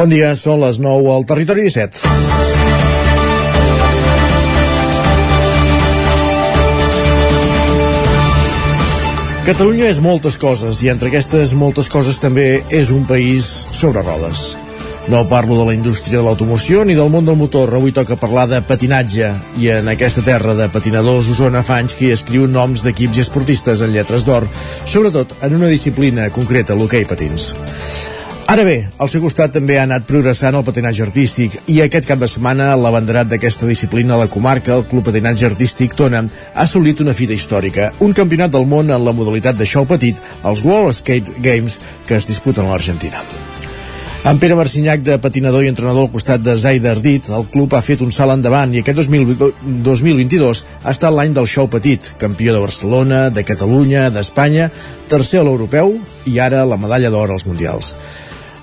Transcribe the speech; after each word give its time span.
Bon 0.00 0.08
dia, 0.08 0.30
són 0.32 0.62
les 0.62 0.78
9 0.80 1.10
al 1.12 1.26
Territori 1.28 1.66
17. 1.66 2.06
Catalunya 9.44 9.90
és 9.92 9.98
moltes 10.00 10.38
coses 10.40 10.80
i 10.80 10.88
entre 10.88 11.10
aquestes 11.10 11.52
moltes 11.52 11.90
coses 11.92 12.16
també 12.22 12.62
és 12.72 12.88
un 12.96 13.04
país 13.04 13.50
sobre 13.76 14.00
rodes. 14.06 14.54
No 15.12 15.26
parlo 15.28 15.58
de 15.58 15.66
la 15.68 15.74
indústria 15.76 16.16
de 16.16 16.24
l'automoció 16.24 16.86
ni 16.88 16.96
del 16.96 17.12
món 17.12 17.28
del 17.28 17.36
motor, 17.36 17.68
avui 17.76 17.92
toca 17.92 18.16
parlar 18.16 18.46
de 18.48 18.62
patinatge 18.64 19.28
i 19.60 19.68
en 19.74 19.90
aquesta 19.92 20.24
terra 20.24 20.54
de 20.56 20.70
patinadors 20.72 21.28
Osona 21.34 21.60
fa 21.60 21.76
anys 21.82 21.98
que 21.98 22.08
hi 22.08 22.14
escriu 22.16 22.48
noms 22.48 22.86
d'equips 22.86 23.20
i 23.20 23.26
esportistes 23.26 23.84
en 23.84 23.92
lletres 23.92 24.24
d'or, 24.24 24.48
sobretot 24.86 25.36
en 25.44 25.60
una 25.60 25.68
disciplina 25.68 26.30
concreta, 26.32 26.78
l'hoquei 26.78 27.04
patins. 27.04 27.50
Ara 28.50 28.64
bé, 28.66 28.88
al 28.98 29.06
seu 29.06 29.20
costat 29.22 29.52
també 29.54 29.76
ha 29.78 29.84
anat 29.86 30.08
progressant 30.08 30.56
el 30.58 30.64
patinatge 30.66 31.04
artístic 31.04 31.52
i 31.70 31.76
aquest 31.84 32.08
cap 32.08 32.18
de 32.18 32.26
setmana 32.26 32.72
l'abanderat 32.74 33.28
d'aquesta 33.30 33.68
disciplina 33.68 34.16
a 34.16 34.18
la 34.18 34.26
comarca, 34.26 34.72
el 34.74 34.88
Club 34.90 35.04
Patinatge 35.06 35.46
Artístic 35.46 35.94
Tona, 35.94 36.24
ha 36.24 36.64
assolit 36.64 36.98
una 37.04 37.14
fita 37.14 37.36
històrica, 37.36 37.92
un 38.02 38.10
campionat 38.10 38.50
del 38.50 38.66
món 38.66 38.90
en 38.90 39.04
la 39.06 39.14
modalitat 39.14 39.54
de 39.54 39.68
xou 39.70 39.86
petit, 39.86 40.18
els 40.42 40.64
World 40.66 40.98
Skate 40.98 41.38
Games, 41.38 41.78
que 42.08 42.18
es 42.18 42.26
disputen 42.26 42.66
a 42.66 42.72
l'Argentina. 42.72 43.22
En 44.26 44.40
Pere 44.42 44.56
Marcinyac, 44.58 45.04
de 45.06 45.14
patinador 45.22 45.62
i 45.64 45.70
entrenador 45.70 46.08
al 46.08 46.10
costat 46.12 46.42
de 46.42 46.56
Zaida 46.58 46.90
Ardit, 46.90 47.30
el 47.30 47.46
club 47.54 47.72
ha 47.72 47.80
fet 47.86 48.02
un 48.02 48.10
salt 48.12 48.34
endavant 48.34 48.74
i 48.74 48.82
aquest 48.82 48.98
2000, 48.98 49.30
2022 49.86 50.64
ha 50.82 50.90
estat 50.90 51.14
l'any 51.14 51.38
del 51.38 51.46
xou 51.48 51.70
petit, 51.70 52.10
campió 52.18 52.52
de 52.52 52.64
Barcelona, 52.66 53.28
de 53.30 53.46
Catalunya, 53.46 54.08
d'Espanya, 54.10 54.68
tercer 55.08 55.38
a 55.40 55.46
l'europeu 55.46 55.94
i 56.26 56.36
ara 56.42 56.66
la 56.66 56.80
medalla 56.82 57.14
d'or 57.14 57.30
als 57.30 57.46
Mundials. 57.46 57.94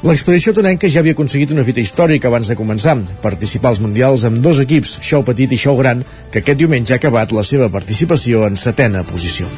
L'expedició 0.07 0.53
tonenca 0.55 0.88
ja 0.88 1.02
havia 1.02 1.11
aconseguit 1.17 1.49
una 1.52 1.66
fita 1.67 1.81
històrica 1.84 2.29
abans 2.29 2.48
de 2.48 2.55
començar, 2.55 2.93
participar 3.20 3.73
als 3.73 3.81
Mundials 3.84 4.23
amb 4.29 4.39
dos 4.45 4.61
equips, 4.63 4.93
Xou 5.03 5.26
Petit 5.27 5.51
i 5.51 5.59
Xou 5.59 5.76
Gran, 5.82 6.05
que 6.32 6.40
aquest 6.40 6.62
diumenge 6.62 6.95
ha 6.95 6.99
acabat 7.01 7.34
la 7.35 7.43
seva 7.43 7.68
participació 7.73 8.45
en 8.48 8.55
setena 8.55 9.04
posició. 9.04 9.51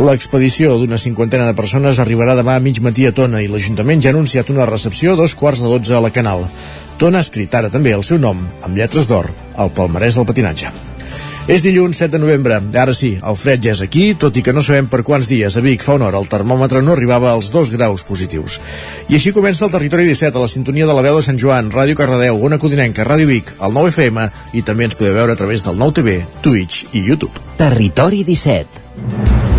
L'expedició 0.00 0.78
d'una 0.80 0.96
cinquantena 0.96 1.50
de 1.50 1.58
persones 1.60 2.00
arribarà 2.00 2.38
demà 2.40 2.56
a 2.56 2.64
mig 2.64 2.80
matí 2.80 3.04
a 3.04 3.12
Tona 3.12 3.44
i 3.44 3.52
l'Ajuntament 3.52 4.00
ja 4.00 4.14
ha 4.14 4.16
anunciat 4.16 4.48
una 4.54 4.64
recepció 4.72 5.12
a 5.12 5.20
dos 5.20 5.36
quarts 5.36 5.60
de 5.60 5.68
dotze 5.68 5.92
a 5.92 6.00
la 6.00 6.14
Canal. 6.14 6.48
Tona 6.96 7.20
ha 7.20 7.28
escrit 7.28 7.52
ara 7.52 7.68
també 7.68 7.92
el 7.92 8.04
seu 8.04 8.16
nom, 8.16 8.46
amb 8.64 8.80
lletres 8.80 9.12
d'or, 9.12 9.28
al 9.60 9.76
palmarès 9.76 10.16
del 10.16 10.24
patinatge. 10.24 10.72
És 11.46 11.62
dilluns 11.62 12.00
7 12.00 12.10
de 12.16 12.18
novembre. 12.18 12.56
Ara 12.74 12.90
sí, 12.96 13.12
el 13.22 13.36
fred 13.38 13.62
ja 13.62 13.70
és 13.76 13.82
aquí, 13.84 14.08
tot 14.18 14.34
i 14.34 14.42
que 14.42 14.54
no 14.54 14.64
sabem 14.66 14.88
per 14.90 15.04
quants 15.06 15.28
dies. 15.30 15.54
A 15.54 15.62
Vic 15.62 15.84
fa 15.86 15.94
una 15.94 16.08
hora 16.08 16.18
el 16.18 16.26
termòmetre 16.26 16.82
no 16.82 16.96
arribava 16.96 17.30
als 17.30 17.52
2 17.54 17.70
graus 17.76 18.02
positius. 18.08 18.58
I 19.06 19.14
així 19.20 19.30
comença 19.36 19.62
el 19.64 19.70
Territori 19.70 20.08
17 20.10 20.34
a 20.34 20.42
la 20.42 20.50
sintonia 20.50 20.90
de 20.90 20.96
la 20.98 21.06
veu 21.06 21.20
de 21.20 21.22
Sant 21.22 21.38
Joan, 21.38 21.70
Ràdio 21.70 21.94
Cardedeu, 21.98 22.42
Ona 22.42 22.58
Codinenca, 22.58 23.06
Ràdio 23.06 23.30
Vic, 23.30 23.54
el 23.62 23.76
9 23.78 23.94
FM 23.94 24.26
i 24.58 24.64
també 24.66 24.90
ens 24.90 24.98
podeu 24.98 25.14
veure 25.14 25.38
a 25.38 25.38
través 25.38 25.62
del 25.62 25.78
9 25.78 26.00
TV, 26.00 26.18
Twitch 26.42 26.90
i 26.90 27.06
YouTube. 27.06 27.46
Territori 27.62 28.24
17 28.26 29.55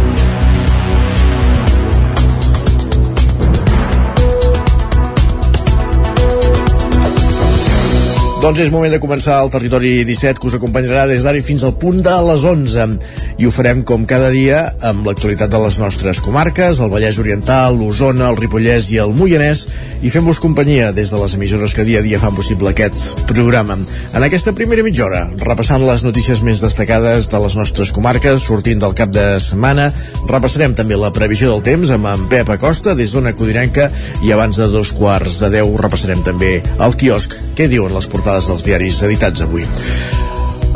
Doncs 8.37 8.59
és 8.61 8.69
moment 8.69 8.91
de 8.93 8.99
començar 9.01 9.39
el 9.41 9.49
Territori 9.49 10.03
17 10.05 10.37
que 10.37 10.45
us 10.45 10.55
acompanyarà 10.59 11.07
des 11.09 11.23
d'ara 11.25 11.39
fins 11.41 11.63
al 11.65 11.73
punt 11.81 12.03
de 12.05 12.13
les 12.27 12.43
11 12.45 12.83
i 13.41 13.47
ho 13.47 13.51
farem 13.53 13.79
com 13.81 14.03
cada 14.09 14.29
dia 14.29 14.59
amb 14.85 15.07
l'actualitat 15.09 15.49
de 15.49 15.61
les 15.63 15.79
nostres 15.81 16.21
comarques, 16.21 16.77
el 16.77 16.91
Vallès 16.91 17.17
Oriental, 17.17 17.73
l'Osona, 17.79 18.27
el 18.29 18.37
Ripollès 18.37 18.91
i 18.93 18.99
el 19.01 19.15
Moianès 19.17 19.63
i 20.05 20.11
fem-vos 20.13 20.41
companyia 20.41 20.91
des 20.93 21.09
de 21.09 21.21
les 21.21 21.33
emissores 21.33 21.73
que 21.73 21.85
dia 21.87 22.03
a 22.03 22.05
dia 22.05 22.19
fan 22.21 22.37
possible 22.37 22.69
aquest 22.69 23.23
programa. 23.29 23.79
En 24.13 24.25
aquesta 24.25 24.53
primera 24.53 24.85
mitja 24.85 25.07
hora, 25.07 25.23
repassant 25.41 25.81
les 25.87 26.05
notícies 26.05 26.43
més 26.45 26.61
destacades 26.61 27.31
de 27.33 27.41
les 27.41 27.57
nostres 27.57 27.91
comarques, 27.91 28.45
sortint 28.45 28.85
del 28.85 28.93
cap 28.97 29.09
de 29.17 29.25
setmana, 29.41 29.89
repassarem 30.29 30.77
també 30.77 30.97
la 30.97 31.13
previsió 31.13 31.49
del 31.55 31.65
temps 31.65 31.93
amb 31.97 32.13
en 32.13 32.29
Pep 32.29 32.53
Acosta 32.53 32.93
des 32.93 33.17
d'Ona 33.17 33.33
Codinenca 33.33 33.89
i 34.21 34.33
abans 34.33 34.61
de 34.61 34.69
dos 34.69 34.93
quarts 34.93 35.41
de 35.41 35.51
deu 35.57 35.73
repassarem 35.81 36.21
també 36.21 36.59
el 36.61 36.97
quiosc. 37.01 37.33
Què 37.57 37.65
diuen 37.69 37.97
les 37.97 38.05
portades 38.05 38.26
portades 38.27 38.47
dels 38.51 38.65
diaris 38.67 39.03
editats 39.07 39.41
avui. 39.41 39.63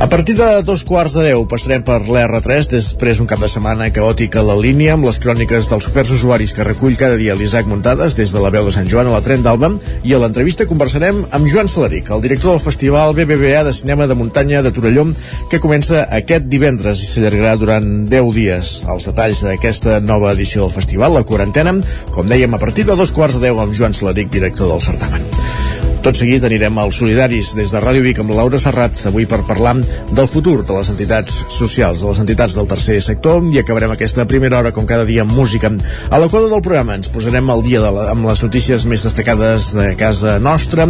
A 0.01 0.07
partir 0.09 0.33
de 0.37 0.63
dos 0.63 0.85
quarts 0.87 1.13
de 1.13 1.25
deu 1.27 1.43
passarem 1.45 1.83
per 1.85 1.99
l'R3 2.07 2.69
després 2.71 3.19
un 3.21 3.27
cap 3.29 3.41
de 3.43 3.49
setmana 3.51 3.89
caòtic 3.93 4.37
a 4.39 4.43
la 4.47 4.55
línia 4.57 4.95
amb 4.95 5.05
les 5.05 5.19
cròniques 5.21 5.67
dels 5.69 5.89
oferts 5.89 6.13
usuaris 6.15 6.55
que 6.55 6.65
recull 6.65 6.95
cada 6.97 7.19
dia 7.19 7.35
l'Isaac 7.35 7.67
Muntades 7.69 8.15
des 8.17 8.31
de 8.33 8.41
la 8.41 8.49
veu 8.55 8.65
de 8.65 8.73
Sant 8.73 8.87
Joan 8.89 9.11
a 9.11 9.17
la 9.17 9.21
Tren 9.21 9.43
d'Alba 9.43 9.73
i 10.07 10.15
a 10.15 10.21
l'entrevista 10.23 10.65
conversarem 10.65 11.21
amb 11.29 11.51
Joan 11.51 11.69
Salaric, 11.69 12.09
el 12.09 12.23
director 12.23 12.55
del 12.55 12.63
Festival 12.63 13.13
BBVA 13.19 13.65
de 13.67 13.75
Cinema 13.75 14.07
de 14.07 14.17
Muntanya 14.17 14.63
de 14.63 14.71
Torelló 14.71 15.05
que 15.51 15.59
comença 15.59 16.07
aquest 16.07 16.47
divendres 16.47 17.03
i 17.03 17.11
s'allargarà 17.11 17.57
durant 17.59 17.93
10 18.09 18.33
dies. 18.39 18.73
Els 18.95 19.11
detalls 19.11 19.43
d'aquesta 19.45 19.99
nova 19.99 20.31
edició 20.33 20.63
del 20.63 20.77
festival, 20.79 21.19
la 21.19 21.27
quarantena, 21.27 21.75
com 22.15 22.31
dèiem, 22.31 22.55
a 22.55 22.63
partir 22.63 22.87
de 22.87 22.95
dos 22.95 23.11
quarts 23.11 23.37
de 23.37 23.49
deu 23.51 23.59
amb 23.59 23.75
Joan 23.75 23.93
Salaric, 23.93 24.31
director 24.31 24.71
del 24.71 24.85
certamen. 24.87 25.90
Tot 26.01 26.17
seguit 26.17 26.41
anirem 26.41 26.79
als 26.81 26.97
Solidaris 26.97 27.51
des 27.53 27.69
de 27.69 27.79
Ràdio 27.83 28.01
Vic 28.01 28.17
amb 28.23 28.31
Laura 28.33 28.57
Serrat, 28.57 28.97
avui 29.05 29.27
per 29.29 29.43
parlar 29.45 29.75
del 30.09 30.25
futur 30.25 30.63
de 30.65 30.73
les 30.73 30.87
entitats 30.89 31.35
socials, 31.53 32.01
de 32.01 32.07
les 32.09 32.21
entitats 32.23 32.55
del 32.57 32.65
tercer 32.71 32.95
sector 33.05 33.45
i 33.53 33.59
acabarem 33.61 33.93
aquesta 33.93 34.25
primera 34.25 34.57
hora 34.57 34.71
com 34.73 34.87
cada 34.89 35.05
dia 35.05 35.21
amb 35.21 35.35
música. 35.37 35.69
A 36.09 36.17
la 36.17 36.25
quadra 36.25 36.49
del 36.49 36.63
programa 36.65 36.95
ens 36.97 37.11
posarem 37.13 37.51
al 37.53 37.61
dia 37.61 37.83
de 37.83 37.91
la, 37.93 38.07
amb 38.15 38.25
les 38.25 38.41
notícies 38.41 38.85
més 38.89 39.05
destacades 39.05 39.67
de 39.77 39.91
casa 39.99 40.39
nostra 40.41 40.87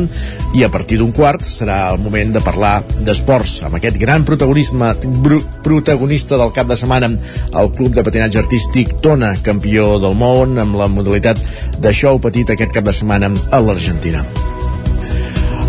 i 0.56 0.64
a 0.64 0.70
partir 0.72 1.02
d'un 1.02 1.12
quart 1.12 1.44
serà 1.44 1.82
el 1.92 2.00
moment 2.00 2.32
de 2.38 2.44
parlar 2.46 2.78
d'esports 3.02 3.58
amb 3.68 3.82
aquest 3.82 4.00
gran 4.00 4.24
protagonisme 4.24 4.94
protagonista 5.66 6.40
del 6.40 6.56
cap 6.56 6.72
de 6.72 6.80
setmana 6.80 7.12
el 7.12 7.74
Club 7.76 8.00
de 8.00 8.06
Patinatge 8.08 8.40
Artístic 8.46 8.96
Tona, 9.04 9.34
campió 9.44 9.98
del 10.00 10.16
món 10.16 10.56
amb 10.64 10.80
la 10.80 10.88
modalitat 10.88 11.44
de 11.84 11.92
show 11.92 12.24
petit 12.24 12.56
aquest 12.56 12.72
cap 12.80 12.88
de 12.88 12.96
setmana 12.96 13.34
a 13.52 13.60
l'Argentina. 13.60 14.24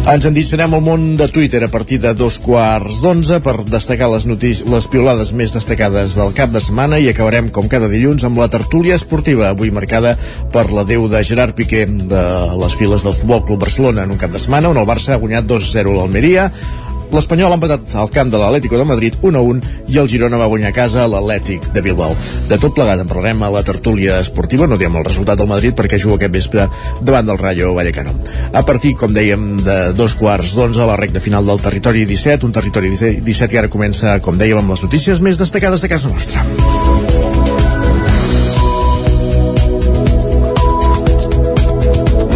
Ens 0.02 0.24
endinçarem 0.26 0.72
al 0.74 0.80
món 0.82 1.02
de 1.14 1.28
Twitter 1.30 1.60
a 1.62 1.68
partir 1.70 2.00
de 2.02 2.10
dos 2.18 2.40
quarts 2.42 2.96
d'onze 3.04 3.36
per 3.44 3.52
destacar 3.70 4.08
les 4.10 4.24
notícies, 4.26 4.66
les 4.66 4.88
piolades 4.90 5.30
més 5.38 5.54
destacades 5.54 6.16
del 6.18 6.32
cap 6.34 6.50
de 6.50 6.58
setmana 6.58 6.98
i 6.98 7.06
acabarem, 7.06 7.52
com 7.54 7.68
cada 7.70 7.86
dilluns, 7.86 8.24
amb 8.26 8.40
la 8.42 8.48
tertúlia 8.50 8.96
esportiva, 8.98 9.52
avui 9.52 9.70
marcada 9.70 10.16
per 10.50 10.72
la 10.74 10.82
Déu 10.82 11.06
de 11.06 11.22
Gerard 11.22 11.54
Piqué 11.54 11.84
de 11.86 12.24
les 12.58 12.74
files 12.74 13.06
del 13.06 13.14
Futbol 13.14 13.44
Club 13.46 13.62
Barcelona 13.62 14.02
en 14.02 14.16
un 14.16 14.18
cap 14.18 14.34
de 14.34 14.42
setmana 14.42 14.74
on 14.74 14.82
el 14.82 14.90
Barça 14.90 15.14
ha 15.14 15.22
guanyat 15.22 15.46
2-0 15.46 15.94
l'Almeria, 15.94 16.50
l'Espanyol 17.12 17.52
ha 17.52 17.58
empatat 17.58 17.94
al 18.00 18.10
camp 18.12 18.30
de 18.32 18.38
l'Atlético 18.40 18.78
de 18.80 18.86
Madrid 18.88 19.16
1-1 19.20 19.60
i 19.92 19.98
el 20.00 20.08
Girona 20.08 20.40
va 20.40 20.48
guanyar 20.50 20.70
a 20.72 20.76
casa 20.76 21.06
l'Atlètic 21.10 21.68
de 21.74 21.82
Bilbao. 21.84 22.16
De 22.48 22.58
tot 22.60 22.74
plegat 22.76 23.02
en 23.02 23.10
parlarem 23.10 23.42
a 23.42 23.50
la 23.52 23.64
tertúlia 23.66 24.18
esportiva, 24.22 24.66
no 24.66 24.78
diem 24.80 24.96
el 24.96 25.06
resultat 25.06 25.40
del 25.40 25.50
Madrid 25.50 25.76
perquè 25.78 26.00
juga 26.00 26.16
aquest 26.20 26.34
vespre 26.34 26.68
davant 27.00 27.28
del 27.28 27.40
Rayo 27.40 27.74
Vallecano. 27.76 28.14
A 28.52 28.64
partir, 28.64 28.94
com 28.98 29.12
dèiem, 29.12 29.58
de 29.62 29.78
dos 29.96 30.16
quarts 30.18 30.56
d'onze 30.56 30.82
a 30.82 30.88
la 30.88 30.98
recta 31.00 31.20
final 31.20 31.46
del 31.46 31.60
territori 31.60 32.06
17, 32.08 32.46
un 32.48 32.56
territori 32.56 32.94
17 32.96 33.50
que 33.52 33.60
ara 33.60 33.72
comença, 33.72 34.18
com 34.24 34.40
dèiem, 34.40 34.62
amb 34.62 34.74
les 34.74 34.86
notícies 34.86 35.20
més 35.20 35.40
destacades 35.40 35.84
de 35.84 35.92
casa 35.92 36.12
nostra. 36.12 37.21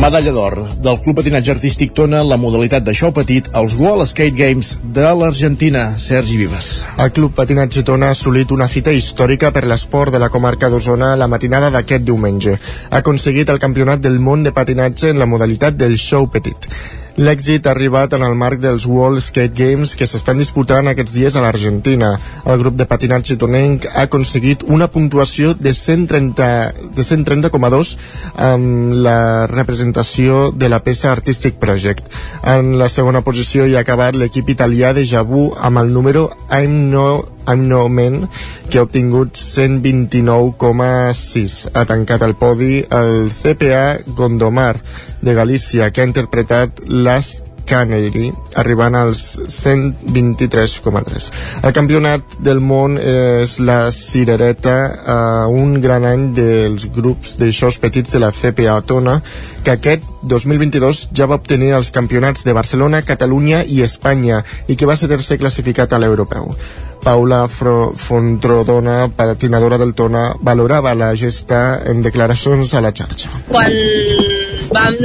Medalla 0.07 0.31
d'or 0.31 0.55
del 0.79 1.01
Club 1.03 1.17
Patinatge 1.19 1.51
Artístic 1.51 1.91
Tona 1.99 2.21
la 2.23 2.37
modalitat 2.39 2.85
de 2.87 2.93
show 2.95 3.11
petit 3.11 3.49
als 3.59 3.75
World 3.75 4.07
Skate 4.07 4.37
Games 4.39 4.69
de 4.95 5.03
l'Argentina. 5.03 5.81
Sergi 5.99 6.37
Vives. 6.39 6.69
El 7.03 7.11
Club 7.11 7.35
Patinatge 7.35 7.83
Tona 7.83 8.13
ha 8.13 8.15
assolit 8.15 8.53
una 8.55 8.69
fita 8.71 8.95
històrica 8.95 9.51
per 9.51 9.65
l'esport 9.67 10.15
de 10.15 10.21
la 10.23 10.29
comarca 10.31 10.71
d'Osona 10.71 11.09
la 11.19 11.27
matinada 11.27 11.73
d'aquest 11.75 12.07
diumenge. 12.07 12.55
Ha 12.55 13.01
aconseguit 13.03 13.51
el 13.51 13.59
campionat 13.59 14.05
del 14.07 14.21
món 14.29 14.47
de 14.47 14.55
patinatge 14.55 15.11
en 15.11 15.19
la 15.19 15.27
modalitat 15.27 15.75
del 15.75 15.99
show 15.99 16.31
petit. 16.31 16.71
L'èxit 17.17 17.65
ha 17.65 17.71
arribat 17.73 18.13
en 18.13 18.21
el 18.27 18.35
marc 18.37 18.61
dels 18.61 18.85
World 18.85 19.23
Skate 19.25 19.57
Games 19.57 19.95
que 19.97 20.05
s'estan 20.05 20.37
disputant 20.37 20.91
aquests 20.91 21.15
dies 21.15 21.37
a 21.37 21.41
l'Argentina. 21.41 22.11
El 22.45 22.59
grup 22.61 22.77
de 22.77 22.85
patinatge 22.91 23.39
tonenc 23.41 23.87
ha 23.89 24.03
aconseguit 24.05 24.67
una 24.69 24.91
puntuació 24.93 25.55
de 25.57 25.73
130,2 25.73 26.93
de 26.99 27.07
130 27.09 27.49
amb 28.49 28.93
la 29.07 29.47
representació 29.49 30.51
de 30.53 30.69
la 30.69 30.83
peça 30.85 31.09
Artistic 31.11 31.57
Project. 31.63 32.13
En 32.45 32.77
la 32.77 32.91
segona 32.93 33.25
posició 33.25 33.65
hi 33.65 33.79
ha 33.79 33.85
acabat 33.87 34.17
l'equip 34.21 34.53
italià 34.53 34.93
de 34.93 35.07
Jabu 35.09 35.49
amb 35.57 35.81
el 35.81 35.95
número 35.97 36.29
I'm 36.51 36.91
No 36.93 37.36
I'm 37.47 37.69
que 38.71 38.79
ha 38.79 38.83
obtingut 38.83 39.39
129,6. 39.39 41.69
Ha 41.75 41.85
tancat 41.87 42.23
el 42.23 42.35
podi 42.35 42.85
el 42.91 43.31
CPA 43.31 43.99
Gondomar 44.07 44.83
de 45.23 45.35
Galícia, 45.35 45.91
que 45.91 46.03
ha 46.03 46.07
interpretat 46.07 46.81
Last 46.89 47.57
Canary, 47.67 48.31
arribant 48.55 48.95
als 48.95 49.41
123,3. 49.51 51.27
El 51.67 51.75
campionat 51.75 52.39
del 52.47 52.63
món 52.63 52.95
és 53.03 53.59
la 53.59 53.91
cirereta 53.93 54.77
a 55.03 55.19
un 55.51 55.75
gran 55.83 56.07
any 56.07 56.31
dels 56.39 56.87
grups 56.95 57.35
d'aixòs 57.41 57.81
petits 57.83 58.15
de 58.15 58.23
la 58.23 58.31
CPA 58.33 58.79
Tona, 58.87 59.19
que 59.67 59.75
aquest 59.75 60.07
2022 60.23 61.09
ja 61.17 61.27
va 61.27 61.41
obtenir 61.43 61.75
els 61.77 61.91
campionats 61.91 62.47
de 62.47 62.55
Barcelona, 62.57 63.03
Catalunya 63.03 63.65
i 63.67 63.83
Espanya 63.83 64.45
i 64.69 64.79
que 64.79 64.87
va 64.87 64.97
ser 64.97 65.11
tercer 65.11 65.41
classificat 65.43 65.93
a 65.93 66.03
l'europeu. 66.03 66.55
Paula 67.07 67.47
Fontrodona, 67.47 69.07
patinadora 69.15 69.79
del 69.79 69.95
Tona, 69.95 70.35
valorava 70.41 70.93
la 70.99 71.13
gesta 71.15 71.81
en 71.87 72.03
declaracions 72.03 72.73
a 72.75 72.81
la 72.83 72.91
xarxa. 72.91 73.31
Quan 73.47 73.71
vam 74.75 74.97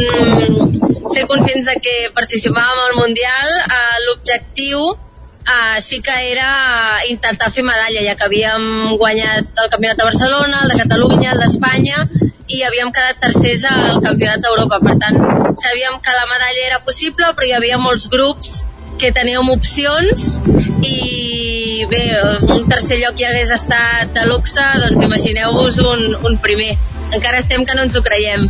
ser 1.13 1.27
conscients 1.29 1.69
de 1.69 1.75
que 1.77 1.93
participàvem 2.15 2.81
al 2.87 2.97
Mundial, 2.97 3.53
eh, 3.53 3.99
l'objectiu 4.07 4.81
eh, 4.95 5.77
sí 5.81 6.01
que 6.01 6.15
era 6.31 7.05
intentar 7.07 7.51
fer 7.51 7.67
medalla, 7.69 8.01
ja 8.07 8.17
que 8.17 8.25
havíem 8.25 8.97
guanyat 8.97 9.61
el 9.61 9.69
Campionat 9.69 10.01
de 10.01 10.09
Barcelona, 10.09 10.63
el 10.63 10.73
de 10.73 10.81
Catalunya, 10.81 11.35
el 11.35 11.45
d'Espanya, 11.45 12.07
i 12.49 12.63
havíem 12.65 12.89
quedat 12.89 13.21
tercers 13.27 13.69
al 13.69 14.01
Campionat 14.01 14.41
d'Europa. 14.41 14.81
Per 14.81 14.97
tant, 15.05 15.21
sabíem 15.53 16.01
que 16.01 16.17
la 16.17 16.25
medalla 16.33 16.65
era 16.65 16.81
possible, 16.81 17.29
però 17.37 17.45
hi 17.45 17.55
havia 17.61 17.77
molts 17.77 18.09
grups 18.09 18.63
que 18.97 19.13
teníem 19.13 19.47
opcions 19.49 20.41
i 20.85 21.85
bé, 21.89 22.03
un 22.41 22.67
tercer 22.69 22.99
lloc 23.01 23.19
ja 23.19 23.29
hagués 23.31 23.53
estat 23.55 24.11
de 24.15 24.25
luxe, 24.29 24.65
doncs 24.83 25.05
imagineu-vos 25.05 25.79
un, 25.85 26.11
un 26.15 26.37
primer. 26.43 26.73
Encara 27.11 27.39
estem 27.43 27.65
que 27.65 27.77
no 27.77 27.85
ens 27.87 27.97
ho 27.97 28.03
creiem. 28.05 28.47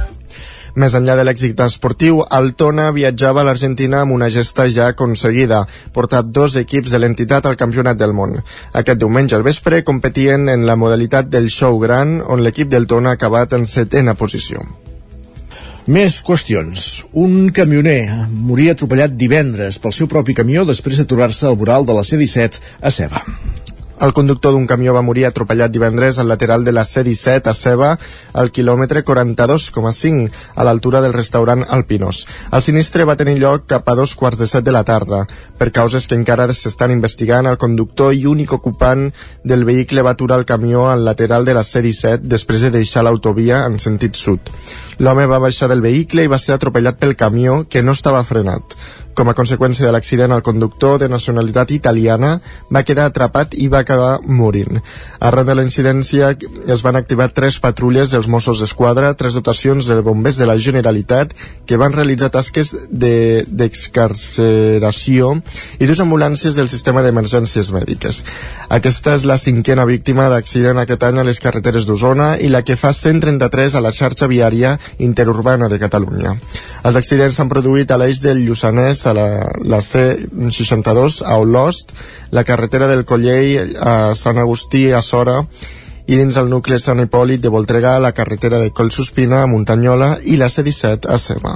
Més 0.80 0.94
enllà 0.96 1.18
de 1.20 1.26
l'èxit 1.28 1.60
esportiu, 1.66 2.22
Altona 2.38 2.86
viatjava 2.96 3.42
a 3.42 3.48
l'Argentina 3.48 4.04
amb 4.06 4.16
una 4.16 4.30
gesta 4.32 4.70
ja 4.72 4.88
aconseguida, 4.94 5.66
portat 5.92 6.30
dos 6.32 6.56
equips 6.62 6.96
de 6.96 7.02
l'entitat 7.02 7.50
al 7.50 7.58
Campionat 7.60 8.00
del 8.00 8.16
Món. 8.16 8.38
Aquest 8.72 9.02
diumenge 9.02 9.36
al 9.36 9.44
vespre 9.44 9.84
competien 9.84 10.48
en 10.54 10.64
la 10.70 10.78
modalitat 10.80 11.28
del 11.28 11.52
show 11.52 11.80
gran, 11.84 12.22
on 12.24 12.46
l'equip 12.46 12.72
del 12.72 12.88
Tona 12.88 13.12
ha 13.12 13.20
acabat 13.20 13.60
en 13.60 13.68
setena 13.68 14.16
posició. 14.16 14.64
Més 15.90 16.20
qüestions. 16.22 16.82
Un 17.18 17.48
camioner 17.58 18.28
moria 18.30 18.76
atropellat 18.76 19.16
divendres 19.18 19.80
pel 19.82 19.96
seu 19.98 20.06
propi 20.12 20.36
camió 20.38 20.62
després 20.70 21.00
d'aturar-se 21.02 21.48
al 21.50 21.58
voral 21.58 21.88
de 21.90 21.96
la 21.98 22.04
C-17 22.06 22.60
a 22.86 22.92
Ceba. 22.94 23.24
El 24.02 24.14
conductor 24.18 24.56
d'un 24.56 24.64
camió 24.66 24.96
va 24.96 25.04
morir 25.06 25.28
atropellat 25.28 25.70
divendres 25.70 26.18
al 26.18 26.28
lateral 26.32 26.64
de 26.66 26.72
la 26.74 26.82
C-17 26.90 27.52
a 27.52 27.54
Ceba, 27.54 27.90
al 28.34 28.50
quilòmetre 28.50 29.04
42,5, 29.06 30.32
a 30.56 30.66
l'altura 30.66 31.04
del 31.04 31.14
restaurant 31.14 31.62
Alpinos. 31.70 32.24
El 32.50 32.64
sinistre 32.66 33.06
va 33.06 33.16
tenir 33.20 33.36
lloc 33.38 33.68
cap 33.70 33.92
a 33.92 33.96
dos 34.00 34.16
quarts 34.18 34.40
de 34.42 34.48
set 34.50 34.66
de 34.66 34.74
la 34.74 34.82
tarda. 34.84 35.20
Per 35.60 35.70
causes 35.70 36.10
que 36.10 36.18
encara 36.18 36.48
s'estan 36.50 36.96
investigant, 36.96 37.46
el 37.46 37.60
conductor 37.62 38.16
i 38.18 38.26
únic 38.26 38.56
ocupant 38.58 39.12
del 39.46 39.68
vehicle 39.70 40.02
va 40.02 40.16
aturar 40.18 40.40
el 40.42 40.48
camió 40.50 40.88
al 40.90 41.06
lateral 41.06 41.46
de 41.46 41.54
la 41.60 41.64
C-17 41.64 42.26
després 42.26 42.66
de 42.66 42.74
deixar 42.80 43.06
l'autovia 43.06 43.68
en 43.68 43.78
sentit 43.78 44.18
sud. 44.18 44.50
L'home 44.98 45.28
va 45.30 45.40
baixar 45.46 45.70
del 45.70 45.86
vehicle 45.86 46.26
i 46.26 46.30
va 46.30 46.42
ser 46.42 46.58
atropellat 46.58 46.98
pel 46.98 47.16
camió, 47.16 47.68
que 47.70 47.86
no 47.86 47.94
estava 47.94 48.26
frenat. 48.26 48.76
Com 49.16 49.30
a 49.30 49.34
conseqüència 49.36 49.86
de 49.86 49.92
l'accident, 49.92 50.32
el 50.32 50.42
conductor 50.46 50.98
de 51.02 51.10
nacionalitat 51.12 51.72
italiana 51.76 52.40
va 52.72 52.84
quedar 52.88 53.06
atrapat 53.10 53.54
i 53.60 53.68
va 53.72 53.80
acabar 53.84 54.20
morint. 54.24 54.80
Arran 55.20 55.48
de 55.48 55.56
la 55.58 55.64
incidència 55.68 56.38
es 56.72 56.82
van 56.86 56.96
activar 56.96 57.34
tres 57.36 57.60
patrulles 57.60 58.12
dels 58.14 58.28
Mossos 58.32 58.60
d'Esquadra, 58.62 59.18
tres 59.20 59.34
dotacions 59.36 59.88
de 59.88 60.02
bombers 60.02 60.38
de 60.40 60.46
la 60.48 60.58
Generalitat 60.58 61.34
que 61.68 61.78
van 61.78 61.94
realitzar 61.94 62.30
tasques 62.32 62.76
d'excarceració 62.92 65.34
de, 65.36 65.42
i 65.84 65.86
dues 65.90 66.02
ambulàncies 66.04 66.56
del 66.56 66.70
sistema 66.72 67.02
d'emergències 67.04 67.72
mèdiques. 67.76 68.24
Aquesta 68.72 69.18
és 69.18 69.26
la 69.28 69.36
cinquena 69.42 69.84
víctima 69.90 70.30
d'accident 70.32 70.78
aquest 70.80 71.04
any 71.04 71.20
a 71.20 71.28
les 71.28 71.42
carreteres 71.44 71.84
d'Osona 71.88 72.38
i 72.40 72.48
la 72.48 72.62
que 72.64 72.80
fa 72.80 72.94
133 72.96 73.76
a 73.76 73.82
la 73.84 73.92
xarxa 73.92 74.32
viària 74.32 74.80
interurbana 75.00 75.68
de 75.68 75.80
Catalunya. 75.82 76.38
Els 76.88 76.96
accidents 76.96 77.36
s'han 77.36 77.52
produït 77.52 77.92
a 77.92 77.98
l'eix 78.00 78.22
del 78.24 78.40
Lluçanès, 78.46 79.01
a 79.06 79.14
la, 79.14 79.28
la 79.66 79.80
C62, 79.82 81.22
a 81.26 81.38
Olost, 81.42 81.94
la 82.32 82.44
carretera 82.44 82.88
del 82.88 83.06
Collell 83.06 83.78
a 83.80 84.14
Sant 84.16 84.38
Agustí, 84.38 84.90
a 84.92 85.02
Sora, 85.02 85.42
i 86.08 86.18
dins 86.18 86.38
el 86.38 86.50
nucli 86.52 86.80
Sant 86.80 87.00
Hipòlit 87.04 87.44
de 87.44 87.52
Voltregà, 87.54 87.98
la 88.00 88.12
carretera 88.12 88.60
de 88.60 88.74
Collsospina 88.76 89.44
a 89.44 89.52
Muntanyola 89.52 90.18
i 90.24 90.38
la 90.38 90.50
C17 90.52 91.08
a 91.08 91.18
Seba. 91.22 91.56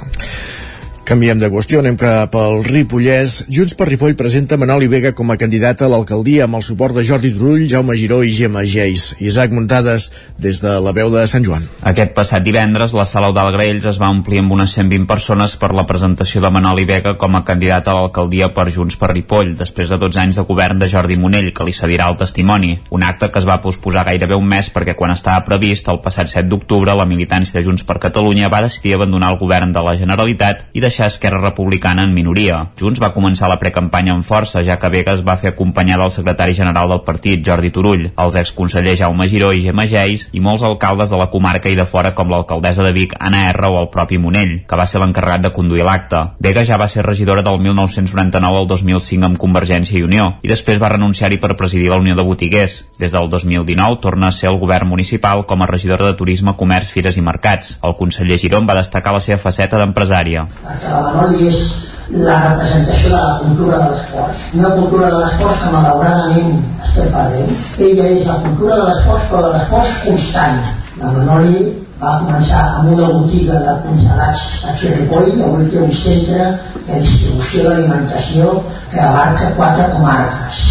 Canviem 1.06 1.38
de 1.38 1.46
qüestió, 1.46 1.78
anem 1.78 1.94
cap 1.94 2.32
al 2.34 2.64
Ripollès. 2.66 3.44
Junts 3.46 3.76
per 3.78 3.86
Ripoll 3.86 4.16
presenta 4.18 4.56
Manoli 4.58 4.88
Vega 4.90 5.12
com 5.14 5.28
a 5.30 5.36
candidata 5.38 5.84
a 5.86 5.90
l'alcaldia 5.92 6.48
amb 6.48 6.58
el 6.58 6.64
suport 6.66 6.96
de 6.98 7.04
Jordi 7.06 7.28
Turull, 7.30 7.68
Jaume 7.70 7.94
Giró 7.94 8.24
i 8.26 8.32
Gemma 8.34 8.64
Geis. 8.66 9.12
Isaac 9.22 9.54
Muntades, 9.54 10.08
des 10.42 10.58
de 10.64 10.72
la 10.82 10.90
veu 10.96 11.12
de 11.14 11.22
Sant 11.30 11.46
Joan. 11.46 11.68
Aquest 11.86 12.10
passat 12.16 12.42
divendres, 12.42 12.90
la 12.90 13.04
sala 13.06 13.28
Eudal 13.30 13.52
Graells 13.54 13.86
es 13.86 14.00
va 14.02 14.08
omplir 14.10 14.40
amb 14.42 14.56
unes 14.56 14.74
120 14.74 15.06
persones 15.06 15.54
per 15.60 15.68
la 15.78 15.84
presentació 15.86 16.42
de 16.42 16.50
Manoli 16.50 16.88
Vega 16.90 17.14
com 17.14 17.38
a 17.38 17.44
candidata 17.46 17.94
a 17.94 18.00
l'alcaldia 18.00 18.50
per 18.50 18.66
Junts 18.74 18.98
per 18.98 19.12
Ripoll, 19.12 19.54
després 19.54 19.94
de 19.94 20.00
12 20.02 20.22
anys 20.24 20.42
de 20.42 20.46
govern 20.50 20.82
de 20.82 20.90
Jordi 20.90 21.14
Monell, 21.14 21.52
que 21.54 21.68
li 21.70 21.76
cedirà 21.82 22.10
el 22.10 22.18
testimoni. 22.18 22.72
Un 22.90 23.06
acte 23.06 23.30
que 23.30 23.44
es 23.44 23.46
va 23.46 23.60
posposar 23.62 24.08
gairebé 24.10 24.34
un 24.34 24.50
mes 24.50 24.72
perquè 24.74 24.98
quan 24.98 25.14
estava 25.14 25.46
previst, 25.46 25.86
el 25.86 26.02
passat 26.02 26.34
7 26.34 26.50
d'octubre, 26.50 26.98
la 26.98 27.06
militància 27.06 27.60
de 27.60 27.64
Junts 27.70 27.86
per 27.86 28.00
Catalunya 28.08 28.50
va 28.50 28.64
decidir 28.66 28.98
abandonar 28.98 29.30
el 29.36 29.40
govern 29.46 29.70
de 29.70 29.86
la 29.86 29.94
Generalitat 30.02 30.66
i 30.74 30.82
deixar 30.82 30.95
Esquerra 31.04 31.42
Republicana 31.42 32.04
en 32.08 32.14
minoria. 32.16 32.62
Junts 32.80 33.02
va 33.02 33.12
començar 33.12 33.50
la 33.52 33.58
precampanya 33.60 34.14
amb 34.16 34.24
força, 34.24 34.62
ja 34.64 34.78
que 34.80 34.88
Vegas 34.88 35.20
va 35.26 35.36
fer 35.36 35.50
acompanyar 35.52 35.98
del 36.00 36.10
secretari 36.14 36.56
general 36.56 36.88
del 36.88 37.02
partit, 37.04 37.44
Jordi 37.44 37.68
Turull, 37.70 38.06
els 38.16 38.38
exconsellers 38.40 39.02
Jaume 39.02 39.28
Giró 39.28 39.52
i 39.52 39.60
Gemma 39.60 39.84
Geis 39.84 40.30
i 40.32 40.40
molts 40.40 40.64
alcaldes 40.64 41.12
de 41.12 41.20
la 41.20 41.28
comarca 41.28 41.68
i 41.68 41.76
de 41.76 41.84
fora 41.84 42.14
com 42.16 42.32
l'alcaldessa 42.32 42.86
de 42.86 42.94
Vic, 42.96 43.12
Anna 43.20 43.50
R 43.50 43.68
o 43.68 43.80
el 43.82 43.90
propi 43.92 44.16
Monell, 44.16 44.62
que 44.64 44.80
va 44.80 44.88
ser 44.88 45.04
l'encarregat 45.04 45.44
de 45.44 45.52
conduir 45.52 45.84
l'acte. 45.84 46.22
Vega 46.40 46.64
ja 46.64 46.80
va 46.80 46.88
ser 46.88 47.04
regidora 47.04 47.44
del 47.44 47.60
1999 47.60 48.62
al 48.62 48.70
2005 48.72 49.28
amb 49.28 49.40
Convergència 49.44 50.00
i 50.00 50.04
Unió 50.06 50.32
i 50.40 50.48
després 50.48 50.80
va 50.80 50.94
renunciar-hi 50.94 51.36
per 51.42 51.56
presidir 51.60 51.90
la 51.92 52.00
Unió 52.00 52.16
de 52.16 52.24
Botiguers. 52.24 52.78
Des 52.98 53.12
del 53.12 53.28
2019 53.28 54.00
torna 54.00 54.28
a 54.30 54.32
ser 54.32 54.48
el 54.48 54.60
govern 54.62 54.88
municipal 54.88 55.44
com 55.46 55.62
a 55.62 55.70
regidora 55.70 56.06
de 56.06 56.14
Turisme, 56.14 56.56
Comerç, 56.56 56.92
Fires 56.94 57.18
i 57.18 57.24
Mercats. 57.24 57.76
El 57.82 57.96
conseller 57.98 58.38
Giró 58.40 58.62
va 58.66 58.78
destacar 58.78 59.12
la 59.12 59.20
seva 59.20 59.42
faceta 59.42 59.80
d'empresària. 59.80 60.46
Manoli 60.94 61.48
és 61.48 61.60
la 62.10 62.36
representació 62.42 63.10
de 63.10 63.22
la 63.22 63.38
cultura 63.42 63.78
de 63.78 63.88
l'esport. 63.94 64.44
Una 64.54 64.74
cultura 64.76 65.10
de 65.10 65.22
l'esport 65.22 65.62
que 65.62 65.72
malauradament 65.72 66.52
estem 66.84 67.10
perdent. 67.14 67.56
Ella 67.88 68.06
és 68.18 68.26
la 68.26 68.38
cultura 68.44 68.78
de 68.80 68.86
l'esport, 68.90 69.26
però 69.30 69.42
de 69.46 69.50
l'esport 69.56 69.98
constant. 70.04 70.62
La 71.00 71.12
Manoli 71.16 71.66
va 72.00 72.18
començar 72.22 72.62
amb 72.78 72.92
una 72.94 73.10
botiga 73.12 73.58
de 73.66 73.74
congelats 73.84 74.46
a 74.68 74.74
Xerripoll, 74.80 75.30
avui 75.48 75.68
té 75.72 75.82
un 75.82 75.92
centre 75.92 76.48
de 76.86 77.00
distribució 77.00 77.68
d'alimentació 77.68 78.50
que 78.92 79.00
abarca 79.00 79.54
quatre 79.56 79.88
comarques. 79.94 80.64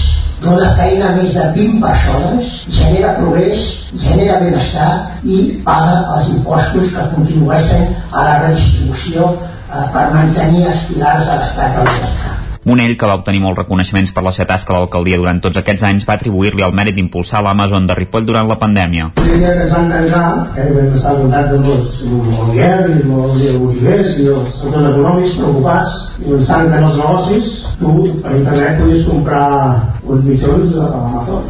Dona 0.44 0.70
feina 0.78 1.10
a 1.10 1.16
més 1.16 1.34
de 1.34 1.44
20 1.56 1.82
persones, 1.82 2.52
genera 2.70 3.16
progrés, 3.18 3.66
genera 4.04 4.38
benestar 4.44 4.92
i 5.24 5.38
paga 5.66 5.96
els 6.16 6.30
impostos 6.36 6.94
que 6.94 7.08
contribueixen 7.16 7.88
a 8.12 8.26
la 8.28 8.36
redistribució 8.44 9.32
per 9.70 10.08
mantenir 10.14 10.66
els 10.72 10.88
pilars 10.92 11.30
de 11.30 11.38
l'estat 11.42 11.78
del 11.80 11.94
benestar. 11.94 12.36
Monell, 12.66 12.96
que 12.98 13.06
va 13.06 13.16
obtenir 13.20 13.44
molts 13.44 13.60
reconeixements 13.60 14.10
per 14.14 14.24
la 14.26 14.32
seva 14.34 14.48
tasca 14.50 14.74
a 14.74 14.80
l'alcaldia 14.80 15.20
durant 15.22 15.38
tots 15.42 15.60
aquests 15.60 15.84
anys, 15.86 16.06
va 16.10 16.16
atribuir-li 16.18 16.64
el 16.66 16.74
mèrit 16.74 16.96
d'impulsar 16.98 17.44
l'Amazon 17.46 17.86
de 17.86 17.94
Ripoll 18.00 18.26
durant 18.26 18.50
la 18.50 18.58
pandèmia. 18.64 19.12
Que 19.20 19.52
es 19.52 19.70
van 19.74 19.92
tancar, 19.92 20.24
eh, 20.58 20.66
vam 20.74 20.96
estar 20.98 21.12
al 21.12 21.20
voltant 21.22 21.52
de 21.52 21.60
i 21.60 21.76
els 23.20 23.38
de 23.44 23.54
botiguers 23.60 24.18
i 24.18 24.28
els 24.34 24.58
sectors 24.64 24.90
econòmics 24.90 25.38
preocupats 25.44 26.00
i 26.26 26.34
ens 26.40 26.50
tanquen 26.50 26.90
els 26.90 26.98
negocis, 27.04 27.54
tu 27.84 27.94
per 28.26 28.34
internet 28.40 28.82
podies 28.82 29.08
comprar 29.12 29.46
uns 30.02 30.26
mitjons 30.26 30.76
a 30.82 30.90
l'Amazon 30.90 31.46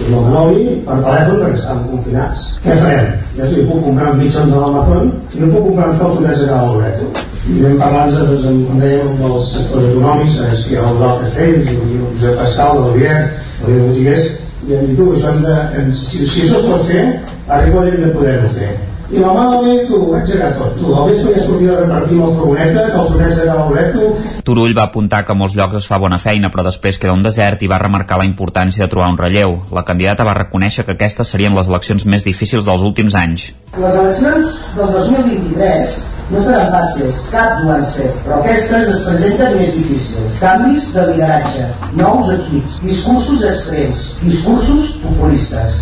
i 0.00 0.08
el 0.08 0.16
Manoli 0.16 0.66
per 0.88 1.00
telèfon 1.04 1.40
perquè 1.44 1.60
estaven 1.60 1.86
confinats. 1.92 2.50
Què 2.64 2.80
farem? 2.80 3.14
Jo 3.36 3.52
sí, 3.52 3.68
puc 3.68 3.84
comprar 3.90 4.12
uns 4.14 4.24
mitjons 4.24 4.56
a 4.56 4.64
l'Amazon 4.64 5.16
i 5.36 5.44
no 5.44 5.52
puc 5.52 5.64
comprar 5.70 5.92
uns 5.92 6.04
calçonets 6.06 6.44
a 6.48 6.52
cada 6.54 6.92
i 6.96 7.35
vam 7.46 7.78
parlar 7.78 8.08
doncs, 8.10 8.48
amb, 8.50 8.64
com 8.68 8.80
dèiem, 8.82 9.12
dels 9.20 9.52
sectors 9.54 9.86
econòmics, 9.92 10.40
és 10.50 10.64
que 10.66 10.74
hi 10.74 10.80
ha 10.80 10.88
el 10.90 10.98
d'altres 11.02 11.36
feines, 11.36 11.70
el 11.70 11.94
Josep 12.16 12.42
Pascal, 12.42 12.82
el 12.82 12.98
Vier, 12.98 13.20
el 13.62 13.70
de 13.70 13.78
Botiguers, 13.84 14.26
i 14.66 14.74
hem 14.74 14.90
dit, 14.90 15.00
això 15.06 15.30
hem 15.30 15.46
de, 15.46 15.54
hem, 15.78 15.94
si, 15.94 16.26
si 16.26 16.42
això 16.42 16.58
es 16.58 16.68
pot 16.72 16.84
fer, 16.90 17.06
a 17.46 17.62
Ripoll 17.62 17.92
hem 17.92 18.02
de 18.02 18.12
poder-ho 18.16 18.52
fer. 18.56 18.74
I 19.06 19.20
la 19.22 19.30
mà 19.30 19.44
del 19.62 19.84
tu, 19.86 20.00
ho 20.02 20.16
engegar 20.18 20.48
tot. 20.58 20.72
Tu, 20.80 20.88
al 20.90 21.12
vespre 21.12 21.36
ja 21.36 21.42
sortia 21.44 21.76
a 21.76 21.84
repartir 21.84 22.16
amb 22.16 22.24
els 22.26 22.32
furgonetes, 22.40 22.88
els 22.88 23.12
furgonets 23.12 23.38
de 23.38 23.44
cada 23.46 23.66
boleto. 23.68 24.08
Turull 24.48 24.74
va 24.74 24.88
apuntar 24.90 25.20
que 25.22 25.30
a 25.30 25.38
molts 25.38 25.54
llocs 25.54 25.78
es 25.78 25.86
fa 25.86 26.00
bona 26.02 26.18
feina, 26.18 26.50
però 26.50 26.64
després 26.66 26.98
queda 26.98 27.14
un 27.14 27.22
desert 27.22 27.62
i 27.62 27.70
va 27.70 27.78
remarcar 27.78 28.18
la 28.18 28.26
importància 28.26 28.82
de 28.82 28.90
trobar 28.90 29.12
un 29.14 29.20
relleu. 29.22 29.60
La 29.78 29.86
candidata 29.86 30.26
va 30.26 30.34
reconèixer 30.34 30.82
que 30.88 30.96
aquestes 30.98 31.30
serien 31.30 31.54
les 31.54 31.70
eleccions 31.70 32.02
més 32.02 32.26
difícils 32.26 32.66
dels 32.66 32.82
últims 32.82 33.14
anys. 33.14 33.52
Les 33.78 34.02
eleccions 34.02 34.58
del 34.74 34.94
2023 34.98 35.96
No 36.26 36.40
seran 36.42 36.72
fàcils, 36.72 37.18
caps 37.30 37.60
ho 37.62 37.68
van 37.68 37.84
ser, 37.86 38.08
però 38.24 38.40
aquestes 38.40 38.88
es 38.90 39.02
presenten 39.06 39.52
més 39.60 39.76
difícils. 39.78 40.38
Canvis 40.42 40.88
de 40.90 41.04
lideratge, 41.12 41.68
nous 42.00 42.32
equips, 42.34 42.80
discursos 42.82 43.44
extrems, 43.46 44.08
discursos 44.24 44.88
populistes. 45.04 45.76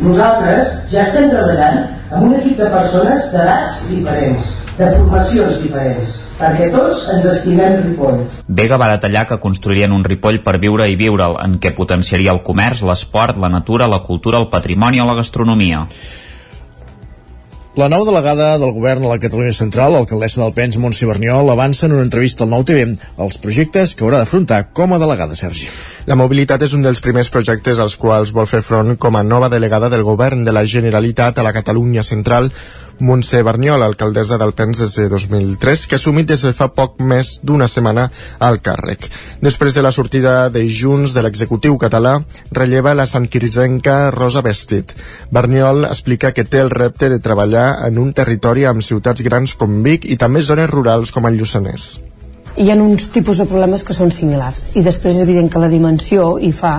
Nosaltres 0.00 0.78
ja 0.88 1.02
estem 1.04 1.28
treballant 1.28 1.82
amb 2.16 2.30
un 2.30 2.32
equip 2.38 2.56
de 2.62 2.70
persones 2.72 3.26
d'edats 3.34 3.82
diferents, 3.90 4.54
de 4.78 4.88
formacions 4.94 5.60
diferents, 5.60 6.16
perquè 6.40 6.70
tots 6.72 7.04
ens 7.12 7.28
estimem 7.34 7.76
Ripoll. 7.82 8.24
Vega 8.48 8.80
va 8.80 8.88
detallar 8.94 9.26
que 9.28 9.40
construirien 9.42 9.92
un 9.92 10.06
Ripoll 10.08 10.40
per 10.46 10.56
viure 10.64 10.88
i 10.88 10.96
viure'l, 10.96 11.36
en 11.44 11.60
què 11.60 11.74
potenciaria 11.76 12.32
el 12.32 12.40
comerç, 12.46 12.80
l'esport, 12.88 13.36
la 13.36 13.52
natura, 13.52 13.90
la 13.92 14.00
cultura, 14.08 14.40
el 14.40 14.48
patrimoni 14.48 15.04
o 15.04 15.10
la 15.10 15.20
gastronomia. 15.20 15.84
La 17.78 17.86
nova 17.86 18.02
delegada 18.08 18.56
del 18.58 18.72
govern 18.74 19.04
a 19.06 19.12
la 19.12 19.18
Catalunya 19.22 19.52
Central, 19.54 19.92
l'alcaldessa 19.94 20.40
del 20.42 20.50
Pens, 20.56 20.74
Montse 20.82 21.06
Berniol, 21.06 21.52
avança 21.52 21.86
en 21.86 21.92
una 21.94 22.02
entrevista 22.02 22.42
al 22.42 22.50
Nou 22.50 22.64
TV 22.66 22.96
els 23.22 23.38
projectes 23.38 23.92
que 23.94 24.02
haurà 24.02 24.18
d'afrontar 24.18 24.64
com 24.74 24.90
a 24.90 24.98
delegada, 24.98 25.38
Sergi. 25.38 25.68
La 26.10 26.16
mobilitat 26.18 26.64
és 26.66 26.72
un 26.74 26.82
dels 26.82 26.98
primers 26.98 27.28
projectes 27.30 27.78
als 27.78 27.94
quals 27.94 28.32
vol 28.34 28.48
fer 28.50 28.64
front 28.66 28.96
com 28.98 29.14
a 29.14 29.20
nova 29.22 29.46
delegada 29.52 29.86
del 29.92 30.02
govern 30.02 30.40
de 30.42 30.50
la 30.50 30.64
Generalitat 30.72 31.38
a 31.38 31.44
la 31.46 31.52
Catalunya 31.54 32.02
Central, 32.02 32.48
Montse 32.98 33.44
Berniol, 33.46 33.84
alcaldessa 33.86 34.40
del 34.42 34.50
Pens 34.58 34.82
des 34.82 34.96
de 34.98 35.06
2003, 35.12 35.86
que 35.86 35.94
ha 35.94 36.00
assumit 36.02 36.26
des 36.26 36.42
de 36.42 36.52
fa 36.52 36.66
poc 36.74 36.98
més 36.98 37.36
d'una 37.46 37.70
setmana 37.70 38.08
al 38.40 38.58
càrrec. 38.58 39.06
Després 39.38 39.78
de 39.78 39.86
la 39.86 39.94
sortida 39.94 40.34
de 40.50 40.66
Junts 40.66 41.14
de 41.14 41.22
l'executiu 41.22 41.78
català, 41.78 42.18
relleva 42.50 42.98
la 42.98 43.06
santquirisenca 43.06 44.10
Rosa 44.10 44.42
Vestit. 44.42 44.98
Berniol 45.30 45.86
explica 45.92 46.34
que 46.34 46.42
té 46.42 46.58
el 46.58 46.74
repte 46.74 47.08
de 47.08 47.22
treballar 47.22 47.86
en 47.86 48.02
un 48.02 48.10
territori 48.12 48.66
amb 48.66 48.82
ciutats 48.82 49.22
grans 49.22 49.54
com 49.54 49.84
Vic 49.86 50.10
i 50.10 50.18
també 50.18 50.42
zones 50.42 50.74
rurals 50.74 51.14
com 51.14 51.30
el 51.30 51.38
Lluçanès 51.38 51.92
hi 52.60 52.68
ha 52.68 52.74
uns 52.76 53.06
tipus 53.08 53.38
de 53.40 53.46
problemes 53.48 53.80
que 53.88 53.94
són 53.96 54.10
similars. 54.12 54.66
I 54.76 54.82
després 54.84 55.14
és 55.16 55.22
evident 55.24 55.46
que 55.48 55.60
la 55.62 55.70
dimensió 55.72 56.34
hi 56.36 56.50
fa 56.52 56.74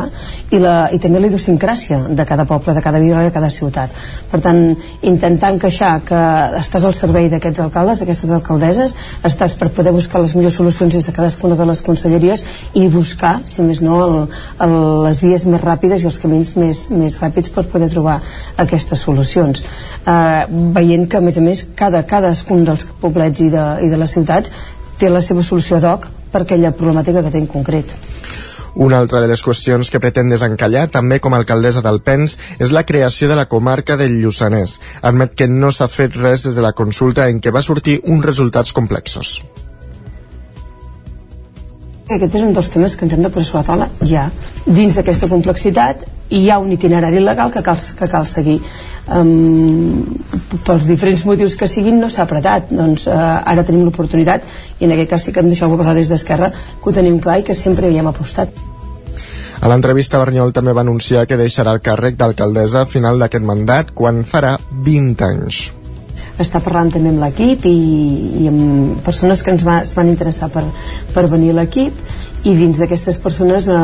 i, 0.53 0.59
la, 0.61 0.91
i 0.93 0.99
també 1.01 1.17
la 1.17 1.29
idiosincràsia 1.31 1.97
de 2.13 2.25
cada 2.29 2.43
poble, 2.45 2.75
de 2.77 2.83
cada 2.85 2.99
vila, 3.01 3.23
de 3.25 3.31
cada 3.33 3.49
ciutat. 3.49 3.95
Per 4.29 4.39
tant, 4.45 4.59
intentar 5.01 5.49
encaixar 5.55 5.95
que 6.05 6.19
estàs 6.59 6.85
al 6.85 6.93
servei 6.93 7.31
d'aquests 7.33 7.63
alcaldes 7.63 8.03
d'aquestes 8.03 8.33
alcaldesses, 8.35 8.93
estàs 9.25 9.55
per 9.57 9.71
poder 9.73 9.93
buscar 9.95 10.21
les 10.21 10.35
millors 10.37 10.59
solucions 10.61 10.93
des 10.93 11.07
de 11.07 11.15
cadascuna 11.15 11.57
de 11.57 11.65
les 11.71 11.81
conselleries 11.81 12.43
i 12.77 12.85
buscar, 12.93 13.39
si 13.49 13.65
més 13.65 13.81
no 13.81 13.97
el, 14.05 14.13
el, 14.61 14.75
les 15.07 15.23
vies 15.23 15.47
més 15.49 15.65
ràpides 15.65 16.05
i 16.05 16.09
els 16.11 16.21
camins 16.21 16.51
més, 16.61 16.83
més 16.93 17.17
ràpids 17.23 17.49
per 17.55 17.65
poder 17.71 17.89
trobar 17.89 18.19
aquestes 18.61 19.01
solucions. 19.01 19.65
Eh, 20.05 20.45
veient 20.77 21.09
que 21.09 21.17
a 21.17 21.25
més 21.25 21.41
a 21.41 21.45
més 21.47 21.65
cada, 21.73 22.03
cadascun 22.05 22.67
dels 22.69 22.85
poblets 23.01 23.41
i 23.41 23.49
de, 23.49 23.65
i 23.81 23.89
de 23.89 23.97
les 23.97 24.13
ciutats 24.19 24.53
té 25.01 25.09
la 25.09 25.23
seva 25.25 25.43
solució 25.43 25.79
ad 25.79 25.87
hoc 25.89 26.07
per 26.31 26.43
aquella 26.43 26.71
problemàtica 26.77 27.23
que 27.25 27.33
té 27.33 27.41
en 27.41 27.49
concret. 27.49 27.95
Una 28.75 29.01
altra 29.03 29.19
de 29.19 29.27
les 29.27 29.41
qüestions 29.43 29.89
que 29.91 29.99
pretén 29.99 30.29
desencallar, 30.31 30.85
també 30.87 31.19
com 31.19 31.33
a 31.33 31.41
alcaldessa 31.41 31.81
del 31.83 31.99
Pens, 32.05 32.37
és 32.59 32.71
la 32.71 32.85
creació 32.87 33.27
de 33.27 33.35
la 33.35 33.47
comarca 33.51 33.97
del 33.99 34.15
Lluçanès. 34.21 34.77
Admet 35.01 35.35
que 35.35 35.49
no 35.51 35.73
s'ha 35.75 35.89
fet 35.91 36.15
res 36.15 36.45
des 36.47 36.55
de 36.55 36.63
la 36.63 36.71
consulta 36.71 37.27
en 37.27 37.41
què 37.43 37.51
va 37.51 37.65
sortir 37.65 37.99
uns 38.05 38.23
resultats 38.25 38.71
complexos. 38.71 39.41
Aquest 42.11 42.35
és 42.35 42.43
un 42.43 42.55
dels 42.55 42.71
temes 42.71 42.95
que 42.95 43.05
ens 43.07 43.13
hem 43.15 43.23
de 43.23 43.31
posar 43.31 43.47
sobre 43.49 43.61
la 43.61 43.67
taula 43.67 44.07
ja. 44.07 44.25
Dins 44.65 44.95
d'aquesta 44.95 45.27
complexitat 45.31 46.07
hi 46.31 46.49
ha 46.49 46.59
un 46.63 46.71
itinerari 46.71 47.19
legal 47.19 47.51
que 47.51 47.61
cal, 47.63 47.77
que 47.99 48.07
cal 48.07 48.27
seguir. 48.27 48.57
Um, 49.11 50.01
pels 50.65 50.87
diferents 50.87 51.25
motius 51.27 51.57
que 51.59 51.67
siguin 51.67 51.99
no 51.99 52.09
s'ha 52.09 52.23
apretat. 52.23 52.71
Doncs 52.71 53.07
uh, 53.11 53.41
ara 53.43 53.65
tenim 53.67 53.83
l'oportunitat 53.85 54.47
i 54.79 54.87
en 54.87 54.95
aquest 54.95 55.11
cas 55.11 55.27
sí 55.27 55.35
que 55.35 55.43
em 55.43 55.51
deixeu 55.51 55.75
parlar 55.75 55.95
des 55.97 56.11
d'Esquerra 56.11 56.51
que 56.53 56.89
ho 56.89 56.95
tenim 56.95 57.19
clar 57.19 57.41
i 57.41 57.47
que 57.47 57.57
sempre 57.57 57.91
hi 57.91 57.99
hem 57.99 58.07
apostat. 58.11 58.55
A 59.61 59.69
l'entrevista, 59.69 60.17
Berniol 60.17 60.55
també 60.55 60.73
va 60.73 60.81
anunciar 60.81 61.27
que 61.29 61.37
deixarà 61.37 61.75
el 61.75 61.83
càrrec 61.85 62.17
d'alcaldessa 62.17 62.81
a 62.81 62.89
final 62.89 63.21
d'aquest 63.21 63.45
mandat 63.45 63.93
quan 63.93 64.23
farà 64.25 64.55
20 64.87 65.27
anys 65.27 65.61
està 66.41 66.61
parlant 66.63 66.91
també 66.93 67.11
amb 67.11 67.21
l'equip 67.21 67.65
i, 67.69 67.77
i 68.41 68.47
amb 68.49 69.01
persones 69.05 69.43
que 69.43 69.53
ens 69.53 69.65
va, 69.67 69.81
es 69.85 69.93
van 69.97 70.09
interessar 70.09 70.49
per, 70.53 70.63
per 71.13 71.27
venir 71.29 71.51
a 71.53 71.59
l'equip 71.59 71.97
i 72.43 72.53
dins 72.57 72.79
d'aquestes 72.81 73.19
persones 73.21 73.67
eh, 73.69 73.75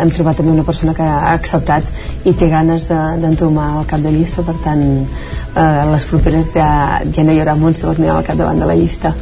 hem 0.00 0.10
trobat 0.14 0.38
també 0.38 0.52
una 0.52 0.66
persona 0.66 0.94
que 0.94 1.02
ha 1.02 1.32
acceptat 1.32 1.88
i 2.24 2.34
té 2.38 2.46
ganes 2.50 2.86
d'entomar 2.88 3.70
de, 3.72 3.80
el 3.80 3.88
cap 3.90 4.04
de 4.04 4.12
llista. 4.14 4.44
Per 4.46 4.54
tant 4.62 4.84
eh, 4.84 5.80
les 5.90 6.06
properes 6.10 6.52
ja, 6.54 6.68
ja 7.02 7.24
no 7.26 7.34
hi 7.34 7.40
haurà 7.42 7.56
Montse 7.58 7.88
Berniol 7.88 8.20
al 8.20 8.28
capdavant 8.28 8.62
de 8.62 8.68
la 8.70 8.76
llista. 8.78 9.14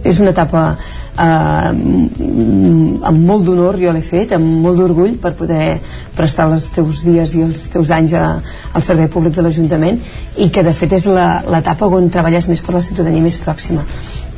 És 0.00 0.20
una 0.22 0.32
etapa 0.32 0.62
eh, 0.72 1.68
amb 3.10 3.20
molt 3.28 3.44
d'honor 3.44 3.76
jo 3.82 3.92
l'he 3.92 4.04
fet, 4.06 4.32
amb 4.36 4.62
molt 4.64 4.80
d'orgull 4.80 5.18
per 5.20 5.34
poder 5.36 5.78
prestar 6.16 6.48
els 6.52 6.70
teus 6.72 7.02
dies 7.04 7.34
i 7.36 7.44
els 7.44 7.66
teus 7.74 7.92
anys 7.94 8.16
a, 8.16 8.24
al 8.72 8.86
servei 8.86 9.10
públic 9.12 9.36
de 9.36 9.44
l'Ajuntament 9.44 10.00
i 10.38 10.48
que 10.54 10.64
de 10.64 10.72
fet 10.72 10.96
és 10.96 11.04
l'etapa 11.08 11.90
on 12.00 12.08
treballes 12.14 12.48
més 12.48 12.64
per 12.64 12.78
la 12.78 12.84
ciutadania 12.88 13.24
més 13.28 13.40
pròxima 13.44 13.84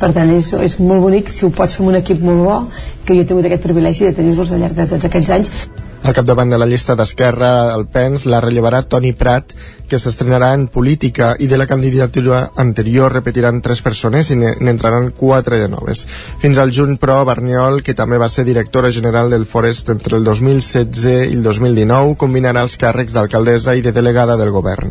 per 0.01 0.11
tant 0.17 0.33
és, 0.33 0.51
és 0.57 0.79
molt 0.81 1.05
bonic 1.05 1.29
si 1.29 1.45
ho 1.45 1.53
pots 1.53 1.77
fer 1.77 1.85
amb 1.85 1.93
un 1.93 2.01
equip 2.01 2.25
molt 2.25 2.43
bo 2.47 2.57
que 3.05 3.13
jo 3.13 3.21
he 3.21 3.29
tingut 3.29 3.47
aquest 3.47 3.69
privilegi 3.69 4.09
de 4.09 4.17
tenir-los 4.17 4.51
al 4.51 4.65
llarg 4.65 4.77
de 4.81 4.89
tots 4.95 5.09
aquests 5.09 5.37
anys 5.37 5.55
al 6.01 6.15
capdavant 6.17 6.49
de 6.49 6.57
la 6.57 6.65
llista 6.65 6.95
d'Esquerra, 6.97 7.75
el 7.75 7.83
PENS, 7.93 8.23
la 8.25 8.39
rellevarà 8.41 8.79
Toni 8.89 9.11
Prat, 9.13 9.53
que 9.85 9.99
s'estrenarà 10.01 10.49
en 10.57 10.63
política 10.73 11.35
i 11.37 11.45
de 11.51 11.59
la 11.61 11.67
candidatura 11.69 12.39
anterior 12.63 13.13
repetiran 13.13 13.61
tres 13.61 13.83
persones 13.85 14.31
i 14.33 14.39
n'entraran 14.39 15.11
quatre 15.19 15.59
de 15.61 15.69
noves. 15.69 16.07
Fins 16.41 16.57
al 16.57 16.73
juny, 16.73 16.97
però, 16.97 17.19
Barniol, 17.27 17.83
que 17.85 17.93
també 17.93 18.17
va 18.17 18.31
ser 18.33 18.47
directora 18.49 18.89
general 18.89 19.29
del 19.29 19.45
Forest 19.45 19.93
entre 19.93 20.17
el 20.17 20.25
2016 20.25 21.05
i 21.11 21.37
el 21.37 21.45
2019, 21.45 22.17
combinarà 22.17 22.65
els 22.65 22.81
càrrecs 22.81 23.13
d'alcaldessa 23.13 23.77
i 23.77 23.85
de 23.85 23.93
delegada 23.93 24.41
del 24.41 24.49
govern. 24.57 24.89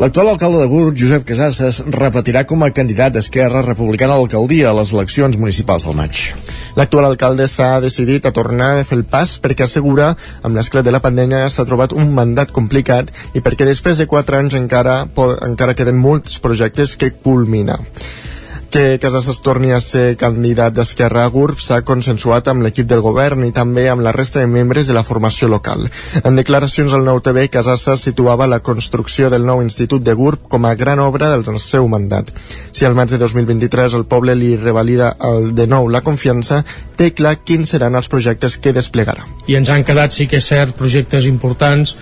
L'actual 0.00 0.30
alcalde 0.30 0.62
de 0.62 0.68
Gurb, 0.70 0.96
Josep 0.96 1.26
Casasses, 1.28 1.82
repetirà 1.92 2.46
com 2.48 2.62
a 2.64 2.70
candidat 2.72 3.12
d'Esquerra 3.12 3.60
Republicana 3.66 4.14
a 4.14 4.20
l'alcaldia 4.22 4.70
a 4.70 4.76
les 4.78 4.92
eleccions 4.96 5.36
municipals 5.36 5.84
del 5.84 5.98
maig. 5.98 6.22
L'actual 6.78 7.10
alcalde 7.10 7.44
s'ha 7.44 7.76
decidit 7.84 8.24
a 8.24 8.32
tornar 8.32 8.70
a 8.78 8.86
fer 8.88 8.96
el 8.96 9.04
pas 9.04 9.36
perquè 9.42 9.66
assegura 9.66 10.14
amb 10.40 10.56
l'esclat 10.56 10.88
de 10.88 10.96
la 10.96 11.02
pandèmia 11.04 11.44
s'ha 11.52 11.68
trobat 11.68 11.92
un 11.92 12.08
mandat 12.16 12.56
complicat 12.56 13.12
i 13.36 13.44
perquè 13.44 13.68
després 13.68 14.00
de 14.00 14.08
quatre 14.08 14.40
anys 14.40 14.56
encara, 14.56 15.02
encara 15.44 15.76
queden 15.76 16.00
molts 16.00 16.40
projectes 16.40 16.96
que 16.96 17.12
culminar 17.12 17.82
que 18.72 18.98
Casas 18.98 19.28
torni 19.44 19.70
a 19.76 19.80
ser 19.84 20.16
candidat 20.16 20.72
d'Esquerra 20.72 21.26
a 21.26 21.30
GURB 21.30 21.60
s'ha 21.60 21.82
consensuat 21.84 22.46
amb 22.48 22.64
l'equip 22.64 22.86
del 22.88 23.02
govern 23.04 23.44
i 23.44 23.52
també 23.52 23.84
amb 23.92 24.00
la 24.00 24.14
resta 24.16 24.40
de 24.40 24.48
membres 24.48 24.88
de 24.88 24.96
la 24.96 25.04
formació 25.04 25.50
local. 25.52 25.84
En 26.24 26.38
declaracions 26.40 26.94
al 26.96 27.04
nou 27.04 27.20
TV, 27.20 27.50
Casas 27.52 27.84
situava 28.00 28.48
la 28.48 28.62
construcció 28.64 29.28
del 29.28 29.44
nou 29.44 29.60
Institut 29.60 30.00
de 30.06 30.14
GURB 30.16 30.48
com 30.48 30.64
a 30.64 30.72
gran 30.74 31.04
obra 31.04 31.28
del 31.34 31.44
seu 31.60 31.86
mandat. 31.86 32.32
Si 32.72 32.88
al 32.88 32.96
maig 32.96 33.12
de 33.12 33.20
2023 33.20 33.98
el 34.00 34.06
poble 34.08 34.34
li 34.40 34.56
revalida 34.56 35.12
el, 35.20 35.52
de 35.54 35.68
nou 35.68 35.90
la 35.92 36.00
confiança, 36.00 36.62
té 36.96 37.12
clar 37.12 37.42
quins 37.44 37.76
seran 37.76 37.94
els 38.00 38.08
projectes 38.08 38.56
que 38.56 38.72
desplegarà. 38.72 39.28
I 39.52 39.60
ens 39.60 39.68
han 39.68 39.84
quedat, 39.84 40.16
sí 40.16 40.26
que 40.26 40.40
és 40.40 40.48
cert, 40.48 40.72
projectes 40.80 41.28
importants 41.28 41.92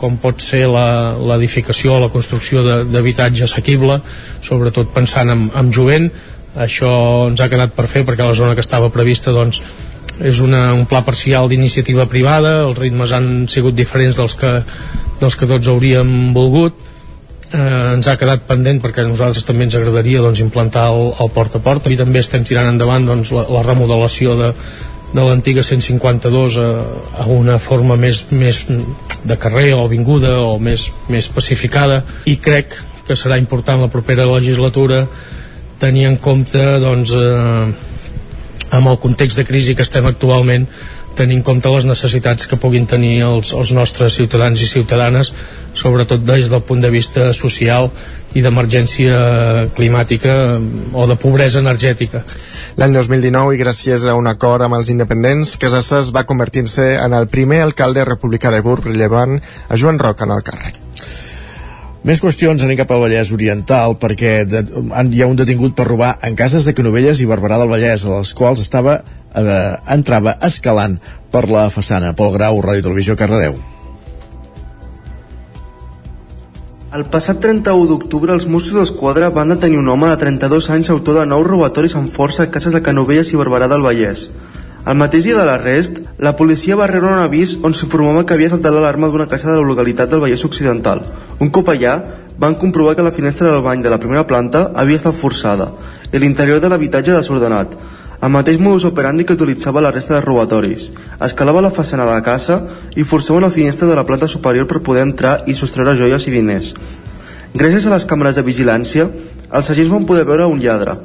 com 0.00 0.16
pot 0.22 0.42
ser 0.44 0.64
l'edificació 0.68 1.96
o 1.96 2.00
la 2.04 2.12
construcció 2.12 2.62
d'habitatge 2.86 3.46
assequible, 3.46 4.00
sobretot 4.44 4.92
pensant 4.94 5.32
en, 5.32 5.46
en 5.54 5.72
jovent. 5.72 6.10
Això 6.56 6.90
ens 7.28 7.42
ha 7.42 7.50
quedat 7.52 7.74
per 7.76 7.86
fer 7.90 8.04
perquè 8.06 8.24
la 8.24 8.36
zona 8.36 8.56
que 8.56 8.64
estava 8.64 8.92
prevista 8.92 9.34
doncs, 9.34 9.60
és 10.16 10.40
una, 10.40 10.70
un 10.72 10.86
pla 10.88 11.02
parcial 11.04 11.48
d'iniciativa 11.50 12.06
privada, 12.08 12.62
els 12.64 12.78
ritmes 12.78 13.12
han 13.12 13.46
sigut 13.52 13.76
diferents 13.76 14.16
dels 14.16 14.36
que, 14.40 14.52
dels 15.20 15.36
que 15.36 15.48
tots 15.50 15.68
hauríem 15.68 16.32
volgut, 16.36 16.78
eh, 17.52 17.92
ens 17.92 18.08
ha 18.08 18.16
quedat 18.16 18.46
pendent 18.48 18.80
perquè 18.82 19.04
a 19.04 19.10
nosaltres 19.10 19.44
també 19.44 19.66
ens 19.66 19.76
agradaria 19.76 20.24
doncs, 20.24 20.40
implantar 20.44 20.88
el, 20.94 21.10
el 21.20 21.32
porta 21.34 21.60
a 21.60 21.64
porta. 21.64 21.92
I 21.92 22.00
també 22.00 22.22
estem 22.24 22.44
tirant 22.48 22.72
endavant 22.72 23.06
doncs, 23.08 23.32
la, 23.36 23.46
la 23.58 23.64
remodelació 23.66 24.36
de, 24.40 24.52
de 25.16 25.24
l'antiga 25.24 25.64
152 25.64 26.58
a, 26.60 26.68
a 27.24 27.26
una 27.32 27.56
forma 27.62 27.96
més, 27.96 28.26
més 28.30 28.64
de 28.68 29.36
carrer 29.40 29.70
o 29.74 29.80
avinguda 29.86 30.36
o 30.44 30.58
més, 30.60 30.90
més 31.08 31.30
pacificada 31.32 32.02
i 32.28 32.36
crec 32.42 32.76
que 33.06 33.16
serà 33.16 33.38
important 33.40 33.80
la 33.80 33.90
propera 33.92 34.26
legislatura 34.28 35.04
tenir 35.80 36.06
en 36.10 36.18
compte 36.20 36.62
doncs, 36.82 37.12
eh, 37.16 38.74
amb 38.76 38.92
el 38.92 39.00
context 39.00 39.38
de 39.40 39.46
crisi 39.48 39.76
que 39.78 39.86
estem 39.86 40.06
actualment 40.08 40.66
tenir 41.16 41.38
en 41.38 41.44
compte 41.46 41.70
les 41.72 41.86
necessitats 41.88 42.48
que 42.50 42.58
puguin 42.60 42.84
tenir 42.88 43.22
els, 43.24 43.54
els 43.56 43.72
nostres 43.72 44.18
ciutadans 44.18 44.60
i 44.60 44.68
ciutadanes 44.68 45.32
sobretot 45.76 46.24
des 46.28 46.50
del 46.52 46.64
punt 46.66 46.82
de 46.84 46.92
vista 46.92 47.30
social 47.32 47.88
i 48.36 48.42
d'emergència 48.44 49.18
climàtica 49.76 50.34
o 50.92 51.06
de 51.08 51.16
pobresa 51.20 51.62
energètica. 51.62 52.22
L'any 52.76 52.92
2019, 52.96 53.54
i 53.56 53.60
gràcies 53.60 54.04
a 54.04 54.16
un 54.18 54.28
acord 54.28 54.66
amb 54.66 54.76
els 54.76 54.90
independents, 54.92 55.56
Casasses 55.60 56.12
va 56.12 56.26
convertir-se 56.28 56.94
en 57.00 57.16
el 57.16 57.30
primer 57.32 57.62
alcalde 57.64 58.04
republicà 58.04 58.52
de 58.52 58.60
Burg, 58.64 58.84
rellevant 58.90 59.38
a 59.40 59.78
Joan 59.80 60.00
Roca 60.02 60.28
en 60.28 60.36
el 60.36 60.44
càrrec. 60.44 60.82
Més 62.06 62.20
qüestions 62.22 62.62
anem 62.62 62.78
cap 62.78 62.92
al 62.94 63.00
Vallès 63.02 63.32
Oriental 63.34 63.96
perquè 63.98 64.44
de, 64.46 64.60
hi 64.62 65.22
ha 65.24 65.26
un 65.26 65.38
detingut 65.40 65.74
per 65.74 65.88
robar 65.88 66.12
en 66.28 66.36
cases 66.38 66.62
de 66.62 66.74
Canovelles 66.76 67.18
i 67.18 67.26
Barberà 67.26 67.58
del 67.58 67.72
Vallès 67.72 68.04
a 68.06 68.20
les 68.20 68.34
quals 68.38 68.62
estava 68.62 69.00
eh, 69.00 69.72
entrava 69.96 70.36
escalant 70.46 71.00
per 71.34 71.48
la 71.50 71.66
façana. 71.66 72.14
Pol 72.14 72.30
Grau, 72.36 72.62
Ràdio 72.62 72.86
Televisió, 72.86 73.18
Cardedeu. 73.18 73.58
El 76.94 77.02
passat 77.10 77.40
31 77.42 77.88
d'octubre, 77.90 78.30
els 78.30 78.44
Mossos 78.46 78.76
d'Esquadra 78.76 79.32
van 79.34 79.50
detenir 79.50 79.80
un 79.80 79.88
home 79.90 80.06
de 80.06 80.18
32 80.20 80.68
anys 80.70 80.90
autor 80.94 81.16
de 81.18 81.24
nou 81.26 81.42
robatoris 81.42 81.96
amb 81.98 82.12
força 82.14 82.44
a 82.44 82.50
cases 82.54 82.76
de 82.76 82.80
Canovelles 82.80 83.32
i 83.34 83.40
Barberà 83.40 83.66
del 83.66 83.82
Vallès. 83.82 84.28
El 84.86 84.94
mateix 85.00 85.26
dia 85.26 85.34
de 85.34 85.46
l'arrest, 85.48 85.98
la 86.22 86.36
policia 86.38 86.76
va 86.78 86.86
rebre 86.86 87.10
un 87.10 87.18
avís 87.18 87.56
on 87.66 87.74
s'informava 87.74 88.22
que 88.22 88.36
havia 88.38 88.52
saltat 88.52 88.70
l'alarma 88.70 89.10
d'una 89.10 89.26
casa 89.26 89.50
de 89.50 89.56
la 89.58 89.66
localitat 89.66 90.14
del 90.14 90.22
Vallès 90.22 90.46
Occidental. 90.46 91.02
Un 91.42 91.50
cop 91.50 91.74
allà, 91.74 91.96
van 92.38 92.54
comprovar 92.54 92.94
que 92.94 93.02
la 93.02 93.14
finestra 93.18 93.50
del 93.50 93.66
bany 93.66 93.82
de 93.82 93.90
la 93.90 93.98
primera 93.98 94.22
planta 94.30 94.68
havia 94.76 95.02
estat 95.02 95.18
forçada 95.18 95.72
i 96.12 96.22
l'interior 96.22 96.62
de 96.62 96.70
l'habitatge 96.70 97.18
desordenat. 97.18 97.74
El 98.22 98.32
mateix 98.32 98.60
modus 98.60 98.86
operandi 98.88 99.26
que 99.26 99.36
utilitzava 99.36 99.82
la 99.84 99.92
resta 99.92 100.14
de 100.14 100.22
robatoris. 100.24 100.90
Escalava 101.20 101.64
la 101.64 101.72
façana 101.74 102.06
de 102.08 102.14
la 102.14 102.24
casa 102.24 102.62
i 102.96 103.04
forçava 103.04 103.42
una 103.42 103.52
finestra 103.52 103.88
de 103.88 103.98
la 103.98 104.06
planta 104.08 104.28
superior 104.28 104.66
per 104.66 104.80
poder 104.80 105.04
entrar 105.04 105.42
i 105.46 105.54
sostreure 105.54 105.96
joies 105.98 106.26
i 106.26 106.32
diners. 106.32 106.72
Gràcies 107.54 107.86
a 107.86 107.92
les 107.92 108.08
càmeres 108.08 108.36
de 108.36 108.46
vigilància, 108.46 109.10
els 109.52 109.70
agents 109.70 109.92
van 109.92 110.08
poder 110.08 110.24
veure 110.28 110.48
un 110.48 110.60
lladre, 110.60 110.96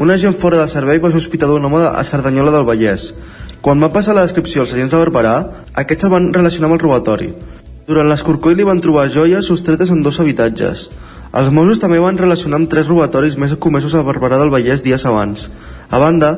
un 0.00 0.10
agent 0.10 0.32
fora 0.32 0.56
de 0.56 0.68
servei 0.72 0.96
va 0.96 1.10
sospitar 1.12 1.44
d'un 1.50 1.64
home 1.68 1.80
a 1.84 2.02
Cerdanyola 2.08 2.52
del 2.54 2.64
Vallès. 2.64 3.02
Quan 3.60 3.82
va 3.84 3.90
passar 3.92 4.14
la 4.16 4.22
descripció 4.24 4.62
als 4.62 4.72
agents 4.72 4.94
de 4.94 5.00
Barberà, 5.02 5.34
aquests 5.82 6.06
el 6.06 6.12
van 6.14 6.28
relacionar 6.32 6.70
amb 6.70 6.76
el 6.78 6.80
robatori. 6.80 7.28
Durant 7.84 8.08
l'escorcoll 8.08 8.56
li 8.56 8.64
van 8.64 8.80
trobar 8.80 9.10
joies 9.12 9.50
sostretes 9.52 9.92
en 9.92 10.00
dos 10.00 10.16
habitatges. 10.24 10.86
Els 11.36 11.50
Mossos 11.52 11.82
també 11.82 12.00
van 12.00 12.16
relacionar 12.16 12.62
amb 12.62 12.70
tres 12.72 12.88
robatoris 12.88 13.36
més 13.36 13.52
comesos 13.60 13.92
a 13.92 14.00
Barberà 14.06 14.38
del 14.40 14.54
Vallès 14.54 14.80
dies 14.86 15.04
abans. 15.04 15.50
A 15.90 15.98
banda, 15.98 16.28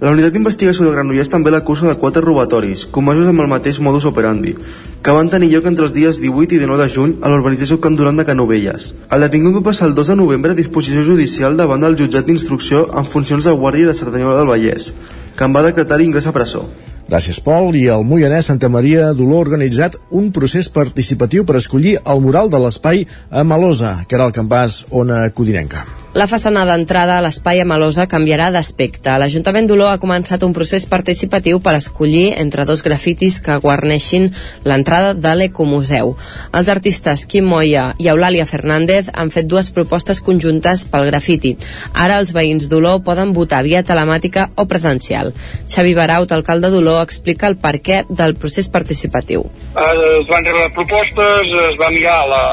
la 0.00 0.12
unitat 0.14 0.32
d'investigació 0.32 0.84
de 0.86 0.92
Granollers 0.94 1.28
també 1.28 1.50
l'acusa 1.50 1.88
de 1.88 1.96
quatre 1.98 2.22
robatoris, 2.22 2.86
comesos 2.94 3.26
amb 3.28 3.42
el 3.42 3.48
mateix 3.50 3.80
modus 3.82 4.06
operandi, 4.06 4.54
que 5.02 5.14
van 5.16 5.28
tenir 5.32 5.48
lloc 5.50 5.66
entre 5.66 5.88
els 5.88 5.96
dies 5.96 6.20
18 6.22 6.54
i 6.54 6.60
19 6.62 6.78
de 6.78 6.86
juny 6.94 7.16
a 7.20 7.32
l'urbanització 7.32 7.80
Can 7.82 7.98
Duran 7.98 8.16
de 8.16 8.24
Canovelles. 8.28 8.92
El 9.10 9.26
detingut 9.26 9.58
va 9.58 9.64
passar 9.72 9.88
el 9.90 9.96
2 9.98 10.12
de 10.12 10.16
novembre 10.22 10.54
a 10.54 10.60
disposició 10.60 11.02
judicial 11.04 11.58
davant 11.58 11.82
del 11.82 11.98
jutjat 11.98 12.30
d'instrucció 12.30 12.86
en 12.94 13.04
funcions 13.04 13.44
de 13.44 13.52
guàrdia 13.52 13.90
de 13.90 13.98
Cerdanyola 13.98 14.38
del 14.38 14.48
Vallès, 14.54 14.92
que 15.36 15.44
en 15.44 15.58
va 15.58 15.66
decretar 15.66 16.00
ingrés 16.00 16.30
a 16.30 16.32
presó. 16.32 16.68
Gràcies, 17.10 17.40
Pol. 17.42 17.74
I 17.74 17.88
el 17.90 18.06
Moianès 18.06 18.46
Santa 18.46 18.70
Maria 18.70 19.08
d'Olor 19.10 19.40
ha 19.40 19.48
organitzat 19.50 19.96
un 20.14 20.30
procés 20.30 20.70
participatiu 20.70 21.42
per 21.44 21.58
escollir 21.58 21.98
el 21.98 22.22
mural 22.22 22.48
de 22.48 22.62
l'espai 22.62 23.02
a 23.28 23.42
Malosa, 23.42 24.04
que 24.06 24.14
era 24.14 24.30
el 24.30 24.36
campàs 24.36 24.84
Ona 24.94 25.24
Codinenca. 25.34 25.82
La 26.10 26.26
façana 26.26 26.64
d'entrada 26.66 27.20
a 27.20 27.22
l'espai 27.22 27.60
Amalosa 27.62 28.08
canviarà 28.10 28.48
d'aspecte. 28.50 29.12
L'Ajuntament 29.22 29.68
d'Olor 29.70 29.92
ha 29.92 30.00
començat 30.02 30.42
un 30.42 30.50
procés 30.56 30.82
participatiu 30.90 31.60
per 31.62 31.76
escollir 31.78 32.32
entre 32.42 32.64
dos 32.66 32.82
grafitis 32.82 33.36
que 33.38 33.60
guarneixin 33.62 34.26
l'entrada 34.66 35.12
de 35.14 35.36
l'Ecomuseu. 35.38 36.16
Els 36.50 36.72
artistes 36.74 37.22
Quim 37.30 37.46
Moya 37.46 37.92
i 38.02 38.10
Eulàlia 38.10 38.48
Fernández 38.50 39.12
han 39.14 39.30
fet 39.30 39.46
dues 39.46 39.70
propostes 39.70 40.18
conjuntes 40.18 40.82
pel 40.90 41.06
grafiti. 41.12 41.54
Ara 41.94 42.18
els 42.18 42.34
veïns 42.34 42.66
d'Olor 42.66 43.04
poden 43.06 43.30
votar 43.30 43.62
via 43.62 43.86
telemàtica 43.86 44.50
o 44.58 44.66
presencial. 44.66 45.30
Xavi 45.70 45.94
Baraut, 45.94 46.34
alcalde 46.34 46.74
d'Olor, 46.74 47.04
explica 47.06 47.46
el 47.46 47.60
perquè 47.62 48.02
del 48.10 48.34
procés 48.34 48.66
participatiu. 48.66 49.46
Es 49.78 50.26
van 50.26 50.42
rebre 50.42 50.72
propostes, 50.74 51.58
es 51.70 51.78
va 51.78 51.94
mirar 51.94 52.24
la, 52.26 52.46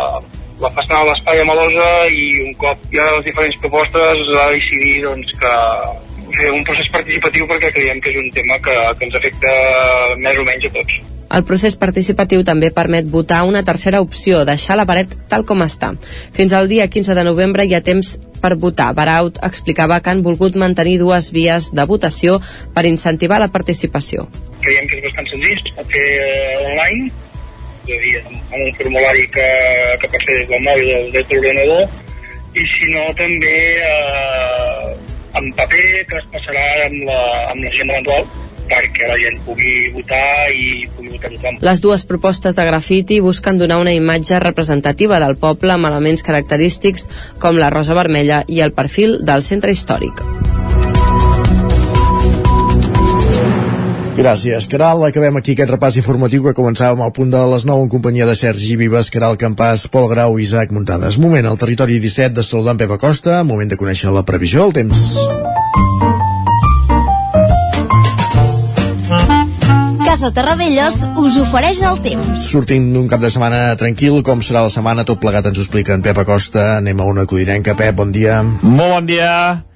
la 0.61 0.71
façana 0.73 1.03
de 1.03 1.11
l'espai 1.11 1.41
a 1.41 1.45
Malosa 1.47 1.89
i 2.09 2.27
un 2.43 2.53
cop 2.61 2.85
hi 2.91 3.01
ha 3.01 3.09
les 3.17 3.25
diferents 3.29 3.59
propostes 3.63 4.23
es 4.23 4.31
va 4.33 4.47
decidir 4.53 4.95
doncs, 5.05 5.33
que 5.41 5.53
fer 6.37 6.49
un 6.53 6.63
procés 6.67 6.89
participatiu 6.93 7.47
perquè 7.49 7.71
creiem 7.75 8.01
que 8.01 8.11
és 8.13 8.17
un 8.19 8.31
tema 8.35 8.57
que, 8.63 8.75
que 8.97 9.07
ens 9.07 9.19
afecta 9.19 9.53
més 10.23 10.39
o 10.39 10.47
menys 10.47 10.67
a 10.69 10.73
tots. 10.79 10.97
El 11.37 11.43
procés 11.43 11.75
participatiu 11.75 12.43
també 12.47 12.69
permet 12.71 13.07
votar 13.11 13.41
una 13.47 13.63
tercera 13.67 13.99
opció, 14.03 14.45
deixar 14.47 14.77
la 14.79 14.85
paret 14.87 15.11
tal 15.31 15.43
com 15.47 15.63
està. 15.65 15.91
Fins 16.35 16.55
al 16.55 16.69
dia 16.71 16.87
15 16.87 17.17
de 17.17 17.25
novembre 17.27 17.65
hi 17.67 17.75
ha 17.75 17.83
temps 17.83 18.15
per 18.41 18.55
votar. 18.55 18.93
Baraut 18.95 19.39
explicava 19.43 19.99
que 19.99 20.13
han 20.13 20.23
volgut 20.23 20.55
mantenir 20.55 20.97
dues 21.01 21.31
vies 21.35 21.71
de 21.75 21.85
votació 21.89 22.39
per 22.73 22.85
incentivar 22.87 23.41
la 23.43 23.51
participació. 23.51 24.27
Creiem 24.63 24.87
que 24.87 25.01
és 25.01 25.07
bastant 25.09 25.27
senzill, 25.33 25.63
fer 25.91 26.07
eh, 26.23 26.69
online, 26.71 27.11
és 27.87 27.97
a 27.97 28.01
dir, 28.03 28.15
amb 28.27 28.59
un 28.59 28.73
formulari 28.79 29.27
que, 29.33 29.47
que 30.03 30.11
fer 30.15 30.25
des 30.33 30.49
del 30.51 30.65
mòbil 30.65 30.91
o 30.95 30.99
des 31.15 31.29
de 31.29 31.37
l'ordenador, 31.37 31.87
i 32.57 32.65
si 32.73 32.91
no 32.93 33.05
també 33.17 33.55
eh, 33.85 34.91
en 35.37 35.49
paper 35.57 35.87
que 36.09 36.19
es 36.19 36.27
passarà 36.33 36.67
amb 36.87 37.07
la, 37.07 37.21
amb 37.53 37.63
la 37.63 37.73
gent 37.75 37.91
eventual 37.93 38.29
perquè 38.67 39.07
la 39.07 39.15
gent 39.15 39.39
pugui 39.45 39.73
votar 39.95 40.51
i 40.51 40.83
pugui 40.95 41.13
votar 41.15 41.31
tothom. 41.31 41.59
Les 41.63 41.81
dues 41.83 42.03
propostes 42.09 42.55
de 42.57 42.67
grafiti 42.67 43.21
busquen 43.23 43.61
donar 43.61 43.79
una 43.79 43.95
imatge 43.95 44.41
representativa 44.43 45.21
del 45.23 45.37
poble 45.39 45.77
amb 45.77 45.87
elements 45.87 46.25
característics 46.27 47.07
com 47.39 47.61
la 47.61 47.71
rosa 47.73 47.95
vermella 47.95 48.43
i 48.47 48.59
el 48.65 48.75
perfil 48.75 49.21
del 49.23 49.47
centre 49.47 49.71
històric. 49.71 50.25
Gràcies, 54.17 54.65
Caral. 54.65 55.03
Acabem 55.05 55.35
aquí 55.37 55.53
aquest 55.53 55.69
repàs 55.69 55.97
informatiu 56.01 56.41
que 56.47 56.55
començàvem 56.57 57.03
al 57.05 57.11
punt 57.13 57.29
de 57.29 57.41
les 57.51 57.67
9 57.69 57.85
en 57.85 57.91
companyia 57.93 58.25
de 58.25 58.33
Sergi 58.33 58.73
Vives, 58.79 59.11
Caral 59.13 59.37
Campàs, 59.37 59.85
Pol 59.93 60.07
Grau 60.09 60.39
i 60.39 60.41
Isaac 60.41 60.73
Muntades. 60.73 61.19
Moment 61.21 61.45
al 61.45 61.59
territori 61.61 61.99
17 62.01 62.33
de 62.39 62.43
saludar 62.43 62.73
en 62.73 62.81
Pep 62.81 62.95
Acosta, 62.97 63.43
moment 63.45 63.69
de 63.69 63.77
conèixer 63.77 64.09
la 64.09 64.25
previsió 64.25 64.65
del 64.65 64.73
temps. 64.73 65.03
Casa 70.01 70.33
Terradellos 70.33 71.03
us 71.21 71.37
ofereix 71.37 71.85
el 71.85 72.01
temps. 72.01 72.49
Sortint 72.49 72.89
d'un 72.97 73.05
cap 73.11 73.21
de 73.21 73.29
setmana 73.29 73.75
tranquil, 73.77 74.23
com 74.25 74.41
serà 74.41 74.65
la 74.65 74.73
setmana, 74.73 75.05
tot 75.05 75.21
plegat 75.21 75.45
ens 75.51 75.61
ho 75.61 75.67
explica 75.67 75.93
en 75.93 76.01
Pep 76.01 76.25
Acosta. 76.25 76.79
Anem 76.81 77.05
a 77.05 77.11
una 77.13 77.29
codinenca. 77.29 77.77
Pep, 77.77 77.93
bon 78.01 78.09
dia. 78.09 78.41
Molt 78.65 78.97
bon 78.97 79.13
dia. 79.13 79.66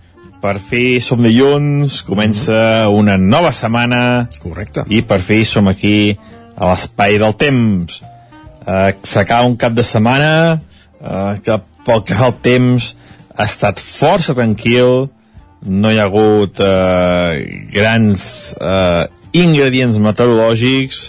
Per 0.42 0.58
fi 0.58 0.98
som 0.98 1.22
dilluns, 1.22 2.00
comença 2.02 2.90
una 2.90 3.14
nova 3.18 3.52
setmana. 3.54 4.28
Correcte. 4.42 4.88
I 4.90 5.04
per 5.06 5.20
fi 5.22 5.44
som 5.46 5.68
aquí 5.70 6.16
a 6.58 6.72
l'espai 6.72 7.20
del 7.22 7.36
temps. 7.38 8.02
Uh, 8.66 8.90
S'acaba 9.06 9.46
un 9.46 9.54
cap 9.58 9.76
de 9.78 9.86
setmana 9.86 10.58
uh, 10.58 11.38
que 11.46 11.60
pel 11.86 12.02
que 12.06 12.18
fa 12.18 12.32
al 12.32 12.38
temps 12.42 12.96
ha 13.36 13.46
estat 13.46 13.82
força 13.82 14.34
tranquil, 14.38 15.10
no 15.62 15.92
hi 15.92 16.00
ha 16.00 16.08
hagut 16.10 16.62
uh, 16.62 17.38
grans 17.74 18.24
uh, 18.58 19.06
ingredients 19.38 20.00
meteorològics, 20.02 21.04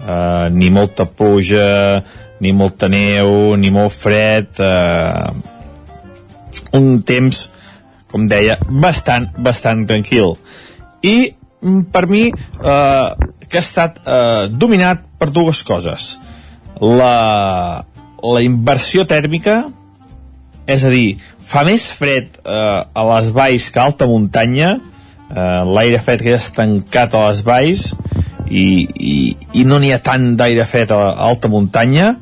uh, 0.00 0.48
ni 0.52 0.70
molta 0.72 1.04
pluja, 1.04 2.00
ni 2.40 2.52
molta 2.56 2.88
neu, 2.92 3.52
ni 3.60 3.72
molt 3.72 3.92
fred, 3.96 4.48
uh, 4.64 5.32
un 6.76 7.02
temps 7.04 7.46
com 8.16 8.26
deia, 8.30 8.56
bastant, 8.66 9.28
bastant 9.36 9.84
tranquil. 9.88 10.38
I 11.04 11.16
mm, 11.60 11.86
per 11.92 12.06
mi 12.08 12.24
eh, 12.32 13.08
que 13.46 13.60
ha 13.60 13.64
estat 13.64 14.00
eh, 14.00 14.48
dominat 14.50 15.04
per 15.20 15.30
dues 15.34 15.62
coses. 15.66 16.16
La, 16.80 17.84
la 18.24 18.42
inversió 18.44 19.06
tèrmica, 19.08 19.66
és 20.66 20.82
a 20.82 20.90
dir, 20.90 21.16
fa 21.46 21.62
més 21.68 21.86
fred 21.94 22.40
eh, 22.42 22.80
a 22.82 23.06
les 23.12 23.30
valls 23.36 23.70
que 23.70 23.80
a 23.80 23.86
alta 23.86 24.08
muntanya, 24.10 24.76
eh, 25.30 25.62
l'aire 25.68 26.00
fred 26.02 26.24
que 26.24 26.32
ja 26.34 26.40
estancat 26.42 27.14
a 27.14 27.28
les 27.28 27.44
valls 27.46 27.90
i, 28.46 28.86
i, 28.86 29.14
i 29.60 29.64
no 29.68 29.78
n'hi 29.82 29.92
ha 29.94 30.02
tant 30.02 30.32
d'aire 30.38 30.66
fred 30.68 30.92
a, 30.94 31.02
a 31.12 31.28
alta 31.28 31.52
muntanya, 31.52 32.14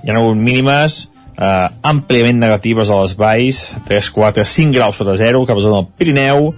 hi 0.00 0.08
ha 0.08 0.16
hagut 0.16 0.38
mínimes 0.40 1.09
eh, 1.40 1.68
àmpliament 1.82 2.38
negatives 2.40 2.90
a 2.90 3.00
les 3.00 3.16
valls, 3.18 3.62
3, 3.88 4.10
4, 4.16 4.44
5 4.44 4.76
graus 4.76 5.00
sota 5.00 5.16
0, 5.18 5.46
cap 5.48 5.58
a 5.58 5.64
zona 5.64 5.80
del 5.80 5.90
Pirineu, 5.98 6.52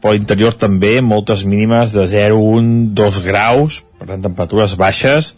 però 0.00 0.14
a 0.14 0.16
l'interior 0.16 0.56
també 0.56 1.00
moltes 1.04 1.44
mínimes 1.44 1.92
de 1.92 2.06
0, 2.08 2.38
1, 2.38 2.94
2 2.96 3.20
graus, 3.26 3.82
per 3.98 4.08
tant 4.08 4.24
temperatures 4.24 4.76
baixes, 4.80 5.34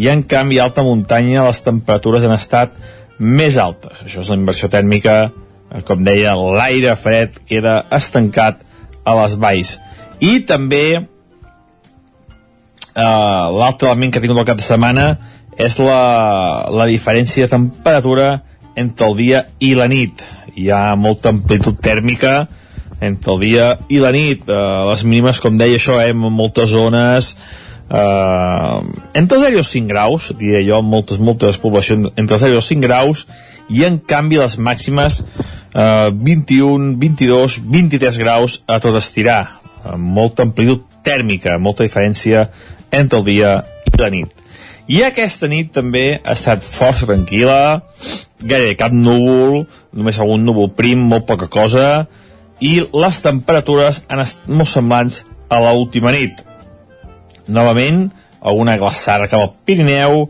i 0.00 0.08
en 0.10 0.24
canvi 0.26 0.58
a 0.58 0.66
alta 0.66 0.82
muntanya 0.82 1.44
les 1.46 1.62
temperatures 1.62 2.24
han 2.26 2.34
estat 2.34 2.74
més 3.18 3.58
altes. 3.60 4.02
Això 4.02 4.24
és 4.24 4.30
la 4.32 4.38
inversió 4.40 4.68
tèrmica, 4.72 5.30
eh, 5.70 5.82
com 5.86 6.02
deia, 6.02 6.34
l'aire 6.34 6.96
fred 6.98 7.38
queda 7.46 7.84
estancat 7.94 8.64
a 9.04 9.14
les 9.20 9.36
valls. 9.38 9.76
I 10.18 10.40
també 10.48 10.86
eh, 10.96 11.04
l'altre 13.04 13.88
element 13.92 14.10
que 14.10 14.18
ha 14.18 14.24
tingut 14.24 14.40
el 14.42 14.48
cap 14.48 14.58
de 14.58 14.66
setmana 14.66 15.06
és 15.58 15.78
la, 15.78 16.66
la 16.70 16.86
diferència 16.90 17.46
de 17.46 17.52
temperatura 17.52 18.28
entre 18.76 19.08
el 19.08 19.16
dia 19.18 19.44
i 19.62 19.74
la 19.78 19.88
nit. 19.90 20.22
Hi 20.54 20.70
ha 20.70 20.94
molta 20.98 21.30
amplitud 21.34 21.78
tèrmica 21.82 22.46
entre 23.04 23.34
el 23.34 23.42
dia 23.42 23.68
i 23.88 24.00
la 24.02 24.12
nit. 24.14 24.48
Eh, 24.48 24.80
les 24.90 25.04
mínimes, 25.04 25.40
com 25.42 25.58
deia 25.58 25.78
això, 25.78 26.00
eh, 26.02 26.10
en 26.10 26.18
moltes 26.18 26.70
zones 26.74 27.34
eh, 27.90 28.80
entre 29.14 29.38
0 29.38 29.56
i 29.56 29.60
els 29.62 29.72
5 29.74 29.90
graus, 29.90 30.30
diria 30.38 30.62
jo, 30.66 30.80
moltes, 30.82 31.20
moltes 31.20 31.58
poblacions 31.60 32.12
entre 32.16 32.38
0 32.40 32.56
i 32.56 32.60
els 32.60 32.70
5 32.70 32.86
graus, 32.86 33.26
i 33.68 33.84
en 33.86 33.98
canvi 33.98 34.40
les 34.40 34.56
màximes 34.58 35.22
eh, 35.22 36.10
21, 36.12 36.94
22, 37.00 37.60
23 37.64 38.22
graus 38.22 38.62
a 38.66 38.80
tot 38.82 38.96
estirar, 39.00 39.42
amb 39.84 40.14
molta 40.18 40.46
amplitud 40.46 40.86
tèrmica, 41.04 41.58
molta 41.58 41.84
diferència 41.84 42.48
entre 42.94 43.20
el 43.20 43.28
dia 43.28 43.58
i 43.90 44.00
la 44.00 44.10
nit. 44.12 44.43
I 44.84 45.00
aquesta 45.06 45.48
nit 45.48 45.70
també 45.72 46.18
ha 46.18 46.34
estat 46.36 46.64
força 46.64 47.06
tranquil·la, 47.08 47.80
gairebé 48.44 48.74
cap 48.76 48.92
núvol, 48.92 49.62
només 49.96 50.18
algun 50.20 50.44
núvol 50.44 50.68
prim, 50.76 51.00
molt 51.08 51.24
poca 51.30 51.48
cosa, 51.48 52.04
i 52.60 52.82
les 52.92 53.20
temperatures 53.24 54.02
han 54.12 54.20
estat 54.20 54.50
molt 54.52 54.68
semblants 54.68 55.22
a 55.48 55.62
l'última 55.64 56.12
nit. 56.12 56.42
Novament, 57.48 58.10
alguna 58.44 58.76
glaçada 58.76 59.30
cap 59.32 59.40
al 59.40 59.54
Pirineu, 59.64 60.26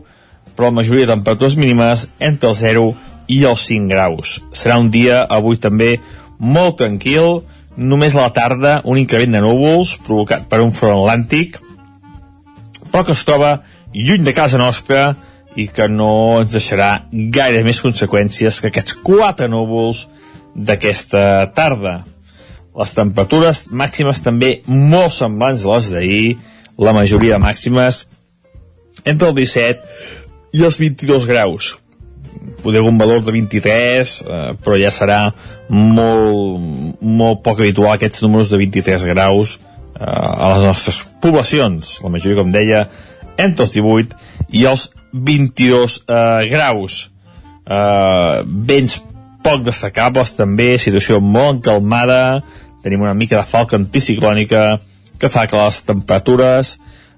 però 0.55 0.71
la 0.71 0.79
majoria 0.79 1.09
de 1.09 1.13
temperatures 1.17 1.59
mínimes 1.59 2.07
entre 2.23 2.53
el 2.53 2.55
0 2.55 2.87
i 3.27 3.43
els 3.43 3.67
5 3.67 3.91
graus. 3.91 4.39
Serà 4.55 4.79
un 4.79 4.87
dia 4.91 5.25
avui 5.27 5.59
també 5.59 5.97
molt 6.39 6.79
tranquil, 6.79 7.41
només 7.75 8.15
a 8.15 8.23
la 8.23 8.31
tarda 8.31 8.79
un 8.87 8.95
increment 9.03 9.35
de 9.35 9.43
núvols 9.43 9.97
provocat 10.07 10.47
per 10.47 10.63
un 10.63 10.71
front 10.71 11.01
atlàntic, 11.01 11.59
però 12.87 13.03
que 13.03 13.11
es 13.11 13.27
troba 13.27 13.57
lluny 13.95 14.25
de 14.27 14.33
casa 14.35 14.59
nostra 14.59 15.13
i 15.55 15.69
que 15.71 15.87
no 15.87 16.41
ens 16.41 16.51
deixarà 16.51 17.05
gaire 17.11 17.63
més 17.63 17.79
conseqüències 17.83 18.59
que 18.59 18.71
aquests 18.71 18.97
quatre 19.05 19.47
núvols 19.47 20.05
d'aquesta 20.55 21.53
tarda. 21.55 22.01
Les 22.75 22.91
temperatures 22.91 23.65
màximes 23.71 24.19
també 24.23 24.59
molt 24.67 25.15
semblants 25.15 25.63
a 25.63 25.77
les 25.77 25.89
d'ahir, 25.93 26.35
la 26.75 26.91
majoria 26.95 27.37
de 27.37 27.43
màximes 27.45 28.03
entre 29.07 29.29
el 29.29 29.35
17 29.37 30.55
i 30.55 30.63
els 30.67 30.79
22 30.79 31.27
graus. 31.29 31.75
Poder 32.63 32.81
un 32.83 32.97
valor 32.97 33.23
de 33.23 33.31
23, 33.31 34.15
eh, 34.25 34.43
però 34.59 34.75
ja 34.81 34.91
serà 34.91 35.19
molt, 35.69 36.99
molt 36.99 37.43
poc 37.45 37.61
habitual 37.61 37.95
aquests 37.95 38.23
números 38.25 38.51
de 38.51 38.59
23 38.59 39.07
graus 39.13 39.55
eh, 39.55 40.03
a 40.03 40.55
les 40.55 40.67
nostres 40.67 41.03
poblacions. 41.23 41.99
La 42.03 42.11
majoria, 42.11 42.41
com 42.41 42.51
deia, 42.51 42.87
entre 43.37 43.65
els 43.65 43.75
18 43.75 44.15
i 44.55 44.65
els 44.69 44.89
22 45.13 45.99
eh, 46.05 46.47
graus. 46.51 47.05
Eh, 47.65 48.43
vents 48.45 48.99
poc 49.45 49.63
destacables 49.65 50.35
també, 50.37 50.75
situació 50.81 51.21
molt 51.21 51.59
encalmada, 51.59 52.41
tenim 52.83 53.05
una 53.05 53.15
mica 53.17 53.37
de 53.39 53.47
falca 53.49 53.77
anticiclònica 53.77 54.79
que 55.21 55.29
fa 55.31 55.45
que 55.49 55.57
les 55.57 55.81
temperatures 55.87 56.75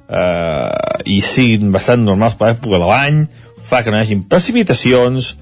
eh, 0.07 1.01
hi 1.05 1.19
siguin 1.23 1.71
bastant 1.73 2.05
normals 2.05 2.37
per 2.39 2.51
l'època 2.51 2.79
de 2.79 2.89
l'any, 2.91 3.23
fa 3.67 3.81
que 3.83 3.91
no 3.91 3.99
hi 3.99 4.05
hagin 4.05 4.23
precipitacions 4.29 5.33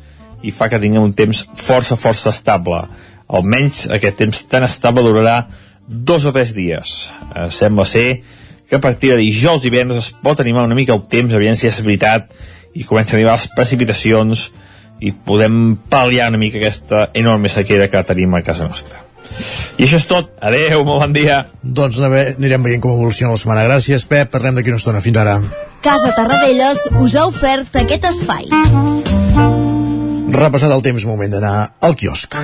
i 0.45 0.53
fa 0.53 0.69
que 0.69 0.79
tinguem 0.81 1.03
un 1.03 1.13
temps 1.17 1.43
força, 1.57 1.97
força 1.97 2.33
estable. 2.33 2.83
Almenys 3.27 3.85
aquest 3.93 4.19
temps 4.21 4.41
tan 4.49 4.65
estable 4.65 5.05
durarà 5.05 5.43
dos 5.88 6.25
o 6.25 6.33
tres 6.33 6.53
dies. 6.57 6.95
Eh, 7.33 7.49
sembla 7.53 7.85
ser 7.85 8.07
que 8.15 8.34
a 8.73 8.82
partir 8.82 9.12
de 9.13 9.21
dijous 9.21 9.65
i 9.65 9.69
divendres 9.69 10.01
es 10.01 10.12
pot 10.23 10.39
animar 10.41 10.65
una 10.65 10.78
mica 10.78 10.95
el 10.95 11.04
temps, 11.12 11.34
aviam 11.34 11.58
si 11.60 11.69
és 11.69 11.82
veritat, 11.86 12.32
i 12.73 12.84
comencen 12.84 13.15
a 13.15 13.19
arribar 13.19 13.38
les 13.38 13.49
precipitacions 13.56 14.47
i 15.06 15.12
podem 15.12 15.75
pal·liar 15.91 16.30
una 16.32 16.41
mica 16.41 16.58
aquesta 16.58 17.10
enorme 17.13 17.51
sequera 17.51 17.89
que 17.91 18.04
tenim 18.08 18.34
a 18.36 18.41
casa 18.41 18.67
nostra. 18.67 19.04
I 19.78 19.86
això 19.86 19.99
és 19.99 20.08
tot. 20.08 20.32
Adeu, 20.39 20.84
molt 20.88 21.04
bon 21.04 21.15
dia. 21.15 21.41
Doncs 21.62 21.99
anirem 22.06 22.63
veient 22.63 22.84
com 22.84 22.95
evoluciona 22.95 23.36
la 23.36 23.41
setmana. 23.41 23.67
Gràcies, 23.67 24.08
Pep. 24.08 24.32
Parlem 24.32 24.60
d'aquí 24.60 24.71
una 24.71 24.80
estona. 24.80 25.04
Fins 25.04 25.19
ara. 25.19 25.39
Casa 25.86 26.13
Tarradellas 26.17 26.88
us 27.01 27.17
ha 27.17 27.28
ofert 27.30 27.82
aquest 27.84 28.12
espai. 28.13 28.47
Repassat 30.35 30.71
el 30.75 30.81
temps, 30.83 31.05
moment 31.07 31.31
d'anar 31.31 31.53
al 31.87 31.93
quiosc. 31.95 32.35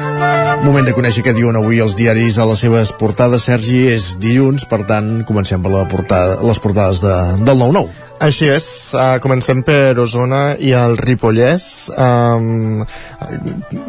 Moment 0.63 0.85
de 0.87 0.93
conèixer 0.95 1.23
què 1.25 1.33
diuen 1.35 1.57
avui 1.59 1.81
els 1.83 1.97
diaris 1.99 2.37
a 2.39 2.45
les 2.47 2.61
seves 2.63 2.93
portades. 2.95 3.43
Sergi, 3.49 3.81
és 3.91 4.13
dilluns, 4.21 4.63
per 4.69 4.85
tant, 4.87 5.25
comencem 5.27 5.63
per 5.63 5.73
la 5.73 5.83
portada, 5.91 6.37
les 6.45 6.61
portades 6.63 7.01
de, 7.03 7.17
del 7.43 7.59
9-9. 7.59 7.91
Així 8.21 8.47
és, 8.53 8.65
uh, 8.93 9.17
comencem 9.19 9.63
per 9.65 9.97
Osona 9.99 10.41
i 10.61 10.71
el 10.77 10.95
Ripollès. 11.01 11.67
Um, 11.91 12.83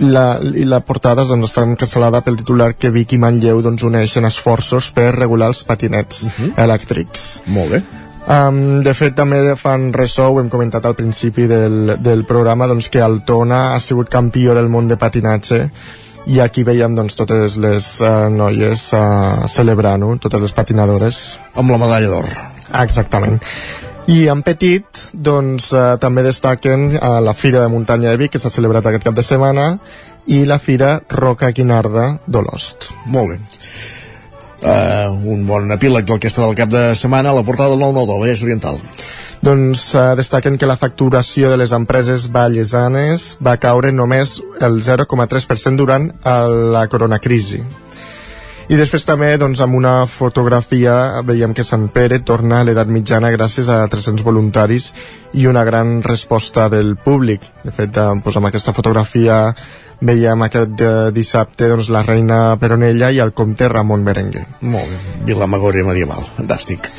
la, 0.08 0.26
I 0.40 0.64
la 0.66 0.80
portada 0.82 1.26
doncs, 1.28 1.52
està 1.52 1.66
encastelada 1.68 2.24
pel 2.24 2.40
titular 2.40 2.72
que 2.72 2.90
Vic 2.90 3.12
i 3.12 3.22
Manlleu 3.22 3.60
doncs, 3.62 3.84
uneixen 3.86 4.26
esforços 4.26 4.90
per 4.96 5.12
regular 5.18 5.52
els 5.52 5.62
patinets 5.68 6.24
uh 6.24 6.30
-huh. 6.32 6.54
elèctrics. 6.64 7.42
Molt 7.46 7.76
bé. 7.76 7.82
Um, 8.22 8.82
de 8.87 8.92
fet, 8.94 9.16
també 9.18 9.40
fan 9.58 9.90
ressò, 9.94 10.28
ho 10.30 10.38
hem 10.40 10.48
comentat 10.52 10.87
al 10.87 10.94
principi 10.94 11.48
del, 11.50 11.96
del 11.98 12.22
programa, 12.28 12.68
doncs, 12.70 12.88
que 12.92 13.02
Altona 13.02 13.72
ha 13.74 13.80
sigut 13.82 14.12
campió 14.12 14.54
del 14.54 14.70
món 14.70 14.88
de 14.88 14.96
patinatge 14.96 15.64
i 16.30 16.38
aquí 16.38 16.62
veiem 16.62 16.94
doncs, 16.94 17.16
totes 17.18 17.58
les 17.58 17.88
uh, 18.00 18.28
noies 18.30 18.88
uh, 18.94 19.46
celebrant-ho, 19.50 20.14
totes 20.22 20.46
les 20.46 20.54
patinadores. 20.54 21.22
Amb 21.58 21.74
la 21.74 21.80
medalla 21.82 22.12
d'or. 22.14 22.30
Exactament. 22.82 23.40
I 24.11 24.26
en 24.32 24.40
petit, 24.42 24.98
doncs, 25.14 25.68
eh, 25.78 25.82
també 26.02 26.24
destaquen 26.26 26.88
eh, 26.96 26.98
la 27.22 27.35
Fira 27.38 27.61
de 27.62 27.70
Muntanya 27.70 28.11
de 28.11 28.18
Vic, 28.18 28.32
que 28.35 28.40
s'ha 28.42 28.50
celebrat 28.50 28.88
aquest 28.90 29.06
cap 29.06 29.14
de 29.14 29.22
setmana, 29.22 29.76
i 30.26 30.42
la 30.44 30.58
Fira 30.58 30.96
Roca 31.11 31.52
Quinarda 31.54 32.08
d'Olost. 32.26 32.88
Molt 33.06 33.30
bé. 33.30 33.38
Uh, 34.62 35.11
un 35.27 35.42
bon 35.42 35.66
epíleg 35.75 36.07
del 36.07 36.20
que 36.22 36.31
està 36.31 36.44
del 36.44 36.55
cap 36.55 36.70
de 36.70 36.92
setmana 36.94 37.33
a 37.33 37.35
la 37.35 37.42
portada 37.42 37.75
del 37.75 37.83
9-9 37.83 38.07
del 38.07 38.20
Vallès 38.22 38.42
Oriental. 38.46 38.79
Doncs 39.42 39.88
uh, 39.98 40.12
destaquen 40.14 40.55
que 40.55 40.68
la 40.70 40.79
facturació 40.79 41.51
de 41.51 41.59
les 41.59 41.75
empreses 41.75 42.29
vallesanes 42.31 43.25
va 43.42 43.57
caure 43.59 43.90
només 43.90 44.37
el 44.62 44.79
0,3% 44.87 45.83
durant 45.83 46.12
la 46.22 46.87
coronacrisi. 46.87 47.64
I 48.70 48.79
després 48.79 49.03
també, 49.05 49.35
doncs, 49.37 49.61
amb 49.61 49.75
una 49.75 50.07
fotografia 50.07 51.20
veiem 51.27 51.53
que 51.53 51.66
Sant 51.66 51.88
Pere 51.92 52.22
torna 52.22 52.61
a 52.62 52.64
l'edat 52.64 52.88
mitjana 52.88 53.33
gràcies 53.35 53.68
a 53.68 53.83
300 53.90 54.22
voluntaris 54.25 54.92
i 55.35 55.48
una 55.51 55.64
gran 55.66 55.98
resposta 56.07 56.68
del 56.72 56.94
públic. 56.96 57.42
De 57.66 57.75
fet, 57.75 57.90
doncs, 57.98 58.38
amb 58.38 58.48
aquesta 58.48 58.72
fotografia 58.72 59.48
veiem 60.02 60.46
aquest 60.46 60.82
eh, 60.82 61.10
dissabte 61.14 61.68
doncs, 61.70 61.90
la 61.94 62.02
reina 62.06 62.56
Peronella 62.60 63.12
i 63.14 63.20
el 63.22 63.32
comte 63.32 63.68
Ramon 63.70 64.04
Berenguer. 64.04 64.44
Molt 64.62 64.90
bé, 64.90 64.98
Vilamagòria 65.30 65.86
medieval, 65.86 66.26
fantàstic. 66.36 66.90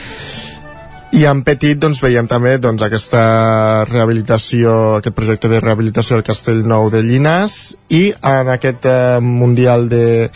I 1.14 1.28
en 1.30 1.44
petit 1.46 1.78
doncs, 1.78 2.00
veiem 2.02 2.26
també 2.26 2.56
doncs, 2.58 2.82
aquesta 2.82 3.84
rehabilitació, 3.86 4.96
aquest 4.98 5.14
projecte 5.14 5.52
de 5.52 5.60
rehabilitació 5.62 6.18
del 6.18 6.26
Castell 6.26 6.64
Nou 6.66 6.90
de 6.90 7.04
Llinas 7.06 7.76
i 7.94 8.08
en 8.18 8.50
aquest 8.56 8.88
eh, 8.90 9.20
Mundial 9.22 9.86
de, 9.92 10.32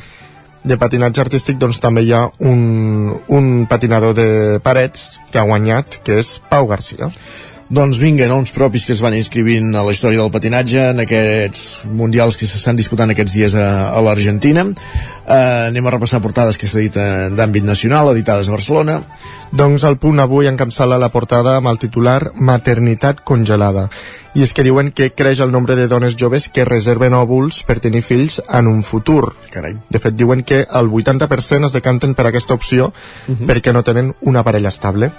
de 0.67 0.77
patinatge 0.77 1.23
artístic 1.23 1.57
doncs 1.57 1.81
també 1.81 2.03
hi 2.05 2.13
ha 2.13 2.27
un, 2.45 3.15
un 3.33 3.51
patinador 3.71 4.13
de 4.17 4.29
parets 4.63 5.15
que 5.31 5.41
ha 5.41 5.47
guanyat, 5.49 6.01
que 6.05 6.19
és 6.21 6.37
Pau 6.51 6.69
Garcia. 6.69 7.09
Doncs 7.67 7.97
vinga, 7.99 8.29
noms 8.31 8.53
propis 8.55 8.85
que 8.87 8.93
es 8.95 9.01
van 9.03 9.15
inscrivint 9.17 9.73
a 9.75 9.81
la 9.83 9.91
història 9.91 10.21
del 10.21 10.31
patinatge 10.31 10.85
en 10.93 11.01
aquests 11.03 11.63
mundials 11.91 12.37
que 12.39 12.47
s'estan 12.47 12.77
disputant 12.79 13.11
aquests 13.11 13.33
dies 13.35 13.57
a, 13.59 13.91
a 13.91 14.03
l'Argentina. 14.05 14.63
Uh, 15.27 15.67
anem 15.67 15.83
a 15.83 15.91
repassar 15.91 16.21
portades 16.23 16.55
que 16.55 16.69
s'ha 16.71 16.79
dit 16.85 16.95
d'àmbit 17.35 17.67
nacional, 17.67 18.13
editades 18.13 18.47
a 18.47 18.55
Barcelona. 18.55 19.01
Doncs 19.51 19.83
el 19.83 19.99
punt 19.99 20.23
avui 20.23 20.47
encapçala 20.47 20.95
la 20.95 21.11
portada 21.11 21.57
amb 21.59 21.67
el 21.67 21.81
titular 21.83 22.31
Maternitat 22.39 23.19
congelada. 23.27 23.89
I 24.39 24.47
és 24.47 24.55
que 24.55 24.63
diuen 24.63 24.93
que 24.95 25.09
creix 25.11 25.43
el 25.43 25.51
nombre 25.51 25.75
de 25.75 25.89
dones 25.91 26.15
joves 26.15 26.47
que 26.47 26.63
reserven 26.63 27.19
òvuls 27.19 27.65
per 27.67 27.81
tenir 27.83 28.05
fills 28.05 28.39
en 28.47 28.71
un 28.71 28.79
futur. 28.79 29.33
Carai. 29.51 29.75
De 29.91 29.99
fet, 29.99 30.15
diuen 30.15 30.47
que 30.47 30.63
el 30.63 30.87
80% 30.87 31.67
es 31.67 31.75
decanten 31.75 32.15
per 32.15 32.29
aquesta 32.29 32.55
opció 32.55 32.93
uh 32.93 32.93
-huh. 33.27 33.43
perquè 33.43 33.73
no 33.73 33.83
tenen 33.83 34.15
una 34.21 34.43
parella 34.43 34.69
estable 34.69 35.11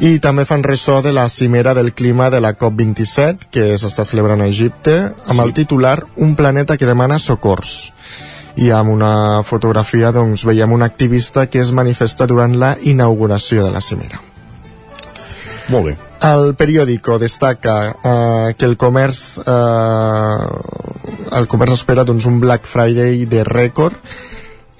i 0.00 0.18
també 0.24 0.44
fan 0.48 0.64
ressò 0.64 1.00
de 1.04 1.12
la 1.12 1.28
cimera 1.28 1.74
del 1.74 1.92
clima 1.92 2.30
de 2.30 2.40
la 2.40 2.54
COP27 2.58 3.50
que 3.52 3.66
s'està 3.78 4.06
celebrant 4.08 4.40
a 4.40 4.48
Egipte 4.48 4.96
amb 5.12 5.36
sí. 5.36 5.42
el 5.44 5.52
titular 5.52 5.98
Un 6.16 6.34
planeta 6.36 6.76
que 6.76 6.88
demana 6.88 7.18
socors 7.18 7.92
i 8.56 8.70
amb 8.72 8.92
una 8.92 9.42
fotografia 9.44 10.12
doncs, 10.12 10.44
veiem 10.44 10.72
un 10.72 10.82
activista 10.82 11.46
que 11.48 11.60
es 11.60 11.72
manifesta 11.72 12.26
durant 12.26 12.58
la 12.60 12.76
inauguració 12.82 13.64
de 13.64 13.70
la 13.72 13.80
cimera. 13.80 14.20
Molt 15.72 15.86
bé. 15.86 15.94
El 16.22 16.52
periòdico 16.54 17.16
destaca 17.18 17.76
eh, 17.90 18.52
que 18.58 18.66
el 18.68 18.76
comerç 18.76 19.40
eh, 19.40 20.48
el 21.38 21.48
comerç 21.48 21.78
espera 21.78 22.04
doncs, 22.04 22.26
un 22.28 22.40
Black 22.42 22.68
Friday 22.68 23.24
de 23.26 23.44
rècord 23.48 23.96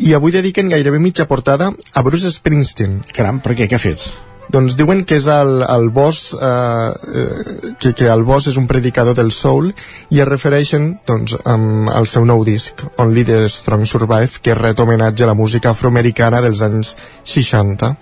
i 0.03 0.13
avui 0.15 0.35
dediquen 0.35 0.69
gairebé 0.69 1.01
mitja 1.01 1.27
portada 1.31 1.73
a 1.95 2.03
Bruce 2.03 2.31
Springsteen. 2.31 3.01
Caram, 3.15 3.41
per 3.41 3.57
què? 3.57 3.71
Què 3.71 3.79
ha 3.79 3.83
fet? 3.83 4.32
Doncs 4.53 4.75
diuen 4.77 5.01
que 5.09 5.17
és 5.17 5.27
el, 5.33 5.63
el 5.65 5.87
boss, 5.97 6.35
eh, 6.37 7.73
que, 7.81 7.95
que 7.97 8.09
el 8.13 8.25
boss 8.29 8.51
és 8.51 8.59
un 8.61 8.67
predicador 8.69 9.17
del 9.17 9.31
soul 9.33 9.71
i 10.13 10.21
es 10.21 10.29
refereixen 10.29 10.91
doncs, 11.09 11.39
amb 11.49 11.89
el 11.89 12.09
seu 12.11 12.27
nou 12.29 12.45
disc, 12.45 12.85
Only 13.01 13.25
the 13.25 13.39
Strong 13.49 13.87
Survive, 13.89 14.43
que 14.45 14.59
ret 14.59 14.83
homenatge 14.85 15.25
a 15.25 15.31
la 15.31 15.39
música 15.39 15.73
afroamericana 15.73 16.43
dels 16.45 16.61
anys 16.69 16.97
60. 17.25 17.95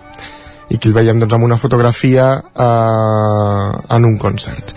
i 0.71 0.75
aquí 0.75 0.91
el 0.91 0.95
veiem 0.95 1.23
doncs, 1.23 1.37
amb 1.37 1.47
una 1.47 1.59
fotografia 1.61 2.33
eh, 2.35 3.95
en 3.95 4.11
un 4.11 4.17
concert. 4.19 4.75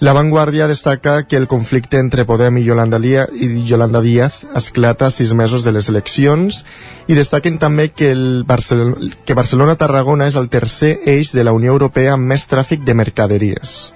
La 0.00 0.12
Vanguardia 0.12 0.68
destaca 0.68 1.24
que 1.24 1.36
el 1.36 1.48
conflicte 1.48 1.98
entre 1.98 2.24
Podem 2.24 2.60
i 2.60 2.62
Yolanda, 2.62 3.00
Lía, 3.02 3.24
i 3.34 3.64
Yolanda 3.66 3.98
Díaz 4.00 4.44
esclata 4.54 5.10
sis 5.10 5.32
mesos 5.34 5.64
de 5.66 5.72
les 5.74 5.88
eleccions 5.90 6.60
i 7.10 7.16
destaquen 7.18 7.58
també 7.58 7.88
que, 7.90 8.12
el 8.14 8.44
Barcel 8.46 8.94
que 9.26 9.34
Barcelona-Tarragona 9.34 10.28
és 10.30 10.38
el 10.38 10.46
tercer 10.54 11.00
eix 11.02 11.32
de 11.34 11.42
la 11.42 11.56
Unió 11.56 11.74
Europea 11.74 12.14
amb 12.14 12.30
més 12.30 12.46
tràfic 12.46 12.86
de 12.86 12.94
mercaderies. 12.94 13.92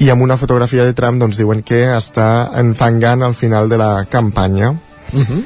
I 0.00 0.08
amb 0.08 0.24
una 0.24 0.38
fotografia 0.40 0.88
de 0.88 0.96
Trump 0.96 1.20
doncs, 1.20 1.36
diuen 1.36 1.60
que 1.60 1.84
està 1.92 2.48
enfangant 2.56 3.20
al 3.20 3.36
final 3.36 3.68
de 3.68 3.76
la 3.76 4.06
campanya. 4.08 4.70
Uh 5.12 5.20
-huh. 5.20 5.44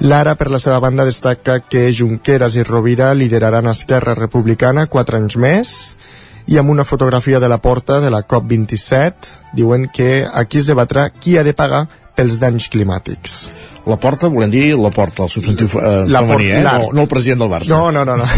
Lara, 0.00 0.34
per 0.34 0.50
la 0.50 0.58
seva 0.58 0.78
banda, 0.78 1.06
destaca 1.06 1.60
que 1.60 1.94
Junqueras 1.94 2.56
i 2.56 2.64
Rovira 2.64 3.14
lideraran 3.14 3.66
Esquerra 3.66 4.14
Republicana 4.14 4.88
quatre 4.88 5.16
anys 5.16 5.36
més 5.36 5.96
i 6.46 6.58
amb 6.58 6.70
una 6.70 6.84
fotografia 6.84 7.38
de 7.40 7.48
la 7.48 7.58
porta 7.58 8.00
de 8.00 8.10
la 8.10 8.22
COP27 8.26 9.14
diuen 9.54 9.88
que 9.94 10.26
aquí 10.32 10.58
es 10.58 10.66
debatrà 10.66 11.10
qui 11.10 11.36
ha 11.38 11.42
de 11.46 11.54
pagar 11.54 11.86
pels 12.16 12.38
danys 12.40 12.68
climàtics. 12.68 13.48
La 13.86 13.96
porta, 13.98 14.28
volem 14.28 14.50
dir 14.52 14.76
la 14.78 14.90
porta, 14.94 15.22
el 15.24 15.28
substantiu 15.32 15.66
eh, 15.80 16.04
La 16.08 16.20
femení, 16.22 16.50
eh? 16.50 16.62
porta- 16.62 16.78
No, 16.78 16.92
no 16.92 17.00
el 17.02 17.08
president 17.08 17.40
del 17.40 17.48
Barça. 17.50 17.68
No, 17.70 17.90
no, 17.90 18.04
no, 18.04 18.16
no. 18.16 18.26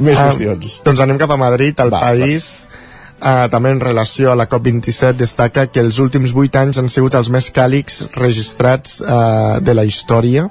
Més 0.00 0.16
Ah, 0.18 0.30
qüestions. 0.30 0.78
doncs 0.84 1.00
anem 1.04 1.18
cap 1.20 1.30
a 1.30 1.36
Madrid, 1.36 1.76
va, 1.92 2.00
país 2.00 2.66
uh, 3.20 3.48
també 3.52 3.70
en 3.74 3.80
relació 3.84 4.30
a 4.32 4.36
la 4.38 4.46
COP27 4.48 5.12
destaca 5.20 5.66
que 5.68 5.80
els 5.84 5.98
últims 6.00 6.32
8 6.34 6.56
anys 6.62 6.78
han 6.80 6.88
sigut 6.88 7.14
els 7.18 7.28
més 7.30 7.50
càlids 7.52 8.06
registrats 8.16 9.02
uh, 9.04 9.58
de 9.60 9.74
la 9.76 9.84
història 9.84 10.46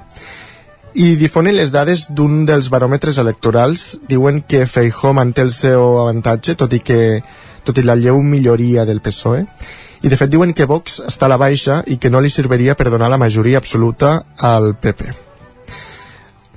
i 0.94 1.14
difonen 1.20 1.56
les 1.56 1.70
dades 1.74 2.08
d'un 2.10 2.44
dels 2.48 2.70
baròmetres 2.72 3.20
electorals. 3.22 4.00
Diuen 4.08 4.42
que 4.42 4.66
Feijó 4.66 5.14
manté 5.14 5.46
el 5.46 5.54
seu 5.54 6.00
avantatge 6.02 6.56
tot 6.58 6.74
i 6.74 6.82
que 6.82 7.20
tot 7.64 7.78
i 7.78 7.86
la 7.86 7.98
lleu 7.98 8.22
milloria 8.22 8.86
del 8.88 9.02
PSOE 9.04 9.44
i 10.00 10.08
de 10.08 10.16
fet 10.16 10.30
diuen 10.32 10.54
que 10.56 10.64
Vox 10.64 11.02
està 11.04 11.28
a 11.28 11.34
la 11.34 11.40
baixa 11.40 11.82
i 11.86 11.98
que 12.00 12.10
no 12.10 12.22
li 12.24 12.32
serviria 12.32 12.74
per 12.74 12.88
donar 12.88 13.10
la 13.12 13.20
majoria 13.20 13.60
absoluta 13.60 14.14
al 14.38 14.72
PP 14.80 15.28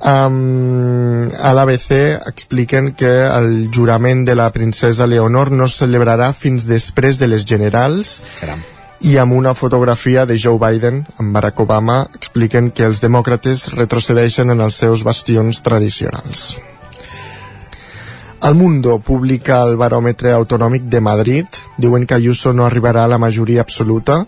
Um, 0.03 1.29
a 1.39 1.53
l'ABC 1.55 1.93
expliquen 2.27 2.91
que 2.99 3.11
el 3.23 3.69
jurament 3.71 4.25
de 4.27 4.35
la 4.35 4.49
princesa 4.51 5.07
Leonor 5.07 5.53
no 5.55 5.69
es 5.71 5.79
celebrarà 5.79 6.33
fins 6.35 6.67
després 6.67 7.21
de 7.23 7.31
les 7.31 7.47
generals. 7.47 8.17
Caram. 8.41 8.59
I 9.03 9.17
amb 9.19 9.35
una 9.35 9.53
fotografia 9.53 10.23
de 10.25 10.37
Joe 10.39 10.59
Biden 10.59 11.01
amb 11.19 11.35
Barack 11.35 11.59
Obama 11.59 12.05
expliquen 12.15 12.71
que 12.71 12.85
els 12.87 13.01
demòcrates 13.03 13.67
retrocedeixen 13.75 14.53
en 14.53 14.63
els 14.63 14.77
seus 14.79 15.03
bastions 15.03 15.59
tradicionals. 15.65 16.53
El 18.43 18.55
Mundo 18.59 18.97
publica 18.99 19.61
el 19.63 19.77
baròmetre 19.79 20.33
autonòmic 20.35 20.87
de 20.91 20.99
Madrid. 20.99 21.59
Diuen 21.77 22.07
que 22.07 22.15
Ayuso 22.15 22.51
no 22.51 22.65
arribarà 22.65 23.05
a 23.05 23.11
la 23.11 23.19
majoria 23.19 23.63
absoluta 23.63 24.25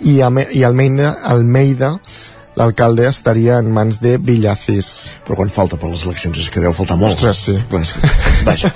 i, 0.00 0.20
Ame 0.22 0.48
i 0.50 0.62
Almeida, 0.66 1.16
Almeida 1.22 1.96
l'alcalde 2.58 3.06
estaria 3.08 3.58
en 3.58 3.70
mans 3.72 3.98
de 4.02 4.16
Villacís. 4.18 4.90
Però 5.26 5.38
quan 5.38 5.50
falta 5.50 5.78
per 5.78 5.90
les 5.90 6.04
eleccions 6.06 6.42
és 6.42 6.50
que 6.50 6.62
deu 6.62 6.74
faltar 6.76 6.98
molt. 7.00 7.16
Ostres, 7.16 7.46
sí. 7.48 7.56
Vaja, 8.46 8.74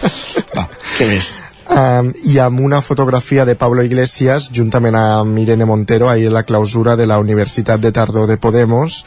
va, 0.57 0.67
què 0.97 1.11
més? 1.11 1.37
Um, 1.67 2.13
i 2.23 2.39
amb 2.39 2.61
una 2.63 2.79
fotografia 2.81 3.45
de 3.45 3.57
Pablo 3.59 3.83
Iglesias 3.83 4.53
juntament 4.55 4.95
amb 4.95 5.39
Irene 5.43 5.67
Montero 5.67 6.07
ahir 6.09 6.31
la 6.31 6.45
clausura 6.47 6.95
de 6.95 7.09
la 7.11 7.19
Universitat 7.19 7.81
de 7.83 7.91
Tardor 7.91 8.29
de 8.31 8.37
Podemos 8.39 9.01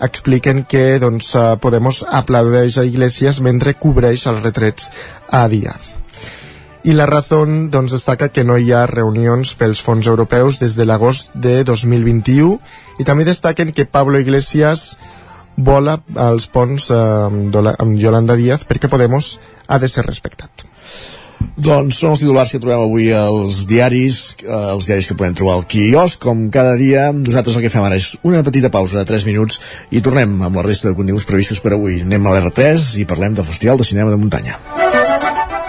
expliquen 0.00 0.62
que 0.70 1.00
doncs, 1.02 1.34
eh, 1.34 1.56
Podemos 1.60 2.04
aplaudeix 2.06 2.78
a 2.78 2.84
Iglesias 2.86 3.40
mentre 3.42 3.74
cobreix 3.74 4.28
els 4.30 4.38
retrets 4.44 4.86
a 5.34 5.48
Díaz 5.50 5.96
i 6.86 6.94
la 6.94 7.08
Razón 7.10 7.72
doncs, 7.74 7.96
destaca 7.98 8.30
que 8.30 8.44
no 8.46 8.54
hi 8.54 8.70
ha 8.70 8.86
reunions 8.86 9.56
pels 9.58 9.82
fons 9.82 10.06
europeus 10.06 10.60
des 10.62 10.76
de 10.78 10.86
l'agost 10.86 11.34
de 11.34 11.64
2021 11.66 12.60
i 13.02 13.08
també 13.08 13.26
destaquen 13.26 13.74
que 13.74 13.88
Pablo 13.90 14.22
Iglesias 14.22 14.92
vola 15.56 15.98
als 16.14 16.46
ponts 16.46 16.92
eh, 16.94 17.74
amb 17.74 17.98
Yolanda 17.98 18.38
Díaz 18.38 18.62
perquè 18.62 18.86
Podemos 18.86 19.40
ha 19.66 19.82
de 19.82 19.90
ser 19.90 20.06
respectat. 20.06 20.68
Doncs 21.56 21.98
són 22.02 22.12
els 22.12 22.20
titulars 22.20 22.52
que 22.52 22.60
trobem 22.60 22.82
avui 22.84 23.08
als 23.16 23.62
diaris, 23.68 24.36
eh, 24.44 24.50
els 24.74 24.88
diaris 24.88 25.08
que 25.08 25.16
podem 25.16 25.34
trobar 25.36 25.54
al 25.56 25.66
quiosc, 25.68 26.20
com 26.20 26.50
cada 26.52 26.76
dia. 26.76 27.12
Nosaltres 27.16 27.56
el 27.56 27.64
que 27.64 27.72
fem 27.72 27.84
ara 27.84 27.96
és 27.96 28.12
una 28.22 28.42
petita 28.44 28.70
pausa 28.70 28.98
de 28.98 29.04
3 29.08 29.24
minuts 29.28 29.60
i 29.90 30.02
tornem 30.04 30.36
amb 30.42 30.56
la 30.56 30.64
resta 30.66 30.90
de 30.90 30.96
continguts 30.98 31.28
previstos 31.28 31.60
per 31.64 31.72
avui. 31.76 32.02
Anem 32.04 32.26
a 32.26 32.34
l'R3 32.36 33.00
i 33.00 33.06
parlem 33.08 33.34
del 33.34 33.48
Festival 33.48 33.80
de 33.80 33.88
Cinema 33.88 34.10
de 34.12 34.20
Muntanya. 34.20 34.58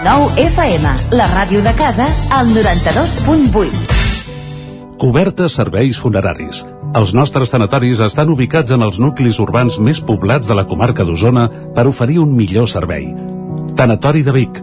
9 0.04 0.44
FM, 0.44 0.92
la 1.18 1.26
ràdio 1.32 1.62
de 1.64 1.72
casa, 1.74 2.06
al 2.30 2.52
92.8. 2.54 3.96
Cobertes 4.98 5.54
serveis 5.58 5.98
funeraris. 5.98 6.64
Els 6.98 7.12
nostres 7.14 7.50
tanatoris 7.52 8.00
estan 8.00 8.30
ubicats 8.32 8.72
en 8.74 8.82
els 8.82 8.96
nuclis 8.98 9.38
urbans 9.42 9.76
més 9.78 10.00
poblats 10.00 10.48
de 10.48 10.56
la 10.56 10.64
comarca 10.70 11.04
d'Osona 11.04 11.48
per 11.76 11.86
oferir 11.90 12.18
un 12.22 12.32
millor 12.36 12.68
servei. 12.70 13.10
Tanatori 13.76 14.24
de 14.26 14.32
Vic, 14.32 14.62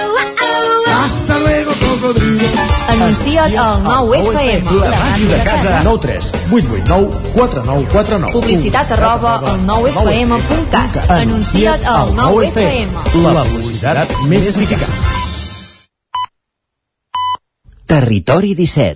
Hasta 0.91 1.39
luego, 1.39 1.71
cocodrilo. 1.71 2.47
Anuncia't 2.89 3.55
al 3.57 3.83
9FM. 3.83 4.63
La 4.81 4.97
màquina 4.99 5.35
de 5.35 5.43
casa. 5.43 5.81
9 5.83 5.99
3 6.01 6.31
8 6.51 6.67
8 6.71 6.85
9 6.85 7.09
4 7.33 7.63
9 7.65 7.87
4 7.91 8.19
9. 8.19 8.31
Publicitat 8.33 8.91
arroba 8.91 9.37
al 9.39 9.59
9FM.cat. 9.65 11.09
Anuncia't 11.09 11.85
al 11.85 12.13
9FM. 12.15 12.89
La 13.23 13.43
publicitat 13.43 14.17
més 14.27 14.47
eficaç. 14.51 14.91
Territori 17.87 18.53
17. 18.55 18.95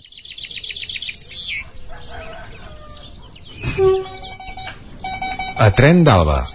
A 5.58 5.72
Tren 5.72 6.04
d'Alba. 6.04 6.55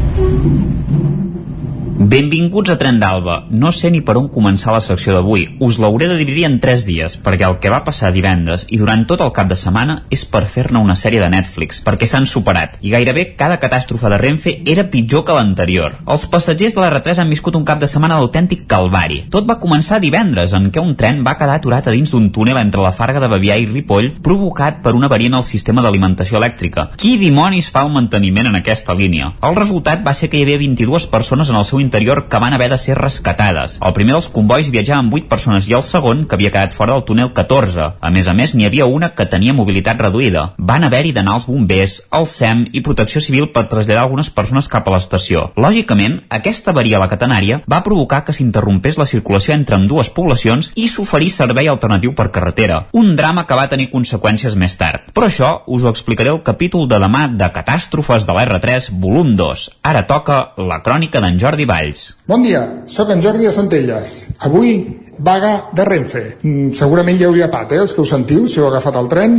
Benvinguts 2.11 2.67
a 2.67 2.75
Tren 2.75 2.97
d'Alba. 2.99 3.45
No 3.55 3.69
sé 3.71 3.87
ni 3.87 4.01
per 4.03 4.17
on 4.19 4.25
començar 4.27 4.73
la 4.75 4.81
secció 4.83 5.13
d'avui. 5.15 5.45
Us 5.63 5.77
l'hauré 5.79 6.09
de 6.09 6.17
dividir 6.19 6.41
en 6.43 6.57
tres 6.59 6.81
dies, 6.83 7.13
perquè 7.15 7.45
el 7.47 7.53
que 7.63 7.69
va 7.71 7.85
passar 7.85 8.09
divendres 8.11 8.65
i 8.67 8.79
durant 8.81 9.05
tot 9.07 9.21
el 9.23 9.29
cap 9.31 9.47
de 9.47 9.55
setmana 9.55 9.95
és 10.11 10.25
per 10.27 10.41
fer-ne 10.51 10.81
una 10.83 10.97
sèrie 10.99 11.21
de 11.23 11.29
Netflix, 11.31 11.79
perquè 11.85 12.09
s'han 12.11 12.27
superat, 12.27 12.75
i 12.83 12.91
gairebé 12.91 13.23
cada 13.39 13.61
catàstrofe 13.61 14.11
de 14.11 14.17
Renfe 14.19 14.55
era 14.73 14.89
pitjor 14.91 15.23
que 15.23 15.37
l'anterior. 15.37 15.95
Els 16.03 16.25
passatgers 16.33 16.75
de 16.75 16.81
la 16.83 16.89
R3 16.89 17.21
han 17.23 17.31
viscut 17.31 17.55
un 17.55 17.63
cap 17.63 17.79
de 17.79 17.87
setmana 17.87 18.17
d'autèntic 18.19 18.67
calvari. 18.67 19.21
Tot 19.31 19.47
va 19.47 19.61
començar 19.63 20.01
divendres, 20.03 20.51
en 20.51 20.67
què 20.67 20.83
un 20.83 20.97
tren 20.99 21.23
va 21.23 21.37
quedar 21.39 21.61
aturat 21.61 21.87
a 21.87 21.95
dins 21.95 22.11
d'un 22.11 22.27
túnel 22.35 22.59
entre 22.59 22.83
la 22.83 22.91
Farga 22.91 23.23
de 23.23 23.31
Bavià 23.31 23.55
i 23.55 23.69
Ripoll, 23.71 24.11
provocat 24.19 24.83
per 24.83 24.97
una 24.99 25.07
avaria 25.07 25.31
en 25.31 25.39
el 25.39 25.47
sistema 25.47 25.79
d'alimentació 25.79 26.43
elèctrica. 26.43 26.89
Qui 26.99 27.15
dimonis 27.23 27.71
fa 27.71 27.87
el 27.87 27.95
manteniment 27.95 28.51
en 28.51 28.59
aquesta 28.59 28.99
línia? 28.99 29.31
El 29.39 29.55
resultat 29.55 30.03
va 30.03 30.11
ser 30.11 30.27
que 30.27 30.41
hi 30.41 30.43
havia 30.43 30.59
22 30.59 31.07
persones 31.07 31.47
en 31.47 31.55
el 31.55 31.63
seu 31.71 31.79
interior 31.79 32.00
que 32.01 32.39
van 32.39 32.53
haver 32.53 32.69
de 32.71 32.77
ser 32.81 32.95
rescatades. 32.97 33.77
El 33.81 33.93
primer 33.93 34.15
dels 34.15 34.29
convois 34.33 34.69
viatjava 34.73 34.99
amb 35.03 35.13
8 35.13 35.29
persones 35.29 35.67
i 35.69 35.75
el 35.77 35.83
segon, 35.85 36.25
que 36.25 36.35
havia 36.35 36.51
quedat 36.51 36.73
fora 36.73 36.95
del 36.95 37.05
túnel 37.05 37.31
14. 37.33 37.87
A 38.01 38.09
més 38.09 38.27
a 38.27 38.33
més, 38.33 38.55
n'hi 38.55 38.65
havia 38.65 38.87
una 38.89 39.11
que 39.15 39.27
tenia 39.29 39.53
mobilitat 39.53 40.01
reduïda. 40.01 40.53
Van 40.57 40.83
haver-hi 40.83 41.13
d'anar 41.13 41.35
els 41.37 41.45
bombers, 41.45 41.97
el 42.17 42.25
SEM 42.25 42.65
i 42.73 42.81
Protecció 42.81 43.21
Civil 43.21 43.51
per 43.53 43.67
traslladar 43.69 44.03
algunes 44.03 44.31
persones 44.33 44.67
cap 44.71 44.87
a 44.87 44.95
l'estació. 44.95 45.51
Lògicament, 45.55 46.21
aquesta 46.29 46.71
avaria 46.73 46.97
a 46.97 47.03
la 47.03 47.09
catenària 47.11 47.61
va 47.69 47.83
provocar 47.85 48.23
que 48.25 48.33
s'interrompés 48.33 48.97
la 48.97 49.09
circulació 49.09 49.53
entre 49.53 49.77
amb 49.77 49.89
dues 49.89 50.09
poblacions 50.09 50.71
i 50.75 50.87
s'oferís 50.89 51.37
servei 51.37 51.69
alternatiu 51.69 52.15
per 52.17 52.31
carretera. 52.31 52.85
Un 52.97 53.15
drama 53.15 53.45
que 53.45 53.57
va 53.57 53.69
tenir 53.69 53.91
conseqüències 53.93 54.57
més 54.57 54.77
tard. 54.79 55.11
Però 55.13 55.29
això 55.29 55.51
us 55.67 55.83
ho 55.83 55.91
explicaré 55.91 56.33
al 56.33 56.43
capítol 56.43 56.87
de 56.89 56.99
demà 57.01 57.27
de 57.29 57.51
Catàstrofes 57.53 58.25
de 58.25 58.35
l'R3, 58.35 58.91
volum 59.03 59.35
2. 59.37 59.67
Ara 59.91 60.05
toca 60.09 60.41
la 60.57 60.81
crònica 60.85 61.21
d'en 61.21 61.39
Jordi 61.41 61.67
Valls. 61.91 62.15
Bon 62.25 62.43
dia, 62.43 62.83
sóc 62.87 63.09
en 63.11 63.21
Jordi 63.21 63.45
de 63.45 63.51
Centelles. 63.51 64.29
Avui, 64.39 65.01
vaga 65.19 65.69
de 65.75 65.85
Renfe. 65.85 66.37
Mm, 66.41 66.71
segurament 66.77 67.19
hi 67.19 67.25
hauria 67.27 67.49
pat, 67.51 67.71
eh, 67.73 67.81
els 67.81 67.93
que 67.93 68.01
ho 68.01 68.05
sentiu, 68.05 68.47
si 68.47 68.59
heu 68.59 68.67
agafat 68.67 68.95
el 68.95 69.09
tren. 69.09 69.37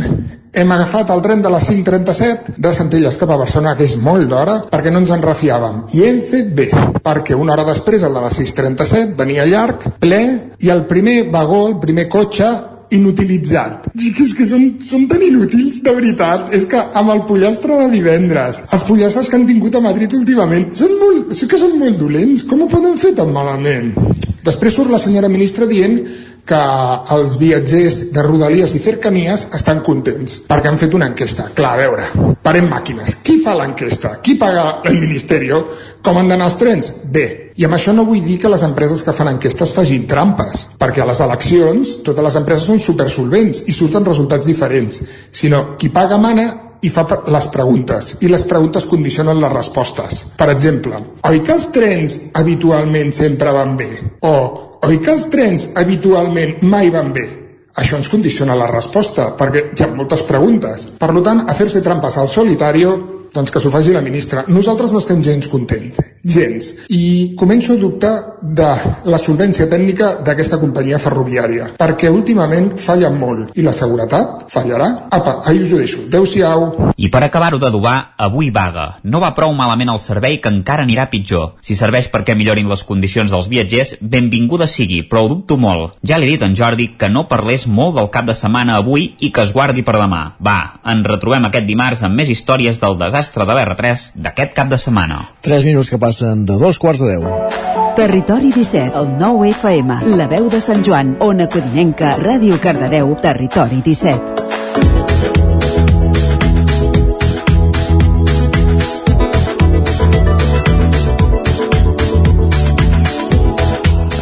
Hem 0.52 0.72
agafat 0.72 1.10
el 1.10 1.22
tren 1.22 1.42
de 1.42 1.48
les 1.48 1.64
5.37 1.64 2.58
de 2.58 2.72
Centelles 2.72 3.16
cap 3.16 3.30
a 3.30 3.38
Barcelona, 3.40 3.76
que 3.76 3.84
és 3.84 3.96
molt 3.96 4.28
d'hora, 4.28 4.58
perquè 4.70 4.92
no 4.92 4.98
ens 4.98 5.10
en 5.10 5.22
refiàvem. 5.22 5.86
I 5.94 6.04
hem 6.04 6.20
fet 6.20 6.52
bé, 6.54 6.68
perquè 7.02 7.34
una 7.34 7.54
hora 7.54 7.64
després, 7.64 8.02
el 8.02 8.12
de 8.12 8.20
les 8.20 8.38
6.37, 8.38 9.16
venia 9.16 9.46
llarg, 9.46 9.88
ple, 9.98 10.22
i 10.60 10.68
el 10.68 10.84
primer 10.84 11.30
vagó, 11.30 11.68
el 11.68 11.78
primer 11.80 12.08
cotxe, 12.08 12.52
inutilitzat. 12.96 13.90
Que 13.92 14.24
és 14.24 14.34
que 14.36 14.46
són, 14.48 14.66
són 14.84 15.06
tan 15.10 15.22
inútils, 15.24 15.82
de 15.84 15.94
veritat. 15.96 16.52
És 16.56 16.66
que 16.70 16.80
amb 16.98 17.14
el 17.14 17.24
pollastre 17.28 17.78
de 17.82 17.90
divendres, 17.92 18.64
els 18.72 18.88
pollastres 18.88 19.30
que 19.30 19.38
han 19.38 19.48
tingut 19.48 19.78
a 19.78 19.84
Madrid 19.84 20.14
últimament, 20.18 20.70
són 20.78 20.98
molt, 21.00 21.32
sí 21.36 21.48
que 21.50 21.60
són 21.60 21.78
molt 21.80 22.00
dolents. 22.00 22.46
Com 22.48 22.64
ho 22.64 22.70
poden 22.72 22.98
fer 23.00 23.14
tan 23.18 23.32
malament? 23.34 23.94
Després 24.42 24.74
surt 24.74 24.90
la 24.90 25.00
senyora 25.02 25.30
ministra 25.30 25.68
dient 25.70 26.00
que 26.46 26.60
els 27.14 27.36
viatgers 27.38 27.98
de 28.12 28.22
Rodalies 28.26 28.74
i 28.74 28.80
Cercanías 28.82 29.44
estan 29.54 29.78
contents 29.86 30.40
perquè 30.48 30.72
han 30.72 30.80
fet 30.80 30.94
una 30.98 31.06
enquesta. 31.12 31.46
Clar, 31.54 31.76
a 31.76 31.80
veure, 31.84 32.34
parem 32.42 32.66
màquines. 32.70 33.20
Qui 33.22 33.38
fa 33.44 33.54
l'enquesta? 33.58 34.16
Qui 34.24 34.34
paga 34.40 34.82
el 34.90 34.98
Ministeri? 34.98 35.52
Com 36.02 36.18
han 36.18 36.32
d'anar 36.32 36.50
els 36.50 36.58
trens? 36.58 36.90
Bé, 37.14 37.26
i 37.56 37.66
amb 37.66 37.76
això 37.76 37.92
no 37.92 38.06
vull 38.08 38.24
dir 38.24 38.38
que 38.40 38.50
les 38.50 38.62
empreses 38.64 39.02
que 39.04 39.14
fan 39.16 39.30
enquestes 39.34 39.74
facin 39.76 40.06
trampes, 40.08 40.66
perquè 40.80 41.02
a 41.04 41.08
les 41.08 41.20
eleccions 41.20 41.98
totes 42.06 42.24
les 42.24 42.36
empreses 42.40 42.68
són 42.70 42.80
supersolvents 42.80 43.64
i 43.68 43.76
surten 43.76 44.06
resultats 44.08 44.48
diferents, 44.48 45.02
sinó 45.30 45.64
qui 45.78 45.92
paga 45.92 46.18
mana 46.18 46.48
i 46.82 46.90
fa 46.90 47.04
les 47.30 47.46
preguntes, 47.54 48.16
i 48.26 48.30
les 48.30 48.44
preguntes 48.50 48.88
condicionen 48.90 49.38
les 49.40 49.52
respostes. 49.52 50.24
Per 50.38 50.48
exemple, 50.50 50.98
oi 51.28 51.42
que 51.46 51.54
els 51.54 51.68
trens 51.74 52.18
habitualment 52.40 53.12
sempre 53.14 53.52
van 53.54 53.76
bé? 53.78 53.90
O 54.26 54.34
oi 54.88 54.98
que 54.98 55.12
els 55.14 55.28
trens 55.30 55.70
habitualment 55.78 56.58
mai 56.66 56.90
van 56.90 57.12
bé? 57.14 57.28
Això 57.78 57.96
ens 57.96 58.10
condiciona 58.12 58.56
la 58.58 58.66
resposta, 58.68 59.30
perquè 59.38 59.70
hi 59.72 59.84
ha 59.84 59.92
moltes 59.94 60.26
preguntes. 60.28 60.90
Per 61.00 61.12
tant, 61.24 61.46
fer-se 61.56 61.80
trampes 61.84 62.18
al 62.20 62.28
solitario 62.28 62.96
doncs 63.34 63.50
que 63.50 63.60
s'ho 63.60 63.70
faci 63.72 63.92
la 63.92 64.02
ministra. 64.04 64.44
Nosaltres 64.48 64.92
no 64.92 65.00
estem 65.00 65.22
gens 65.24 65.48
contents, 65.48 65.98
gens. 66.22 66.68
I 66.92 67.32
començo 67.38 67.74
a 67.74 67.80
dubtar 67.80 68.12
de 68.42 68.68
la 69.08 69.18
solvència 69.18 69.68
tècnica 69.70 70.18
d'aquesta 70.24 70.60
companyia 70.60 71.00
ferroviària, 71.02 71.70
perquè 71.80 72.10
últimament 72.12 72.72
falla 72.78 73.10
molt, 73.10 73.56
i 73.56 73.64
la 73.64 73.72
seguretat 73.72 74.46
fallarà. 74.52 74.88
Apa, 75.10 75.40
ahir 75.48 75.62
us 75.64 75.72
ho 75.72 75.80
deixo. 75.80 76.04
Adéu-siau. 76.08 76.92
I 76.96 77.08
per 77.08 77.22
acabar-ho 77.24 77.58
d'adobar, 77.62 78.14
avui 78.18 78.50
vaga. 78.50 78.98
No 79.02 79.22
va 79.22 79.32
prou 79.34 79.54
malament 79.56 79.90
el 79.92 80.02
servei 80.02 80.38
que 80.42 80.52
encara 80.52 80.84
anirà 80.84 81.08
pitjor. 81.10 81.56
Si 81.64 81.76
serveix 81.78 82.10
perquè 82.12 82.36
millorin 82.36 82.68
les 82.68 82.84
condicions 82.84 83.32
dels 83.32 83.48
viatgers, 83.48 83.96
benvinguda 84.00 84.68
sigui, 84.68 85.02
però 85.08 85.24
ho 85.24 85.32
dubto 85.32 85.56
molt. 85.56 85.96
Ja 86.04 86.18
li 86.20 86.28
he 86.28 86.36
dit 86.36 86.44
en 86.44 86.56
Jordi 86.58 86.92
que 86.98 87.08
no 87.08 87.26
parlés 87.30 87.66
molt 87.66 87.96
del 87.96 88.10
cap 88.12 88.28
de 88.28 88.36
setmana 88.36 88.76
avui 88.76 89.14
i 89.20 89.32
que 89.32 89.46
es 89.46 89.54
guardi 89.56 89.84
per 89.86 89.96
demà. 89.98 90.22
Va, 90.42 90.80
ens 90.92 91.08
retrobem 91.08 91.48
aquest 91.48 91.66
dimarts 91.66 92.04
amb 92.06 92.18
més 92.18 92.30
històries 92.32 92.80
del 92.82 92.98
desastre 93.00 93.21
desastre 93.22 93.46
de 93.46 93.54
l'R3 93.54 94.06
d'aquest 94.18 94.54
cap 94.56 94.70
de 94.70 94.78
setmana. 94.78 95.20
3 95.46 95.66
minuts 95.68 95.90
que 95.92 96.00
passen 96.02 96.42
de 96.48 96.58
dos 96.58 96.80
quarts 96.82 97.02
de 97.04 97.14
10. 97.14 97.60
Territori 97.94 98.50
17, 98.50 98.98
el 98.98 99.12
9 99.20 99.50
FM, 99.52 100.00
la 100.18 100.26
veu 100.26 100.48
de 100.50 100.60
Sant 100.64 100.82
Joan, 100.82 101.16
Ona 101.20 101.46
Codinenca, 101.46 102.16
Ràdio 102.18 102.58
Cardedeu, 102.58 103.14
Territori 103.22 103.82
17. 103.84 104.41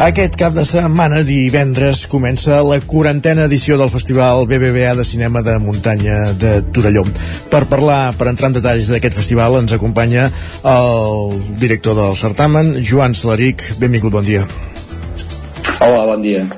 Aquest 0.00 0.32
cap 0.40 0.54
de 0.56 0.62
setmana, 0.64 1.18
divendres, 1.28 2.06
comença 2.08 2.62
la 2.64 2.78
quarantena 2.88 3.42
edició 3.44 3.76
del 3.76 3.90
Festival 3.92 4.46
BBVA 4.48 4.94
de 4.96 5.04
Cinema 5.04 5.42
de 5.44 5.58
Muntanya 5.60 6.30
de 6.40 6.62
Torelló. 6.72 7.02
Per 7.52 7.60
parlar, 7.68 8.14
per 8.16 8.30
entrar 8.30 8.48
en 8.48 8.56
detalls 8.56 8.88
d'aquest 8.88 9.18
festival, 9.18 9.58
ens 9.60 9.74
acompanya 9.76 10.30
el 10.64 11.36
director 11.60 12.00
del 12.00 12.16
certamen, 12.16 12.78
Joan 12.80 13.12
Salaric. 13.12 13.66
Benvingut, 13.76 14.16
bon 14.16 14.24
dia. 14.24 14.46
Hola, 15.84 16.08
bon 16.14 16.24
dia. 16.24 16.48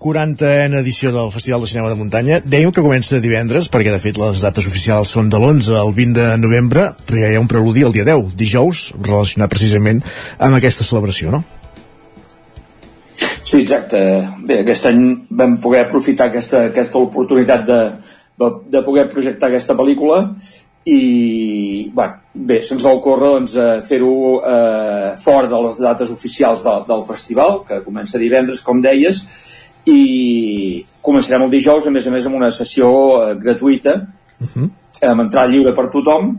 40a 0.00 0.80
edició 0.80 1.12
del 1.12 1.28
Festival 1.36 1.60
de 1.60 1.68
Cinema 1.74 1.92
de 1.92 2.00
Muntanya. 2.00 2.40
Dèiem 2.40 2.72
que 2.72 2.80
comença 2.80 3.20
divendres, 3.20 3.68
perquè 3.68 3.92
de 3.92 4.00
fet 4.00 4.16
les 4.16 4.48
dates 4.48 4.64
oficials 4.64 5.12
són 5.12 5.28
de 5.28 5.36
l'11 5.36 5.76
al 5.76 5.92
20 5.92 6.24
de 6.24 6.40
novembre, 6.40 6.88
però 7.04 7.20
ja 7.20 7.34
hi 7.34 7.36
ha 7.36 7.44
un 7.44 7.52
preludi 7.52 7.84
el 7.84 7.92
dia 7.92 8.08
10, 8.08 8.32
dijous, 8.32 8.94
relacionat 8.96 9.52
precisament 9.52 10.00
amb 10.40 10.56
aquesta 10.56 10.88
celebració, 10.88 11.36
no? 11.36 11.44
Sí, 13.50 13.64
exacte. 13.64 13.98
Bé, 14.46 14.60
aquest 14.62 14.86
any 14.92 15.00
vam 15.34 15.56
poder 15.62 15.80
aprofitar 15.82 16.28
aquesta, 16.30 16.68
aquesta 16.68 17.00
oportunitat 17.02 17.64
de, 17.66 17.78
de 18.70 18.82
poder 18.86 19.08
projectar 19.10 19.48
aquesta 19.50 19.74
pel·lícula 19.74 20.20
i 20.86 21.90
bueno, 21.92 22.20
bé, 22.32 22.60
se'ns 22.62 22.84
va 22.86 22.92
ocórrer 22.94 23.32
doncs, 23.34 23.56
fer-ho 23.88 24.12
eh, 24.38 25.08
fora 25.20 25.50
de 25.50 25.60
les 25.66 25.80
dates 25.82 26.12
oficials 26.14 26.62
de, 26.64 26.76
del 26.86 27.02
festival, 27.08 27.58
que 27.66 27.80
comença 27.82 28.22
divendres, 28.22 28.62
com 28.62 28.80
deies, 28.84 29.20
i 29.90 30.84
començarem 31.02 31.44
el 31.48 31.50
dijous, 31.50 31.88
a 31.90 31.94
més 31.94 32.06
a 32.06 32.14
més, 32.14 32.30
amb 32.30 32.38
una 32.38 32.52
sessió 32.54 32.92
eh, 33.18 33.34
gratuïta, 33.42 33.96
uh 34.38 34.46
-huh. 34.46 34.70
amb 35.10 35.26
entrada 35.26 35.50
lliure 35.50 35.74
per 35.74 35.90
tothom 35.90 36.36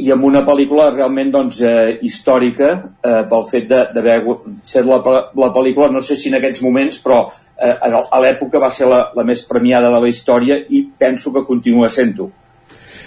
i 0.00 0.08
amb 0.12 0.24
una 0.24 0.40
pel·lícula 0.46 0.88
realment 0.94 1.30
doncs, 1.32 1.60
eh, 1.60 1.98
històrica 2.06 2.68
eh, 2.72 3.22
pel 3.28 3.48
fet 3.48 3.66
d'haver 3.68 4.18
set 4.64 4.86
la, 4.88 5.00
la 5.36 5.50
pel·lícula, 5.52 5.90
no 5.92 6.00
sé 6.00 6.16
si 6.16 6.30
en 6.30 6.38
aquests 6.38 6.62
moments, 6.64 7.00
però 7.04 7.26
eh, 7.60 7.74
a 7.76 8.20
l'època 8.24 8.62
va 8.62 8.70
ser 8.72 8.88
la, 8.88 9.02
la 9.16 9.26
més 9.28 9.44
premiada 9.48 9.90
de 9.92 10.00
la 10.00 10.08
història 10.08 10.56
i 10.68 10.86
penso 10.98 11.32
que 11.34 11.44
continua 11.48 11.92
sent-ho. 11.92 12.30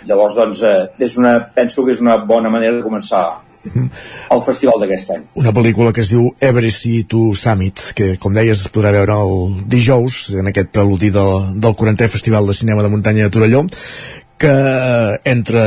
Llavors, 0.06 0.38
doncs, 0.38 0.62
eh, 0.62 0.86
és 1.02 1.18
una, 1.18 1.40
penso 1.56 1.86
que 1.86 1.96
és 1.96 2.04
una 2.04 2.20
bona 2.22 2.54
manera 2.54 2.78
de 2.78 2.86
començar 2.86 3.26
el 4.36 4.42
festival 4.46 4.78
d'aquest 4.82 5.16
any. 5.16 5.24
Una 5.42 5.54
pel·lícula 5.56 5.94
que 5.96 6.04
es 6.06 6.12
diu 6.14 6.28
Everest 6.38 6.86
to 7.10 7.32
Summit, 7.38 7.82
que 7.98 8.12
com 8.22 8.36
deies 8.36 8.62
es 8.62 8.70
podrà 8.70 8.94
veure 8.94 9.18
el 9.26 9.64
dijous 9.72 10.20
en 10.38 10.52
aquest 10.52 10.70
preludi 10.76 11.10
del, 11.16 11.58
del 11.58 11.74
40è 11.74 12.12
Festival 12.14 12.46
de 12.46 12.58
Cinema 12.58 12.86
de 12.86 12.94
Muntanya 12.94 13.26
de 13.26 13.34
Torelló 13.34 13.66
que 14.38 14.52
entre 15.32 15.62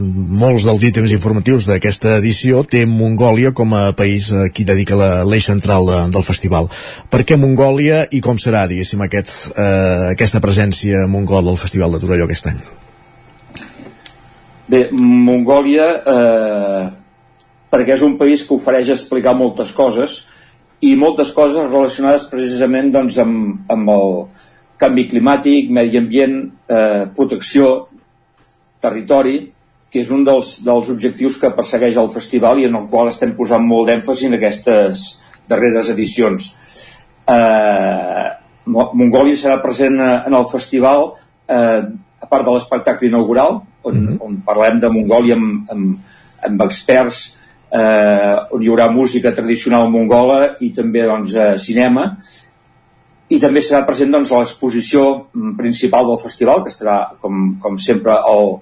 molts 0.00 0.64
dels 0.66 0.82
ítems 0.88 1.12
informatius 1.14 1.68
d'aquesta 1.70 2.16
edició 2.18 2.64
té 2.66 2.82
Mongòlia 2.90 3.52
com 3.54 3.70
a 3.78 3.92
país 3.94 4.32
a 4.34 4.48
qui 4.50 4.66
dedica 4.66 4.98
l'eix 4.98 5.46
central 5.46 5.86
de, 5.86 6.00
del 6.16 6.26
festival. 6.26 6.66
Per 7.10 7.22
què 7.26 7.38
Mongòlia 7.38 8.02
i 8.10 8.22
com 8.24 8.38
serà, 8.38 8.64
diguéssim, 8.70 9.04
aquest, 9.06 9.52
eh, 9.54 10.10
aquesta 10.16 10.42
presència 10.42 11.06
mongol 11.06 11.52
al 11.52 11.60
Festival 11.60 11.94
de 11.94 12.02
Torelló 12.02 12.26
aquest 12.26 12.50
any? 12.50 12.58
Bé, 14.70 14.82
Mongòlia 14.90 15.86
eh, 15.98 16.84
perquè 17.70 17.94
és 17.94 18.02
un 18.06 18.18
país 18.18 18.42
que 18.46 18.56
ofereix 18.58 18.90
explicar 18.90 19.36
moltes 19.38 19.70
coses 19.74 20.24
i 20.82 20.96
moltes 20.98 21.30
coses 21.36 21.70
relacionades 21.70 22.26
precisament 22.30 22.90
doncs, 22.94 23.18
amb, 23.22 23.70
amb 23.70 23.94
el 23.94 24.14
canvi 24.80 25.06
climàtic, 25.10 25.70
medi 25.70 25.98
ambient, 26.00 26.36
eh, 26.66 27.06
protecció, 27.14 27.89
territori, 28.80 29.38
que 29.90 30.00
és 30.04 30.10
un 30.14 30.22
dels, 30.24 30.60
dels 30.64 30.90
objectius 30.92 31.38
que 31.40 31.50
persegueix 31.54 31.98
el 31.98 32.10
festival 32.12 32.60
i 32.60 32.68
en 32.68 32.76
el 32.78 32.86
qual 32.92 33.10
estem 33.10 33.34
posant 33.36 33.64
molt 33.66 33.90
d'èmfasi 33.90 34.28
en 34.28 34.38
aquestes 34.38 35.02
darreres 35.50 35.90
edicions. 35.90 36.52
Eh, 37.30 38.28
Mongòlia 38.70 39.38
serà 39.38 39.58
present 39.62 39.98
en 39.98 40.36
el 40.36 40.46
festival 40.52 41.10
eh, 41.50 41.82
a 42.20 42.28
part 42.30 42.46
de 42.46 42.54
l'espectacle 42.54 43.08
inaugural 43.08 43.60
on, 43.82 43.94
mm 43.94 44.06
-hmm. 44.06 44.16
on 44.20 44.40
parlem 44.46 44.80
de 44.80 44.88
Mongòlia 44.88 45.34
amb, 45.34 45.70
amb, 45.70 45.98
amb 46.46 46.62
experts 46.62 47.36
eh, 47.70 48.36
on 48.50 48.62
hi 48.62 48.68
haurà 48.68 48.90
música 48.90 49.32
tradicional 49.32 49.90
mongola 49.90 50.56
i 50.60 50.70
també 50.74 51.04
doncs, 51.06 51.34
eh, 51.34 51.58
cinema 51.58 52.16
i 53.30 53.38
també 53.38 53.62
serà 53.62 53.84
present 53.86 54.10
doncs, 54.10 54.30
l'exposició 54.30 55.26
principal 55.56 56.06
del 56.06 56.18
festival 56.18 56.64
que 56.64 56.70
estarà 56.70 57.16
com, 57.20 57.58
com 57.62 57.78
sempre 57.78 58.12
al, 58.12 58.60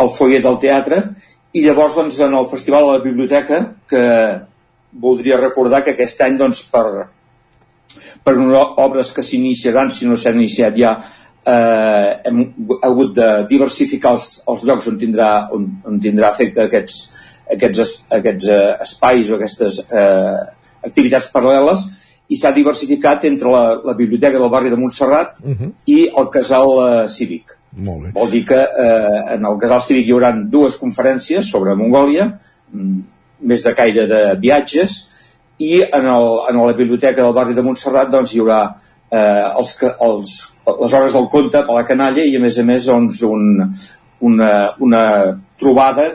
al 0.00 0.10
foyer 0.16 0.40
del 0.42 0.58
teatre 0.62 1.02
i 1.52 1.64
llavors 1.64 1.96
doncs, 1.98 2.20
en 2.24 2.34
el 2.38 2.46
festival 2.48 2.86
de 2.86 2.92
la 2.96 3.04
biblioteca 3.04 3.62
que 3.90 4.04
voldria 4.92 5.38
recordar 5.40 5.82
que 5.84 5.94
aquest 5.94 6.20
any 6.26 6.36
doncs, 6.38 6.62
per, 6.70 7.06
per 8.24 8.34
obres 8.84 9.12
que 9.14 9.24
s'iniciaran 9.26 9.90
si 9.94 10.08
no 10.08 10.16
s'han 10.16 10.38
iniciat 10.38 10.78
ja 10.78 10.94
eh, 11.44 12.20
hem 12.24 12.42
hagut 12.82 13.14
de 13.16 13.30
diversificar 13.50 14.14
els, 14.16 14.28
els 14.50 14.64
llocs 14.66 14.90
on 14.90 14.98
tindrà, 15.00 15.30
on, 15.54 15.66
on 15.86 16.00
tindrà 16.02 16.32
efecte 16.34 16.66
aquests, 16.66 16.98
aquests, 17.56 17.94
aquests 18.20 18.50
eh, 18.50 18.66
espais 18.86 19.30
o 19.30 19.38
aquestes 19.38 19.80
eh, 19.86 20.36
activitats 20.86 21.30
paral·leles 21.34 21.86
i 22.30 22.38
s'ha 22.38 22.52
diversificat 22.54 23.24
entre 23.26 23.50
la, 23.50 23.64
la 23.90 23.96
biblioteca 23.98 24.38
del 24.38 24.52
barri 24.52 24.70
de 24.70 24.78
Montserrat 24.78 25.40
uh 25.42 25.54
-huh. 25.54 25.72
i 25.86 26.10
el 26.16 26.28
casal 26.30 26.68
eh, 26.78 27.08
cívic. 27.08 27.56
Molt 27.76 28.02
bé. 28.02 28.10
Vol 28.16 28.30
dir 28.32 28.42
que 28.48 28.58
eh, 28.58 29.20
en 29.36 29.46
el 29.46 29.58
casal 29.62 29.82
cívic 29.86 30.08
hi 30.08 30.14
haurà 30.16 30.32
dues 30.34 30.76
conferències 30.80 31.46
sobre 31.46 31.76
Mongòlia, 31.78 32.26
mm, 32.72 33.00
més 33.46 33.62
de 33.64 33.74
caire 33.78 34.06
de 34.10 34.22
viatges, 34.42 34.98
i 35.60 35.76
en, 35.82 36.06
el, 36.06 36.30
en 36.50 36.58
la 36.58 36.72
biblioteca 36.74 37.22
del 37.22 37.36
barri 37.36 37.54
de 37.54 37.62
Montserrat 37.62 38.10
doncs, 38.10 38.32
hi 38.34 38.40
haurà 38.42 38.60
eh, 39.12 39.46
els, 39.60 39.76
els, 39.84 40.34
les 40.66 40.96
hores 40.98 41.14
del 41.14 41.28
conte 41.30 41.62
a 41.62 41.76
la 41.76 41.86
canalla 41.86 42.24
i 42.24 42.34
a 42.36 42.42
més 42.42 42.58
a 42.58 42.66
més 42.66 42.88
doncs, 42.90 43.22
un, 43.28 43.68
una, 44.26 44.50
una 44.80 45.04
trobada 45.60 46.08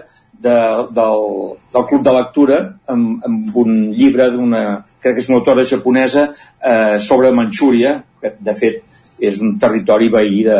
de, 0.45 0.57
del, 0.97 1.25
del 1.73 1.85
club 1.89 2.03
de 2.03 2.15
lectura 2.17 2.57
amb, 2.91 3.23
amb 3.25 3.55
un 3.63 3.77
llibre 3.95 4.27
d'una, 4.33 4.65
crec 4.99 5.15
que 5.15 5.23
és 5.23 5.29
una 5.31 5.39
autora 5.39 5.65
japonesa 5.65 6.27
eh, 6.27 6.97
sobre 6.99 7.31
Manxúria, 7.31 7.99
que 8.21 8.35
de 8.43 8.57
fet 8.57 8.83
és 9.23 9.39
un 9.39 9.55
territori 9.61 10.09
veí 10.11 10.43
de, 10.43 10.59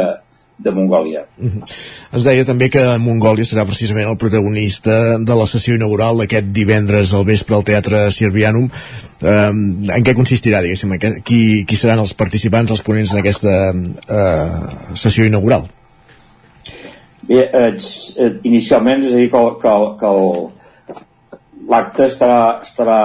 de 0.58 0.72
Mongòlia. 0.72 1.26
-hmm. 1.38 1.64
Es 2.12 2.24
deia 2.24 2.46
també 2.46 2.70
que 2.70 2.98
Mongòlia 2.98 3.44
serà 3.44 3.66
precisament 3.66 4.08
el 4.08 4.18
protagonista 4.18 5.18
de 5.20 5.36
la 5.36 5.48
sessió 5.48 5.76
inaugural 5.76 6.18
d'aquest 6.18 6.48
divendres 6.48 7.14
al 7.14 7.26
vespre 7.26 7.56
al 7.56 7.64
Teatre 7.64 8.12
Sirvianum. 8.12 8.70
Eh, 9.22 9.50
en 9.98 10.04
què 10.04 10.16
consistirà, 10.16 10.62
diguéssim? 10.62 10.92
Qui, 11.24 11.66
qui 11.66 11.76
seran 11.76 12.00
els 12.00 12.14
participants, 12.14 12.72
els 12.72 12.82
ponents 12.82 13.12
en 13.12 13.20
aquesta 13.20 13.74
eh, 14.10 14.50
sessió 14.94 15.26
inaugural? 15.26 15.68
Bé, 17.28 17.50
eh, 17.54 17.74
inicialment, 18.44 19.04
és 19.04 19.14
a 19.14 19.16
dir, 19.16 19.30
que, 19.32 19.38
que, 19.62 19.74
que 20.00 20.10
l'acte 21.70 22.06
estarà, 22.06 22.62
estarà 22.62 23.00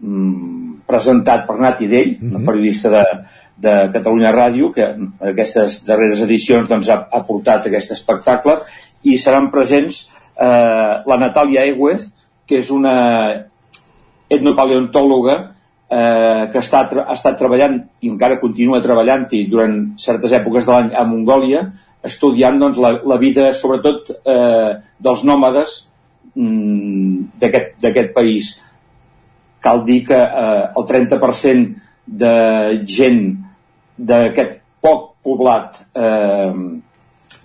mm, 0.00 0.80
presentat 0.90 1.46
per 1.46 1.58
Nati 1.60 1.86
Dell, 1.86 2.16
mm 2.20 2.30
-hmm. 2.30 2.44
periodista 2.44 2.90
de, 2.90 3.04
de 3.60 3.74
Catalunya 3.92 4.32
Ràdio, 4.34 4.70
que 4.72 4.86
aquestes 5.32 5.82
darreres 5.86 6.22
edicions 6.24 6.68
doncs, 6.70 6.88
ha, 6.88 7.02
ha 7.12 7.20
portat 7.26 7.68
aquest 7.68 7.94
espectacle, 7.96 8.56
i 9.04 9.16
seran 9.20 9.50
presents 9.52 10.06
eh, 10.40 10.94
la 11.06 11.20
Natàlia 11.20 11.66
Eguez, 11.68 12.10
que 12.48 12.60
és 12.60 12.70
una 12.74 12.94
etnopaleontòloga 14.30 15.36
eh, 15.90 16.48
que 16.52 16.62
està, 16.62 16.84
ha 17.02 17.14
estat 17.16 17.38
treballant 17.40 17.76
i 18.00 18.10
encara 18.10 18.40
continua 18.42 18.82
treballant-hi 18.84 19.44
durant 19.50 19.76
certes 20.00 20.34
èpoques 20.38 20.66
de 20.66 20.74
l'any 20.74 20.90
a 20.94 21.04
Mongòlia, 21.08 21.64
estudiant 22.06 22.58
doncs, 22.60 22.80
la, 22.80 22.94
la 23.04 23.20
vida, 23.20 23.50
sobretot, 23.56 24.12
eh, 24.24 24.72
dels 24.98 25.24
nòmades 25.28 25.76
mm, 26.34 27.40
d'aquest 27.42 28.14
país. 28.16 28.54
Cal 29.60 29.84
dir 29.84 30.00
que 30.08 30.16
eh, 30.16 30.64
el 30.80 30.88
30% 30.88 31.88
de 32.20 32.34
gent 32.88 33.20
d'aquest 34.00 34.58
poc 34.80 35.10
poblat 35.24 35.76
eh, 35.94 36.52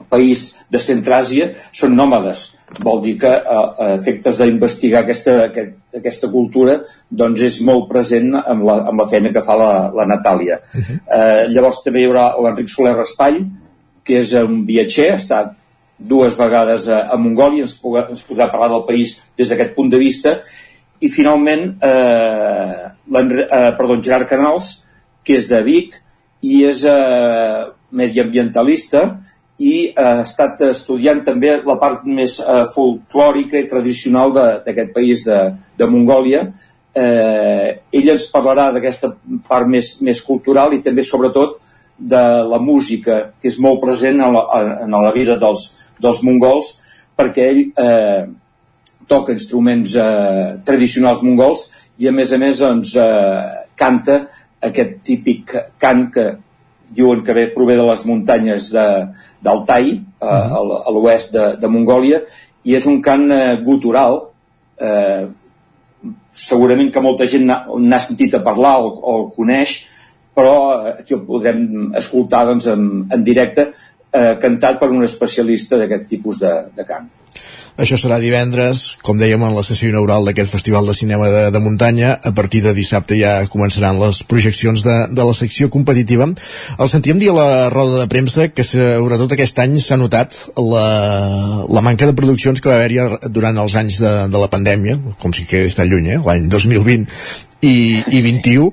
país 0.10 0.52
de 0.72 0.80
Centràsia 0.82 1.50
són 1.76 1.96
nòmades. 1.98 2.52
Vol 2.82 3.02
dir 3.04 3.16
que 3.22 3.30
a, 3.30 3.60
a 3.62 3.90
efectes 3.96 4.40
d'investigar 4.42 5.04
aquesta, 5.04 5.36
aquest, 5.50 5.76
aquesta 5.96 6.30
cultura 6.32 6.80
doncs 7.10 7.44
és 7.48 7.60
molt 7.68 7.88
present 7.92 8.34
amb 8.42 8.66
la, 8.68 8.80
amb 8.90 9.04
la 9.04 9.08
feina 9.12 9.32
que 9.36 9.44
fa 9.46 9.58
la, 9.60 9.72
la 9.96 10.08
Natàlia. 10.10 10.60
Uh 10.64 10.82
-huh. 10.82 10.98
eh, 11.18 11.44
llavors 11.54 11.84
també 11.84 12.02
hi 12.02 12.10
haurà 12.10 12.26
l'Enric 12.42 12.70
Soler 12.70 12.96
Raspall, 12.96 13.44
que 14.04 14.20
és 14.20 14.34
un 14.34 14.66
viatger, 14.66 15.12
ha 15.12 15.22
estat 15.22 15.54
dues 15.98 16.36
vegades 16.38 16.88
a, 16.88 17.08
a 17.14 17.18
Mongòlia, 17.18 17.64
ens, 17.64 17.80
podrà, 17.82 18.10
ens 18.10 18.24
podrà 18.28 18.52
parlar 18.52 18.70
del 18.70 18.86
país 18.86 19.22
des 19.38 19.50
d'aquest 19.50 19.76
punt 19.76 19.90
de 19.90 19.98
vista, 19.98 20.42
i 21.00 21.10
finalment 21.10 21.78
eh, 21.82 22.92
eh, 23.14 23.72
perdó, 23.78 24.02
Gerard 24.02 24.28
Canals, 24.28 24.84
que 25.24 25.38
és 25.38 25.48
de 25.48 25.62
Vic, 25.64 25.96
i 26.46 26.62
és 26.68 26.84
eh, 26.90 27.66
mediambientalista 27.96 29.06
i 29.66 29.76
ha 29.96 30.22
estat 30.26 30.62
estudiant 30.68 31.22
també 31.24 31.54
la 31.64 31.78
part 31.82 32.04
més 32.06 32.38
eh, 32.44 32.64
folclòrica 32.74 33.60
i 33.60 33.70
tradicional 33.72 34.34
d'aquest 34.36 34.92
país 34.96 35.24
de, 35.28 35.40
de 35.80 35.88
Mongòlia. 35.88 36.44
Eh, 36.96 37.70
ell 37.96 38.12
ens 38.16 38.28
parlarà 38.32 38.70
d'aquesta 38.76 39.14
part 39.48 39.68
més, 39.68 39.96
més 40.04 40.22
cultural 40.24 40.76
i 40.76 40.84
també 40.84 41.04
sobretot 41.08 41.58
de 41.96 42.24
la 42.52 42.60
música 42.60 43.22
que 43.40 43.48
és 43.48 43.58
molt 43.64 43.80
present 43.84 44.20
en 44.20 44.36
la, 44.36 44.44
en 44.84 44.96
la 44.96 45.14
vida 45.16 45.38
dels, 45.40 45.70
dels 46.04 46.22
mongols 46.28 46.74
perquè 47.16 47.46
ell 47.52 47.62
eh, 47.80 48.26
toca 49.08 49.36
instruments 49.36 49.96
eh, 49.96 50.56
tradicionals 50.68 51.24
mongols 51.24 51.70
i 52.04 52.10
a 52.10 52.16
més 52.16 52.34
a 52.36 52.40
més 52.42 52.60
doncs, 52.60 52.96
eh, 53.00 53.64
canta 53.80 54.26
aquest 54.70 55.00
típic 55.06 55.54
cant 55.82 56.10
que 56.14 56.26
diuen 56.96 57.24
que 57.26 57.34
ve, 57.34 57.48
prové 57.54 57.76
de 57.76 57.86
les 57.86 58.06
muntanyes 58.06 58.72
d'Altai, 58.74 59.92
uh 60.22 60.28
-huh. 60.28 60.82
a 60.88 60.92
l'oest 60.92 61.34
de, 61.34 61.46
de 61.62 61.68
Mongòlia, 61.68 62.22
i 62.64 62.76
és 62.76 62.86
un 62.86 63.02
cant 63.02 63.32
eh, 63.32 63.58
gutural, 63.64 64.22
eh, 64.78 65.26
segurament 66.34 66.92
que 66.94 67.02
molta 67.02 67.26
gent 67.26 67.46
n'ha 67.48 68.00
sentit 68.00 68.34
a 68.36 68.44
parlar 68.44 68.80
o, 68.84 68.88
o 68.88 69.18
el 69.20 69.28
coneix, 69.36 69.86
però 70.36 70.56
aquí 71.00 71.14
el 71.14 71.22
podrem 71.28 71.92
escoltar 71.96 72.46
doncs, 72.46 72.68
en, 72.68 73.06
en 73.10 73.24
directe, 73.24 73.70
eh, 74.12 74.34
cantat 74.42 74.80
per 74.80 74.90
un 74.92 75.04
especialista 75.04 75.78
d'aquest 75.80 76.10
tipus 76.10 76.40
de, 76.40 76.52
de 76.76 76.84
cant. 76.88 77.08
Això 77.76 77.98
serà 78.00 78.22
divendres, 78.24 78.96
com 79.04 79.18
dèiem, 79.20 79.42
en 79.44 79.56
la 79.56 79.64
sessió 79.68 79.90
inaugural 79.90 80.24
d'aquest 80.24 80.48
Festival 80.54 80.88
de 80.88 80.94
Cinema 80.96 81.28
de, 81.28 81.42
de 81.52 81.60
Muntanya. 81.60 82.14
A 82.24 82.32
partir 82.32 82.62
de 82.64 82.72
dissabte 82.78 83.18
ja 83.20 83.34
començaran 83.52 84.00
les 84.00 84.22
projeccions 84.24 84.86
de, 84.86 84.96
de 85.12 85.26
la 85.28 85.34
secció 85.36 85.68
competitiva. 85.74 86.30
El 86.80 86.92
sentíem 86.92 87.20
dir 87.20 87.34
a 87.34 87.36
la 87.36 87.50
roda 87.74 88.00
de 88.00 88.08
premsa 88.12 88.48
que 88.48 88.64
sobretot 88.64 89.36
aquest 89.36 89.60
any 89.60 89.76
s'ha 89.84 90.00
notat 90.00 90.38
la, 90.56 90.86
la 91.68 91.84
manca 91.84 92.08
de 92.08 92.16
produccions 92.16 92.64
que 92.64 92.72
va 92.72 92.80
haver-hi 92.80 93.28
durant 93.36 93.60
els 93.66 93.76
anys 93.76 94.00
de, 94.06 94.14
de 94.32 94.46
la 94.46 94.52
pandèmia, 94.52 94.96
com 95.20 95.36
si 95.36 95.44
quedés 95.50 95.76
tan 95.76 95.92
lluny, 95.92 96.14
eh? 96.16 96.22
l'any 96.24 96.48
2020 96.48 97.12
i, 97.66 97.76
i 98.08 98.24
21 98.24 98.72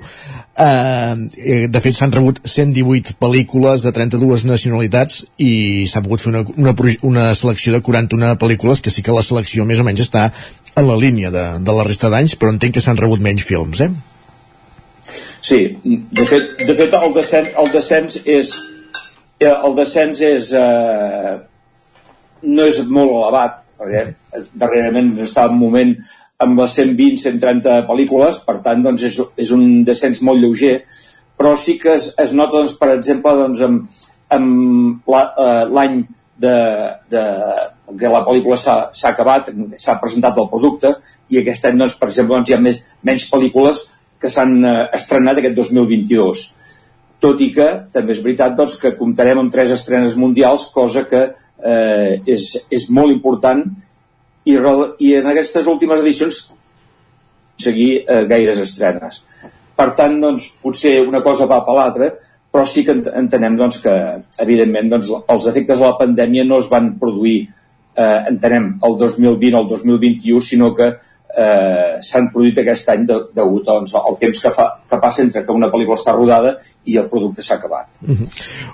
Eh, 0.53 1.29
eh, 1.47 1.69
de 1.73 1.81
fet 1.81 1.97
s'han 1.97 2.13
rebut 2.13 2.43
118 2.45 3.15
pel·lícules 3.17 3.87
de 3.87 3.93
32 3.97 4.43
nacionalitats 4.45 5.23
i 5.41 5.87
s'ha 5.89 6.03
pogut 6.05 6.21
fer 6.21 6.29
una, 6.29 6.43
una, 6.61 6.75
una 7.09 7.23
selecció 7.33 7.73
de 7.73 7.81
41 7.81 8.35
pel·lícules 8.37 8.83
que 8.85 8.93
sí 8.93 9.01
que 9.01 9.15
la 9.17 9.25
selecció 9.25 9.65
més 9.65 9.81
o 9.81 9.87
menys 9.87 10.05
està 10.05 10.27
en 10.77 10.91
la 10.91 10.99
línia 11.01 11.31
de, 11.33 11.47
de 11.57 11.77
la 11.79 11.87
resta 11.89 12.11
d'anys 12.13 12.37
però 12.37 12.53
entenc 12.53 12.77
que 12.77 12.85
s'han 12.85 13.01
rebut 13.01 13.25
menys 13.25 13.47
films 13.49 13.81
eh? 13.81 13.89
Sí, 15.41 15.63
de 15.83 16.29
fet, 16.29 16.53
de 16.61 16.77
fet 16.77 17.01
el, 17.01 17.17
descens, 17.17 17.49
el 17.57 17.73
descens 17.73 18.21
és 18.21 18.53
eh, 19.41 19.55
el 19.55 19.75
descens 19.81 20.21
és 20.21 20.53
eh, 20.53 21.37
no 22.45 22.69
és 22.69 22.85
molt 22.93 23.17
elevat 23.23 23.63
perquè 23.81 24.05
darrerament 24.53 25.15
està 25.25 25.49
en 25.49 25.57
un 25.57 25.65
moment 25.65 25.97
amb 26.43 26.62
les 26.62 26.78
120-130 26.78 27.84
pel·lícules, 27.88 28.40
per 28.47 28.59
tant 28.64 28.82
doncs 28.84 29.07
és, 29.09 29.20
és 29.45 29.53
un 29.55 29.82
descens 29.86 30.22
molt 30.26 30.43
lleuger, 30.43 30.80
però 31.38 31.55
sí 31.59 31.78
que 31.80 31.95
es, 31.97 32.11
es 32.22 32.34
nota, 32.36 32.59
doncs, 32.61 32.74
per 32.78 32.93
exemple, 32.97 33.34
doncs, 33.38 33.62
amb, 33.66 34.03
amb 34.32 35.14
eh, 35.16 35.62
l'any 35.72 36.03
la, 36.03 36.18
de, 36.43 36.57
de, 37.11 37.24
que 37.99 38.11
la 38.11 38.22
pel·lícula 38.26 38.59
s'ha 38.59 39.11
acabat, 39.11 39.53
s'ha 39.78 39.99
presentat 40.03 40.38
el 40.38 40.49
producte, 40.51 40.97
i 41.30 41.40
aquest 41.40 41.68
any, 41.68 41.78
doncs, 41.82 41.97
per 42.01 42.11
exemple, 42.11 42.36
doncs, 42.36 42.51
hi 42.51 42.57
ha 42.57 42.62
més, 42.62 42.82
menys 43.07 43.28
pel·lícules 43.30 43.84
que 44.22 44.30
s'han 44.32 44.59
eh, 44.64 44.74
estrenat 44.99 45.40
aquest 45.40 45.57
2022. 45.59 46.45
Tot 47.22 47.43
i 47.45 47.53
que 47.55 47.68
també 47.95 48.16
és 48.16 48.22
veritat 48.24 48.57
doncs, 48.59 48.76
que 48.82 48.95
comptarem 48.99 49.43
amb 49.43 49.55
tres 49.55 49.74
estrenes 49.74 50.18
mundials, 50.18 50.68
cosa 50.74 51.05
que 51.11 51.22
eh, 51.28 52.20
és, 52.26 52.49
és 52.70 52.88
molt 52.90 53.14
important 53.14 53.64
i, 54.45 54.57
i 55.07 55.14
en 55.18 55.30
aquestes 55.30 55.68
últimes 55.70 56.03
edicions 56.03 56.43
seguir 57.62 58.03
eh, 58.03 58.24
gaires 58.30 58.61
estrenes. 58.62 59.22
Per 59.76 59.88
tant, 59.99 60.18
doncs, 60.20 60.51
potser 60.62 60.99
una 61.07 61.22
cosa 61.24 61.49
va 61.51 61.62
per 61.66 61.76
l'altra, 61.76 62.11
però 62.53 62.64
sí 62.68 62.84
que 62.84 62.99
entenem 63.16 63.57
doncs, 63.57 63.80
que, 63.84 63.95
evidentment, 64.45 64.90
doncs, 64.93 65.11
els 65.34 65.49
efectes 65.51 65.80
de 65.80 65.88
la 65.88 65.99
pandèmia 66.01 66.45
no 66.49 66.59
es 66.61 66.68
van 66.72 66.93
produir, 67.01 67.38
eh, 67.97 68.20
entenem, 68.32 68.74
el 68.84 68.99
2020 69.01 69.57
o 69.57 69.62
el 69.62 69.70
2021, 69.70 70.45
sinó 70.45 70.74
que 70.76 70.93
eh, 71.39 71.99
s'han 72.05 72.28
produït 72.33 72.59
aquest 72.62 72.93
any 72.93 73.07
de, 73.09 73.18
degut 73.37 73.64
doncs, 73.66 73.95
al 73.99 74.18
temps 74.20 74.43
que, 74.43 74.53
fa, 74.55 74.68
que 74.89 74.99
passa 75.03 75.22
entre 75.24 75.45
que 75.47 75.57
una 75.57 75.70
pel·lícula 75.72 75.99
està 75.99 76.14
rodada 76.16 76.55
i 76.85 76.99
el 77.01 77.09
producte 77.12 77.43
s'ha 77.43 77.57
acabat. 77.61 77.89
Uh 78.03 78.14
-huh. 78.14 78.28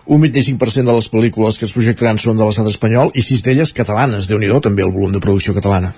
Un 0.06 0.20
25% 0.22 0.84
de 0.84 0.98
les 0.98 1.12
pel·lícules 1.12 1.58
que 1.58 1.66
es 1.66 1.72
projectaran 1.72 2.18
són 2.18 2.36
de 2.36 2.44
l'estat 2.44 2.66
espanyol 2.66 3.10
i 3.14 3.22
sis 3.22 3.42
d'elles 3.42 3.72
catalanes. 3.72 4.28
déu 4.28 4.38
nhi 4.38 4.60
també 4.60 4.82
el 4.82 4.92
volum 4.92 5.12
de 5.12 5.20
producció 5.20 5.54
catalana. 5.54 5.92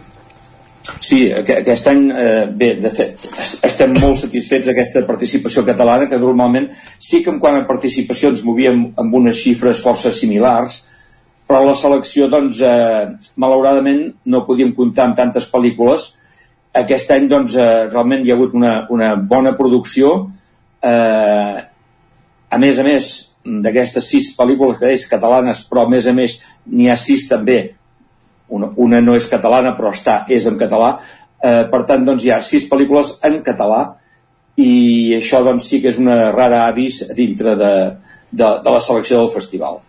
Sí, 0.98 1.30
aquest 1.32 1.86
any, 1.88 2.10
eh, 2.10 2.46
bé, 2.46 2.74
de 2.80 2.90
fet, 2.90 3.28
estem 3.62 3.92
molt 4.00 4.18
satisfets 4.18 4.66
d'aquesta 4.66 5.06
participació 5.06 5.64
catalana, 5.64 6.08
que 6.08 6.18
normalment 6.18 6.70
sí 6.98 7.22
que 7.22 7.30
en 7.30 7.38
quant 7.38 7.56
a 7.56 7.66
participació 7.66 8.30
ens 8.30 8.44
movíem 8.44 8.92
amb 8.96 9.14
unes 9.14 9.36
xifres 9.36 9.80
força 9.80 10.10
similars, 10.10 10.84
però 11.46 11.64
la 11.66 11.74
selecció, 11.74 12.28
doncs, 12.28 12.60
eh, 12.60 13.08
malauradament 13.36 14.14
no 14.24 14.46
podíem 14.46 14.72
comptar 14.74 15.04
amb 15.04 15.16
tantes 15.16 15.50
pel·lícules, 15.52 16.14
aquest 16.76 17.10
any 17.10 17.26
doncs, 17.28 17.56
eh, 17.56 17.88
realment 17.90 18.24
hi 18.24 18.30
ha 18.30 18.36
hagut 18.38 18.54
una, 18.54 18.74
una 18.90 19.14
bona 19.16 19.54
producció. 19.58 20.12
Eh, 20.82 21.56
a 22.50 22.58
més 22.58 22.78
a 22.78 22.86
més 22.86 23.10
d'aquestes 23.44 24.06
sis 24.06 24.30
pel·lícules 24.36 24.78
que 24.78 24.90
és 24.92 25.06
catalanes 25.08 25.62
però 25.68 25.86
a 25.86 25.90
més 25.90 26.06
a 26.06 26.12
més 26.12 26.38
n'hi 26.66 26.90
ha 26.90 26.96
sis 26.96 27.26
també. 27.28 27.60
Una, 28.50 28.70
una 28.82 29.00
no 29.00 29.14
és 29.16 29.28
catalana 29.30 29.74
però 29.78 29.92
està, 29.94 30.24
és 30.28 30.46
en 30.46 30.58
català. 30.58 30.94
Eh, 31.42 31.64
per 31.72 31.84
tant 31.88 32.04
doncs 32.06 32.24
hi 32.24 32.34
ha 32.34 32.40
sis 32.44 32.68
pel·lícules 32.70 33.16
en 33.26 33.40
català 33.42 33.84
i 34.60 35.14
això 35.16 35.40
doncs 35.44 35.70
sí 35.70 35.80
que 35.80 35.88
és 35.88 35.98
una 35.98 36.30
rara 36.34 36.66
avis 36.66 37.02
dintre 37.16 37.56
de, 37.56 37.74
de, 38.30 38.48
de 38.64 38.74
la 38.74 38.82
selecció 38.84 39.22
del 39.22 39.32
festival 39.32 39.80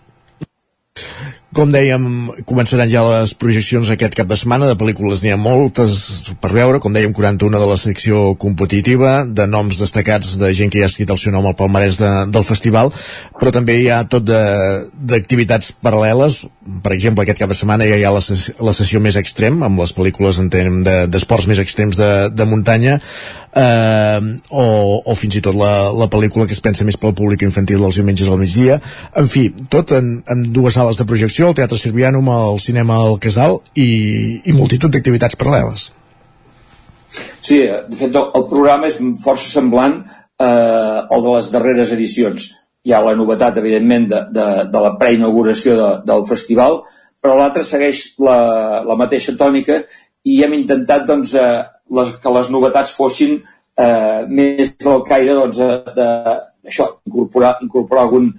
com 1.55 1.71
dèiem, 1.71 2.03
començaran 2.47 2.89
ja 2.91 3.01
les 3.03 3.33
projeccions 3.35 3.89
aquest 3.91 4.15
cap 4.15 4.29
de 4.29 4.37
setmana 4.39 4.69
de 4.69 4.77
pel·lícules, 4.79 5.19
n'hi 5.23 5.33
ha 5.33 5.39
moltes 5.39 6.31
per 6.39 6.53
veure, 6.55 6.79
com 6.79 6.93
dèiem, 6.95 7.11
41 7.15 7.59
de 7.59 7.67
la 7.67 7.77
secció 7.79 8.21
competitiva, 8.39 9.25
de 9.27 9.47
noms 9.51 9.81
destacats 9.81 10.37
de 10.39 10.51
gent 10.55 10.71
que 10.71 10.79
ja 10.79 10.87
ha 10.87 10.91
escrit 10.91 11.11
el 11.11 11.19
seu 11.19 11.35
nom 11.35 11.49
al 11.49 11.57
palmarès 11.59 11.99
de, 11.99 12.11
del 12.31 12.47
festival, 12.47 12.93
però 13.39 13.51
també 13.51 13.77
hi 13.81 13.89
ha 13.91 14.03
tot 14.07 14.27
d'activitats 14.27 15.73
paral·leles, 15.83 16.45
per 16.83 16.95
exemple, 16.95 17.25
aquest 17.25 17.43
cap 17.43 17.51
de 17.51 17.59
setmana 17.59 17.89
ja 17.89 17.99
hi 17.99 18.07
ha 18.07 18.13
la, 18.15 18.23
ses 18.23 18.53
la 18.61 18.75
sessió 18.77 19.03
més 19.03 19.19
extrem, 19.19 19.59
amb 19.67 19.83
les 19.83 19.91
pel·lícules 19.97 20.39
d'esports 20.39 21.49
de, 21.49 21.51
més 21.51 21.63
extrems 21.63 21.99
de, 21.99 22.11
de 22.31 22.47
muntanya, 22.47 22.99
eh, 23.55 24.19
o, 24.49 24.65
o 25.05 25.15
fins 25.15 25.37
i 25.37 25.43
tot 25.43 25.57
la, 25.57 25.91
la 25.95 26.07
pel·lícula 26.11 26.47
que 26.47 26.55
es 26.55 26.63
pensa 26.63 26.85
més 26.87 26.99
pel 26.99 27.15
públic 27.17 27.43
infantil 27.47 27.83
dels 27.83 27.99
diumenges 27.99 28.29
al 28.29 28.39
migdia. 28.41 28.79
En 29.17 29.27
fi, 29.31 29.49
tot 29.73 29.93
en, 29.97 30.13
en 30.31 30.45
dues 30.53 30.77
sales 30.77 30.99
de 30.99 31.07
projecció, 31.09 31.49
el 31.49 31.57
Teatre 31.59 31.79
Sirvianum, 31.79 32.31
el 32.35 32.61
Cinema 32.63 33.01
al 33.03 33.19
Casal 33.23 33.59
i, 33.75 33.89
i 34.45 34.55
multitud 34.57 34.93
d'activitats 34.93 35.37
paral·leles. 35.39 35.91
Sí, 37.41 37.59
de 37.67 37.97
fet 37.97 38.15
el, 38.15 38.31
el 38.37 38.47
programa 38.47 38.87
és 38.87 38.99
força 39.23 39.49
semblant 39.51 39.99
eh, 40.39 40.99
al 41.01 41.23
de 41.25 41.35
les 41.35 41.51
darreres 41.53 41.91
edicions. 41.97 42.51
Hi 42.87 42.95
ha 42.95 43.01
la 43.03 43.13
novetat, 43.17 43.59
evidentment, 43.61 44.07
de, 44.09 44.21
de, 44.33 44.47
de 44.71 44.85
la 44.85 44.95
preinauguració 44.97 45.75
de, 45.77 45.89
del 46.07 46.23
festival, 46.29 46.79
però 47.21 47.35
l'altre 47.37 47.65
segueix 47.67 48.15
la, 48.21 48.81
la 48.87 48.97
mateixa 48.97 49.35
tònica 49.37 49.83
i 50.25 50.39
hem 50.45 50.55
intentat 50.57 51.05
doncs, 51.09 51.35
eh, 51.37 51.61
les, 51.97 52.13
que 52.21 52.33
les 52.37 52.51
novetats 52.53 52.93
fossin 52.95 53.39
eh, 53.39 54.21
més 54.27 54.73
del 54.81 55.03
caire 55.07 55.35
doncs, 55.37 55.61
de, 55.97 56.09
això, 56.67 56.87
incorporar, 57.07 57.55
incorporar 57.65 58.05
algun, 58.07 58.31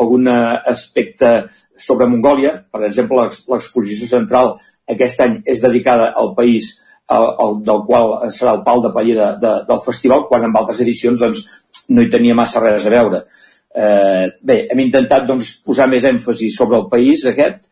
algun 0.00 0.28
aspecte 0.30 1.32
sobre 1.80 2.08
Mongòlia. 2.10 2.54
Per 2.72 2.84
exemple, 2.86 3.24
l'exposició 3.24 4.08
central 4.08 4.54
aquest 4.90 5.20
any 5.24 5.40
és 5.48 5.62
dedicada 5.62 6.10
al 6.16 6.34
país 6.36 6.72
el, 7.10 7.28
el, 7.42 7.56
del 7.66 7.84
qual 7.86 8.12
serà 8.34 8.54
el 8.56 8.64
pal 8.66 8.84
de 8.84 8.92
paller 8.94 9.16
de, 9.18 9.28
de, 9.42 9.54
del 9.68 9.82
festival, 9.84 10.26
quan 10.28 10.46
en 10.46 10.56
altres 10.56 10.82
edicions 10.84 11.20
doncs, 11.20 11.46
no 11.90 12.02
hi 12.02 12.10
tenia 12.12 12.36
massa 12.38 12.62
res 12.62 12.86
a 12.86 12.92
veure. 12.94 13.24
Eh, 13.70 14.26
bé, 14.42 14.64
hem 14.70 14.84
intentat 14.86 15.26
doncs, 15.26 15.56
posar 15.66 15.88
més 15.90 16.06
èmfasi 16.06 16.50
sobre 16.50 16.78
el 16.80 16.88
país 16.90 17.24
aquest 17.30 17.66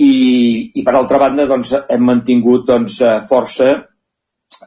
i, 0.00 0.12
i 0.74 0.84
per 0.84 0.94
altra 0.96 1.20
banda 1.20 1.46
doncs, 1.48 1.74
hem 1.92 2.04
mantingut 2.08 2.66
doncs, 2.68 3.00
força 3.28 3.72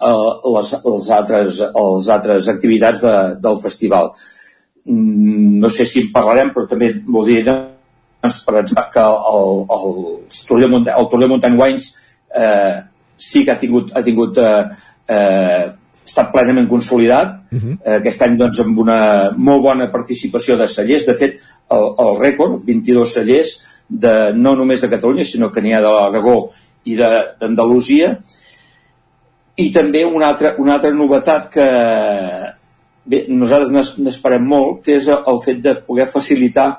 eh, 0.02 0.32
les, 0.56 0.74
els 0.84 1.10
altres, 1.18 1.60
els 1.66 2.10
altres 2.16 2.50
activitats 2.54 3.04
de, 3.04 3.18
del 3.44 3.60
festival. 3.62 4.14
Mm, 4.86 5.60
no 5.64 5.70
sé 5.72 5.86
si 5.88 6.06
en 6.06 6.10
parlarem, 6.16 6.52
però 6.56 6.68
també 6.70 6.94
voldria 7.08 7.44
doncs, 8.24 8.40
per 8.46 8.58
exemple, 8.62 8.88
que 8.94 9.04
el, 9.04 9.20
el, 9.36 9.54
el, 9.76 10.42
Tour 10.48 10.64
de 10.64 10.68
el 10.96 11.08
Tour 11.12 11.20
de 11.20 11.28
Mountain 11.28 11.60
Wines 11.60 11.94
eh, 12.36 12.82
sí 13.18 13.44
que 13.46 13.52
ha 13.52 13.60
tingut, 13.60 13.92
ha 13.96 14.04
tingut 14.04 14.38
eh, 14.40 14.64
eh, 15.08 15.66
estat 16.06 16.32
plenament 16.32 16.70
consolidat. 16.70 17.42
Uh 17.52 17.60
-huh. 17.60 17.78
eh, 17.84 17.96
aquest 17.98 18.22
any 18.22 18.38
doncs, 18.38 18.60
amb 18.60 18.80
una 18.80 19.32
molt 19.36 19.62
bona 19.64 19.92
participació 19.92 20.58
de 20.58 20.68
cellers. 20.68 21.06
De 21.06 21.14
fet, 21.14 21.40
el, 21.70 21.86
el 22.06 22.18
rècord, 22.20 22.64
22 22.66 23.14
cellers, 23.14 23.60
de, 23.90 24.34
no 24.36 24.56
només 24.56 24.82
de 24.82 24.90
Catalunya, 24.90 25.24
sinó 25.24 25.52
que 25.52 25.62
n'hi 25.62 25.74
ha 25.74 25.82
de 25.82 25.90
l'Aragó 25.90 26.52
i 26.86 26.96
d'Andalusia. 26.96 28.20
I 29.58 29.70
també 29.74 30.02
una 30.06 30.32
altra, 30.32 30.56
una 30.58 30.78
altra 30.78 30.92
novetat 30.94 31.50
que 31.54 31.68
bé, 33.06 33.26
nosaltres 33.30 33.98
n'esperem 34.00 34.46
molt, 34.48 34.82
que 34.86 34.98
és 34.98 35.10
el 35.14 35.42
fet 35.44 35.62
de 35.62 35.76
poder 35.86 36.08
facilitar 36.10 36.70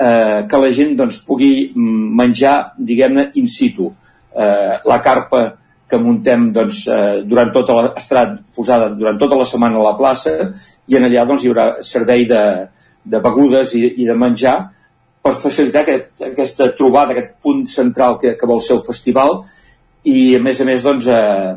eh, 0.00 0.44
que 0.48 0.60
la 0.60 0.70
gent 0.72 0.94
doncs, 0.96 1.20
pugui 1.26 1.72
menjar, 1.76 2.72
diguem-ne, 2.78 3.30
in 3.40 3.48
situ. 3.50 3.90
Eh, 4.32 4.78
la 4.88 5.00
carpa 5.04 5.42
que 5.92 5.98
muntem 6.00 6.48
doncs, 6.56 6.86
eh, 6.88 7.22
durant 7.28 7.50
tota 7.52 7.74
la, 7.76 7.88
estarà 8.00 8.30
posada 8.56 8.88
durant 8.96 9.18
tota 9.20 9.36
la 9.36 9.44
setmana 9.44 9.76
a 9.76 9.90
la 9.90 9.96
plaça 9.98 10.32
i 10.88 10.96
en 10.96 11.04
allà 11.04 11.26
doncs, 11.28 11.44
hi 11.44 11.50
haurà 11.50 11.66
servei 11.84 12.24
de, 12.30 12.44
de 13.04 13.20
begudes 13.20 13.74
i, 13.76 13.82
i 14.00 14.06
de 14.08 14.16
menjar 14.16 14.54
per 15.22 15.34
facilitar 15.36 15.82
aquest, 15.84 16.14
aquesta 16.32 16.70
trobada, 16.78 17.12
aquest 17.12 17.34
punt 17.44 17.66
central 17.68 18.16
que, 18.22 18.32
que 18.40 18.48
vol 18.48 18.62
ser 18.64 18.78
el 18.78 18.86
festival 18.86 19.42
i 20.08 20.32
a 20.38 20.40
més 20.42 20.64
a 20.64 20.66
més 20.66 20.86
doncs, 20.86 21.10
eh, 21.12 21.52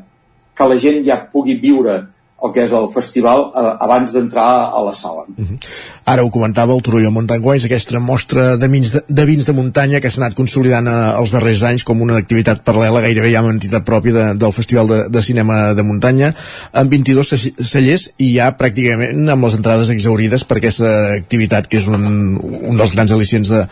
que 0.55 0.67
la 0.71 0.77
gent 0.81 1.03
ja 1.05 1.19
pugui 1.31 1.57
viure 1.61 1.95
el 2.43 2.53
que 2.53 2.65
és 2.65 2.73
el 2.75 2.87
festival 2.93 3.49
eh, 3.49 3.71
abans 3.87 4.13
d'entrar 4.15 4.49
a 4.71 4.81
la 4.85 4.93
sala. 4.93 5.25
Uh 5.27 5.45
-huh. 5.45 5.57
Ara 6.05 6.21
ho 6.21 6.29
comentava 6.29 6.75
el 6.75 6.83
Torelló 6.85 7.09
Mountain 7.09 7.41
Wines, 7.41 7.63
aquesta 7.65 7.97
mostra 7.97 8.43
de 8.61 8.67
vins 8.69 8.91
de, 8.93 8.99
de, 9.09 9.23
vins 9.25 9.47
de 9.47 9.53
muntanya 9.57 9.97
que 9.97 10.11
s'ha 10.13 10.19
anat 10.21 10.35
consolidant 10.37 10.85
eh, 10.85 10.97
els 11.17 11.31
darrers 11.33 11.63
anys 11.65 11.85
com 11.87 12.03
una 12.05 12.19
activitat 12.21 12.59
paral·lela, 12.67 13.01
gairebé 13.01 13.31
ja 13.33 13.41
amb 13.41 13.49
entitat 13.49 13.87
pròpia 13.87 14.13
de, 14.13 14.25
del 14.37 14.53
Festival 14.53 14.91
de, 14.91 14.99
de 15.09 15.23
Cinema 15.25 15.73
de 15.73 15.85
Muntanya, 15.87 16.29
amb 16.77 16.93
22 16.93 17.31
cellers 17.65 18.03
i 18.21 18.27
ja 18.35 18.51
pràcticament 18.53 19.33
amb 19.33 19.47
les 19.47 19.57
entrades 19.57 19.89
exaurides 19.95 20.45
per 20.45 20.59
aquesta 20.59 20.91
activitat 21.15 21.71
que 21.71 21.81
és 21.81 21.89
un, 21.89 22.05
un 22.37 22.77
dels 22.77 22.93
grans 22.93 23.15
al·licients 23.17 23.55
de, 23.55 23.63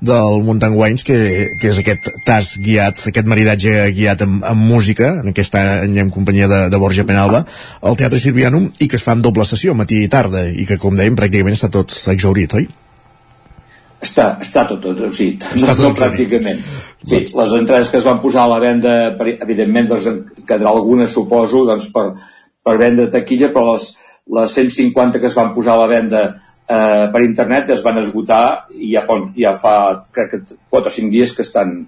del 0.00 0.40
Mountain 0.48 0.78
Wines, 0.80 1.04
que, 1.04 1.20
que 1.60 1.74
és 1.74 1.82
aquest 1.84 2.08
tas 2.24 2.54
guiat, 2.56 3.04
aquest 3.12 3.28
maridatge 3.28 3.76
guiat 3.92 4.24
amb, 4.24 4.40
amb 4.48 4.68
música, 4.72 5.18
en 5.20 5.34
aquest 5.34 5.60
any 5.60 6.00
en 6.06 6.14
companyia 6.16 6.48
de, 6.48 6.62
de 6.72 6.80
Borja 6.80 7.04
Penalba, 7.04 7.44
al 7.84 8.00
Teatre 8.00 8.22
Sirvianum, 8.22 8.70
i 8.80 8.88
que 8.88 8.96
es 8.96 9.04
fa 9.04 9.12
en 9.12 9.28
doble 9.28 9.44
sessió, 9.44 9.76
matí 9.76 10.00
i 10.06 10.08
tarda, 10.08 10.46
i 10.48 10.64
que, 10.64 10.80
com 10.80 10.96
dèiem, 10.96 11.20
pràcticament 11.20 11.60
està 11.60 11.68
tot 11.68 11.81
exaurit, 11.90 12.54
oi? 12.54 12.68
Està, 14.02 14.32
està 14.42 14.64
tot, 14.66 14.80
tot 14.82 14.98
o 15.06 15.10
sigui, 15.14 15.36
està 15.38 15.72
no, 15.72 15.74
tot 15.78 15.84
no 15.86 15.90
pràcticament. 15.98 16.62
Sí, 17.02 17.20
doncs... 17.20 17.34
les 17.38 17.52
entrades 17.58 17.90
que 17.90 18.00
es 18.00 18.06
van 18.06 18.22
posar 18.22 18.46
a 18.46 18.52
la 18.54 18.60
venda, 18.62 18.94
evidentment, 19.32 19.90
doncs, 19.92 20.08
en 20.10 20.46
quedarà 20.46 20.72
alguna, 20.72 21.06
suposo, 21.10 21.62
doncs, 21.68 21.86
per, 21.94 22.08
per 22.66 22.78
vendre 22.80 23.10
taquilla, 23.12 23.52
però 23.54 23.72
les, 23.72 23.92
les 24.38 24.56
150 24.58 25.22
que 25.22 25.30
es 25.30 25.38
van 25.38 25.52
posar 25.54 25.76
a 25.76 25.84
la 25.84 25.90
venda 25.90 26.24
eh, 26.72 27.06
per 27.12 27.22
internet 27.22 27.70
es 27.74 27.82
van 27.84 27.98
esgotar 28.02 28.66
i 28.74 28.92
ja 28.94 29.02
fa, 29.06 29.18
ja 29.38 29.54
fa 29.58 29.74
crec 30.14 30.30
que 30.34 30.58
4 30.70 30.90
o 30.90 30.94
5 30.98 31.12
dies 31.12 31.34
que 31.36 31.46
estan, 31.46 31.84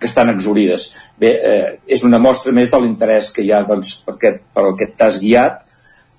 que 0.00 0.08
estan 0.08 0.32
exaurides. 0.32 0.90
Bé, 1.20 1.34
eh, 1.36 1.78
és 1.86 2.04
una 2.08 2.20
mostra 2.22 2.52
més 2.56 2.72
de 2.72 2.80
l'interès 2.80 3.32
que 3.36 3.44
hi 3.44 3.52
ha 3.52 3.62
doncs, 3.68 3.98
per, 4.06 4.16
aquest, 4.16 4.42
per 4.54 4.66
aquest 4.72 4.96
tas 5.00 5.20
guiat 5.22 5.64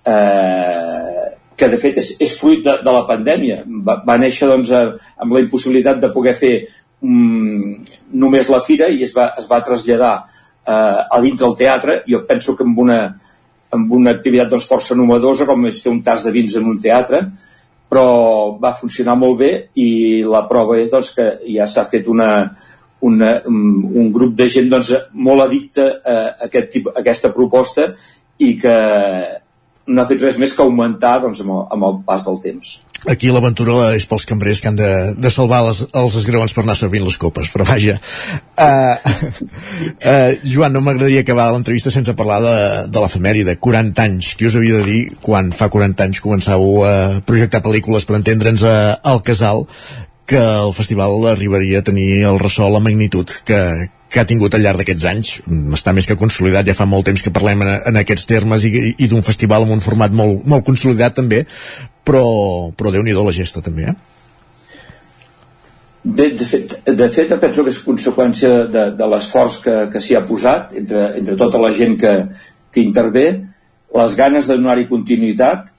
eh, 0.06 1.21
que 1.62 1.70
de 1.70 1.78
fet 1.78 2.02
és, 2.02 2.12
és 2.26 2.36
fruit 2.40 2.64
de, 2.66 2.80
de 2.82 2.94
la 2.94 3.06
pandèmia. 3.06 3.62
Va, 3.86 4.00
va 4.08 4.18
néixer 4.18 4.50
doncs, 4.50 4.74
amb 4.74 5.36
la 5.36 5.42
impossibilitat 5.44 6.02
de 6.02 6.10
poder 6.14 6.34
fer 6.38 6.56
um, 7.06 7.82
només 8.24 8.50
la 8.50 8.62
fira 8.66 8.90
i 8.90 9.04
es 9.06 9.14
va, 9.14 9.32
es 9.38 9.46
va 9.50 9.62
traslladar 9.66 10.16
eh, 10.66 11.00
a 11.06 11.22
dintre 11.22 11.46
del 11.46 11.58
teatre. 11.60 12.02
Jo 12.10 12.24
penso 12.28 12.56
que 12.58 12.66
amb 12.68 12.82
una, 12.82 13.00
amb 13.78 13.94
una 13.94 14.16
activitat 14.18 14.52
doncs, 14.52 14.68
força 14.70 14.98
novedosa 14.98 15.48
com 15.50 15.70
és 15.70 15.82
fer 15.84 15.94
un 15.94 16.02
tas 16.06 16.26
de 16.26 16.34
vins 16.34 16.58
en 16.58 16.68
un 16.74 16.80
teatre, 16.82 17.24
però 17.92 18.58
va 18.60 18.76
funcionar 18.76 19.18
molt 19.20 19.40
bé 19.40 19.52
i 19.84 19.90
la 20.28 20.46
prova 20.48 20.80
és 20.80 20.92
doncs, 20.92 21.14
que 21.16 21.28
ja 21.52 21.68
s'ha 21.68 21.86
fet 21.92 22.08
una, 22.08 22.32
una, 23.08 23.34
un 23.48 24.12
grup 24.16 24.36
de 24.38 24.48
gent 24.52 24.70
doncs, 24.72 24.94
molt 25.14 25.46
addicte 25.48 25.88
a, 25.88 26.18
aquest 26.48 26.72
tipus, 26.78 26.96
a 26.96 27.04
aquesta 27.04 27.34
proposta 27.36 27.92
i 28.42 28.56
que 28.58 28.76
no 29.88 30.02
ha 30.02 30.08
fet 30.10 30.22
res 30.22 30.38
més 30.42 30.54
que 30.56 30.64
augmentar 30.64 31.20
doncs, 31.24 31.42
amb, 31.44 31.54
el, 31.56 31.68
amb 31.76 31.88
el 31.90 32.00
pas 32.08 32.26
del 32.28 32.40
temps. 32.44 32.80
Aquí 33.10 33.32
l'aventura 33.34 33.96
és 33.98 34.04
pels 34.06 34.28
cambrers 34.30 34.60
que 34.62 34.70
han 34.70 34.76
de, 34.78 34.90
de 35.18 35.30
salvar 35.34 35.64
les, 35.66 35.80
els 35.98 36.18
esgraons 36.20 36.54
per 36.54 36.62
anar 36.62 36.76
servint 36.78 37.08
les 37.08 37.18
copes, 37.18 37.50
però 37.50 37.66
vaja. 37.66 37.96
Uh, 38.54 39.16
uh, 40.06 40.36
Joan, 40.52 40.76
no 40.76 40.84
m'agradaria 40.86 41.24
acabar 41.26 41.48
l'entrevista 41.50 41.94
sense 41.94 42.14
parlar 42.18 42.38
de, 42.46 42.54
de 42.94 43.02
l'efemèride, 43.02 43.58
40 43.58 44.06
anys. 44.06 44.36
Qui 44.38 44.52
us 44.52 44.60
havia 44.60 44.84
de 44.84 44.86
dir 44.86 45.02
quan 45.26 45.50
fa 45.56 45.72
40 45.74 46.06
anys 46.06 46.22
començàveu 46.22 46.86
a 46.86 46.94
projectar 47.26 47.64
pel·lícules 47.66 48.06
per 48.06 48.20
entendre'ns 48.20 48.68
al 48.70 49.26
casal 49.26 49.66
que 50.30 50.38
el 50.40 50.72
festival 50.78 51.26
arribaria 51.32 51.82
a 51.82 51.88
tenir 51.90 52.22
el 52.30 52.38
ressò, 52.40 52.70
la 52.70 52.80
magnitud 52.86 53.34
que, 53.48 53.58
que 54.12 54.20
ha 54.20 54.28
tingut 54.28 54.54
al 54.56 54.66
llarg 54.66 54.82
d'aquests 54.82 55.08
anys. 55.08 55.34
Està 55.78 55.94
més 55.96 56.08
que 56.08 56.20
consolidat, 56.20 56.68
ja 56.68 56.76
fa 56.78 56.88
molt 56.90 57.08
temps 57.08 57.24
que 57.24 57.34
parlem 57.34 57.64
en, 57.64 57.74
en 57.92 58.00
aquests 58.02 58.28
termes 58.30 58.66
i, 58.68 58.72
i 59.00 59.10
d'un 59.12 59.24
festival 59.26 59.66
amb 59.66 59.78
un 59.78 59.84
format 59.84 60.14
molt, 60.16 60.44
molt 60.52 60.68
consolidat 60.68 61.16
també, 61.22 61.46
però, 62.08 62.26
però 62.76 62.92
déu-n'hi-do 62.92 63.24
la 63.26 63.36
gesta 63.36 63.64
també, 63.64 63.88
eh? 63.94 64.00
De, 66.04 66.32
fet, 66.34 66.80
de 66.98 67.08
fet, 67.14 67.32
penso 67.40 67.64
que 67.64 67.70
és 67.70 67.84
conseqüència 67.86 68.64
de, 68.74 68.88
de 68.98 69.08
l'esforç 69.08 69.60
que, 69.62 69.76
que 69.94 70.02
s'hi 70.02 70.16
ha 70.18 70.24
posat 70.26 70.74
entre, 70.80 71.04
entre 71.20 71.36
tota 71.38 71.62
la 71.62 71.70
gent 71.78 71.94
que, 72.02 72.14
que 72.74 72.82
intervé, 72.82 73.28
les 73.94 74.16
ganes 74.18 74.48
de 74.50 74.58
donar-hi 74.58 74.88
continuïtat 74.90 75.70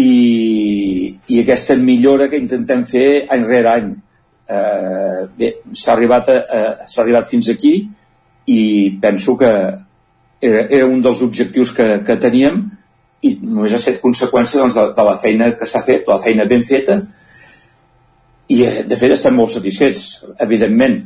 i, 0.00 1.12
i 1.28 1.42
aquesta 1.42 1.76
millora 1.76 2.30
que 2.32 2.40
intentem 2.40 2.86
fer 2.88 3.26
any 3.28 3.44
rere 3.44 3.74
any 3.74 3.90
eh, 4.50 5.22
bé, 5.38 5.52
s'ha 5.72 5.94
arribat, 5.94 6.28
s'ha 6.86 7.02
arribat 7.04 7.30
fins 7.30 7.48
aquí 7.52 7.74
i 8.50 8.60
penso 9.00 9.36
que 9.38 9.50
era, 10.40 10.66
era 10.68 10.86
un 10.86 11.00
dels 11.04 11.22
objectius 11.22 11.72
que, 11.76 11.88
que 12.06 12.18
teníem 12.20 12.62
i 13.22 13.34
només 13.42 13.74
ha 13.74 13.80
estat 13.80 14.00
conseqüència 14.00 14.60
doncs, 14.62 14.76
de, 14.78 14.86
de 14.96 15.06
la 15.06 15.16
feina 15.20 15.50
que 15.58 15.68
s'ha 15.68 15.82
fet, 15.84 16.08
la 16.08 16.20
feina 16.22 16.48
ben 16.48 16.64
feta 16.66 17.00
i 18.50 18.62
eh, 18.66 18.84
de 18.88 18.98
fet 18.98 19.12
estem 19.14 19.36
molt 19.36 19.52
satisfets, 19.54 20.24
evidentment. 20.42 20.96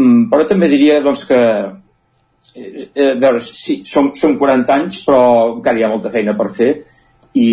Mm, 0.00 0.26
però 0.32 0.46
també 0.48 0.68
diria 0.72 0.98
doncs, 1.04 1.24
que 1.28 1.38
eh, 2.58 2.88
a 3.06 3.14
veure, 3.22 3.40
sí, 3.44 3.80
som, 3.88 4.10
som 4.18 4.34
40 4.40 4.74
anys 4.74 5.04
però 5.06 5.22
encara 5.54 5.78
hi 5.78 5.86
ha 5.86 5.92
molta 5.92 6.12
feina 6.12 6.34
per 6.38 6.50
fer 6.52 6.72
i, 7.32 7.48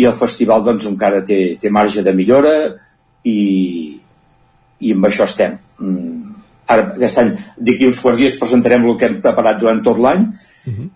i 0.00 0.06
el 0.08 0.16
festival 0.16 0.64
doncs, 0.66 0.88
encara 0.90 1.22
té, 1.26 1.42
té 1.60 1.70
marge 1.70 2.02
de 2.02 2.16
millora 2.16 2.56
i, 3.28 3.36
i 4.82 4.94
amb 4.96 5.08
això 5.08 5.26
estem. 5.28 5.54
Mm. 5.78 6.34
Ara, 6.72 6.88
aquest 6.96 7.20
any, 7.22 7.30
d'aquí 7.68 7.88
uns 7.88 8.00
quants 8.02 8.20
dies 8.20 8.38
presentarem 8.40 8.84
el 8.86 8.98
que 8.98 9.08
hem 9.08 9.20
preparat 9.24 9.60
durant 9.60 9.82
tot 9.84 9.98
l'any, 9.98 10.26
uh 10.26 10.70
mhm. 10.70 10.76
-huh. 10.76 10.90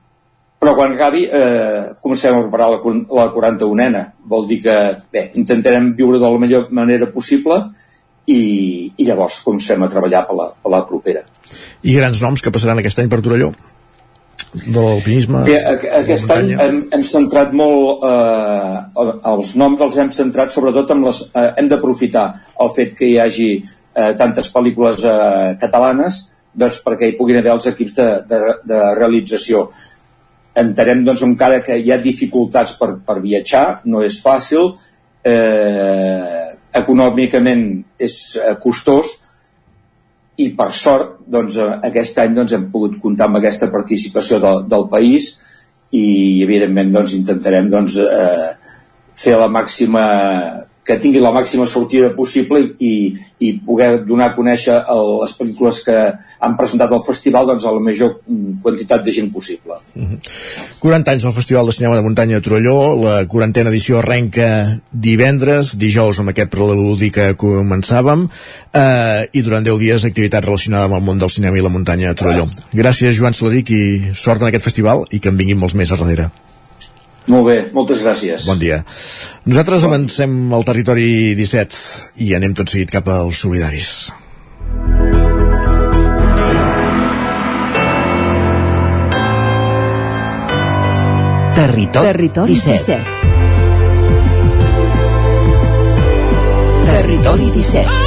però 0.61 0.75
quan 0.75 0.93
acabi 0.93 1.25
eh, 1.25 1.95
comencem 2.01 2.35
a 2.35 2.43
preparar 2.43 2.71
la, 2.71 2.79
la 3.19 3.27
41ena. 3.33 4.13
Vol 4.25 4.47
dir 4.47 4.63
que, 4.63 4.97
bé, 5.13 5.31
intentarem 5.35 5.95
viure 5.95 6.19
de 6.19 6.29
la 6.29 6.39
millor 6.39 6.69
manera 6.71 7.07
possible 7.07 7.71
i, 8.27 8.93
i 8.97 9.05
llavors 9.05 9.43
comencem 9.43 9.83
a 9.83 9.89
treballar 9.89 10.27
per 10.27 10.37
la, 10.37 10.51
per 10.63 10.71
la 10.71 10.85
propera. 10.87 11.23
I 11.83 11.95
grans 11.95 12.23
noms 12.23 12.43
que 12.43 12.51
passaran 12.51 12.79
aquest 12.79 12.99
any 12.99 13.09
per 13.09 13.21
Torelló? 13.21 13.53
de 14.57 14.81
l'alpinisme 14.81 15.43
aquest 16.01 16.31
any 16.33 16.53
hem, 16.55 16.79
hem 16.95 17.03
centrat 17.05 17.53
molt 17.57 18.05
eh, 18.09 19.03
els 19.33 19.55
noms 19.61 19.83
els 19.85 19.99
hem 20.01 20.13
centrat 20.15 20.53
sobretot 20.53 20.93
amb 20.95 21.09
les 21.09 21.23
eh, 21.29 21.51
hem 21.61 21.69
d'aprofitar 21.69 22.27
el 22.65 22.73
fet 22.77 22.95
que 22.99 23.11
hi 23.11 23.19
hagi 23.21 23.51
eh, 23.97 24.13
tantes 24.19 24.51
pel·lícules 24.53 25.05
eh, 25.09 25.57
catalanes 25.61 26.23
doncs, 26.57 26.81
perquè 26.85 27.11
hi 27.11 27.17
puguin 27.19 27.41
haver 27.41 27.53
els 27.53 27.69
equips 27.73 27.99
de, 28.01 28.09
de, 28.29 28.41
de 28.69 28.81
realització. 28.97 29.67
Entenem 30.57 31.03
doncs, 31.05 31.25
encara 31.27 31.61
que 31.65 31.77
hi 31.77 31.93
ha 31.93 32.01
dificultats 32.01 32.77
per, 32.81 32.95
per 33.05 33.19
viatjar, 33.21 33.83
no 33.93 34.01
és 34.05 34.17
fàcil, 34.25 34.71
eh, 35.27 36.45
econòmicament 36.81 37.67
és 38.01 38.17
eh, 38.41 38.55
costós, 38.63 39.17
i 40.37 40.51
per 40.57 40.71
sort 40.77 41.19
doncs, 41.33 41.57
eh, 41.61 41.75
aquest 41.91 42.21
any 42.25 42.37
doncs, 42.37 42.57
hem 42.57 42.71
pogut 42.73 42.97
comptar 43.03 43.29
amb 43.29 43.41
aquesta 43.41 43.69
participació 43.73 44.41
del, 44.41 44.65
del 44.69 44.89
país 44.93 45.35
i 45.97 46.43
evidentment 46.45 46.93
doncs, 46.93 47.15
intentarem 47.17 47.69
doncs, 47.73 47.97
eh, 48.01 48.73
fer 49.17 49.37
la 49.41 49.49
màxima 49.53 50.07
que 50.87 50.97
tingui 51.03 51.21
la 51.21 51.33
màxima 51.35 51.67
sortida 51.67 52.13
possible 52.15 52.61
i, 52.79 52.93
i 53.43 53.53
poder 53.67 54.05
donar 54.07 54.31
a 54.31 54.35
conèixer 54.37 54.77
les 54.87 55.33
pel·lícules 55.35 55.81
que 55.83 55.97
han 56.15 56.55
presentat 56.59 56.93
al 56.95 57.03
festival 57.03 57.49
doncs, 57.51 57.67
a 57.67 57.73
la 57.75 57.83
major 57.83 58.21
mm, 58.23 58.61
quantitat 58.63 59.03
de 59.03 59.15
gent 59.17 59.33
possible. 59.35 59.81
Mm 59.95 60.07
-hmm. 60.07 60.19
40 60.79 61.11
anys 61.11 61.25
al 61.25 61.33
Festival 61.33 61.67
de 61.67 61.73
Cinema 61.73 61.97
de 61.97 62.03
Muntanya 62.03 62.37
de 62.37 62.41
Torelló, 62.41 62.95
la 63.03 63.27
quarantena 63.27 63.71
edició 63.71 63.99
arrenca 63.99 64.81
divendres, 64.93 65.77
dijous 65.79 66.19
amb 66.21 66.29
aquest 66.29 66.51
preludi 66.51 67.11
que 67.11 67.37
començàvem, 67.37 68.29
eh, 68.73 69.29
i 69.33 69.43
durant 69.43 69.65
10 69.65 69.79
dies 69.79 70.05
activitat 70.05 70.45
relacionada 70.45 70.85
amb 70.85 70.95
el 70.95 71.03
món 71.03 71.19
del 71.19 71.31
cinema 71.31 71.59
i 71.59 71.63
la 71.63 71.69
muntanya 71.69 72.09
de 72.09 72.15
Torelló. 72.15 72.47
Gràcies, 72.73 73.19
Joan 73.19 73.35
Soladic, 73.35 73.71
i 73.71 74.11
sort 74.15 74.41
en 74.43 74.49
aquest 74.49 74.65
festival 74.65 75.05
i 75.11 75.19
que 75.19 75.29
en 75.29 75.37
vinguin 75.37 75.59
molts 75.59 75.75
més 75.75 75.91
a 75.91 75.97
darrere. 75.97 76.31
Molt 77.27 77.47
bé, 77.49 77.57
moltes 77.75 78.03
gràcies. 78.05 78.47
Bon 78.47 78.59
dia. 78.59 78.83
Nosaltres 79.47 79.83
bon. 79.83 79.91
avancem 79.95 80.55
al 80.55 80.65
territori 80.69 81.35
17 81.39 82.23
i 82.27 82.35
anem 82.39 82.55
tot 82.55 82.71
seguit 82.71 82.91
cap 82.95 83.11
als 83.11 83.43
solidaris. 83.43 84.13
Territori, 91.57 92.07
territori 92.07 92.55
17. 92.55 92.77
17. 92.79 93.27
Territori 96.87 97.51
17. 97.55 98.06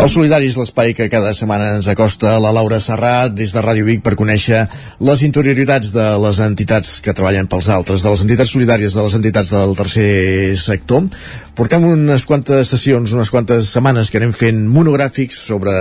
Els 0.00 0.14
Solidaris, 0.16 0.54
l'espai 0.56 0.94
que 0.96 1.10
cada 1.12 1.34
setmana 1.36 1.74
ens 1.76 1.84
acosta 1.92 2.38
la 2.40 2.54
Laura 2.56 2.78
Serrat 2.80 3.34
des 3.36 3.50
de 3.52 3.60
Ràdio 3.60 3.84
Vic 3.84 4.00
per 4.00 4.14
conèixer 4.16 4.62
les 5.04 5.24
interioritats 5.26 5.90
de 5.92 6.06
les 6.22 6.40
entitats 6.40 6.94
que 7.04 7.12
treballen 7.12 7.50
pels 7.52 7.68
altres, 7.68 8.00
de 8.00 8.14
les 8.14 8.22
entitats 8.24 8.54
solidàries, 8.56 8.96
de 8.96 9.04
les 9.04 9.18
entitats 9.18 9.52
del 9.52 9.76
tercer 9.76 10.56
sector. 10.56 11.04
Portem 11.52 11.84
unes 11.84 12.24
quantes 12.24 12.72
sessions, 12.72 13.12
unes 13.12 13.28
quantes 13.28 13.68
setmanes 13.76 14.08
que 14.08 14.16
anem 14.22 14.32
fent 14.32 14.64
monogràfics 14.72 15.44
sobre 15.52 15.76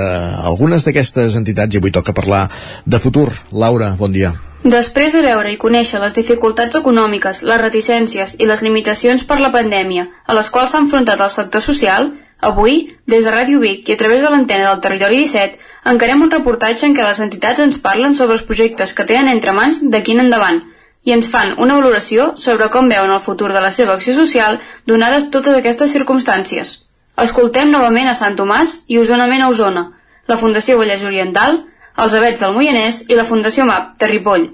algunes 0.51 0.83
d'aquestes 0.83 1.39
entitats 1.39 1.79
i 1.79 1.79
avui 1.79 1.95
toca 1.95 2.11
parlar 2.11 2.49
de 2.83 2.99
futur. 2.99 3.29
Laura, 3.55 3.93
bon 3.95 4.11
dia. 4.11 4.35
Després 4.67 5.15
de 5.15 5.23
veure 5.23 5.53
i 5.53 5.61
conèixer 5.61 6.03
les 6.03 6.11
dificultats 6.11 6.75
econòmiques, 6.75 7.45
les 7.47 7.61
reticències 7.61 8.35
i 8.35 8.51
les 8.51 8.67
limitacions 8.67 9.23
per 9.23 9.39
la 9.39 9.55
pandèmia 9.55 10.09
a 10.27 10.35
les 10.35 10.51
quals 10.51 10.75
s'ha 10.75 10.83
enfrontat 10.83 11.23
el 11.23 11.31
sector 11.31 11.63
social, 11.63 12.11
Avui, 12.41 12.95
des 13.05 13.25
de 13.27 13.31
Ràdio 13.33 13.59
Vic 13.59 13.89
i 13.89 13.93
a 13.93 13.99
través 13.99 14.21
de 14.23 14.29
l'antena 14.31 14.69
del 14.69 14.81
Territori 14.83 15.17
17, 15.25 15.57
encarem 15.91 16.21
un 16.23 16.31
reportatge 16.31 16.85
en 16.87 16.93
què 16.95 17.03
les 17.03 17.19
entitats 17.25 17.59
ens 17.59 17.79
parlen 17.83 18.15
sobre 18.15 18.37
els 18.37 18.45
projectes 18.47 18.93
que 18.95 19.05
tenen 19.09 19.31
entre 19.33 19.55
mans 19.57 19.81
d'aquí 19.83 20.15
en 20.15 20.23
endavant 20.23 20.61
i 21.03 21.15
ens 21.15 21.27
fan 21.31 21.55
una 21.57 21.75
valoració 21.79 22.29
sobre 22.35 22.69
com 22.71 22.87
veuen 22.91 23.11
el 23.11 23.23
futur 23.25 23.51
de 23.51 23.63
la 23.63 23.71
seva 23.71 23.95
acció 23.95 24.15
social 24.15 24.59
donades 24.87 25.29
totes 25.35 25.57
aquestes 25.57 25.91
circumstàncies. 25.95 26.75
Escoltem 27.19 27.71
novament 27.71 28.07
a 28.07 28.15
Sant 28.15 28.37
Tomàs 28.39 28.85
i 28.87 28.99
Osonament 28.99 29.43
a 29.43 29.49
Osona, 29.51 29.89
la 30.27 30.37
Fundació 30.39 30.77
Vallès 30.79 31.03
Oriental, 31.03 31.63
els 31.99 32.15
Avets 32.15 32.39
del 32.39 32.55
Moianès 32.55 33.03
i 33.09 33.19
la 33.19 33.27
Fundació 33.27 33.67
MAP 33.67 33.97
de 33.99 34.11
Ripoll. 34.13 34.47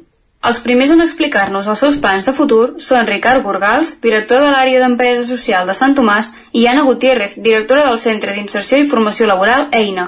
Els 0.45 0.59
primers 0.61 0.91
en 0.93 1.01
explicar-nos 1.01 1.65
els 1.71 1.79
seus 1.81 1.95
plans 2.01 2.25
de 2.27 2.31
futur 2.39 2.75
són 2.87 3.07
Ricard 3.07 3.41
Burgals, 3.41 3.95
director 4.01 4.43
de 4.43 4.51
l'àrea 4.53 4.81
d'empresa 4.83 5.23
social 5.25 5.65
de 5.65 5.73
Sant 5.73 5.95
Tomàs, 5.97 6.27
i 6.53 6.67
Anna 6.69 6.83
Gutiérrez, 6.85 7.39
directora 7.47 7.85
del 7.87 7.97
Centre 7.97 8.35
d'Inserció 8.35 8.77
i 8.77 8.85
Formació 8.91 9.25
Laboral 9.31 9.65
EINA. 9.79 10.03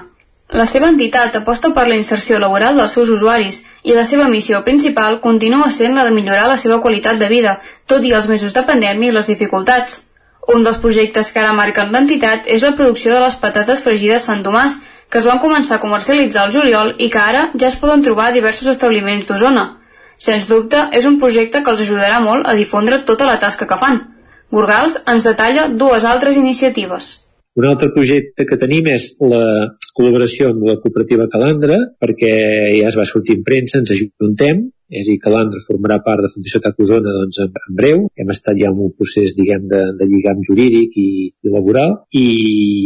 La 0.60 0.68
seva 0.70 0.92
entitat 0.94 1.40
aposta 1.40 1.72
per 1.74 1.88
la 1.88 1.98
inserció 1.98 2.38
laboral 2.44 2.78
dels 2.78 2.94
seus 2.96 3.10
usuaris 3.16 3.58
i 3.84 3.96
la 3.96 4.04
seva 4.06 4.28
missió 4.34 4.60
principal 4.68 5.18
continua 5.24 5.72
sent 5.78 5.98
la 5.98 6.06
de 6.06 6.14
millorar 6.20 6.46
la 6.52 6.60
seva 6.66 6.78
qualitat 6.86 7.18
de 7.24 7.32
vida, 7.34 7.56
tot 7.88 8.06
i 8.06 8.14
els 8.20 8.30
mesos 8.30 8.54
de 8.54 8.64
pandèmia 8.70 9.10
i 9.10 9.16
les 9.18 9.32
dificultats. 9.34 9.98
Un 10.54 10.62
dels 10.64 10.78
projectes 10.86 11.34
que 11.34 11.42
ara 11.42 11.58
marquen 11.58 11.90
l'entitat 11.92 12.46
és 12.46 12.62
la 12.64 12.76
producció 12.78 13.16
de 13.16 13.26
les 13.26 13.40
patates 13.42 13.82
fregides 13.82 14.30
Sant 14.30 14.46
Tomàs, 14.46 14.78
que 15.10 15.18
es 15.18 15.26
van 15.26 15.42
començar 15.42 15.82
a 15.82 15.86
comercialitzar 15.88 16.46
al 16.46 16.56
juliol 16.60 16.94
i 17.00 17.10
que 17.10 17.26
ara 17.26 17.44
ja 17.58 17.74
es 17.74 17.82
poden 17.82 18.06
trobar 18.06 18.30
a 18.30 18.38
diversos 18.38 18.70
establiments 18.78 19.26
d'Osona. 19.26 19.68
Sens 20.18 20.48
dubte, 20.50 20.88
és 20.98 21.06
un 21.06 21.20
projecte 21.22 21.62
que 21.64 21.74
els 21.74 21.84
ajudarà 21.86 22.20
molt 22.24 22.48
a 22.50 22.56
difondre 22.58 23.04
tota 23.06 23.28
la 23.30 23.38
tasca 23.42 23.68
que 23.70 23.78
fan. 23.78 24.02
Gurgals 24.52 24.98
ens 25.06 25.26
detalla 25.28 25.68
dues 25.70 26.06
altres 26.08 26.38
iniciatives. 26.40 27.14
Un 27.58 27.66
altre 27.66 27.90
projecte 27.94 28.46
que 28.46 28.58
tenim 28.62 28.88
és 28.94 29.16
la 29.22 29.44
col·laboració 29.98 30.52
amb 30.52 30.66
la 30.70 30.76
cooperativa 30.82 31.26
Calandra, 31.32 31.78
perquè 32.02 32.34
ja 32.78 32.90
es 32.90 32.98
va 32.98 33.06
sortir 33.10 33.40
en 33.40 33.46
premsa, 33.46 33.82
ens 33.82 33.94
ajuntem 33.96 34.68
és 34.90 35.08
a 35.08 35.12
dir, 35.12 35.18
que 35.24 35.32
l'Andra 35.32 35.60
formarà 35.64 36.00
part 36.04 36.24
de 36.24 36.32
Fundació 36.32 36.62
TAC 36.64 36.80
Osona 36.84 37.14
doncs, 37.20 37.40
en, 37.44 37.52
en 37.52 37.78
breu. 37.80 38.04
Hem 38.16 38.32
estat 38.34 38.58
ja 38.60 38.72
en 38.72 38.80
un 38.88 38.94
procés, 38.96 39.36
diguem, 39.38 39.68
de, 39.72 39.82
de 40.00 40.08
lligam 40.08 40.44
jurídic 40.48 40.96
i, 41.02 41.10
i 41.44 41.54
laboral 41.54 41.98
i, 42.16 42.26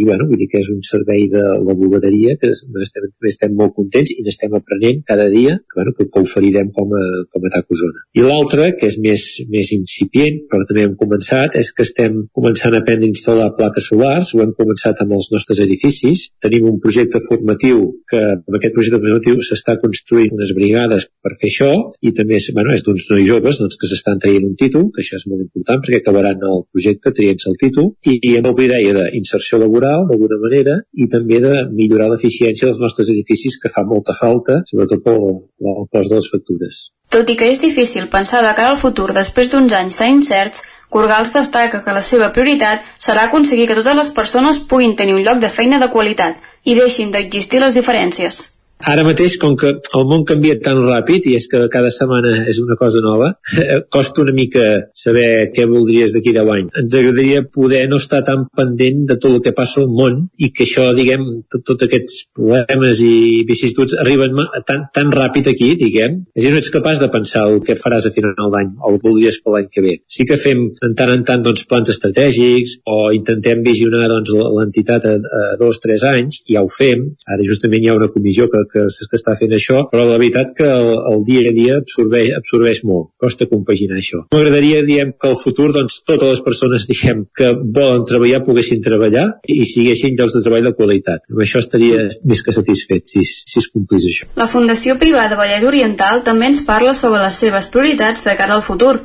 bueno, 0.07 0.27
vull 0.29 0.41
dir 0.41 0.49
que 0.51 0.61
és 0.63 0.71
un 0.73 0.81
servei 0.87 1.27
de 1.31 1.43
la 1.61 1.75
bugaderia 1.77 2.37
que 2.41 2.51
estem, 2.53 3.09
estem 3.29 3.55
molt 3.57 3.75
contents 3.77 4.13
i 4.15 4.25
n'estem 4.25 4.55
aprenent 4.57 5.03
cada 5.07 5.27
dia 5.33 5.57
que, 5.59 5.77
bueno, 5.77 5.93
que, 5.97 6.07
que 6.09 6.25
oferirem 6.25 6.71
com 6.75 6.95
a, 6.97 7.03
com 7.29 7.45
a 7.45 7.53
TAC 7.53 7.75
Osona. 7.77 8.05
I 8.17 8.25
l'altre, 8.25 8.71
que 8.79 8.89
és 8.89 8.97
més, 9.03 9.27
més 9.53 9.73
incipient, 9.77 10.41
però 10.49 10.65
també 10.69 10.87
hem 10.87 10.97
començat, 10.99 11.57
és 11.61 11.71
que 11.75 11.85
estem 11.85 12.23
començant 12.33 12.73
a 12.73 12.81
aprendre 12.81 13.09
a 13.09 13.13
instal·lar 13.13 13.51
plaques 13.59 13.91
solars, 13.91 14.33
ho 14.33 14.41
hem 14.43 14.55
començat 14.57 15.03
amb 15.03 15.15
els 15.17 15.29
nostres 15.35 15.61
edificis. 15.63 16.27
Tenim 16.41 16.65
un 16.71 16.81
projecte 16.81 17.21
formatiu 17.27 17.85
que 18.09 18.25
amb 18.33 18.57
aquest 18.57 18.75
projecte 18.77 19.01
formatiu 19.03 19.41
s'està 19.45 19.77
construint 19.81 20.33
unes 20.33 20.55
brigades 20.57 21.07
per 21.21 21.35
fer 21.37 21.51
això 21.51 21.71
i 22.01 22.13
també 22.17 22.39
bueno, 22.53 22.73
és 22.75 22.85
d'uns 22.85 23.07
nois 23.11 23.27
joves 23.27 23.59
doncs, 23.61 23.77
que 23.79 23.89
s'estan 23.89 24.21
traient 24.23 24.47
un 24.47 24.55
títol, 24.59 24.89
que 24.95 25.03
això 25.03 25.19
és 25.19 25.27
molt 25.31 25.43
important 25.45 25.83
perquè 25.83 26.01
acabaran 26.01 26.43
el 26.47 26.63
projecte 26.71 27.13
traient-se 27.17 27.49
el 27.51 27.59
títol 27.61 27.91
i, 28.07 28.17
i 28.31 28.35
amb 28.39 28.49
la 28.51 28.67
idea 28.67 29.07
d'inserció 29.11 29.59
laboral 29.61 30.07
d'alguna 30.09 30.39
manera 30.41 30.77
i 30.93 31.07
també 31.11 31.41
de 31.43 31.53
millorar 31.71 32.11
l'eficiència 32.11 32.69
dels 32.69 32.81
nostres 32.81 33.11
edificis 33.13 33.57
que 33.61 33.71
fa 33.73 33.85
molta 33.87 34.15
falta, 34.17 34.61
sobretot 34.69 35.03
pel, 35.05 35.25
pel 35.61 35.87
cost 35.91 36.13
de 36.13 36.19
les 36.19 36.29
factures. 36.33 36.83
Tot 37.11 37.27
i 37.29 37.35
que 37.39 37.49
és 37.51 37.59
difícil 37.59 38.07
pensar 38.11 38.43
de 38.45 38.53
cara 38.55 38.71
al 38.71 38.79
futur 38.79 39.09
després 39.15 39.51
d'uns 39.51 39.73
anys 39.75 39.99
tan 39.99 40.21
incerts, 40.21 40.63
Corgals 40.91 41.31
destaca 41.31 41.79
que 41.79 41.93
la 41.95 42.01
seva 42.03 42.33
prioritat 42.35 42.83
serà 42.99 43.23
aconseguir 43.29 43.69
que 43.69 43.77
totes 43.77 43.95
les 43.95 44.09
persones 44.15 44.59
puguin 44.71 44.97
tenir 44.99 45.15
un 45.15 45.23
lloc 45.23 45.39
de 45.39 45.49
feina 45.49 45.79
de 45.79 45.87
qualitat 45.93 46.41
i 46.67 46.75
deixin 46.75 47.13
d'existir 47.15 47.61
les 47.63 47.77
diferències. 47.77 48.41
Ara 48.81 49.03
mateix, 49.05 49.37
com 49.41 49.55
que 49.59 49.73
el 49.77 50.05
món 50.09 50.23
canvia 50.27 50.57
tan 50.63 50.79
ràpid 50.85 51.27
i 51.29 51.35
és 51.37 51.47
que 51.51 51.61
cada 51.73 51.91
setmana 51.93 52.45
és 52.49 52.61
una 52.63 52.77
cosa 52.79 53.01
nova, 53.03 53.31
costa 53.93 54.23
una 54.23 54.33
mica 54.35 54.67
saber 54.97 55.51
què 55.55 55.67
voldries 55.69 56.15
d'aquí 56.15 56.33
10 56.35 56.53
anys. 56.55 56.73
Ens 56.81 56.97
agradaria 56.97 57.43
poder 57.45 57.83
no 57.91 57.99
estar 58.01 58.23
tan 58.27 58.47
pendent 58.57 59.05
de 59.09 59.17
tot 59.21 59.37
el 59.37 59.43
que 59.45 59.55
passa 59.57 59.81
al 59.83 59.91
món 59.91 60.23
i 60.37 60.51
que 60.55 60.65
això, 60.67 60.89
diguem, 60.97 61.27
tots 61.51 61.67
tot 61.71 61.85
aquests 61.87 62.17
problemes 62.35 63.01
i 63.05 63.43
vicissituds 63.47 63.95
arriben 64.01 64.35
tan, 64.67 64.87
tan 64.93 65.13
ràpid 65.13 65.51
aquí, 65.51 65.71
diguem, 65.79 66.21
és 66.35 66.49
no 66.51 66.59
ets 66.59 66.73
capaç 66.73 66.99
de 67.01 67.09
pensar 67.13 67.45
el 67.49 67.61
que 67.65 67.77
faràs 67.79 68.07
a 68.07 68.13
final 68.13 68.51
d'any 68.53 68.73
o 68.81 68.91
el 68.91 68.99
voldries 69.03 69.39
per 69.43 69.55
l'any 69.55 69.69
que 69.71 69.85
ve. 69.85 69.95
Sí 70.11 70.25
que 70.29 70.39
fem 70.41 70.67
en 70.87 70.97
tant 70.97 71.13
en 71.13 71.23
tant 71.27 71.45
doncs, 71.45 71.65
plans 71.69 71.91
estratègics 71.93 72.79
o 72.89 73.11
intentem 73.15 73.63
visionar 73.65 74.09
doncs, 74.11 74.33
l'entitat 74.57 75.07
a, 75.07 75.15
a 75.17 75.43
dos, 75.61 75.79
tres 75.83 76.05
anys, 76.07 76.41
ja 76.49 76.63
ho 76.65 76.69
fem. 76.71 77.07
Ara 77.31 77.47
justament 77.47 77.85
hi 77.85 77.91
ha 77.91 77.97
una 77.99 78.11
comissió 78.13 78.49
que, 78.51 78.63
que, 78.71 78.85
que 78.87 79.19
està 79.19 79.35
fent 79.39 79.53
això, 79.55 79.83
però 79.91 80.05
la 80.07 80.19
veritat 80.21 80.53
que 80.57 80.67
el, 80.67 80.91
el 81.11 81.25
dia 81.27 81.49
a 81.49 81.53
dia 81.55 81.77
absorbeix, 81.81 82.31
absorbeix 82.37 82.83
molt, 82.87 83.11
costa 83.21 83.47
compaginar 83.51 83.99
això. 83.99 84.23
M'agradaria, 84.33 84.81
diem, 84.87 85.13
que 85.19 85.31
al 85.31 85.37
futur 85.39 85.69
doncs, 85.75 86.01
totes 86.07 86.35
les 86.35 86.43
persones 86.45 86.87
diguem, 86.89 87.25
que 87.37 87.51
volen 87.61 88.05
treballar 88.09 88.43
poguessin 88.47 88.83
treballar 88.85 89.27
i 89.49 89.61
siguessin 89.69 90.17
llocs 90.19 90.37
de 90.37 90.43
treball 90.45 90.69
de 90.69 90.75
qualitat. 90.77 91.27
Amb 91.31 91.43
això 91.45 91.61
estaria 91.63 92.07
més 92.27 92.43
que 92.45 92.55
satisfet 92.55 93.07
si, 93.11 93.23
si 93.25 93.59
es 93.61 93.69
complís 93.71 94.07
això. 94.09 94.29
La 94.39 94.49
Fundació 94.49 94.97
Privada 95.01 95.39
Vallès 95.39 95.65
Oriental 95.67 96.23
també 96.27 96.51
ens 96.51 96.63
parla 96.67 96.95
sobre 96.97 97.21
les 97.23 97.39
seves 97.43 97.69
prioritats 97.73 98.25
de 98.27 98.35
cara 98.39 98.57
al 98.57 98.65
futur. 98.65 98.97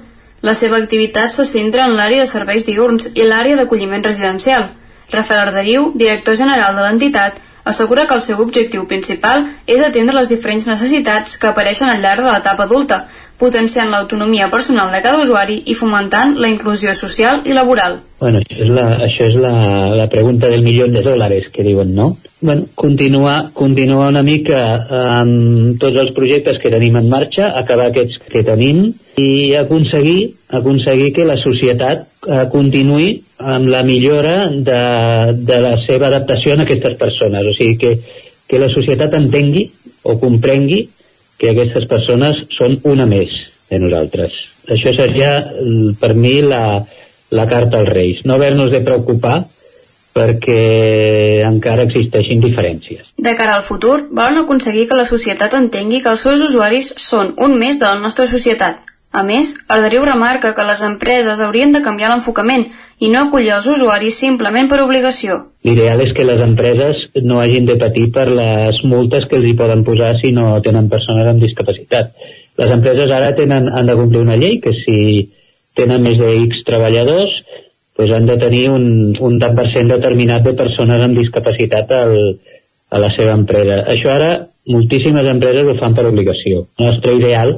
La 0.47 0.55
seva 0.55 0.79
activitat 0.79 1.33
se 1.33 1.47
centra 1.49 1.87
en 1.89 1.97
l'àrea 1.97 2.25
de 2.25 2.31
serveis 2.31 2.67
diurns 2.67 3.09
i 3.15 3.25
l'àrea 3.25 3.57
d'acolliment 3.59 4.05
residencial. 4.05 4.69
Rafael 5.13 5.47
Arderiu, 5.47 5.93
director 5.95 6.37
general 6.39 6.75
de 6.77 6.85
l'entitat, 6.85 7.41
assegura 7.67 8.07
que 8.07 8.15
el 8.15 8.23
seu 8.25 8.41
objectiu 8.43 8.87
principal 8.87 9.45
és 9.67 9.83
atendre 9.83 10.15
les 10.17 10.31
diferents 10.31 10.69
necessitats 10.71 11.37
que 11.43 11.51
apareixen 11.51 11.91
al 11.91 12.03
llarg 12.05 12.23
de 12.23 12.31
l'etapa 12.31 12.65
adulta, 12.65 13.05
potenciant 13.37 13.91
l'autonomia 13.93 14.49
personal 14.49 14.93
de 14.95 15.03
cada 15.05 15.21
usuari 15.21 15.59
i 15.67 15.75
fomentant 15.77 16.37
la 16.41 16.49
inclusió 16.49 16.95
social 16.95 17.43
i 17.45 17.57
laboral. 17.57 17.99
Bueno, 18.21 18.41
això 18.41 18.63
és 18.65 18.71
la, 18.73 18.87
això 19.05 19.27
és 19.29 19.37
la, 19.37 19.53
la 19.99 20.07
pregunta 20.09 20.49
del 20.49 20.65
milió 20.65 20.87
de 20.89 21.03
dòlars 21.05 21.51
que 21.53 21.67
diuen, 21.67 21.93
no? 21.95 22.15
Bueno, 22.41 22.65
continuar, 22.75 23.51
continuar 23.53 24.09
una 24.15 24.23
mica 24.23 24.63
amb 25.19 25.77
tots 25.83 26.01
els 26.01 26.15
projectes 26.17 26.61
que 26.63 26.73
tenim 26.73 26.97
en 26.97 27.11
marxa, 27.13 27.51
acabar 27.61 27.91
aquests 27.91 28.23
que 28.31 28.45
tenim 28.47 28.87
i 29.21 29.55
aconseguir, 29.59 30.37
aconseguir 30.49 31.13
que 31.17 31.29
la 31.29 31.37
societat 31.43 32.07
eh, 32.27 32.45
continuï 32.53 33.09
amb 33.39 33.71
la 33.71 33.83
millora 33.87 34.49
de, 34.51 34.83
de 35.47 35.61
la 35.63 35.75
seva 35.87 36.09
adaptació 36.11 36.55
a 36.55 36.63
aquestes 36.65 36.97
persones. 37.01 37.47
O 37.47 37.55
sigui, 37.57 37.77
que, 37.81 37.95
que 38.49 38.61
la 38.63 38.71
societat 38.73 39.15
entengui 39.19 39.67
o 40.07 40.19
comprengui 40.23 40.87
que 41.37 41.53
aquestes 41.53 41.89
persones 41.91 42.47
són 42.57 42.79
una 42.89 43.07
més 43.09 43.33
de 43.71 43.81
nosaltres. 43.83 44.37
Això 44.73 44.93
seria, 44.97 45.35
per 46.01 46.15
mi, 46.19 46.41
la, 46.43 46.81
la 47.31 47.47
carta 47.51 47.83
als 47.83 47.93
Reis. 47.93 48.25
No 48.25 48.35
haver-nos 48.35 48.73
de 48.73 48.81
preocupar 48.87 49.45
perquè 50.17 51.43
encara 51.45 51.85
existeixin 51.85 52.41
diferències. 52.41 53.13
De 53.21 53.35
cara 53.37 53.59
al 53.59 53.65
futur, 53.67 54.07
volen 54.09 54.41
aconseguir 54.41 54.87
que 54.89 54.97
la 54.97 55.05
societat 55.09 55.55
entengui 55.59 56.01
que 56.01 56.13
els 56.15 56.25
seus 56.25 56.41
usuaris 56.47 56.95
són 56.97 57.35
un 57.37 57.59
més 57.61 57.81
de 57.83 57.91
la 57.91 58.01
nostra 58.01 58.25
societat. 58.31 58.96
A 59.17 59.23
més, 59.25 59.55
Arderiu 59.73 60.05
remarca 60.05 60.53
que 60.57 60.65
les 60.69 60.83
empreses 60.85 61.41
haurien 61.41 61.71
de 61.73 61.81
canviar 61.85 62.11
l'enfocament 62.13 62.67
i 63.01 63.09
no 63.13 63.23
acollir 63.25 63.55
els 63.57 63.69
usuaris 63.73 64.19
simplement 64.21 64.69
per 64.69 64.83
obligació. 64.83 65.39
L'ideal 65.65 66.03
és 66.05 66.13
que 66.17 66.27
les 66.29 66.43
empreses 66.45 67.01
no 67.25 67.39
hagin 67.41 67.65
de 67.69 67.79
patir 67.81 68.11
per 68.13 68.27
les 68.29 68.83
multes 68.85 69.25
que 69.31 69.39
els 69.41 69.49
hi 69.49 69.55
poden 69.57 69.85
posar 69.89 70.13
si 70.21 70.35
no 70.37 70.51
tenen 70.67 70.91
persones 70.93 71.31
amb 71.31 71.41
discapacitat. 71.41 72.13
Les 72.61 72.73
empreses 72.77 73.13
ara 73.13 73.33
tenen, 73.39 73.71
han 73.73 73.89
de 73.89 73.97
complir 73.97 74.21
una 74.25 74.37
llei 74.41 74.59
que 74.65 74.75
si 74.83 74.99
tenen 75.77 76.05
més 76.05 76.21
de 76.21 76.33
X 76.43 76.65
treballadors 76.69 77.33
doncs 77.97 78.13
han 78.13 78.29
de 78.29 78.37
tenir 78.41 78.67
un, 78.69 78.85
un 79.17 79.39
tant 79.41 79.57
per 79.57 79.71
cent 79.73 79.89
determinat 79.89 80.45
de 80.45 80.53
persones 80.59 81.05
amb 81.05 81.17
discapacitat 81.17 81.93
al, 81.97 82.13
a 82.93 83.01
la 83.01 83.09
seva 83.17 83.33
empresa. 83.41 83.81
Això 83.93 84.13
ara 84.13 84.31
moltíssimes 84.69 85.29
empreses 85.33 85.69
ho 85.71 85.77
fan 85.81 85.97
per 85.97 86.05
obligació. 86.11 86.67
El 86.77 86.91
nostre 86.91 87.17
ideal 87.17 87.55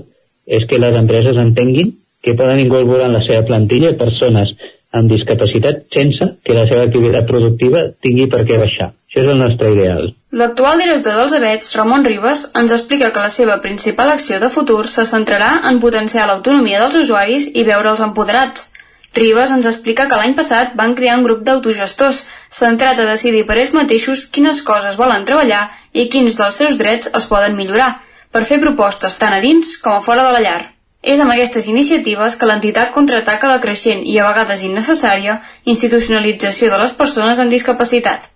és 0.49 0.65
que 0.69 0.81
les 0.81 0.97
empreses 0.97 1.37
entenguin 1.37 1.95
que 2.25 2.35
poden 2.35 2.61
incorporar 2.65 3.09
en 3.09 3.17
la 3.19 3.25
seva 3.27 3.45
plantilla 3.47 3.95
persones 4.01 4.55
amb 4.99 5.13
discapacitat 5.13 5.85
sense 5.95 6.31
que 6.45 6.57
la 6.57 6.65
seva 6.69 6.87
activitat 6.89 7.29
productiva 7.29 7.85
tingui 8.05 8.27
per 8.33 8.47
què 8.49 8.57
baixar. 8.61 8.93
Això 9.09 9.23
és 9.25 9.29
el 9.33 9.39
nostre 9.41 9.71
ideal. 9.75 10.09
L'actual 10.39 10.81
director 10.81 11.15
dels 11.17 11.35
Avets, 11.37 11.71
Ramon 11.77 12.05
Ribes, 12.05 12.47
ens 12.61 12.73
explica 12.77 13.13
que 13.13 13.23
la 13.25 13.33
seva 13.33 13.61
principal 13.65 14.11
acció 14.13 14.41
de 14.41 14.51
futur 14.53 14.83
se 14.87 15.05
centrarà 15.09 15.53
en 15.71 15.81
potenciar 15.81 16.27
l'autonomia 16.29 16.83
dels 16.83 16.99
usuaris 17.05 17.49
i 17.55 17.65
veure'ls 17.69 18.05
empoderats. 18.05 18.69
Ribes 19.17 19.55
ens 19.55 19.69
explica 19.71 20.07
que 20.09 20.19
l'any 20.21 20.35
passat 20.37 20.75
van 20.77 20.93
crear 20.99 21.17
un 21.17 21.25
grup 21.25 21.41
d'autogestors 21.47 22.27
centrat 22.59 23.01
a 23.01 23.09
decidir 23.09 23.47
per 23.49 23.57
ells 23.57 23.73
mateixos 23.77 24.27
quines 24.35 24.61
coses 24.67 25.01
volen 25.01 25.25
treballar 25.25 25.65
i 25.93 26.09
quins 26.13 26.37
dels 26.37 26.61
seus 26.61 26.77
drets 26.81 27.09
es 27.17 27.27
poden 27.33 27.57
millorar, 27.57 27.95
per 28.33 28.45
fer 28.49 28.61
propostes 28.63 29.19
tant 29.21 29.37
a 29.37 29.41
dins 29.45 29.77
com 29.83 29.97
a 29.97 30.03
fora 30.05 30.27
de 30.27 30.35
la 30.37 30.43
llar. 30.45 30.61
És 31.03 31.21
amb 31.23 31.31
aquestes 31.31 31.69
iniciatives 31.71 32.35
que 32.37 32.47
l'entitat 32.51 32.91
contraataca 32.95 33.51
la 33.51 33.61
creixent 33.63 34.03
i 34.03 34.19
a 34.19 34.27
vegades 34.27 34.65
innecessària 34.67 35.39
institucionalització 35.65 36.73
de 36.73 36.81
les 36.83 36.93
persones 36.93 37.39
amb 37.39 37.55
discapacitat. 37.55 38.27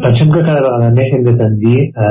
Pensem 0.00 0.32
que 0.32 0.40
cada 0.40 0.62
vegada 0.64 0.92
més 0.96 1.12
hem 1.12 1.24
de 1.26 1.34
tendir 1.36 1.90
a 1.92 2.10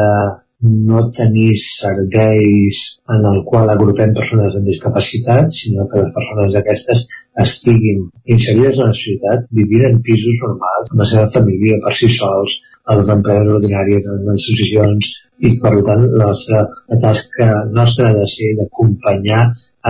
no 0.66 1.02
tenir 1.18 1.52
serveis 1.62 2.80
en 3.16 3.26
el 3.32 3.42
qual 3.50 3.72
agrupem 3.74 4.14
persones 4.18 4.56
amb 4.58 4.70
discapacitat, 4.70 5.52
sinó 5.58 5.88
que 5.92 6.02
les 6.02 6.12
persones 6.18 6.58
aquestes 6.62 7.06
estiguin 7.46 8.04
inserides 8.36 8.80
en 8.80 8.92
la 8.92 8.98
societat, 9.00 9.48
vivint 9.60 9.88
en 9.90 10.02
pisos 10.10 10.44
normals, 10.46 10.92
amb 10.92 11.04
la 11.04 11.10
seva 11.12 11.26
família, 11.36 11.80
per 11.86 11.96
si 12.00 12.12
sols, 12.18 12.58
a 12.86 13.00
les 13.00 13.12
empreses 13.16 13.56
ordinàries, 13.60 14.12
en 14.12 14.22
les 14.28 14.44
associacions, 14.44 15.12
i 15.50 15.56
per 15.64 15.74
tant 15.90 16.06
la, 16.06 16.30
nostra, 16.30 16.62
la 16.92 17.02
tasca 17.08 17.50
nostra 17.80 18.12
ha 18.12 18.20
de 18.20 18.30
ser 18.36 18.54
d'acompanyar 18.60 19.42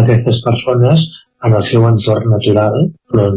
aquestes 0.02 0.42
persones 0.48 1.06
en 1.46 1.54
el 1.60 1.68
seu 1.74 1.86
entorn 1.90 2.32
natural, 2.34 2.90
però 3.12 3.30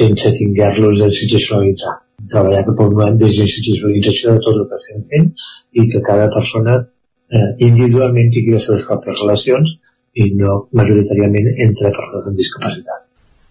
sense 0.00 0.36
tinguer-los 0.42 1.00
d'institucionalitzar 1.00 1.96
treballar 2.26 2.64
cap 2.66 2.80
a 2.82 2.88
una 2.92 3.10
desinstitucionalització 3.22 4.34
de 4.34 4.44
tot 4.46 4.56
el 4.56 4.68
que 4.70 4.78
estem 4.80 5.04
fent 5.10 5.28
i 5.72 5.86
que 5.92 6.04
cada 6.06 6.28
persona 6.34 6.78
eh, 6.78 7.50
individualment 7.58 8.32
tingui 8.34 8.56
les 8.56 8.66
seves 8.68 8.86
pròpies 8.88 9.22
relacions 9.22 9.76
i 10.18 10.32
no 10.40 10.64
majoritàriament 10.80 11.52
entre 11.66 11.92
persones 11.94 12.30
amb 12.30 12.42
discapacitat. 12.42 13.04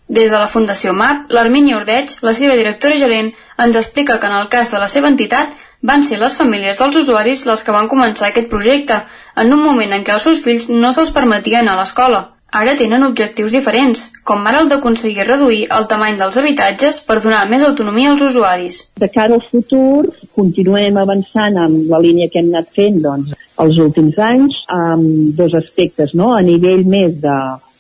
Des 0.08 0.32
de 0.32 0.40
la 0.40 0.48
Fundació 0.48 0.94
MAP, 0.96 1.32
l'Armínia 1.36 1.78
Ordeig, 1.82 2.14
la 2.24 2.34
seva 2.36 2.56
directora 2.60 2.96
gerent, 3.00 3.34
ens 3.64 3.76
explica 3.76 4.20
que 4.20 4.30
en 4.30 4.38
el 4.38 4.48
cas 4.52 4.72
de 4.72 4.80
la 4.80 4.88
seva 4.88 5.12
entitat 5.12 5.56
van 5.82 6.04
ser 6.04 6.20
les 6.22 6.38
famílies 6.40 6.80
dels 6.80 6.96
usuaris 7.04 7.44
les 7.50 7.64
que 7.64 7.76
van 7.76 7.90
començar 7.92 8.30
aquest 8.30 8.48
projecte, 8.50 9.02
en 9.36 9.54
un 9.54 9.62
moment 9.64 9.92
en 9.94 10.08
què 10.08 10.16
els 10.16 10.24
seus 10.24 10.42
fills 10.46 10.70
no 10.72 10.94
se'ls 10.96 11.12
permetia 11.12 11.60
anar 11.60 11.76
a 11.76 11.82
l'escola. 11.82 12.22
Ara 12.56 12.78
tenen 12.80 13.04
objectius 13.04 13.52
diferents, 13.52 14.06
com 14.24 14.46
ara 14.48 14.62
el 14.64 14.70
d'aconseguir 14.72 15.26
reduir 15.28 15.66
el 15.78 15.88
tamany 15.92 16.16
dels 16.20 16.38
habitatges 16.40 17.02
per 17.04 17.20
donar 17.20 17.44
més 17.52 17.66
autonomia 17.68 18.14
als 18.14 18.24
usuaris. 18.24 18.80
De 18.96 19.10
cara 19.12 19.36
al 19.36 19.44
futur, 19.52 20.08
continuem 20.36 20.98
avançant 20.98 21.60
amb 21.60 21.92
la 21.92 22.00
línia 22.00 22.32
que 22.32 22.40
hem 22.40 22.54
anat 22.54 22.72
fent 22.78 23.02
doncs, 23.04 23.36
els 23.60 23.80
últims 23.84 24.18
anys, 24.18 24.56
amb 24.72 25.36
dos 25.36 25.54
aspectes, 25.60 26.16
no? 26.16 26.32
a 26.38 26.42
nivell 26.42 26.88
més 26.88 27.20
de, 27.20 27.38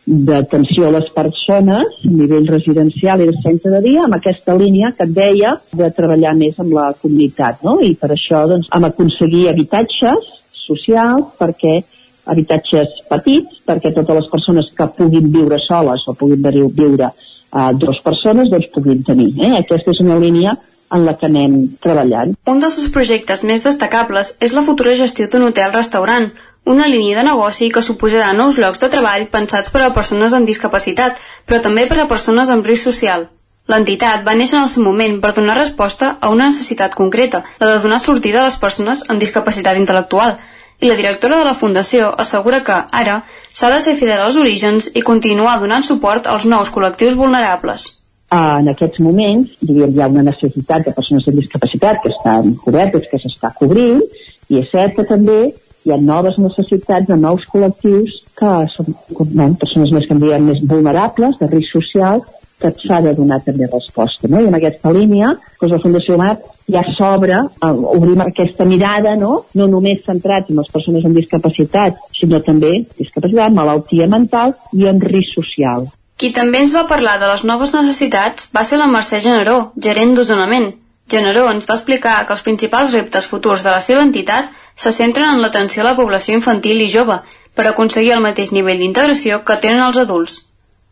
d'atenció 0.07 0.87
a 0.87 0.93
les 0.97 1.07
persones 1.15 1.99
a 2.03 2.11
nivell 2.11 2.47
residencial 2.47 3.23
i 3.23 3.27
de 3.27 3.35
centre 3.43 3.71
de 3.73 3.81
dia 3.83 4.05
amb 4.05 4.15
aquesta 4.15 4.55
línia 4.55 4.93
que 4.95 5.03
et 5.03 5.11
deia 5.15 5.57
de 5.75 5.89
treballar 5.95 6.31
més 6.37 6.59
amb 6.63 6.71
la 6.77 6.93
comunitat 7.01 7.63
no? 7.67 7.75
i 7.83 7.91
per 7.99 8.13
això 8.15 8.45
doncs, 8.47 8.69
hem 8.71 8.87
aconseguir 8.87 9.49
habitatges 9.51 10.31
socials 10.63 11.35
perquè 11.39 11.81
habitatges 12.27 13.01
petits 13.09 13.61
perquè 13.67 13.93
totes 13.95 14.21
les 14.21 14.31
persones 14.31 14.71
que 14.77 14.89
puguin 14.97 15.31
viure 15.33 15.59
soles 15.65 16.03
o 16.07 16.15
puguin 16.19 16.43
viure 16.75 17.11
uh, 17.11 17.71
dues 17.73 18.01
persones 18.05 18.49
doncs 18.51 18.71
puguin 18.73 19.03
tenir. 19.03 19.31
Eh? 19.39 19.53
Aquesta 19.61 19.93
és 19.93 20.01
una 20.03 20.19
línia 20.19 20.57
en 20.93 21.05
la 21.05 21.17
que 21.19 21.27
anem 21.27 21.55
treballant. 21.83 22.35
Un 22.47 22.59
dels 22.63 22.77
seus 22.79 22.91
projectes 22.93 23.43
més 23.47 23.63
destacables 23.65 24.35
és 24.39 24.53
la 24.55 24.63
futura 24.63 24.95
gestió 24.95 25.27
d'un 25.27 25.49
hotel-restaurant, 25.49 26.29
una 26.67 26.87
línia 26.91 27.19
de 27.19 27.23
negoci 27.27 27.69
que 27.71 27.83
suposarà 27.83 28.33
nous 28.35 28.59
llocs 28.59 28.79
de 28.83 28.91
treball 28.91 29.27
pensats 29.31 29.71
per 29.71 29.85
a 29.85 29.93
persones 29.95 30.35
amb 30.35 30.47
discapacitat, 30.47 31.19
però 31.47 31.61
també 31.63 31.87
per 31.87 32.01
a 32.03 32.07
persones 32.11 32.51
amb 32.51 32.67
risc 32.67 32.89
social. 32.89 33.27
L'entitat 33.71 34.23
va 34.23 34.35
néixer 34.39 34.55
en 34.57 34.63
el 34.63 34.71
seu 34.71 34.83
moment 34.83 35.17
per 35.23 35.33
donar 35.35 35.57
resposta 35.57 36.13
a 36.21 36.29
una 36.31 36.47
necessitat 36.51 36.93
concreta, 36.95 37.43
la 37.59 37.73
de 37.73 37.81
donar 37.83 37.99
sortida 37.99 38.41
a 38.41 38.45
les 38.45 38.59
persones 38.59 39.03
amb 39.07 39.19
discapacitat 39.19 39.79
intel·lectual, 39.79 40.37
i 40.79 40.89
la 40.89 40.95
directora 40.95 41.39
de 41.39 41.45
la 41.47 41.55
Fundació 41.57 42.11
assegura 42.21 42.61
que, 42.63 42.75
ara, 43.01 43.21
s'ha 43.53 43.69
de 43.73 43.79
ser 43.81 43.95
fidel 43.97 44.21
als 44.21 44.37
orígens 44.37 44.91
i 44.93 45.01
continuar 45.05 45.57
donant 45.61 45.85
suport 45.85 46.27
als 46.29 46.45
nous 46.45 46.69
col·lectius 46.73 47.17
vulnerables. 47.17 47.87
En 48.33 48.67
aquests 48.69 48.99
moments, 48.99 49.53
diguem, 49.63 49.93
hi 49.95 50.01
ha 50.03 50.09
una 50.11 50.25
necessitat 50.27 50.85
de 50.85 50.93
persones 50.93 51.27
amb 51.29 51.39
discapacitat 51.39 52.01
que 52.03 52.11
estan 52.11 52.53
cobertes, 52.63 53.07
que 53.09 53.19
s'està 53.23 53.53
cobrint, 53.57 54.03
i 54.51 54.59
és 54.61 54.69
cert 54.73 54.97
que 54.97 55.07
també 55.07 55.39
hi 55.87 55.93
ha 55.93 55.97
noves 55.97 56.37
necessitats 56.43 57.07
de 57.07 57.17
nous 57.17 57.45
col·lectius 57.53 58.19
que 58.37 58.51
són 58.75 58.91
bueno, 59.17 59.55
persones 59.57 59.93
més 59.95 60.05
que 60.09 60.19
diem 60.21 60.51
més 60.51 60.59
vulnerables, 60.69 61.39
de 61.39 61.49
risc 61.53 61.79
social, 61.79 62.21
que 62.61 62.73
s'ha 62.83 62.99
de 63.05 63.15
donar 63.17 63.39
també 63.45 63.69
resposta. 63.71 64.29
No? 64.29 64.41
I 64.41 64.51
en 64.51 64.59
aquesta 64.59 64.91
línia, 64.93 65.33
doncs 65.61 65.73
la 65.73 65.81
Fundació 65.81 66.17
MAP 66.21 66.45
ja 66.67 66.83
s'obre, 66.97 67.37
eh, 67.63 67.69
obrim 67.97 68.21
aquesta 68.21 68.65
mirada, 68.65 69.15
no? 69.15 69.45
no 69.55 69.67
només 69.71 70.03
centrats 70.05 70.51
en 70.51 70.59
les 70.59 70.71
persones 70.71 71.05
amb 71.05 71.15
discapacitat, 71.15 72.01
sinó 72.19 72.41
també 72.43 72.73
discapacitat, 72.97 73.55
malaltia 73.55 74.07
mental 74.11 74.55
i 74.73 74.87
en 74.91 74.99
risc 75.01 75.39
social. 75.39 75.87
Qui 76.17 76.31
també 76.33 76.63
ens 76.63 76.73
va 76.73 76.87
parlar 76.89 77.19
de 77.21 77.29
les 77.29 77.43
noves 77.45 77.73
necessitats 77.77 78.49
va 78.53 78.65
ser 78.65 78.79
la 78.81 78.89
Mercè 78.89 79.21
Generó, 79.21 79.71
gerent 79.77 80.15
d'Osonament. 80.17 80.71
Generó 81.07 81.45
ens 81.51 81.67
va 81.69 81.77
explicar 81.77 82.23
que 82.25 82.33
els 82.33 82.43
principals 82.43 82.93
reptes 82.95 83.27
futurs 83.29 83.63
de 83.63 83.71
la 83.71 83.83
seva 83.85 84.01
entitat 84.03 84.49
se 84.75 84.91
centren 84.91 85.29
en 85.29 85.41
l'atenció 85.41 85.83
a 85.83 85.91
la 85.91 85.95
població 85.95 86.35
infantil 86.35 86.81
i 86.81 86.89
jove 86.89 87.21
per 87.55 87.67
aconseguir 87.69 88.15
el 88.15 88.25
mateix 88.25 88.51
nivell 88.51 88.81
d'integració 88.81 89.43
que 89.45 89.59
tenen 89.61 89.85
els 89.85 90.01
adults. 90.01 90.41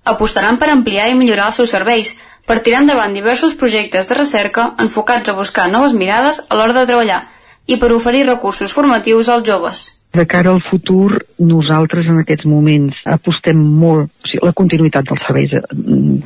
Apostaran 0.06 0.58
per 0.62 0.70
ampliar 0.70 1.10
i 1.10 1.18
millorar 1.18 1.50
els 1.50 1.60
seus 1.60 1.74
serveis, 1.74 2.14
per 2.46 2.62
tirar 2.62 2.84
endavant 2.84 3.14
diversos 3.14 3.56
projectes 3.58 4.10
de 4.10 4.18
recerca 4.18 4.72
enfocats 4.82 5.30
a 5.30 5.38
buscar 5.38 5.70
noves 5.72 5.94
mirades 5.98 6.42
a 6.48 6.58
l'hora 6.58 6.78
de 6.78 6.86
treballar 6.86 7.22
i 7.66 7.78
per 7.82 7.92
oferir 7.94 8.26
recursos 8.28 8.74
formatius 8.74 9.30
als 9.30 9.48
joves. 9.48 9.86
De 10.16 10.24
cara 10.30 10.54
al 10.54 10.62
futur, 10.70 11.26
nosaltres 11.42 12.08
en 12.08 12.22
aquests 12.22 12.46
moments 12.48 13.02
apostem 13.18 13.58
molt 13.58 14.08
o 14.08 14.30
sigui, 14.30 14.46
la 14.46 14.54
continuïtat 14.56 15.10
dels 15.10 15.26
serveis 15.28 15.56
eh, 15.58 15.64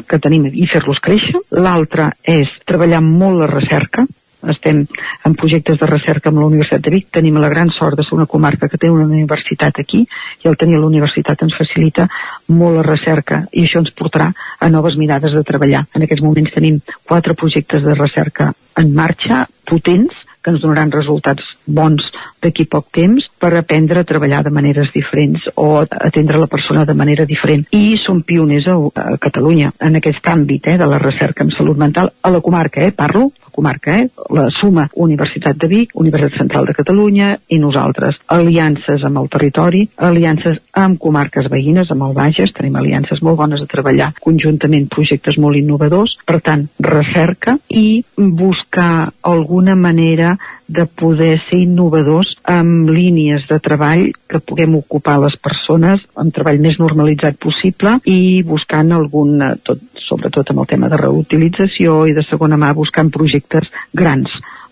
que 0.07 0.19
tenim 0.21 0.45
i 0.51 0.67
fer-los 0.69 1.01
créixer. 1.03 1.41
L'altre 1.57 2.11
és 2.21 2.51
treballar 2.69 3.01
molt 3.05 3.41
la 3.41 3.49
recerca, 3.49 4.05
estem 4.47 4.85
en 5.25 5.35
projectes 5.35 5.79
de 5.79 5.87
recerca 5.89 6.29
amb 6.29 6.39
la 6.39 6.47
Universitat 6.47 6.83
de 6.85 6.93
Vic, 6.93 7.09
tenim 7.11 7.39
la 7.41 7.49
gran 7.51 7.71
sort 7.75 7.97
de 7.99 8.05
ser 8.07 8.15
una 8.17 8.27
comarca 8.29 8.69
que 8.69 8.77
té 8.77 8.89
una 8.89 9.05
universitat 9.05 9.81
aquí 9.83 10.05
i 10.43 10.49
el 10.49 10.57
tenir 10.57 10.79
la 10.79 10.87
universitat 10.87 11.43
ens 11.43 11.57
facilita 11.57 12.07
molt 12.47 12.79
la 12.79 12.87
recerca 12.87 13.43
i 13.51 13.65
això 13.65 13.83
ens 13.83 13.93
portarà 13.95 14.31
a 14.59 14.69
noves 14.69 14.95
mirades 14.97 15.35
de 15.35 15.43
treballar. 15.43 15.85
En 15.93 16.05
aquests 16.05 16.23
moments 16.23 16.55
tenim 16.55 16.79
quatre 17.03 17.35
projectes 17.35 17.83
de 17.83 17.95
recerca 17.95 18.53
en 18.79 18.93
marxa, 18.95 19.45
potents, 19.67 20.15
que 20.39 20.53
ens 20.53 20.61
donaran 20.63 20.91
resultats 20.91 21.43
bons 21.69 22.03
d'aquí 22.41 22.65
poc 22.71 22.87
temps 22.95 23.25
per 23.39 23.51
aprendre 23.57 24.01
a 24.01 24.07
treballar 24.07 24.43
de 24.45 24.53
maneres 24.55 24.91
diferents 24.93 25.49
o 25.55 25.83
atendre 25.83 26.39
la 26.39 26.47
persona 26.47 26.85
de 26.85 26.95
manera 26.95 27.25
diferent. 27.25 27.65
I 27.75 27.97
som 28.01 28.21
pioners 28.23 28.69
a, 28.71 28.77
Catalunya 29.19 29.73
en 29.83 29.99
aquest 29.99 30.25
àmbit 30.31 30.67
eh, 30.71 30.77
de 30.79 30.87
la 30.87 30.99
recerca 31.01 31.43
en 31.43 31.51
salut 31.55 31.77
mental, 31.77 32.13
a 32.21 32.31
la 32.31 32.41
comarca, 32.41 32.83
eh, 32.85 32.93
parlo, 32.95 33.29
comarca, 33.59 33.97
eh? 33.99 34.09
la 34.29 34.47
suma 34.55 34.87
Universitat 34.93 35.57
de 35.59 35.67
Vic, 35.67 35.91
Universitat 35.93 36.37
Central 36.39 36.69
de 36.69 36.75
Catalunya 36.77 37.33
i 37.51 37.59
nosaltres. 37.59 38.19
Aliances 38.31 39.03
amb 39.03 39.19
el 39.19 39.27
territori, 39.33 39.81
aliances 40.09 40.61
amb 40.79 40.99
comarques 41.01 41.49
veïnes, 41.51 41.91
amb 41.91 42.07
el 42.07 42.15
Bages, 42.15 42.53
tenim 42.55 42.77
aliances 42.79 43.23
molt 43.25 43.41
bones 43.41 43.63
a 43.63 43.67
treballar 43.67 44.13
conjuntament 44.21 44.87
projectes 44.93 45.39
molt 45.41 45.59
innovadors, 45.59 46.15
per 46.25 46.39
tant, 46.45 46.69
recerca 46.79 47.57
i 47.67 48.03
buscar 48.15 49.09
alguna 49.33 49.75
manera 49.75 50.37
de 50.69 50.85
poder 50.85 51.39
ser 51.47 51.63
innovadors 51.65 52.29
amb 52.45 52.91
línies 52.93 53.47
de 53.49 53.57
treball 53.63 54.05
que 54.29 54.41
puguem 54.45 54.77
ocupar 54.77 55.17
les 55.23 55.35
persones 55.41 56.03
amb 56.15 56.33
treball 56.35 56.61
més 56.61 56.77
normalitzat 56.81 57.39
possible 57.41 57.97
i 58.05 58.43
buscant 58.45 58.93
algun, 58.93 59.41
tot, 59.65 59.81
sobretot 60.05 60.53
amb 60.53 60.63
el 60.63 60.69
tema 60.69 60.91
de 60.93 61.01
reutilització 61.01 62.03
i 62.09 62.13
de 62.17 62.25
segona 62.29 62.59
mà 62.61 62.71
buscant 62.77 63.09
projectes 63.13 63.67
grans 63.97 64.29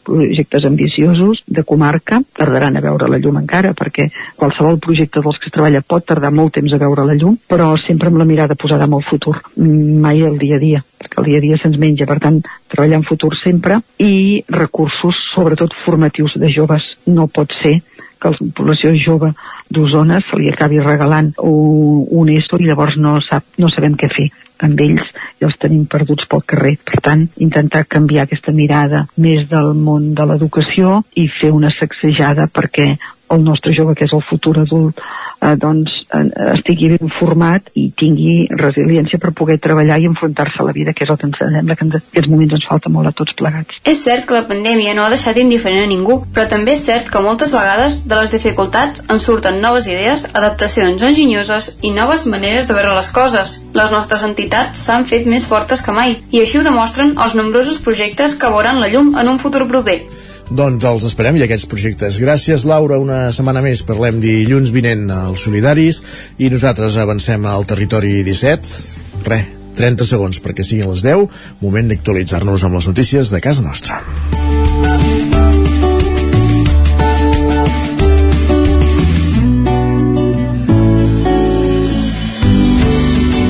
projectes 0.07 0.65
ambiciosos 0.65 1.43
de 1.45 1.63
comarca. 1.67 2.21
Tardaran 2.37 2.77
a 2.77 2.83
veure 2.83 3.09
la 3.11 3.19
llum 3.21 3.39
encara 3.41 3.73
perquè 3.77 4.07
qualsevol 4.39 4.79
projecte 4.83 5.23
dels 5.23 5.39
que 5.41 5.51
es 5.51 5.55
treballa 5.55 5.83
pot 5.83 6.07
tardar 6.07 6.31
molt 6.33 6.55
temps 6.57 6.73
a 6.73 6.81
veure 6.81 7.05
la 7.07 7.17
llum 7.19 7.35
però 7.49 7.73
sempre 7.83 8.11
amb 8.11 8.21
la 8.21 8.29
mirada 8.29 8.55
posada 8.55 8.87
en 8.87 8.95
el 8.97 9.05
futur 9.09 9.35
mai 9.57 10.23
el 10.23 10.39
dia 10.39 10.57
a 10.57 10.63
dia 10.63 10.83
perquè 10.97 11.21
el 11.21 11.29
dia 11.31 11.41
a 11.41 11.45
dia 11.47 11.59
se'ns 11.61 11.77
menja. 11.81 12.07
Per 12.07 12.19
tant 12.23 12.39
treballar 12.71 13.01
en 13.01 13.07
futur 13.07 13.33
sempre 13.43 13.81
i 13.99 14.43
recursos 14.49 15.19
sobretot 15.33 15.75
formatius 15.85 16.39
de 16.39 16.51
joves. 16.53 16.87
No 17.05 17.27
pot 17.27 17.53
ser 17.61 17.77
que 18.17 18.33
la 18.33 18.51
població 18.57 18.93
jove 18.97 19.33
d'Osona 19.69 20.19
se 20.25 20.39
li 20.39 20.49
acabi 20.51 20.79
regalant 20.83 21.33
un, 21.43 22.29
ESO 22.29 22.59
i 22.61 22.67
llavors 22.69 22.97
no, 23.01 23.17
sap, 23.23 23.43
no 23.57 23.69
sabem 23.71 23.97
què 23.99 24.09
fer 24.13 24.27
amb 24.63 24.79
ells 24.81 25.09
i 25.37 25.45
els 25.45 25.57
tenim 25.61 25.85
perduts 25.89 26.25
pel 26.29 26.43
carrer. 26.49 26.75
Per 26.83 27.01
tant, 27.03 27.27
intentar 27.43 27.85
canviar 27.85 28.25
aquesta 28.25 28.53
mirada 28.55 29.05
més 29.21 29.45
del 29.51 29.73
món 29.77 30.13
de 30.17 30.25
l'educació 30.25 31.01
i 31.15 31.27
fer 31.39 31.51
una 31.53 31.71
sacsejada 31.75 32.47
perquè 32.53 32.95
el 33.29 33.43
nostre 33.43 33.73
jove, 33.75 33.95
que 33.95 34.05
és 34.07 34.13
el 34.15 34.23
futur 34.27 34.57
adult, 34.61 34.99
eh, 35.41 35.55
doncs 35.59 35.93
eh, 36.13 36.23
estigui 36.53 36.89
ben 36.93 37.11
format 37.19 37.69
i 37.77 37.87
tingui 37.97 38.47
resiliència 38.59 39.19
per 39.21 39.33
poder 39.37 39.57
treballar 39.63 39.99
i 40.01 40.07
enfrontar-se 40.09 40.61
a 40.61 40.67
la 40.67 40.75
vida, 40.75 40.93
que 40.93 41.05
és 41.05 41.11
el 41.11 41.19
que 41.19 41.27
ens 41.29 41.39
sembla 41.39 41.75
que 41.75 41.85
en 41.85 41.93
aquests 41.97 42.31
moments 42.31 42.57
ens 42.57 42.67
falta 42.69 42.91
molt 42.93 43.11
a 43.11 43.13
tots 43.17 43.35
plegats. 43.37 43.81
És 43.85 44.03
cert 44.03 44.27
que 44.27 44.37
la 44.37 44.45
pandèmia 44.49 44.95
no 44.97 45.05
ha 45.05 45.13
deixat 45.13 45.39
indiferent 45.41 45.85
a 45.85 45.91
ningú, 45.91 46.19
però 46.33 46.47
també 46.49 46.75
és 46.77 46.85
cert 46.87 47.11
que 47.11 47.23
moltes 47.23 47.53
vegades 47.55 48.01
de 48.07 48.19
les 48.19 48.33
dificultats 48.33 49.03
en 49.07 49.21
surten 49.21 49.61
noves 49.61 49.89
idees, 49.91 50.27
adaptacions 50.33 51.03
enginyoses 51.03 51.73
i 51.81 51.93
noves 51.95 52.25
maneres 52.25 52.67
de 52.67 52.77
veure 52.77 52.95
les 52.97 53.11
coses. 53.13 53.57
Les 53.77 53.91
nostres 53.93 54.23
entitats 54.27 54.85
s'han 54.87 55.05
fet 55.05 55.27
més 55.27 55.45
fortes 55.45 55.83
que 55.83 55.95
mai 55.95 56.17
i 56.31 56.41
així 56.41 56.59
ho 56.59 56.65
demostren 56.65 57.15
els 57.17 57.35
nombrosos 57.37 57.81
projectes 57.83 58.35
que 58.35 58.53
veuran 58.53 58.81
la 58.81 58.89
llum 58.91 59.13
en 59.17 59.35
un 59.35 59.39
futur 59.41 59.67
proper. 59.67 60.01
Doncs 60.47 60.85
els 60.87 61.03
esperem 61.09 61.35
i 61.35 61.43
aquests 61.43 61.67
projectes. 61.67 62.19
Gràcies, 62.23 62.63
Laura. 62.67 62.99
Una 63.03 63.27
setmana 63.35 63.61
més 63.65 63.83
parlem 63.87 64.21
dilluns 64.23 64.71
vinent 64.71 65.09
als 65.11 65.43
Solidaris 65.43 66.01
i 66.39 66.51
nosaltres 66.53 66.95
avancem 67.01 67.45
al 67.45 67.67
territori 67.67 68.21
17. 68.23 69.27
Re, 69.27 69.41
30 69.75 70.07
segons 70.07 70.39
perquè 70.43 70.63
siguin 70.63 70.93
les 70.93 71.03
10. 71.03 71.27
Moment 71.61 71.91
d'actualitzar-nos 71.91 72.63
amb 72.63 72.79
les 72.79 72.87
notícies 72.87 73.33
de 73.33 73.43
casa 73.43 73.65
nostra. 73.65 73.99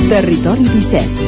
Territori 0.08 0.64
17. 0.74 1.27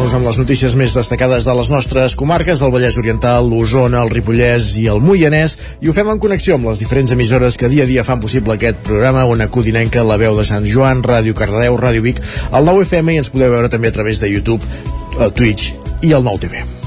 Nos 0.00 0.14
amb 0.16 0.24
les 0.24 0.38
notícies 0.40 0.72
més 0.80 0.94
destacades 0.96 1.44
de 1.44 1.52
les 1.58 1.68
nostres 1.68 2.14
comarques, 2.16 2.62
el 2.64 2.70
Vallès 2.72 2.96
Oriental, 2.96 3.50
l'Osona, 3.50 4.00
el 4.00 4.08
Ripollès 4.08 4.70
i 4.80 4.86
el 4.88 5.02
Moianès, 5.04 5.58
i 5.84 5.90
ho 5.90 5.92
fem 5.92 6.08
en 6.08 6.22
connexió 6.24 6.56
amb 6.56 6.70
les 6.70 6.80
diferents 6.80 7.12
emissores 7.12 7.60
que 7.60 7.68
dia 7.68 7.84
a 7.84 7.90
dia 7.90 8.06
fan 8.08 8.24
possible 8.24 8.56
aquest 8.56 8.80
programa, 8.88 9.26
on 9.28 9.44
acudinenca 9.44 10.06
la 10.08 10.16
veu 10.16 10.40
de 10.40 10.48
Sant 10.48 10.64
Joan, 10.64 11.04
Ràdio 11.04 11.36
Cardedeu, 11.36 11.76
Ràdio 11.76 12.08
Vic, 12.08 12.24
el 12.48 12.70
9 12.72 12.88
FM 12.88 13.12
i 13.12 13.20
ens 13.26 13.34
podeu 13.36 13.52
veure 13.52 13.68
també 13.68 13.92
a 13.92 13.98
través 14.00 14.24
de 14.24 14.32
YouTube, 14.32 14.64
el 15.20 15.36
Twitch 15.36 15.74
i 16.00 16.16
el 16.16 16.24
9 16.24 16.46
TV. 16.48 16.79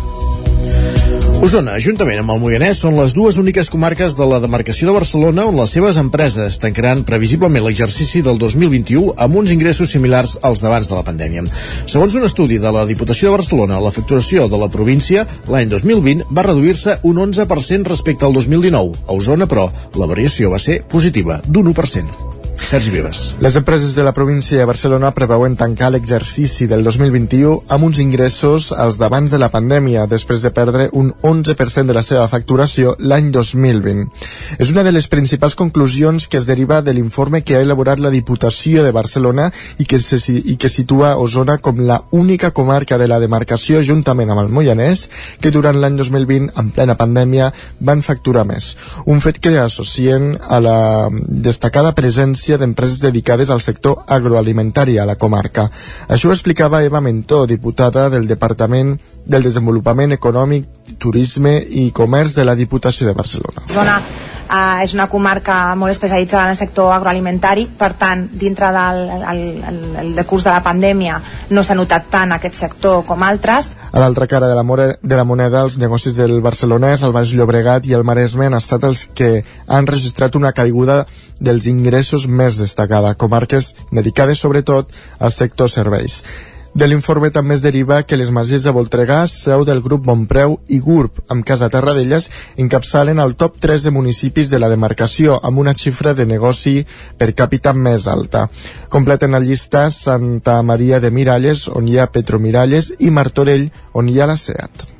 Osona, 1.44 1.74
juntament 1.84 2.22
amb 2.22 2.32
el 2.32 2.38
Moianès, 2.39 2.78
són 2.80 2.96
les 2.96 3.12
dues 3.12 3.36
úniques 3.41 3.68
comarques 3.68 4.14
de 4.16 4.28
la 4.32 4.38
demarcació 4.39 4.88
de 4.88 4.94
Barcelona 4.96 5.44
on 5.50 5.58
les 5.60 5.74
seves 5.76 6.00
empreses 6.00 6.56
tancaran 6.62 7.02
previsiblement 7.04 7.66
l'exercici 7.66 8.22
del 8.24 8.39
2021 8.39 9.18
amb 9.26 9.41
uns 9.41 9.52
ingressos 9.52 9.91
similars 9.91 10.38
als 10.39 10.64
d'abans 10.64 10.88
de 10.88 10.96
la 10.96 11.04
pandèmia. 11.04 11.44
Segons 11.84 12.16
un 12.16 12.24
estudi 12.24 12.64
de 12.64 12.72
la 12.72 12.88
Diputació 12.88 13.28
de 13.28 13.36
Barcelona, 13.41 13.84
la 13.84 13.91
facturació 13.91 14.48
de 14.48 14.64
la 14.64 14.72
província 14.72 15.28
l'any 15.52 15.68
2020 15.68 16.32
va 16.32 16.48
reduir-se 16.48 17.02
un 17.04 17.20
11% 17.28 17.91
respecte 17.91 18.24
al 18.24 18.39
2019. 18.39 19.04
A 19.04 19.18
Osona, 19.20 19.44
però, 19.44 19.68
la 20.00 20.08
variació 20.08 20.56
va 20.56 20.64
ser 20.64 20.86
positiva, 20.88 21.41
d'un 21.44 21.76
1%. 21.76 22.32
Sergi 22.58 22.89
Vives. 22.91 23.36
Les 23.39 23.56
empreses 23.56 23.95
de 23.95 24.04
la 24.04 24.14
província 24.14 24.58
de 24.58 24.66
Barcelona 24.66 25.12
preveuen 25.14 25.56
tancar 25.56 25.91
l'exercici 25.93 26.68
del 26.68 26.84
2021 26.84 27.64
amb 27.74 27.88
uns 27.88 27.99
ingressos 27.99 28.72
als 28.72 28.99
d'abans 29.01 29.32
de 29.32 29.39
la 29.41 29.49
pandèmia, 29.49 30.06
després 30.08 30.41
de 30.41 30.51
perdre 30.51 30.88
un 30.93 31.12
11% 31.22 31.89
de 31.89 31.95
la 31.97 32.04
seva 32.06 32.28
facturació 32.28 32.95
l'any 32.99 33.32
2020. 33.32 34.06
És 34.60 34.72
una 34.72 34.84
de 34.84 34.93
les 34.93 35.08
principals 35.08 35.56
conclusions 35.56 36.28
que 36.28 36.38
es 36.38 36.45
deriva 36.45 36.82
de 36.82 36.93
l'informe 36.93 37.43
que 37.43 37.58
ha 37.58 37.64
elaborat 37.66 37.99
la 37.99 38.14
Diputació 38.14 38.84
de 38.84 38.91
Barcelona 38.91 39.49
i 39.78 39.86
que, 39.86 39.99
se, 39.99 40.20
i 40.34 40.58
que 40.58 40.70
situa 40.70 41.16
Osona 41.18 41.58
com 41.58 41.82
la 41.82 42.04
única 42.12 42.51
comarca 42.51 42.97
de 42.97 43.08
la 43.08 43.20
demarcació, 43.20 43.84
juntament 43.84 44.30
amb 44.30 44.45
el 44.45 44.54
Moianès, 44.54 45.10
que 45.41 45.51
durant 45.51 45.82
l'any 45.82 45.97
2020, 45.97 46.54
en 46.60 46.72
plena 46.76 46.97
pandèmia, 46.99 47.51
van 47.80 48.06
facturar 48.06 48.45
més. 48.45 48.74
Un 49.06 49.22
fet 49.22 49.41
que 49.41 49.58
associen 49.60 50.38
a 50.49 50.60
la 50.64 50.80
destacada 51.12 51.93
presència 51.97 52.43
d'empreses 52.60 53.00
dedicades 53.02 53.50
al 53.50 53.62
sector 53.62 54.04
agroalimentari 54.08 54.98
a 55.00 55.06
la 55.06 55.16
comarca. 55.16 55.70
Això 56.08 56.30
ho 56.30 56.36
explicava 56.36 56.84
Eva 56.84 57.02
Mentó, 57.02 57.46
diputada 57.48 58.10
del 58.10 58.28
Departament 58.28 58.98
del 59.26 59.44
Desenvolupament 59.44 60.12
Econòmic, 60.12 60.68
Turisme 61.00 61.58
i 61.64 61.89
Comerç 61.96 62.36
de 62.36 62.46
la 62.46 62.56
Diputació 62.60 63.08
de 63.08 63.16
Barcelona. 63.16 63.64
Zona 63.72 64.02
eh, 64.54 64.84
és 64.84 64.94
una 64.94 65.08
comarca 65.10 65.76
molt 65.80 65.94
especialitzada 65.94 66.46
en 66.46 66.54
el 66.54 66.60
sector 66.60 66.91
agroalimentari, 66.94 67.66
per 67.80 67.94
tant, 68.00 68.26
dintre 68.39 68.72
del 68.76 69.02
el, 69.14 69.44
el, 69.70 69.80
el 70.04 70.12
decurs 70.18 70.46
de 70.46 70.52
la 70.52 70.62
pandèmia 70.66 71.20
no 71.56 71.64
s'ha 71.64 71.78
notat 71.80 72.10
tant 72.12 72.36
aquest 72.36 72.60
sector 72.60 73.04
com 73.08 73.24
altres. 73.24 73.72
A 73.91 74.04
l'altra 74.04 74.28
cara 74.28 74.50
de 74.52 74.58
la, 74.60 74.64
more, 74.68 74.98
de 75.02 75.20
la 75.20 75.26
moneda, 75.28 75.64
els 75.64 75.80
negocis 75.82 76.18
del 76.20 76.39
Barcelonès, 76.41 77.04
el 77.04 77.16
Baix 77.16 77.34
Llobregat 77.34 77.88
i 77.88 77.96
el 77.98 78.04
Maresme 78.04 78.50
han 78.50 78.60
estat 78.60 78.84
els 78.89 79.08
que 79.16 79.44
han 79.68 79.88
registrat 79.88 80.36
una 80.36 80.54
caiguda 80.54 81.04
dels 81.39 81.67
ingressos 81.67 82.27
més 82.27 82.57
destacada, 82.59 83.15
comarques 83.15 83.73
dedicades 83.91 84.39
sobretot 84.43 84.91
al 85.19 85.31
sector 85.31 85.69
serveis. 85.69 86.21
De 86.73 86.88
l'informe 86.89 87.29
també 87.29 87.53
es 87.53 87.61
deriva 87.61 87.99
que 88.01 88.17
les 88.17 88.31
masies 88.34 88.63
de 88.65 88.71
Voltregà, 88.73 89.19
seu 89.29 89.61
del 89.63 89.81
grup 89.86 90.07
Bonpreu 90.07 90.55
i 90.73 90.79
GURB, 90.81 91.19
amb 91.29 91.45
Casa 91.45 91.69
Terradellas, 91.69 92.31
encapçalen 92.57 93.21
el 93.21 93.36
top 93.38 93.59
3 93.61 93.86
de 93.86 93.91
municipis 93.93 94.49
de 94.49 94.57
la 94.57 94.71
demarcació, 94.71 95.38
amb 95.38 95.61
una 95.61 95.75
xifra 95.77 96.15
de 96.17 96.25
negoci 96.25 96.79
per 97.19 97.36
càpita 97.38 97.75
més 97.77 98.07
alta. 98.09 98.47
Completen 98.89 99.38
la 99.38 99.43
llista 99.43 99.86
Santa 99.93 100.57
Maria 100.63 100.99
de 100.99 101.13
Miralles, 101.13 101.67
on 101.69 101.88
hi 101.88 101.99
ha 101.99 102.09
Petromiralles, 102.09 102.95
i 102.99 103.13
Martorell, 103.13 103.69
on 103.93 104.09
hi 104.09 104.17
ha 104.17 104.31
la 104.34 104.39
SEAT. 104.39 104.93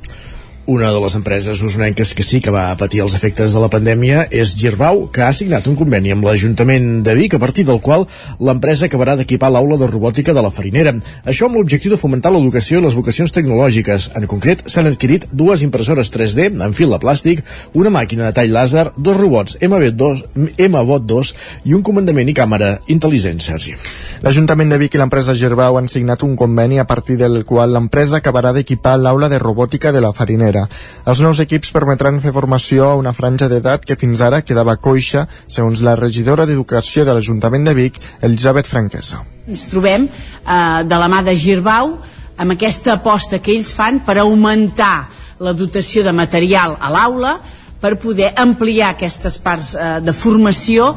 Una 0.66 0.90
de 0.90 1.00
les 1.00 1.14
empreses 1.14 1.60
usonenques 1.60 2.14
que 2.16 2.24
sí 2.24 2.38
que 2.40 2.48
va 2.48 2.70
patir 2.80 3.02
els 3.04 3.12
efectes 3.12 3.52
de 3.52 3.60
la 3.60 3.68
pandèmia 3.68 4.22
és 4.32 4.54
Girbau, 4.56 5.02
que 5.12 5.20
ha 5.20 5.32
signat 5.36 5.66
un 5.68 5.74
conveni 5.76 6.14
amb 6.14 6.24
l'Ajuntament 6.24 7.02
de 7.04 7.12
Vic, 7.18 7.34
a 7.36 7.40
partir 7.42 7.66
del 7.68 7.82
qual 7.84 8.06
l'empresa 8.40 8.86
acabarà 8.88 9.12
d'equipar 9.18 9.50
l'aula 9.52 9.76
de 9.76 9.90
robòtica 9.90 10.32
de 10.32 10.40
la 10.40 10.48
farinera. 10.48 10.94
Això 11.28 11.50
amb 11.50 11.58
l'objectiu 11.60 11.92
de 11.92 11.98
fomentar 12.00 12.32
l'educació 12.32 12.80
i 12.80 12.84
les 12.86 12.96
vocacions 12.96 13.34
tecnològiques. 13.36 14.06
En 14.16 14.24
concret, 14.24 14.62
s'han 14.64 14.88
adquirit 14.88 15.26
dues 15.36 15.60
impressores 15.66 16.08
3D 16.14 16.48
en 16.54 16.72
fil 16.72 16.96
de 16.96 17.00
plàstic, 17.02 17.44
una 17.76 17.92
màquina 17.92 18.30
de 18.30 18.38
tall 18.40 18.56
làser, 18.56 18.86
dos 18.96 19.20
robots 19.20 19.60
MB2, 19.60 20.24
MBOT 20.70 21.06
2 21.12 21.34
i 21.68 21.76
un 21.76 21.84
comandament 21.84 22.32
i 22.32 22.36
càmera 22.40 22.78
intel·ligent, 22.88 23.44
Sergi. 23.50 23.76
L'Ajuntament 24.24 24.72
de 24.72 24.80
Vic 24.80 24.96
i 24.96 25.04
l'empresa 25.04 25.36
Girbau 25.36 25.76
han 25.76 25.92
signat 25.92 26.24
un 26.24 26.32
conveni 26.40 26.80
a 26.80 26.88
partir 26.88 27.20
del 27.20 27.42
qual 27.44 27.76
l'empresa 27.76 28.22
acabarà 28.22 28.56
d'equipar 28.56 28.96
l'aula 28.96 29.28
de 29.28 29.44
robòtica 29.44 29.92
de 29.92 30.00
la 30.00 30.16
farinera 30.16 30.53
manera. 30.54 30.68
Els 31.06 31.20
nous 31.20 31.40
equips 31.40 31.72
permetran 31.72 32.20
fer 32.20 32.32
formació 32.32 32.88
a 32.88 32.96
una 32.96 33.12
franja 33.12 33.48
d'edat 33.48 33.84
que 33.84 33.96
fins 33.96 34.20
ara 34.20 34.42
quedava 34.42 34.76
coixa, 34.76 35.26
segons 35.46 35.82
la 35.82 35.96
regidora 35.96 36.46
d'Educació 36.46 37.04
de 37.04 37.14
l'Ajuntament 37.14 37.64
de 37.64 37.74
Vic, 37.74 37.98
Elisabet 38.22 38.66
Franquesa. 38.66 39.22
Ens 39.48 39.66
trobem 39.68 40.06
eh, 40.08 40.84
de 40.84 40.96
la 40.96 41.08
mà 41.08 41.22
de 41.24 41.34
Girbau 41.34 41.98
amb 42.36 42.52
aquesta 42.52 42.94
aposta 42.94 43.38
que 43.38 43.52
ells 43.52 43.74
fan 43.74 44.00
per 44.04 44.18
augmentar 44.18 45.08
la 45.38 45.52
dotació 45.52 46.02
de 46.04 46.12
material 46.12 46.76
a 46.80 46.90
l'aula 46.90 47.38
per 47.80 47.98
poder 48.00 48.32
ampliar 48.40 48.94
aquestes 48.94 49.36
parts 49.38 49.74
eh, 49.74 50.00
de 50.00 50.12
formació 50.16 50.94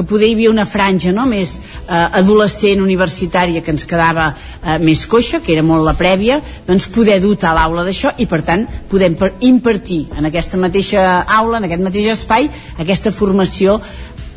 que 0.00 0.06
poder 0.08 0.30
hi 0.30 0.34
havia 0.38 0.50
una 0.50 0.64
franja 0.64 1.12
no? 1.12 1.26
més 1.28 1.58
eh, 1.60 1.92
adolescent 1.92 2.80
universitària 2.80 3.60
que 3.60 3.74
ens 3.74 3.84
quedava 3.88 4.30
eh, 4.32 4.78
més 4.80 5.04
coixa, 5.10 5.42
que 5.44 5.52
era 5.52 5.64
molt 5.66 5.84
la 5.84 5.96
prèvia, 5.98 6.40
doncs 6.66 6.88
poder 6.94 7.20
dotar 7.20 7.52
l'aula 7.56 7.84
d'això 7.84 8.14
i 8.16 8.26
per 8.30 8.40
tant 8.46 8.64
podem 8.88 9.18
impartir 9.46 10.06
en 10.16 10.30
aquesta 10.30 10.60
mateixa 10.60 11.04
aula, 11.28 11.60
en 11.60 11.68
aquest 11.68 11.84
mateix 11.84 12.08
espai, 12.16 12.48
aquesta 12.80 13.12
formació 13.12 13.78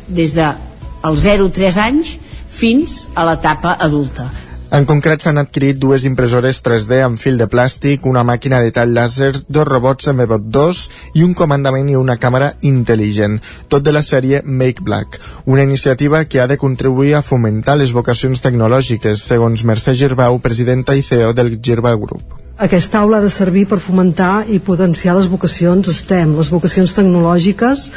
des 0.08 0.36
de 0.36 0.52
els 1.04 1.24
0-3 1.24 1.80
anys 1.80 2.16
fins 2.54 3.04
a 3.14 3.24
l'etapa 3.26 3.78
adulta. 3.80 4.28
En 4.74 4.82
concret 4.90 5.22
s'han 5.22 5.38
adquirit 5.38 5.78
dues 5.78 6.02
impressores 6.08 6.58
3D 6.66 6.96
amb 7.06 7.20
fil 7.22 7.36
de 7.38 7.46
plàstic, 7.46 8.08
una 8.10 8.24
màquina 8.26 8.58
de 8.58 8.72
tall 8.74 8.90
làser, 8.96 9.28
dos 9.46 9.68
robots 9.68 10.08
MBOT 10.10 10.48
2 10.56 10.80
i 11.20 11.22
un 11.22 11.36
comandament 11.38 11.92
i 11.92 11.94
una 11.94 12.16
càmera 12.18 12.48
intel·ligent, 12.66 13.36
tot 13.70 13.84
de 13.86 13.94
la 13.94 14.02
sèrie 14.02 14.40
Make 14.42 14.82
Black, 14.82 15.20
una 15.46 15.62
iniciativa 15.62 16.24
que 16.24 16.40
ha 16.42 16.48
de 16.50 16.58
contribuir 16.58 17.14
a 17.14 17.22
fomentar 17.22 17.76
les 17.78 17.94
vocacions 17.94 18.42
tecnològiques, 18.42 19.22
segons 19.22 19.62
Mercè 19.62 19.94
Girbau, 19.94 20.40
presidenta 20.42 20.98
i 20.98 21.06
CEO 21.06 21.30
del 21.32 21.60
Girbau 21.62 22.00
Group. 22.08 22.40
aquesta 22.58 23.00
aula 23.00 23.18
ha 23.18 23.22
de 23.22 23.30
servir 23.30 23.64
per 23.66 23.80
fomentar 23.82 24.46
i 24.48 24.58
potenciar 24.58 25.14
les 25.16 25.26
vocacions 25.30 25.88
STEM, 25.90 26.36
les 26.38 26.50
vocacions 26.50 26.94
tecnològiques, 26.94 27.90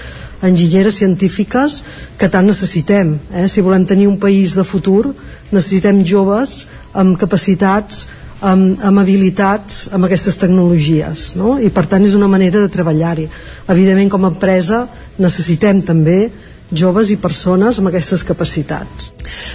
enginyeres 0.46 1.00
científiques 1.00 1.82
que 2.18 2.30
tant 2.30 2.46
necessitem. 2.46 3.16
Eh? 3.34 3.48
Si 3.50 3.64
volem 3.66 3.86
tenir 3.86 4.08
un 4.08 4.20
país 4.22 4.54
de 4.58 4.66
futur, 4.68 5.14
necessitem 5.52 6.04
joves 6.06 6.68
amb 6.94 7.18
capacitats, 7.18 8.06
amb, 8.42 8.78
amb 8.86 9.02
habilitats, 9.02 9.88
amb 9.94 10.06
aquestes 10.06 10.38
tecnologies. 10.38 11.32
No? 11.40 11.58
I 11.60 11.72
per 11.74 11.88
tant 11.90 12.06
és 12.06 12.16
una 12.18 12.30
manera 12.30 12.62
de 12.62 12.72
treballar-hi. 12.74 13.28
Evidentment, 13.68 14.12
com 14.14 14.26
a 14.26 14.34
empresa, 14.34 14.86
necessitem 15.18 15.82
també 15.82 16.28
joves 16.72 17.12
i 17.14 17.18
persones 17.22 17.80
amb 17.80 17.90
aquestes 17.90 18.24
capacitats. 18.28 19.12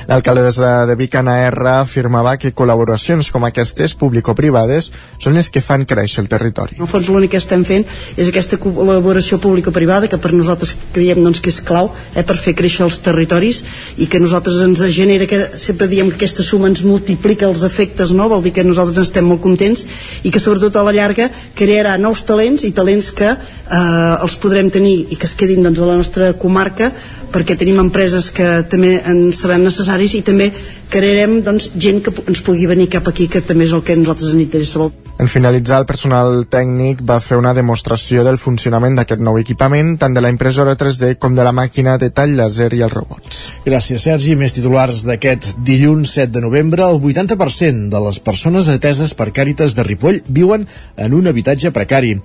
L'alcaldessa 0.09 0.87
de 0.89 0.97
Vic, 0.97 1.15
Anna 1.17 1.35
R, 1.49 1.69
afirmava 1.83 2.35
que 2.41 2.53
col·laboracions 2.57 3.31
com 3.33 3.45
aquestes, 3.45 3.95
público-privades, 3.99 4.91
són 5.23 5.37
les 5.37 5.49
que 5.53 5.63
fan 5.65 5.85
créixer 5.89 6.23
el 6.25 6.31
territori. 6.33 6.77
En 6.79 6.87
el 6.87 6.91
fons 6.91 7.09
l'únic 7.13 7.35
que 7.35 7.41
estem 7.41 7.65
fent 7.69 7.85
és 8.17 8.29
aquesta 8.29 8.59
col·laboració 8.61 9.39
público-privada 9.43 10.09
que 10.11 10.21
per 10.21 10.33
nosaltres 10.35 10.75
creiem 10.93 11.23
doncs, 11.25 11.43
que 11.45 11.53
és 11.53 11.61
clau 11.65 11.91
eh, 12.15 12.25
per 12.25 12.39
fer 12.41 12.57
créixer 12.59 12.87
els 12.87 12.99
territoris 13.05 13.63
i 14.03 14.09
que 14.09 14.21
nosaltres 14.23 14.61
ens 14.65 14.85
genera 14.93 15.29
que 15.29 15.43
sempre 15.63 15.89
diem 15.91 16.11
que 16.11 16.21
aquesta 16.21 16.45
suma 16.47 16.71
ens 16.71 16.85
multiplica 16.87 17.49
els 17.49 17.65
efectes, 17.69 18.13
no? 18.17 18.29
vol 18.33 18.45
dir 18.45 18.55
que 18.57 18.67
nosaltres 18.67 19.09
estem 19.09 19.29
molt 19.29 19.43
contents 19.45 19.85
i 20.25 20.33
que 20.33 20.41
sobretot 20.43 20.77
a 20.77 20.87
la 20.87 20.97
llarga 20.97 21.29
crearà 21.59 21.99
nous 22.01 22.25
talents 22.29 22.65
i 22.65 22.73
talents 22.77 23.13
que 23.17 23.31
eh, 23.33 23.79
els 23.79 24.37
podrem 24.43 24.71
tenir 24.73 24.97
i 25.13 25.19
que 25.19 25.29
es 25.29 25.37
quedin 25.39 25.63
doncs, 25.65 25.81
a 25.83 25.89
la 25.93 25.99
nostra 26.01 26.33
comarca 26.39 26.93
perquè 27.33 27.57
tenim 27.59 27.81
empreses 27.81 28.31
que 28.35 28.49
també 28.69 28.97
ens 29.09 29.41
seran 29.43 29.65
necessaris 29.65 30.15
i 30.19 30.25
també 30.27 30.51
crearem 30.93 31.41
doncs, 31.47 31.71
gent 31.77 32.03
que 32.05 32.13
ens 32.27 32.43
pugui 32.45 32.69
venir 32.69 32.91
cap 32.93 33.09
aquí 33.09 33.29
que 33.29 33.41
també 33.41 33.65
és 33.69 33.73
el 33.73 33.85
que 33.87 33.97
nosaltres 33.97 34.35
ens 34.35 34.45
interessa 34.45 34.83
molt. 34.85 35.02
En 35.21 35.29
finalitzar, 35.29 35.83
el 35.83 35.87
personal 35.87 36.47
tècnic 36.51 37.03
va 37.07 37.19
fer 37.21 37.37
una 37.37 37.53
demostració 37.55 38.25
del 38.25 38.39
funcionament 38.41 38.97
d'aquest 38.97 39.21
nou 39.23 39.37
equipament, 39.39 39.93
tant 40.01 40.15
de 40.17 40.23
la 40.25 40.31
impressora 40.33 40.73
3D 40.81 41.19
com 41.21 41.37
de 41.37 41.45
la 41.45 41.53
màquina 41.53 41.99
de 42.01 42.09
tall 42.11 42.33
laser 42.39 42.71
i 42.75 42.81
els 42.83 42.95
robots. 42.95 43.43
Gràcies, 43.67 44.03
Sergi. 44.03 44.35
Més 44.41 44.57
titulars 44.57 45.03
d'aquest 45.07 45.59
dilluns 45.63 46.15
7 46.17 46.33
de 46.33 46.43
novembre. 46.43 46.87
El 46.89 46.99
80% 46.99 47.91
de 47.93 48.01
les 48.07 48.19
persones 48.25 48.71
ateses 48.73 49.13
per 49.15 49.29
Càritas 49.37 49.77
de 49.77 49.85
Ripoll 49.87 50.23
viuen 50.27 50.65
en 50.97 51.15
un 51.15 51.29
habitatge 51.29 51.71
precari. 51.77 52.17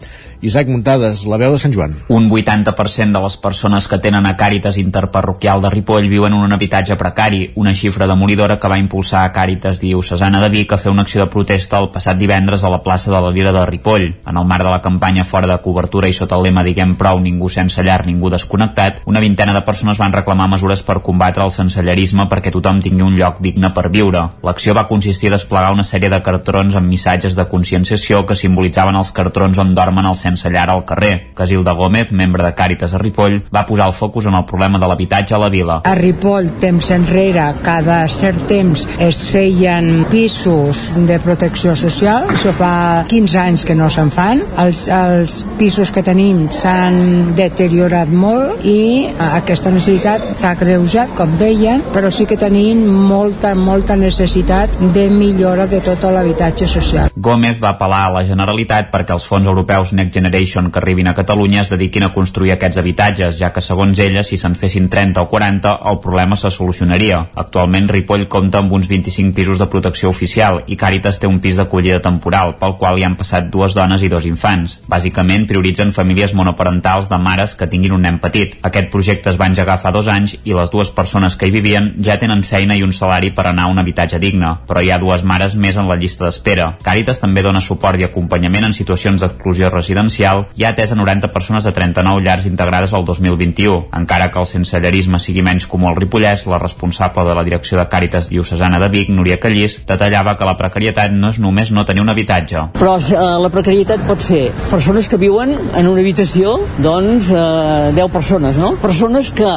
Isaac 0.41 0.71
Muntades, 0.71 1.25
la 1.27 1.37
veu 1.37 1.53
de 1.53 1.59
Sant 1.61 1.75
Joan. 1.75 1.93
Un 2.07 2.31
80% 2.31 3.11
de 3.11 3.23
les 3.27 3.37
persones 3.43 3.87
que 3.91 3.99
tenen 3.99 4.25
a 4.25 4.35
Càritas 4.39 4.79
Interparroquial 4.79 5.61
de 5.61 5.73
Ripoll 5.75 6.09
viuen 6.09 6.33
en 6.33 6.47
un 6.47 6.55
habitatge 6.55 6.95
precari, 6.95 7.51
una 7.55 7.75
xifra 7.75 8.07
demolidora 8.07 8.59
que 8.59 8.71
va 8.71 8.79
impulsar 8.79 9.25
a 9.25 9.33
Càritas 9.35 9.83
Diocesana 9.83 10.41
de 10.41 10.49
Vic 10.55 10.73
a 10.73 10.81
fer 10.81 10.95
una 10.95 11.03
acció 11.03 11.25
de 11.25 11.31
protesta 11.33 11.77
el 11.83 11.91
passat 11.91 12.17
divendres 12.17 12.63
a 12.63 12.71
la 12.71 12.76
plaça 12.83 13.11
de 13.11 13.21
la 13.21 13.31
Vila 13.31 13.51
de 13.51 13.65
Ripoll. 13.65 14.07
En 14.27 14.37
el 14.37 14.45
marc 14.45 14.63
de 14.63 14.71
la 14.71 14.81
campanya 14.81 15.23
fora 15.23 15.47
de 15.47 15.57
cobertura 15.61 16.07
i 16.09 16.13
sota 16.13 16.37
el 16.37 16.47
lema 16.47 16.63
Diguem 16.63 16.95
prou, 16.99 17.19
ningú 17.19 17.49
sense 17.49 17.83
llar, 17.83 18.05
ningú 18.05 18.29
desconnectat, 18.33 19.01
una 19.05 19.21
vintena 19.23 19.53
de 19.53 19.63
persones 19.67 19.99
van 20.01 20.13
reclamar 20.13 20.49
mesures 20.51 20.83
per 20.83 20.99
combatre 21.05 21.43
el 21.43 21.53
sensellerisme 21.55 22.27
perquè 22.31 22.51
tothom 22.53 22.81
tingui 22.83 23.05
un 23.05 23.17
lloc 23.19 23.41
digne 23.43 23.71
per 23.75 23.87
viure. 23.93 24.23
L'acció 24.43 24.75
va 24.77 24.87
consistir 24.89 25.31
a 25.31 25.35
desplegar 25.37 25.73
una 25.75 25.85
sèrie 25.87 26.11
de 26.13 26.21
cartrons 26.23 26.75
amb 26.75 26.89
missatges 26.89 27.35
de 27.37 27.47
conscienciació 27.51 28.25
que 28.25 28.35
simbolitzaven 28.35 28.95
els 28.99 29.11
cartrons 29.15 29.59
on 29.63 29.73
dormen 29.77 30.05
els 30.09 30.23
sense 30.25 30.49
llar 30.49 30.69
al 30.71 30.85
carrer. 30.85 31.13
Casilda 31.37 31.75
Gómez, 31.77 32.11
membre 32.11 32.43
de 32.43 32.53
Càritas 32.57 32.93
a 32.93 33.01
Ripoll, 33.01 33.41
va 33.53 33.65
posar 33.67 33.87
el 33.91 33.95
focus 33.97 34.27
en 34.27 34.37
el 34.39 34.45
problema 34.45 34.79
de 34.79 34.89
l'habitatge 34.89 35.35
a 35.35 35.41
la 35.41 35.49
vila. 35.53 35.81
A 35.85 35.95
Ripoll, 35.97 36.51
temps 36.61 36.91
enrere, 36.95 37.47
cada 37.63 38.01
cert 38.11 38.47
temps 38.49 38.85
es 38.99 39.23
feien 39.31 40.05
pisos 40.11 40.87
de 41.07 41.19
protecció 41.23 41.75
social, 41.77 42.27
això 42.33 42.53
fa 42.55 42.66
15 43.09 43.39
anys 43.41 43.65
que 43.67 43.75
no 43.77 43.89
se'n 43.93 44.11
fan, 44.13 44.43
els, 44.61 44.87
els 44.93 45.39
pisos 45.59 45.91
que 45.93 46.03
tenim 46.05 46.45
s'han 46.53 47.33
deteriorat 47.37 48.11
molt 48.11 48.65
i 48.67 49.07
aquesta 49.29 49.71
necessitat 49.73 50.23
s'ha 50.37 50.53
greujat, 50.59 51.13
com 51.17 51.37
deien, 51.39 51.83
però 51.93 52.11
sí 52.13 52.27
que 52.29 52.37
tenim 52.39 52.83
molta, 53.07 53.53
molta 53.55 53.97
necessitat 53.99 54.77
de 54.93 55.07
millora 55.11 55.67
de 55.67 55.81
tot 55.83 56.03
l'habitatge 56.11 56.67
social. 56.69 57.11
Gómez 57.15 57.61
va 57.63 57.73
apel·lar 57.73 58.03
a 58.07 58.13
la 58.17 58.23
Generalitat 58.27 58.91
perquè 58.93 59.15
els 59.15 59.25
fons 59.27 59.47
europeus 59.47 59.93
Next 59.97 60.13
Generation 60.13 60.71
que 60.71 60.81
arribin 60.81 61.09
a 61.09 61.15
Catalunya 61.17 61.63
es 61.63 61.71
dediquin 61.73 62.05
a 62.05 62.11
construir 62.13 62.53
aquests 62.55 62.79
habitatges, 62.81 63.37
ja 63.39 63.51
que 63.53 63.63
segons 63.63 63.99
ella, 64.03 64.23
si 64.23 64.37
se'n 64.37 64.55
fessin 64.55 64.89
30 64.89 65.23
o 65.23 65.29
40, 65.31 65.77
el 65.91 65.99
problema 66.03 66.37
se 66.37 66.51
solucionaria. 66.53 67.23
Actualment, 67.35 67.89
Ripoll 67.89 68.27
compta 68.31 68.61
amb 68.61 68.73
uns 68.77 68.89
25 68.89 69.35
pisos 69.35 69.61
de 69.61 69.69
protecció 69.71 70.11
oficial 70.13 70.61
i 70.67 70.77
Càritas 70.77 71.19
té 71.19 71.29
un 71.29 71.39
pis 71.43 71.57
d'acollida 71.57 72.01
temporal, 72.03 72.56
pel 72.59 72.75
qual 72.79 72.99
hi 72.99 73.05
han 73.07 73.17
passat 73.19 73.49
dues 73.53 73.75
dones 73.77 74.03
i 74.03 74.09
dos 74.11 74.25
infants. 74.29 74.77
Bàsicament, 74.89 75.47
prioritzen 75.49 75.93
famílies 75.95 76.33
monoparentals 76.37 77.09
de 77.11 77.19
mares 77.21 77.55
que 77.55 77.69
tinguin 77.71 77.95
un 77.95 78.05
nen 78.05 78.19
petit. 78.23 78.57
Aquest 78.67 78.91
projecte 78.93 79.31
es 79.31 79.39
va 79.39 79.47
engegar 79.49 79.79
fa 79.81 79.91
dos 79.95 80.09
anys 80.11 80.37
i 80.43 80.55
les 80.57 80.71
dues 80.73 80.91
persones 80.91 81.35
que 81.35 81.47
hi 81.47 81.55
vivien 81.55 81.93
ja 82.03 82.17
tenen 82.21 82.43
feina 82.43 82.75
i 82.75 82.83
un 82.83 82.93
salari 82.93 83.31
per 83.35 83.47
anar 83.47 83.67
a 83.67 83.73
un 83.73 83.79
habitatge 83.81 84.19
digne, 84.19 84.53
però 84.67 84.81
hi 84.83 84.91
ha 84.91 84.99
dues 85.01 85.23
mares 85.23 85.55
més 85.55 85.77
en 85.77 85.87
la 85.89 85.97
llista 85.99 86.25
d'espera. 86.25 86.73
Càritas 86.83 87.21
també 87.23 87.43
dona 87.45 87.61
suport 87.61 87.99
i 87.99 88.07
acompanyament 88.07 88.67
en 88.67 88.75
situacions 88.77 89.21
d'exclusió 89.21 89.71
residencial 89.73 90.45
i 90.55 90.65
ha 90.65 90.73
atès 90.73 90.93
a 90.93 90.99
90 90.99 91.31
persones 91.33 91.67
de 91.67 91.73
39 91.75 92.23
llars 92.25 92.47
integrades 92.49 92.93
al 92.93 93.05
2021. 93.05 93.89
Encara 93.97 94.31
que 94.31 94.39
el 94.39 94.49
sensellerisme 94.49 95.19
sigui 95.19 95.43
menys 95.45 95.67
comú 95.67 95.89
al 95.89 95.97
Ripollès, 95.99 96.47
la 96.47 96.61
responsable 96.61 97.27
de 97.27 97.35
la 97.35 97.43
direcció 97.43 97.77
de 97.77 97.87
Càritas 97.91 98.29
Diocesana 98.31 98.79
de 98.79 98.89
Vic, 98.93 99.09
Núria 99.09 99.39
Callís, 99.39 99.81
detallava 99.87 100.37
que 100.37 100.47
la 100.47 100.57
precarietat 100.59 101.11
no 101.13 101.31
és 101.33 101.39
només 101.43 101.71
no 101.71 101.85
tenir 101.85 102.03
un 102.05 102.13
habitatge. 102.13 102.46
Però 102.77 102.95
eh, 102.97 103.17
la 103.43 103.49
precarietat 103.53 104.05
pot 104.07 104.23
ser 104.23 104.47
persones 104.71 105.09
que 105.11 105.19
viuen 105.19 105.53
en 105.57 105.89
una 105.89 106.03
habitació, 106.03 106.57
doncs, 106.83 107.31
eh, 107.31 107.91
10 107.97 108.13
persones, 108.13 108.59
no? 108.61 108.73
Persones 108.81 109.31
que, 109.35 109.49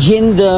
gent 0.00 0.34
de, 0.38 0.50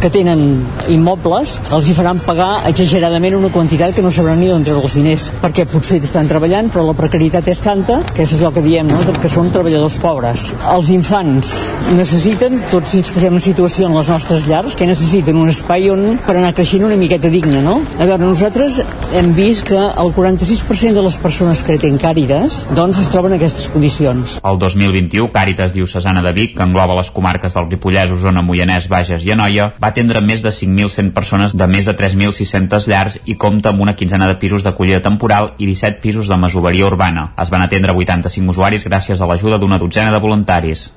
que 0.00 0.10
tenen 0.12 0.44
immobles, 0.88 1.56
els 1.74 1.88
hi 1.88 1.96
faran 1.96 2.22
pagar 2.24 2.50
exageradament 2.70 3.36
una 3.38 3.50
quantitat 3.52 3.94
que 3.96 4.04
no 4.04 4.12
sabran 4.14 4.40
ni 4.40 4.48
d'on 4.50 4.64
treure 4.66 4.84
els 4.86 4.96
diners, 4.98 5.28
perquè 5.42 5.66
potser 5.70 6.00
estan 6.04 6.30
treballant, 6.30 6.70
però 6.72 6.86
la 6.86 6.96
precarietat 6.98 7.50
és 7.52 7.62
tanta, 7.64 8.00
que 8.14 8.24
és 8.24 8.34
allò 8.38 8.52
que 8.54 8.64
diem, 8.64 8.88
no? 8.90 9.02
que 9.20 9.28
són 9.32 9.50
treballadors 9.52 9.98
pobres. 10.00 10.50
Els 10.70 10.90
infants 10.94 11.50
necessiten, 11.96 12.60
tots 12.70 12.94
ens 12.98 13.10
posem 13.12 13.36
en 13.36 13.44
situació 13.44 13.88
en 13.88 13.96
les 13.98 14.10
nostres 14.12 14.46
llars, 14.48 14.76
que 14.78 14.88
necessiten 14.88 15.38
un 15.40 15.50
espai 15.52 15.90
on 15.92 16.04
per 16.26 16.36
anar 16.36 16.52
creixent 16.56 16.84
una 16.86 16.98
miqueta 17.00 17.30
digne, 17.32 17.60
no? 17.64 17.80
A 17.98 18.06
veure, 18.06 18.22
nosaltres 18.22 18.80
hem 19.18 19.32
vist 19.36 19.66
que 19.68 19.78
el 19.78 20.12
46% 20.16 20.94
de 20.96 20.99
les 21.04 21.16
persones 21.20 21.62
que 21.64 21.76
tenen 21.80 21.98
càrides 22.00 22.60
doncs 22.76 22.98
es 23.02 23.08
troben 23.12 23.32
en 23.32 23.38
aquestes 23.38 23.68
condicions. 23.72 24.36
El 24.46 24.58
2021, 24.60 25.30
Càritas 25.32 25.72
Diocesana 25.74 26.22
de 26.24 26.32
Vic, 26.36 26.56
que 26.56 26.66
engloba 26.66 26.96
les 26.98 27.10
comarques 27.14 27.56
del 27.56 27.68
Ripollès, 27.70 28.12
Osona, 28.14 28.42
Moianès, 28.46 28.88
Bages 28.92 29.24
i 29.26 29.32
Anoia, 29.34 29.70
va 29.80 29.92
atendre 29.94 30.22
més 30.24 30.44
de 30.44 30.52
5.100 30.54 31.12
persones 31.16 31.56
de 31.56 31.68
més 31.70 31.88
de 31.88 31.96
3.600 31.96 32.88
llars 32.90 33.18
i 33.24 33.38
compta 33.40 33.72
amb 33.72 33.80
una 33.86 33.96
quinzena 33.96 34.28
de 34.28 34.36
pisos 34.42 34.66
d'acollida 34.66 35.02
temporal 35.04 35.54
i 35.58 35.70
17 35.70 36.02
pisos 36.04 36.28
de 36.28 36.38
masoveria 36.40 36.86
urbana. 36.90 37.30
Es 37.40 37.50
van 37.50 37.64
atendre 37.64 37.96
85 37.96 38.56
usuaris 38.56 38.86
gràcies 38.88 39.20
a 39.20 39.30
l'ajuda 39.30 39.58
d'una 39.58 39.80
dotzena 39.80 40.12
de 40.12 40.22
voluntaris. 40.22 40.90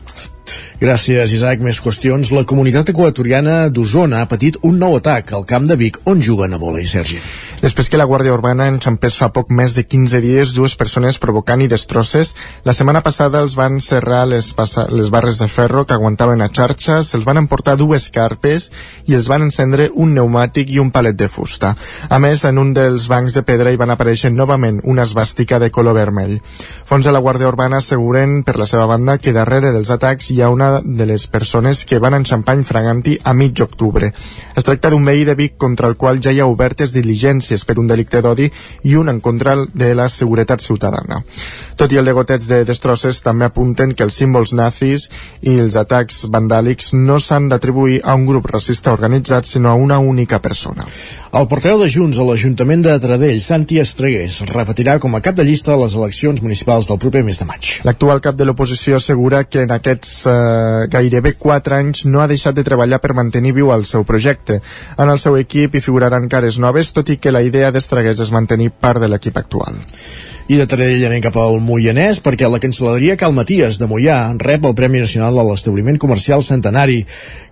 Gràcies, 0.84 1.32
Isaac. 1.32 1.62
Més 1.64 1.78
qüestions. 1.80 2.28
La 2.36 2.44
comunitat 2.44 2.90
equatoriana 2.92 3.70
d'Osona 3.72 4.20
ha 4.20 4.28
patit 4.28 4.58
un 4.68 4.82
nou 4.82 4.98
atac 4.98 5.32
al 5.32 5.46
camp 5.48 5.64
de 5.70 5.78
Vic, 5.80 6.02
on 6.12 6.20
juguen 6.20 6.52
a 6.52 6.60
vòlei, 6.60 6.84
Sergi. 6.92 7.22
Després 7.64 7.88
que 7.88 7.96
la 7.96 8.04
Guàrdia 8.04 8.34
Urbana 8.36 8.66
enxampés 8.68 9.16
fa 9.16 9.30
poc 9.32 9.48
més 9.56 9.72
de 9.78 9.86
15 9.88 10.20
dies 10.20 10.50
dues 10.52 10.74
persones 10.76 11.16
provocant 11.24 11.62
i 11.64 11.70
destrosses, 11.72 12.34
la 12.68 12.76
setmana 12.76 13.00
passada 13.06 13.40
els 13.40 13.56
van 13.56 13.78
serrar 13.80 14.26
les, 14.28 14.50
les 14.92 15.12
barres 15.14 15.40
de 15.40 15.48
ferro 15.48 15.86
que 15.88 15.96
aguantaven 15.96 16.44
a 16.44 16.50
xarxes, 16.52 17.14
els 17.16 17.24
van 17.24 17.40
emportar 17.40 17.78
dues 17.80 18.10
carpes 18.12 18.68
i 19.08 19.16
els 19.16 19.32
van 19.32 19.48
encendre 19.48 19.88
un 19.96 20.12
pneumàtic 20.12 20.76
i 20.76 20.82
un 20.84 20.92
palet 20.92 21.16
de 21.16 21.30
fusta. 21.32 21.72
A 22.10 22.20
més, 22.20 22.44
en 22.44 22.60
un 22.60 22.76
dels 22.76 23.08
bancs 23.08 23.40
de 23.40 23.46
pedra 23.48 23.72
hi 23.72 23.80
van 23.80 23.96
aparèixer 23.96 24.34
novament 24.36 24.84
una 24.84 25.08
esbàstica 25.08 25.62
de 25.64 25.72
color 25.72 25.96
vermell. 25.96 26.42
Fons 26.84 27.08
de 27.08 27.16
la 27.16 27.24
Guàrdia 27.24 27.48
Urbana 27.48 27.80
asseguren, 27.80 28.42
per 28.44 28.58
la 28.60 28.68
seva 28.68 28.90
banda, 28.92 29.16
que 29.16 29.32
darrere 29.32 29.72
dels 29.72 29.96
atacs 29.96 30.34
hi 30.36 30.42
ha 30.44 30.52
una 30.52 30.73
de 30.84 31.06
les 31.06 31.28
persones 31.28 31.84
que 31.86 32.00
van 32.00 32.16
enxampar 32.18 32.54
Fraganti 32.64 33.18
a 33.24 33.34
mig 33.34 33.60
octubre. 33.62 34.12
Es 34.56 34.64
tracta 34.64 34.90
d'un 34.90 35.06
veí 35.06 35.24
de 35.26 35.36
Vic 35.36 35.58
contra 35.58 35.88
el 35.88 35.98
qual 35.98 36.22
ja 36.22 36.32
hi 36.32 36.40
ha 36.40 36.48
obertes 36.50 36.94
diligències 36.94 37.66
per 37.66 37.80
un 37.80 37.88
delicte 37.88 38.22
d'odi 38.22 38.50
i 38.84 38.96
un 38.96 39.10
en 39.10 39.20
contra 39.20 39.56
de 39.74 39.94
la 39.96 40.08
seguretat 40.10 40.62
ciutadana. 40.62 41.24
Tot 41.76 41.92
i 41.92 41.98
el 41.98 42.06
degoteig 42.06 42.46
de 42.48 42.64
destrosses, 42.66 43.22
també 43.26 43.46
apunten 43.46 43.94
que 43.94 44.06
els 44.06 44.16
símbols 44.20 44.54
nazis 44.54 45.10
i 45.42 45.58
els 45.60 45.76
atacs 45.80 46.28
vandàlics 46.30 46.94
no 46.94 47.20
s'han 47.20 47.50
d'atribuir 47.50 48.02
a 48.04 48.16
un 48.16 48.26
grup 48.30 48.48
racista 48.52 48.94
organitzat, 48.94 49.46
sinó 49.46 49.70
a 49.70 49.80
una 49.80 50.00
única 50.00 50.40
persona. 50.42 50.86
El 51.34 51.48
portaveu 51.50 51.80
de 51.82 51.90
Junts 51.90 52.20
a 52.22 52.26
l'Ajuntament 52.28 52.84
de 52.86 52.94
Tradell, 53.02 53.40
Santi 53.42 53.80
Estregués, 53.82 54.44
repetirà 54.52 55.00
com 55.02 55.16
a 55.18 55.22
cap 55.26 55.36
de 55.36 55.46
llista 55.48 55.78
les 55.82 55.96
eleccions 55.98 56.44
municipals 56.46 56.88
del 56.90 57.00
proper 57.02 57.24
mes 57.26 57.40
de 57.42 57.48
maig. 57.50 57.72
L'actual 57.88 58.22
cap 58.22 58.38
de 58.38 58.46
l'oposició 58.46 59.00
assegura 59.00 59.44
que 59.50 59.64
en 59.66 59.74
aquests 59.74 60.12
eh, 60.30 60.36
gairebé 60.92 61.34
4 61.40 61.78
anys 61.78 62.04
no 62.06 62.22
ha 62.22 62.28
deixat 62.32 62.56
de 62.58 62.66
treballar 62.68 63.00
per 63.04 63.16
mantenir 63.18 63.54
viu 63.58 63.72
el 63.74 63.86
seu 63.90 64.06
projecte. 64.08 64.60
En 64.98 65.10
el 65.10 65.20
seu 65.20 65.38
equip 65.40 65.76
hi 65.76 65.84
figuraran 65.84 66.30
cares 66.30 66.60
noves, 66.60 66.94
tot 66.94 67.10
i 67.10 67.18
que 67.18 67.34
la 67.34 67.44
idea 67.46 67.72
d'Estragués 67.72 68.20
és 68.20 68.32
mantenir 68.32 68.72
part 68.72 69.02
de 69.02 69.10
l'equip 69.12 69.38
actual. 69.38 69.82
I 70.52 70.58
de 70.60 70.66
Taradell 70.68 71.06
anem 71.08 71.22
cap 71.24 71.38
al 71.40 71.62
Moianès 71.64 72.18
perquè 72.20 72.50
la 72.52 72.60
cancel·leria 72.60 73.16
Cal 73.20 73.32
Maties 73.32 73.78
de 73.80 73.88
Moià 73.88 74.18
rep 74.42 74.66
el 74.68 74.76
Premi 74.76 75.00
Nacional 75.00 75.40
a 75.40 75.46
l'Establiment 75.48 75.96
Comercial 76.02 76.44
Centenari. 76.44 77.06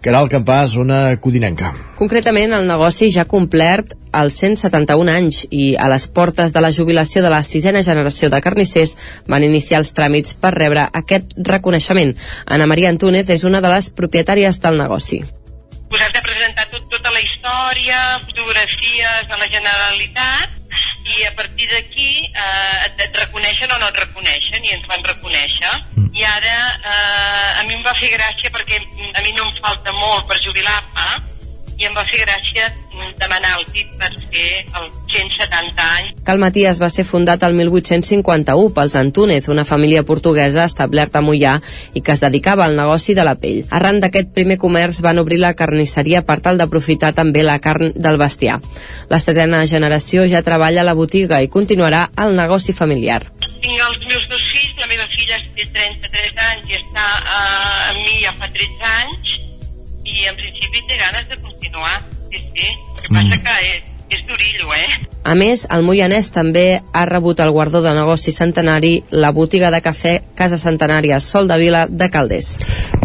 Caral 0.03 0.27
Campàs, 0.27 0.73
zona 0.75 1.15
codinenca. 1.23 1.71
Concretament, 1.95 2.51
el 2.57 2.67
negoci 2.67 3.07
ja 3.13 3.23
ha 3.23 3.31
complert 3.31 3.95
els 4.13 4.39
171 4.43 5.11
anys 5.11 5.43
i 5.49 5.75
a 5.75 5.89
les 5.91 6.07
portes 6.07 6.53
de 6.53 6.63
la 6.63 6.71
jubilació 6.71 7.23
de 7.23 7.33
la 7.33 7.43
sisena 7.43 7.83
generació 7.83 8.29
de 8.29 8.41
carnissers 8.41 8.97
van 9.27 9.43
iniciar 9.47 9.81
els 9.81 9.93
tràmits 9.97 10.37
per 10.39 10.53
rebre 10.55 10.87
aquest 10.93 11.35
reconeixement. 11.37 12.15
Ana 12.45 12.67
Maria 12.67 12.89
Antúnez 12.89 13.29
és 13.29 13.45
una 13.47 13.61
de 13.61 13.71
les 13.71 13.89
propietàries 13.89 14.59
del 14.61 14.81
negoci 14.81 15.23
pues 15.91 16.01
has 16.03 16.13
de 16.13 16.21
presentar 16.23 16.69
tot, 16.71 16.85
tota 16.87 17.11
la 17.11 17.19
història, 17.19 17.97
fotografies 18.23 19.27
de 19.27 19.37
la 19.41 19.47
Generalitat 19.51 20.61
i 21.03 21.25
a 21.27 21.33
partir 21.35 21.67
d'aquí 21.67 22.11
eh, 22.31 22.85
et, 22.85 23.01
et 23.07 23.17
reconeixen 23.19 23.73
o 23.75 23.79
no 23.81 23.89
et 23.89 23.99
reconeixen 23.99 24.63
i 24.63 24.71
ens 24.77 24.87
van 24.87 25.03
reconèixer 25.03 25.73
mm. 25.97 26.07
i 26.15 26.23
ara 26.23 26.55
eh, 26.77 27.59
a 27.59 27.65
mi 27.67 27.75
em 27.75 27.83
va 27.83 27.97
fer 27.99 28.13
gràcia 28.13 28.53
perquè 28.55 28.79
a 28.79 29.25
mi 29.25 29.35
no 29.35 29.49
em 29.49 29.59
falta 29.59 29.91
molt 29.97 30.29
per 30.31 30.39
jubilar-me 30.45 31.30
i 31.81 31.87
em 31.89 31.95
va 31.97 32.03
fer 32.05 32.19
gràcia 32.21 32.67
demanar 33.17 33.55
el 33.57 33.63
tip 33.73 33.89
per 33.97 34.09
fer 34.29 34.49
els 34.77 34.97
170 35.09 35.85
anys. 35.85 36.11
Cal 36.27 36.41
Matías 36.41 36.79
va 36.81 36.89
ser 36.93 37.05
fundat 37.07 37.41
el 37.47 37.55
1851 37.57 38.69
pels 38.75 38.97
Antúnez, 38.99 39.47
una 39.49 39.65
família 39.65 40.03
portuguesa 40.05 40.67
establerta 40.69 41.19
a 41.19 41.25
Mollà 41.25 41.55
i 41.97 42.03
que 42.05 42.13
es 42.13 42.21
dedicava 42.21 42.67
al 42.67 42.77
negoci 42.77 43.15
de 43.17 43.25
la 43.25 43.33
pell. 43.41 43.63
Arran 43.73 43.99
d'aquest 44.03 44.29
primer 44.37 44.59
comerç 44.61 45.01
van 45.01 45.23
obrir 45.23 45.41
la 45.41 45.55
carnisseria 45.57 46.21
per 46.27 46.37
tal 46.45 46.61
d'aprofitar 46.61 47.15
també 47.17 47.41
la 47.47 47.57
carn 47.59 47.95
del 47.95 48.21
bestiar. 48.21 48.59
La 49.09 49.19
setena 49.19 49.65
generació 49.65 50.27
ja 50.29 50.45
treballa 50.45 50.85
a 50.85 50.89
la 50.91 50.97
botiga 50.97 51.41
i 51.41 51.49
continuarà 51.49 52.09
el 52.21 52.37
negoci 52.37 52.77
familiar. 52.77 53.23
Tinc 53.61 53.77
els 53.89 54.05
meus 54.05 54.29
dos 54.29 54.45
fills, 54.53 54.77
la 54.77 54.89
meva 54.93 55.09
filla 55.17 55.41
té 55.57 55.65
33 55.73 56.43
anys 56.51 56.69
i 56.69 56.81
està 56.81 57.07
eh, 57.21 57.89
amb 57.91 58.03
mi 58.05 58.19
ja 58.21 58.37
fa 58.37 58.49
13 58.53 58.91
anys 58.95 59.40
i 60.11 60.27
en 60.27 60.35
principi 60.35 60.83
té 60.87 60.99
ganes 60.99 61.29
de 61.29 61.39
continuar, 61.41 62.01
sí, 62.29 62.43
sí. 62.55 62.67
El 62.67 63.01
que 63.01 63.13
passa 63.13 63.35
mm. 63.35 63.43
que 63.47 63.55
és, 63.69 63.87
és 64.17 64.27
durillo, 64.27 64.73
eh? 64.75 65.07
A 65.21 65.35
més, 65.37 65.67
el 65.69 65.83
Moianès 65.85 66.31
també 66.33 66.81
ha 66.81 67.03
rebut 67.05 67.39
el 67.43 67.51
guardó 67.53 67.83
de 67.85 67.91
negoci 67.93 68.31
centenari 68.33 69.03
la 69.13 69.29
botiga 69.31 69.69
de 69.69 69.77
cafè 69.85 70.15
Casa 70.35 70.57
Centenària 70.57 71.19
Sol 71.21 71.45
de 71.47 71.59
Vila 71.61 71.83
de 71.85 72.07
Calders. 72.09 72.55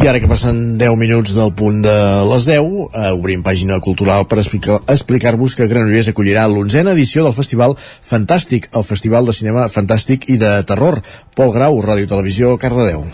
I 0.00 0.08
ara 0.08 0.22
que 0.22 0.30
passen 0.30 0.78
10 0.80 0.96
minuts 0.96 1.36
del 1.36 1.52
punt 1.52 1.82
de 1.84 1.96
les 2.30 2.48
10, 2.48 2.72
eh, 2.88 3.12
obrim 3.12 3.44
pàgina 3.44 3.78
cultural 3.84 4.24
per 4.30 4.40
explicar-vos 4.40 4.96
explicar 4.96 5.36
que 5.36 5.68
Granollers 5.68 6.08
acollirà 6.08 6.48
l'onzena 6.48 6.96
edició 6.96 7.24
del 7.24 7.36
Festival 7.36 7.76
Fantàstic, 7.76 8.70
el 8.72 8.84
Festival 8.84 9.28
de 9.28 9.36
Cinema 9.36 9.68
Fantàstic 9.68 10.30
i 10.32 10.40
de 10.40 10.56
Terror. 10.64 11.02
Pol 11.36 11.52
Grau, 11.52 11.82
Ràdio 11.84 12.08
Televisió, 12.08 12.56
Cardedeu. 12.56 13.04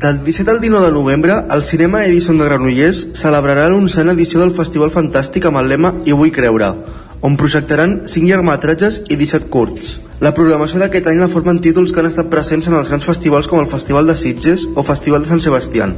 Del 0.00 0.22
17 0.22 0.48
al 0.48 0.60
19 0.60 0.86
de 0.86 0.92
novembre, 0.92 1.34
el 1.50 1.60
Cinema 1.64 2.04
Edison 2.06 2.38
de 2.38 2.44
Granollers 2.46 3.00
celebrarà 3.18 3.64
l'onzena 3.66 4.12
edició 4.14 4.38
del 4.38 4.52
Festival 4.54 4.92
Fantàstic 4.94 5.48
amb 5.48 5.58
el 5.58 5.66
lema 5.72 5.90
I 6.06 6.14
vull 6.14 6.30
creure, 6.30 6.68
on 7.26 7.34
projectaran 7.40 7.96
5 8.06 8.30
llargmetratges 8.30 9.00
i 9.10 9.16
17 9.18 9.50
curts. 9.50 9.96
La 10.22 10.30
programació 10.36 10.78
d'aquest 10.78 11.10
any 11.10 11.18
la 11.18 11.26
formen 11.32 11.58
títols 11.58 11.90
que 11.90 11.98
han 11.98 12.06
estat 12.12 12.30
presents 12.30 12.70
en 12.70 12.78
els 12.78 12.92
grans 12.92 13.08
festivals 13.10 13.50
com 13.50 13.58
el 13.58 13.66
Festival 13.66 14.06
de 14.06 14.14
Sitges 14.14 14.68
o 14.76 14.86
Festival 14.86 15.26
de 15.26 15.32
Sant 15.32 15.42
Sebastián, 15.42 15.96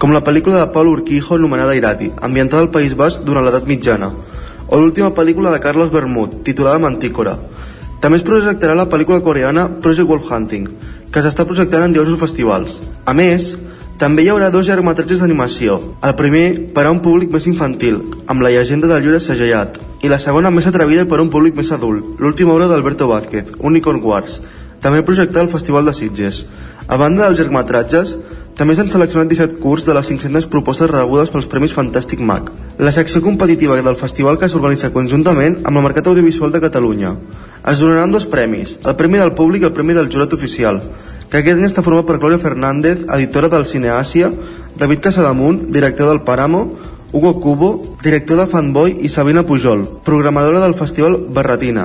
com 0.00 0.16
la 0.16 0.24
pel·lícula 0.24 0.62
de 0.62 0.72
Paul 0.72 0.94
Urquijo 0.94 1.36
anomenada 1.36 1.76
Irati, 1.76 2.14
ambientada 2.24 2.64
al 2.64 2.72
País 2.72 2.96
Basc 2.96 3.28
durant 3.28 3.44
l'edat 3.44 3.68
mitjana, 3.68 4.08
o 4.72 4.80
l'última 4.80 5.12
pel·lícula 5.12 5.52
de 5.52 5.60
Carlos 5.60 5.92
Bermud, 5.92 6.40
titulada 6.48 6.80
Mantícora. 6.80 7.36
També 8.00 8.16
es 8.16 8.24
projectarà 8.24 8.72
la 8.72 8.88
pel·lícula 8.88 9.20
coreana 9.20 9.68
Project 9.84 10.08
Wolf 10.08 10.32
Hunting, 10.32 10.72
que 11.14 11.22
s'està 11.22 11.44
projectant 11.46 11.84
en 11.86 11.92
diversos 11.94 12.18
festivals. 12.18 12.80
A 13.06 13.12
més, 13.14 13.52
també 14.02 14.24
hi 14.24 14.30
haurà 14.32 14.48
dos 14.50 14.66
llargmetratges 14.66 15.20
d'animació. 15.22 15.76
El 16.02 16.16
primer 16.18 16.72
per 16.74 16.88
a 16.88 16.90
un 16.90 16.98
públic 17.04 17.30
més 17.30 17.46
infantil, 17.46 18.00
amb 18.26 18.42
la 18.42 18.50
llegenda 18.50 18.90
del 18.90 19.04
llibre 19.04 19.20
segellat, 19.22 19.78
i 20.02 20.10
la 20.10 20.18
segona 20.18 20.50
més 20.50 20.66
atrevida 20.66 21.06
per 21.06 21.20
a 21.20 21.22
un 21.22 21.30
públic 21.30 21.54
més 21.54 21.70
adult, 21.72 22.18
l'última 22.18 22.56
obra 22.56 22.66
d'Alberto 22.66 23.06
Vázquez, 23.06 23.54
Unicorn 23.62 24.02
Wars, 24.02 24.40
també 24.82 25.04
projectada 25.06 25.46
al 25.46 25.52
Festival 25.54 25.86
de 25.86 25.94
Sitges. 25.94 26.42
A 26.90 26.98
banda 26.98 27.28
dels 27.28 27.38
llargmetratges, 27.38 28.16
també 28.54 28.76
s'han 28.78 28.86
seleccionat 28.86 29.26
17 29.32 29.56
curs 29.58 29.82
de 29.82 29.94
les 29.96 30.06
500 30.06 30.44
propostes 30.46 30.90
rebudes 30.90 31.30
pels 31.34 31.48
Premis 31.50 31.72
Fantàstic 31.74 32.20
MAC, 32.22 32.52
la 32.78 32.92
secció 32.94 33.18
competitiva 33.22 33.74
del 33.82 33.98
festival 33.98 34.38
que 34.38 34.46
s'organitza 34.48 34.92
conjuntament 34.94 35.56
amb 35.64 35.80
el 35.80 35.82
Mercat 35.82 36.06
Audiovisual 36.06 36.54
de 36.54 36.60
Catalunya. 36.62 37.16
Es 37.66 37.82
donaran 37.82 38.14
dos 38.14 38.28
premis, 38.30 38.78
el 38.84 38.94
Premi 38.94 39.18
del 39.18 39.34
Públic 39.34 39.64
i 39.64 39.66
el 39.66 39.74
Premi 39.74 39.96
del 39.98 40.10
Jurat 40.12 40.38
Oficial, 40.38 40.78
que 41.30 41.40
aquest 41.40 41.58
any 41.58 41.66
està 41.66 41.82
format 41.82 42.06
per 42.06 42.20
Clàudia 42.22 42.38
Fernández, 42.38 43.02
editora 43.16 43.50
del 43.50 43.66
Cineàsia, 43.66 44.30
David 44.78 45.02
Casadamunt, 45.08 45.64
director 45.74 46.12
del 46.12 46.22
Paramo, 46.22 46.68
Hugo 47.14 47.40
Cubo, 47.40 47.96
director 48.02 48.36
de 48.36 48.48
Fanboy 48.48 48.98
i 49.02 49.08
Sabina 49.08 49.44
Pujol, 49.46 50.00
programadora 50.02 50.58
del 50.58 50.74
Festival 50.74 51.14
Barretina. 51.30 51.84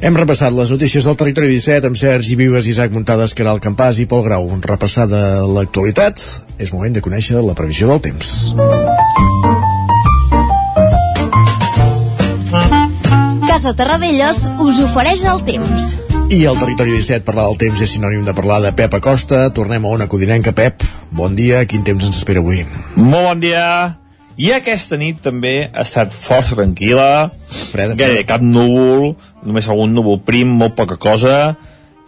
Hem 0.00 0.16
repassat 0.16 0.54
les 0.56 0.72
notícies 0.72 1.04
del 1.04 1.18
Territori 1.20 1.50
17 1.52 1.90
amb 1.90 2.00
Sergi 2.00 2.32
Vives, 2.40 2.64
Isaac 2.64 2.88
Muntades, 2.96 3.36
Caral 3.36 3.60
Campàs 3.60 4.00
i 4.00 4.08
Pol 4.08 4.24
Grau. 4.24 4.48
Repassada 4.64 5.44
l'actualitat, 5.44 6.24
és 6.56 6.72
moment 6.72 6.96
de 6.96 7.04
conèixer 7.04 7.44
la 7.44 7.52
previsió 7.52 7.92
del 7.92 8.00
temps. 8.08 8.54
Casa 13.44 13.76
Terradellos 13.76 14.46
us 14.64 14.80
ofereix 14.88 15.28
el 15.28 15.44
temps. 15.44 15.90
I 16.32 16.46
el 16.48 16.56
Territori 16.56 16.96
17 16.96 17.28
parlar 17.28 17.50
del 17.50 17.60
temps 17.68 17.84
és 17.84 17.98
sinònim 17.98 18.24
de 18.24 18.32
parlar 18.32 18.62
de 18.64 18.72
Pep 18.72 18.96
Acosta. 18.96 19.50
Tornem 19.52 19.84
a 19.84 19.92
una 19.92 20.08
codinenca. 20.08 20.56
Pep, 20.56 20.88
bon 21.12 21.36
dia. 21.36 21.66
Quin 21.68 21.84
temps 21.84 22.08
ens 22.08 22.24
espera 22.24 22.40
avui? 22.40 22.64
Molt 22.96 23.26
bon 23.28 23.44
dia. 23.44 23.99
I 24.40 24.54
aquesta 24.56 24.96
nit 24.96 25.18
també 25.20 25.66
ha 25.68 25.82
estat 25.84 26.14
força 26.16 26.56
tranquil·la, 26.56 27.28
freda, 27.68 27.92
gairebé 27.98 28.22
cap 28.24 28.40
núvol, 28.40 29.10
només 29.44 29.66
algun 29.68 29.92
núvol 29.92 30.22
prim, 30.24 30.54
molt 30.62 30.78
poca 30.78 30.96
cosa, 30.96 31.34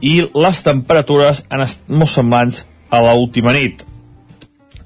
i 0.00 0.14
les 0.24 0.62
temperatures 0.64 1.42
han 1.52 1.64
estat 1.66 1.92
molt 1.92 2.08
semblants 2.08 2.62
a 2.88 3.02
l'última 3.04 3.52
nit. 3.52 3.84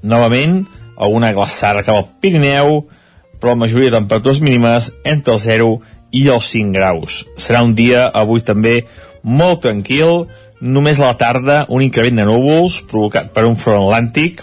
Novament, 0.03 0.65
alguna 0.99 1.31
glaçada 1.37 1.87
cap 1.87 2.01
al 2.01 2.09
Pirineu, 2.19 2.81
però 3.39 3.55
la 3.55 3.63
majoria 3.63 3.93
de 3.93 4.01
temperatures 4.01 4.43
mínimes 4.43 4.91
entre 5.05 5.37
el 5.37 5.41
0 5.47 5.71
i 6.19 6.27
els 6.35 6.51
5 6.51 6.75
graus. 6.75 7.23
Serà 7.39 7.63
un 7.63 7.77
dia 7.79 8.09
avui 8.11 8.43
també 8.43 8.81
molt 9.23 9.63
tranquil, 9.69 10.27
només 10.59 10.99
a 10.99 11.13
la 11.13 11.21
tarda 11.23 11.63
un 11.71 11.87
increment 11.87 12.25
de 12.25 12.27
núvols 12.27 12.83
provocat 12.91 13.31
per 13.31 13.47
un 13.47 13.55
front 13.55 13.87
atlàntic, 13.87 14.43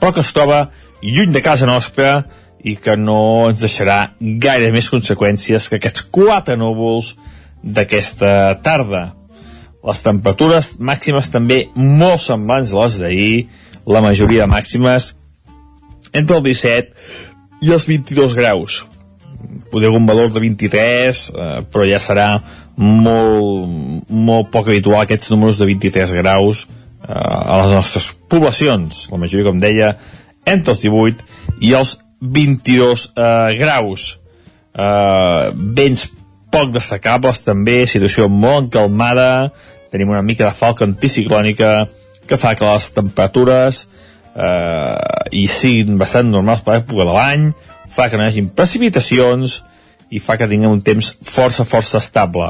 però 0.00 0.10
que 0.16 0.26
es 0.26 0.34
troba 0.34 0.64
lluny 1.02 1.32
de 1.32 1.42
casa 1.44 1.68
nostra 1.68 2.24
i 2.64 2.76
que 2.76 2.96
no 2.96 3.48
ens 3.48 3.62
deixarà 3.64 4.12
gaire 4.20 4.72
més 4.74 4.90
conseqüències 4.92 5.68
que 5.68 5.80
aquests 5.80 6.04
quatre 6.12 6.58
núvols 6.60 7.14
d'aquesta 7.62 8.60
tarda. 8.64 9.14
Les 9.86 10.02
temperatures 10.04 10.74
màximes 10.76 11.30
també 11.32 11.62
molt 11.74 12.20
semblants 12.20 12.74
a 12.74 12.84
les 12.84 13.00
d'ahir, 13.00 13.48
la 13.88 14.04
majoria 14.04 14.44
de 14.44 14.52
màximes 14.52 15.14
entre 16.12 16.36
el 16.36 16.44
17 16.44 17.64
i 17.64 17.72
els 17.72 17.86
22 17.88 18.36
graus 18.36 18.82
poder 19.70 19.88
un 19.88 20.06
valor 20.06 20.32
de 20.32 20.40
23 20.40 21.30
eh, 21.30 21.62
però 21.70 21.86
ja 21.88 22.00
serà 22.02 22.28
molt, 22.76 24.04
molt 24.08 24.50
poc 24.52 24.68
habitual 24.68 25.04
aquests 25.04 25.30
números 25.32 25.60
de 25.60 25.68
23 25.70 26.14
graus 26.20 26.66
eh, 26.66 27.12
a 27.12 27.62
les 27.62 27.74
nostres 27.76 28.10
poblacions 28.28 29.06
la 29.12 29.20
majoria 29.22 29.48
com 29.48 29.62
deia 29.62 29.94
entre 30.46 30.74
els 30.74 30.82
18 30.84 31.26
i 31.66 31.74
els 31.76 31.96
22 32.20 33.06
eh, 33.14 33.56
graus 33.60 34.06
eh, 34.74 35.50
vents 35.54 36.06
poc 36.50 36.72
destacables 36.74 37.44
també, 37.46 37.84
situació 37.86 38.28
molt 38.28 38.68
encalmada 38.68 39.50
tenim 39.90 40.12
una 40.12 40.22
mica 40.22 40.48
de 40.48 40.56
falca 40.56 40.86
anticiclònica 40.86 41.88
que 42.26 42.38
fa 42.38 42.54
que 42.54 42.66
les 42.66 42.90
temperatures 42.94 43.84
eh, 44.34 44.96
hi 45.34 45.46
siguin 45.50 45.98
bastant 45.98 46.30
normals 46.30 46.62
per 46.66 46.78
l'època 46.78 47.06
de 47.08 47.16
l'any 47.16 47.50
fa 47.90 48.08
que 48.08 48.18
no 48.18 48.24
hi 48.24 48.30
hagi 48.30 48.46
precipitacions 48.54 49.60
i 50.10 50.18
fa 50.22 50.36
que 50.38 50.48
tinguem 50.50 50.72
un 50.74 50.82
temps 50.82 51.12
força, 51.22 51.64
força 51.66 52.00
estable. 52.02 52.48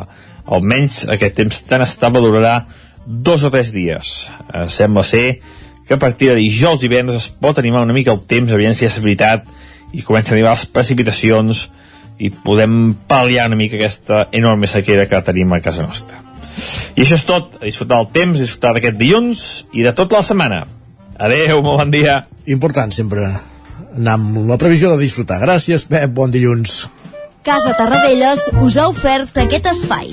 Almenys 0.49 1.05
aquest 1.13 1.37
temps 1.37 1.63
tan 1.69 1.85
estable 1.85 2.23
durarà 2.25 2.63
dos 3.05 3.45
o 3.45 3.51
tres 3.53 3.73
dies. 3.73 4.29
Eh, 4.53 4.67
sembla 4.69 5.05
ser 5.05 5.25
que 5.37 5.60
a 5.95 6.03
partir 6.03 6.31
de 6.31 6.39
dijous 6.39 6.81
i 6.81 6.89
divendres 6.89 7.19
es 7.19 7.29
pot 7.29 7.59
animar 7.59 7.85
una 7.87 7.97
mica 7.97 8.13
el 8.15 8.23
temps, 8.31 8.53
aviam 8.53 8.75
si 8.77 8.87
és 8.87 8.99
veritat, 9.03 9.47
i 9.93 10.03
comencen 10.07 10.35
a 10.35 10.37
arribar 10.39 10.55
les 10.55 10.67
precipitacions 10.71 11.69
i 12.21 12.31
podem 12.31 12.95
pal·liar 13.09 13.49
una 13.49 13.59
mica 13.59 13.79
aquesta 13.79 14.27
enorme 14.37 14.69
sequera 14.71 15.09
que 15.09 15.23
tenim 15.27 15.53
a 15.53 15.63
casa 15.65 15.87
nostra. 15.87 16.21
I 16.97 17.05
això 17.05 17.17
és 17.17 17.25
tot. 17.25 17.57
A 17.61 17.65
disfrutar 17.65 18.01
el 18.03 18.11
temps, 18.13 18.39
a 18.39 18.45
disfrutar 18.45 18.75
d'aquest 18.77 18.99
dilluns 19.01 19.47
i 19.73 19.87
de 19.87 19.95
tota 19.97 20.19
la 20.19 20.27
setmana. 20.27 20.65
Adeu, 21.21 21.63
molt 21.65 21.85
bon 21.85 21.95
dia. 21.95 22.21
Important 22.53 22.93
sempre 22.93 23.29
anar 23.97 24.17
amb 24.19 24.45
la 24.49 24.59
previsió 24.61 24.93
de 24.93 25.01
disfrutar. 25.03 25.41
Gràcies, 25.43 25.87
Pep, 25.89 26.13
bon 26.15 26.33
dilluns. 26.33 26.85
Casa 27.45 27.73
Tarradellas 27.79 28.51
us 28.61 28.77
ha 28.77 28.89
ofert 28.93 29.41
aquest 29.41 29.73
espai. 29.73 30.13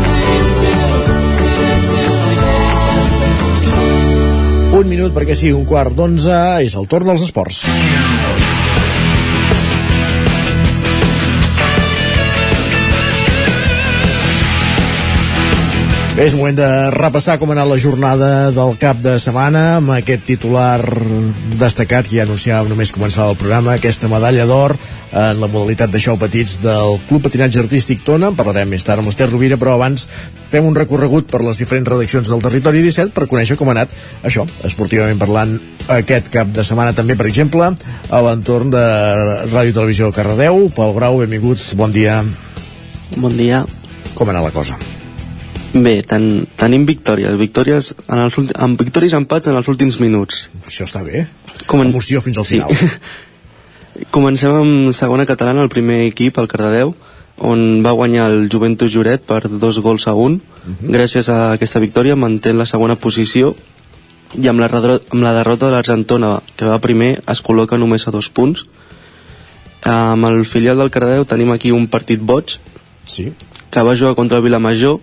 Un 4.81 4.87
minut 4.89 5.13
perquè 5.13 5.35
sigui 5.37 5.53
un 5.53 5.65
quart 5.69 5.93
d'onze, 5.93 6.37
és 6.65 6.73
el 6.79 6.89
torn 6.89 7.11
dels 7.11 7.27
esports. 7.27 7.61
Bé, 16.21 16.27
és 16.29 16.35
moment 16.37 16.53
de 16.53 16.65
repassar 16.93 17.39
com 17.41 17.49
ha 17.49 17.55
anat 17.55 17.65
la 17.65 17.79
jornada 17.81 18.27
del 18.53 18.75
cap 18.77 18.99
de 19.01 19.15
setmana 19.17 19.79
amb 19.79 19.89
aquest 19.95 20.27
titular 20.29 20.77
destacat 21.57 22.05
que 22.05 22.19
ja 22.19 22.27
anunciàvem 22.27 22.69
només 22.69 22.91
començar 22.93 23.25
el 23.31 23.39
programa, 23.39 23.73
aquesta 23.73 24.05
medalla 24.11 24.45
d'or 24.45 24.75
en 25.17 25.41
la 25.41 25.49
modalitat 25.49 25.89
de 25.89 26.03
xou 26.03 26.19
petits 26.21 26.59
del 26.61 26.99
Club 27.07 27.25
Patinatge 27.25 27.63
Artístic 27.63 28.05
Tona. 28.05 28.29
En 28.29 28.37
parlarem 28.37 28.69
més 28.69 28.85
tard 28.85 29.01
amb 29.01 29.09
l'Ester 29.09 29.31
Rovira, 29.31 29.57
però 29.57 29.73
abans 29.79 30.05
fem 30.53 30.69
un 30.69 30.77
recorregut 30.77 31.25
per 31.33 31.41
les 31.41 31.57
diferents 31.57 31.89
redaccions 31.89 32.29
del 32.29 32.45
Territori 32.45 32.85
17 32.85 33.17
per 33.17 33.25
conèixer 33.25 33.57
com 33.57 33.73
ha 33.73 33.77
anat 33.79 33.97
això, 34.21 34.45
esportivament 34.69 35.17
parlant, 35.25 35.57
aquest 35.89 36.29
cap 36.37 36.53
de 36.53 36.69
setmana 36.69 36.93
també, 36.93 37.17
per 37.17 37.31
exemple, 37.33 37.73
a 37.73 38.23
l'entorn 38.29 38.69
de 38.77 38.87
Ràdio 39.49 39.73
Televisió 39.81 40.13
Cardedeu. 40.13 40.67
Pol 40.69 40.93
Grau, 41.01 41.23
benvinguts, 41.25 41.71
bon 41.73 41.89
dia. 41.89 42.21
Bon 43.17 43.33
dia. 43.33 43.65
Com 44.13 44.29
ha 44.29 44.37
anat 44.37 44.51
la 44.51 44.59
cosa? 44.61 45.00
Bé, 45.73 46.01
ten, 46.03 46.45
tenim 46.59 46.85
victòries. 46.85 47.37
Victòries 47.39 47.93
en 48.07 48.19
els 48.19 48.35
últims, 48.37 48.57
amb 48.59 48.79
victòries 48.79 49.13
empats 49.15 49.47
en 49.47 49.55
els 49.55 49.67
últims 49.71 49.99
minuts. 50.03 50.49
Això 50.67 50.83
està 50.87 51.03
bé. 51.05 51.25
Comen... 51.65 51.93
Emoció 51.93 52.19
fins 52.23 52.41
al 52.41 52.47
final. 52.47 52.73
Sí. 52.75 52.89
Comencem 54.15 54.51
amb 54.55 54.91
segona 54.95 55.27
catalana, 55.29 55.63
el 55.63 55.71
primer 55.71 56.01
equip, 56.09 56.39
el 56.41 56.49
Cardedeu, 56.51 56.93
on 57.41 57.81
va 57.85 57.93
guanyar 57.95 58.27
el 58.31 58.49
Juventus 58.51 58.91
Lloret 58.93 59.23
per 59.27 59.45
dos 59.47 59.79
gols 59.79 60.07
a 60.07 60.13
un. 60.13 60.41
Uh 60.41 60.73
-huh. 60.73 60.91
Gràcies 60.91 61.29
a 61.29 61.53
aquesta 61.53 61.79
victòria 61.79 62.15
manté 62.15 62.53
la 62.53 62.65
segona 62.65 62.95
posició 62.95 63.55
i 64.35 64.47
amb 64.47 64.59
la, 64.59 64.67
amb 64.67 65.23
la 65.23 65.33
derrota 65.33 65.65
de 65.65 65.71
l'Argentona, 65.71 66.41
que 66.55 66.65
va 66.65 66.79
primer, 66.79 67.21
es 67.27 67.43
col·loca 67.43 67.77
només 67.77 68.07
a 68.07 68.11
dos 68.11 68.29
punts. 68.29 68.65
Amb 69.83 70.25
el 70.25 70.45
filial 70.45 70.77
del 70.77 70.91
Cardedeu 70.91 71.25
tenim 71.25 71.51
aquí 71.51 71.71
un 71.71 71.87
partit 71.87 72.19
boig, 72.19 72.59
sí. 73.05 73.33
que 73.69 73.81
va 73.81 73.97
jugar 73.97 74.15
contra 74.15 74.37
el 74.37 74.43
Vilamajor, 74.43 74.99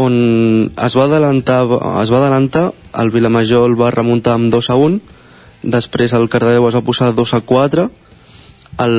on 0.00 0.14
es 0.74 0.96
va 0.96 1.06
adelantar, 1.06 1.62
es 2.02 2.12
va 2.12 2.20
adelantar 2.22 2.70
el 3.02 3.10
Vilamajor 3.14 3.68
el 3.68 3.76
va 3.80 3.92
remuntar 3.94 4.36
amb 4.38 4.52
2 4.52 4.70
a 4.70 4.76
1 4.76 5.00
després 5.76 6.14
el 6.16 6.28
Cardedeu 6.32 6.68
es 6.68 6.76
va 6.78 6.84
posar 6.86 7.12
2 7.14 7.34
a 7.36 7.40
4 7.40 7.86
el, 8.86 8.96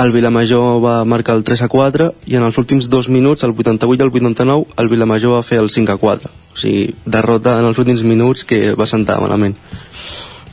el 0.00 0.12
Vilamajor 0.12 0.80
va 0.82 1.04
marcar 1.04 1.36
el 1.36 1.44
3 1.44 1.66
a 1.66 1.68
4 1.68 2.08
i 2.32 2.38
en 2.40 2.46
els 2.46 2.58
últims 2.58 2.88
dos 2.88 3.08
minuts, 3.08 3.44
el 3.44 3.52
88 3.52 4.00
i 4.00 4.06
el 4.06 4.14
89 4.14 4.80
el 4.80 4.88
Vilamajor 4.88 5.36
va 5.36 5.44
fer 5.44 5.60
el 5.60 5.70
5 5.70 5.92
a 5.92 6.00
4 6.00 6.32
o 6.54 6.58
sigui, 6.58 6.94
derrota 7.04 7.58
en 7.60 7.68
els 7.68 7.78
últims 7.78 8.02
minuts 8.02 8.44
que 8.48 8.72
va 8.74 8.88
sentar 8.88 9.20
malament 9.20 9.56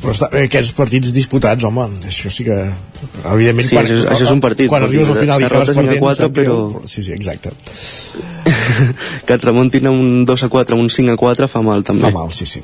però 0.01 0.13
està, 0.13 0.29
eh, 0.31 0.45
aquests 0.45 0.75
partits 0.77 1.13
disputats, 1.13 1.63
home, 1.65 1.87
això 2.05 2.29
sí 2.33 2.45
que 2.45 2.57
evidentment 3.31 3.65
sí, 3.65 3.75
quan, 3.75 3.87
això, 3.87 4.03
això 4.13 4.27
és 4.27 4.33
un 4.33 4.41
partit 4.43 4.69
quan 4.69 4.85
arribes 4.85 5.09
al 5.09 5.19
final 5.23 5.41
i 5.41 5.47
acabes 5.47 5.71
perdent 5.73 6.01
4, 6.03 6.29
però... 6.35 6.57
sí, 6.85 7.03
sí, 7.03 7.13
exacte. 7.15 7.53
Que 9.27 9.35
et 9.35 9.43
remuntin 9.43 9.87
a 9.89 9.91
un 9.91 10.25
2 10.27 10.43
a 10.43 10.49
4 10.53 10.75
a 10.75 10.79
un 10.79 10.91
5 10.93 11.15
a 11.15 11.17
4 11.17 11.47
fa 11.49 11.63
mal 11.65 11.83
també. 11.87 12.05
Fa 12.05 12.13
mal, 12.13 12.29
sí, 12.35 12.45
sí. 12.45 12.61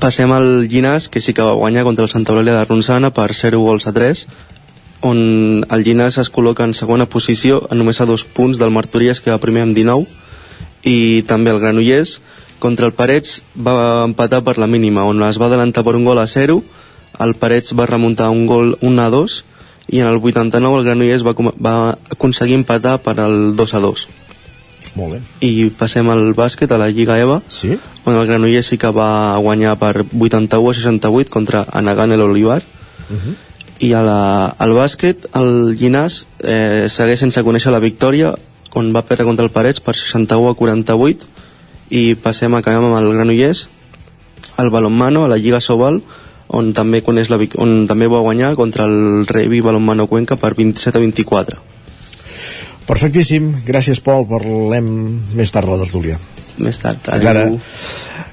Passem 0.00 0.32
al 0.32 0.66
Llinàs 0.68 1.10
que 1.12 1.20
sí 1.24 1.34
que 1.36 1.44
va 1.44 1.56
guanyar 1.56 1.84
contra 1.84 2.04
el 2.04 2.12
Santa 2.12 2.32
Eulàlia 2.32 2.56
de 2.56 2.64
Ronçana 2.64 3.12
per 3.16 3.30
0 3.36 3.60
gols 3.60 3.86
a 3.88 3.92
3 3.96 4.26
on 5.06 5.18
el 5.72 5.84
Llinàs 5.84 6.16
es 6.22 6.32
col·loca 6.32 6.64
en 6.64 6.72
segona 6.74 7.06
posició 7.08 7.62
a 7.68 7.76
només 7.76 8.00
a 8.00 8.08
dos 8.08 8.24
punts 8.24 8.60
del 8.60 8.72
Martoriès 8.72 9.20
que 9.20 9.32
va 9.32 9.42
primer 9.42 9.66
amb 9.66 9.76
19 9.76 10.08
i 10.88 11.22
també 11.28 11.52
el 11.52 11.60
Granollers 11.60 12.20
contra 12.58 12.86
el 12.86 12.92
Parets 12.92 13.42
va 13.56 14.04
empatar 14.04 14.42
per 14.44 14.58
la 14.58 14.66
mínima 14.66 15.04
on 15.04 15.22
es 15.28 15.40
va 15.40 15.46
adelantar 15.46 15.84
per 15.84 15.96
un 15.96 16.04
gol 16.04 16.18
a 16.18 16.26
0 16.26 16.62
el 17.20 17.34
Parets 17.34 17.74
va 17.76 17.86
remuntar 17.86 18.30
un 18.30 18.46
gol 18.46 18.78
1 18.80 19.02
a 19.02 19.10
2 19.10 19.44
i 19.88 20.00
en 20.00 20.08
el 20.10 20.18
89 20.18 20.78
el 20.78 20.84
Granollers 20.84 21.24
va, 21.26 21.34
va 21.60 21.76
aconseguir 22.10 22.58
empatar 22.58 22.98
per 23.02 23.20
al 23.20 23.56
2 23.56 23.74
a 23.74 23.80
2 23.80 24.08
molt 24.96 25.12
bé. 25.12 25.20
I 25.44 25.68
passem 25.76 26.08
al 26.08 26.30
bàsquet, 26.36 26.72
a 26.72 26.78
la 26.80 26.88
Lliga 26.88 27.18
EVA, 27.20 27.40
sí? 27.52 27.76
on 28.04 28.16
el 28.16 28.26
Granollers 28.28 28.70
sí 28.72 28.78
que 28.80 28.90
va 28.96 29.36
guanyar 29.44 29.76
per 29.80 30.06
81 30.06 30.70
a 30.70 30.76
68 30.78 31.32
contra 31.32 31.66
Anagan 31.68 32.12
el 32.12 32.22
Olivar. 32.24 32.62
Uh 33.10 33.16
-huh. 33.16 33.34
I 33.78 33.92
a 33.92 34.02
la, 34.02 34.46
al 34.58 34.72
bàsquet, 34.72 35.28
el 35.34 35.76
Llinàs 35.76 36.24
eh, 36.40 36.86
segueix 36.88 37.20
sense 37.20 37.42
conèixer 37.42 37.70
la 37.72 37.78
victòria, 37.80 38.34
on 38.72 38.92
va 38.92 39.02
perdre 39.02 39.24
contra 39.24 39.44
el 39.44 39.50
Parets 39.50 39.80
per 39.80 39.94
61 39.94 40.50
a 40.50 40.54
48, 40.54 41.26
i 41.90 42.14
passem 42.18 42.54
a 42.54 42.62
canviar 42.62 42.84
amb 42.84 42.98
el 42.98 43.12
Granollers, 43.14 43.66
el 44.58 44.70
Balonmano, 44.70 45.24
a 45.24 45.30
la 45.30 45.38
Lliga 45.38 45.60
Sobal, 45.60 46.00
on 46.48 46.72
també, 46.74 47.02
coneix 47.02 47.30
la, 47.30 47.38
on 47.62 47.86
també 47.90 48.08
va 48.10 48.22
guanyar 48.24 48.54
contra 48.58 48.86
el 48.86 49.26
Revi 49.26 49.60
Balonmano 49.60 50.06
Cuenca 50.06 50.38
per 50.38 50.54
27 50.54 50.98
a 50.98 51.02
24. 51.02 51.60
Perfectíssim, 52.86 53.50
gràcies 53.66 54.00
Pol, 54.00 54.28
parlem 54.30 54.88
més 55.34 55.50
tard 55.50 55.66
a 55.66 55.74
la 55.74 55.84
tertúlia. 55.84 56.18
Més 56.62 56.78
tard, 56.80 57.02
Fins 57.04 57.26
ara. 57.28 57.46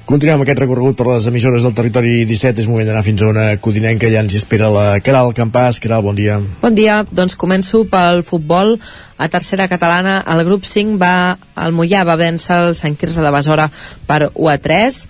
Continuem 0.04 0.42
aquest 0.44 0.58
recorregut 0.60 0.98
per 0.98 1.06
les 1.08 1.26
emissores 1.30 1.64
del 1.64 1.72
territori 1.76 2.26
17, 2.28 2.60
és 2.60 2.68
moment 2.68 2.84
d'anar 2.84 3.04
fins 3.06 3.22
a 3.24 3.28
una 3.30 3.44
codinenca, 3.64 4.10
ja 4.12 4.20
ens 4.20 4.34
hi 4.34 4.40
espera 4.40 4.68
la 4.72 4.98
Caral 5.04 5.32
Campàs. 5.36 5.78
Caral, 5.80 6.02
bon 6.04 6.18
dia. 6.18 6.36
Bon 6.60 6.76
dia, 6.76 6.98
doncs 7.08 7.38
començo 7.40 7.86
pel 7.88 8.20
futbol. 8.26 8.76
A 9.16 9.30
tercera 9.32 9.64
catalana, 9.70 10.18
el 10.34 10.44
grup 10.44 10.68
5 10.68 11.00
va, 11.00 11.38
el 11.64 11.72
Mollà 11.72 12.04
va 12.04 12.18
vèncer 12.20 12.60
el 12.66 12.76
Sant 12.76 12.98
Quirze 13.00 13.24
de 13.24 13.32
Besora 13.32 13.70
per 14.04 14.26
1 14.34 14.52
a 14.52 14.58
3. 14.60 15.00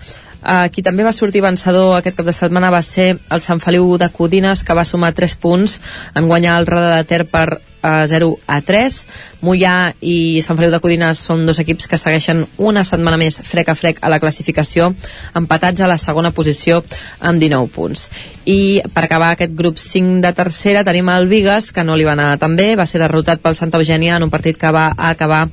Uh, 0.45 0.67
qui 0.69 0.83
també 0.85 1.03
va 1.03 1.11
sortir 1.15 1.41
vencedor 1.41 1.95
aquest 1.97 2.19
cap 2.19 2.27
de 2.27 2.33
setmana 2.37 2.69
va 2.71 2.83
ser 2.85 3.15
el 3.17 3.41
Sant 3.41 3.59
Feliu 3.59 3.97
de 3.97 4.11
Codines, 4.13 4.61
que 4.63 4.75
va 4.77 4.87
sumar 4.87 5.15
3 5.17 5.39
punts 5.41 5.79
en 6.13 6.29
guanyar 6.29 6.59
el 6.61 6.69
Roda 6.69 6.99
de 6.99 7.07
Ter 7.09 7.25
per 7.25 7.47
uh, 7.85 8.07
0 8.09 8.31
a 8.49 8.59
3. 8.65 8.99
Mollà 9.45 9.93
i 10.01 10.41
Sant 10.41 10.57
Feliu 10.57 10.73
de 10.73 10.81
Codines 10.81 11.21
són 11.21 11.45
dos 11.45 11.59
equips 11.61 11.85
que 11.91 11.99
segueixen 12.01 12.45
una 12.57 12.83
setmana 12.87 13.19
més 13.21 13.37
frec 13.45 13.69
a 13.69 13.77
frec 13.77 14.01
a 14.01 14.09
la 14.09 14.19
classificació, 14.19 14.89
empatats 15.37 15.85
a 15.85 15.89
la 15.91 15.99
segona 16.01 16.33
posició 16.33 16.81
amb 17.21 17.41
19 17.41 17.69
punts. 17.75 18.09
I 18.45 18.81
per 18.93 19.05
acabar 19.05 19.31
aquest 19.33 19.55
grup 19.57 19.79
5 19.81 20.19
de 20.21 20.31
tercera 20.37 20.83
tenim 20.85 21.09
el 21.13 21.29
Vigues, 21.29 21.71
que 21.73 21.85
no 21.85 21.95
li 21.97 22.05
va 22.05 22.13
anar 22.13 22.35
tan 22.41 22.57
bé, 22.57 22.73
va 22.77 22.85
ser 22.89 23.01
derrotat 23.01 23.41
pel 23.41 23.57
Santa 23.57 23.81
Eugènia 23.81 24.17
en 24.17 24.25
un 24.25 24.33
partit 24.33 24.57
que 24.57 24.73
va 24.73 24.91
acabar 24.97 25.45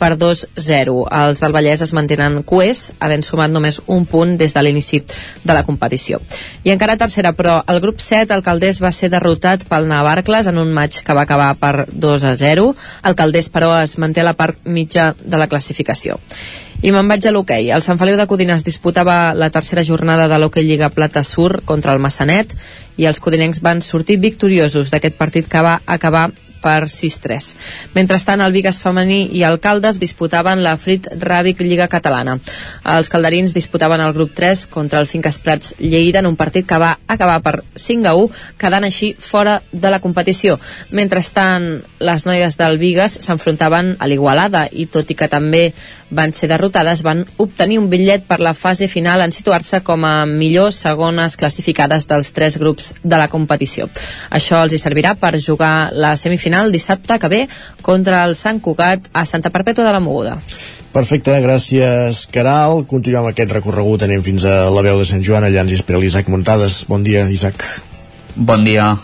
per 0.00 0.16
2-0. 0.18 0.96
Els 1.20 1.42
del 1.42 1.54
Vallès 1.54 1.84
es 1.84 1.92
mantenen 1.94 2.40
cuers, 2.48 2.90
havent 2.98 3.22
sumat 3.26 3.52
només 3.52 3.80
un 3.86 4.06
punt 4.08 4.36
des 4.40 4.54
de 4.56 4.62
l'inici 4.64 5.02
de 5.04 5.54
la 5.54 5.62
competició. 5.66 6.18
I 6.64 6.72
encara 6.74 6.98
tercera, 6.98 7.34
però 7.36 7.60
el 7.68 7.82
grup 7.84 8.00
7, 8.00 8.32
el 8.34 8.42
Caldés 8.46 8.80
va 8.82 8.92
ser 8.96 9.12
derrotat 9.12 9.66
pel 9.68 9.88
Navarcles 9.90 10.48
en 10.50 10.58
un 10.58 10.72
maig 10.72 11.02
que 11.04 11.16
va 11.16 11.26
acabar 11.28 11.52
per 11.60 11.79
2 11.88 12.24
a 12.24 12.34
0. 12.36 12.74
El 13.04 13.16
Caldés, 13.16 13.50
però, 13.52 13.72
es 13.82 13.96
manté 13.98 14.20
a 14.20 14.28
la 14.28 14.36
part 14.38 14.58
mitja 14.64 15.14
de 15.20 15.40
la 15.40 15.48
classificació. 15.48 16.18
I 16.80 16.92
me'n 16.94 17.08
vaig 17.08 17.26
a 17.28 17.32
l'hoquei. 17.34 17.68
El 17.74 17.84
Sant 17.84 17.98
Feliu 18.00 18.16
de 18.16 18.26
Codines 18.26 18.64
disputava 18.64 19.34
la 19.36 19.50
tercera 19.52 19.84
jornada 19.84 20.28
de 20.28 20.38
l'hoquei 20.40 20.64
Lliga 20.64 20.88
Plata 20.94 21.22
Sur 21.24 21.60
contra 21.68 21.92
el 21.92 22.00
Massanet 22.00 22.54
i 22.96 23.08
els 23.08 23.20
codinencs 23.20 23.60
van 23.64 23.82
sortir 23.84 24.16
victoriosos 24.20 24.92
d'aquest 24.92 25.18
partit 25.20 25.48
que 25.48 25.60
va 25.64 25.80
acabar 25.84 26.30
per 26.62 26.84
6-3. 26.88 27.54
Mentrestant, 27.94 28.40
el 28.44 28.52
Vigas 28.52 28.80
femení 28.82 29.22
i 29.36 29.44
el 29.46 29.60
Caldes 29.60 30.00
disputaven 30.00 30.62
la 30.64 30.76
Frit 30.80 31.08
Ràbic 31.10 31.62
Lliga 31.64 31.88
Catalana. 31.88 32.38
Els 32.96 33.10
calderins 33.12 33.54
disputaven 33.56 34.00
el 34.00 34.14
grup 34.16 34.34
3 34.36 34.66
contra 34.72 35.00
el 35.00 35.08
Finques 35.10 35.38
Prats 35.42 35.74
Lleida 35.78 36.20
en 36.20 36.30
un 36.30 36.36
partit 36.36 36.66
que 36.66 36.78
va 36.80 36.96
acabar 37.06 37.40
per 37.42 37.56
5 37.74 38.08
a 38.08 38.14
1, 38.14 38.30
quedant 38.60 38.86
així 38.86 39.14
fora 39.18 39.60
de 39.72 39.90
la 39.90 40.00
competició. 40.00 40.58
Mentrestant, 40.90 41.70
les 42.00 42.26
noies 42.26 42.56
del 42.60 42.78
Vigas 42.80 43.18
s'enfrontaven 43.24 43.96
a 43.98 44.08
l'Igualada 44.10 44.66
i 44.70 44.86
tot 44.86 45.10
i 45.10 45.16
que 45.16 45.28
també 45.30 45.70
van 46.10 46.34
ser 46.34 46.48
derrotades, 46.50 47.04
van 47.06 47.24
obtenir 47.38 47.78
un 47.78 47.88
bitllet 47.90 48.26
per 48.26 48.40
la 48.42 48.54
fase 48.54 48.88
final 48.90 49.22
en 49.22 49.32
situar-se 49.32 49.80
com 49.86 50.04
a 50.04 50.26
millors 50.26 50.80
segones 50.82 51.36
classificades 51.38 52.08
dels 52.10 52.32
tres 52.34 52.58
grups 52.58 52.94
de 53.02 53.16
la 53.16 53.28
competició. 53.30 53.86
Això 54.30 54.58
els 54.64 54.74
hi 54.74 54.80
servirà 54.82 55.14
per 55.20 55.36
jugar 55.38 55.90
la 55.94 56.16
semifinal 56.18 56.49
final 56.50 56.72
dissabte 56.72 57.18
que 57.18 57.28
ve 57.30 57.40
contra 57.82 58.24
el 58.26 58.34
Sant 58.34 58.58
Cugat 58.60 59.06
a 59.14 59.22
Santa 59.24 59.52
Perpètua 59.54 59.86
de 59.86 59.92
la 59.94 60.02
Moguda. 60.02 60.40
Perfecte, 60.90 61.36
gràcies 61.44 62.26
Caral. 62.34 62.82
Continuem 62.90 63.30
aquest 63.30 63.54
recorregut, 63.54 64.02
anem 64.02 64.22
fins 64.26 64.44
a 64.44 64.66
la 64.74 64.82
veu 64.82 64.98
de 64.98 65.06
Sant 65.06 65.22
Joan, 65.22 65.46
allà 65.46 65.62
ens 65.62 65.78
espera 65.78 66.02
l'Isaac 66.02 66.28
Muntades. 66.28 66.82
Bon 66.90 67.06
dia, 67.06 67.28
Isaac. 67.30 67.62
Bon 68.34 68.66
dia. 68.66 68.96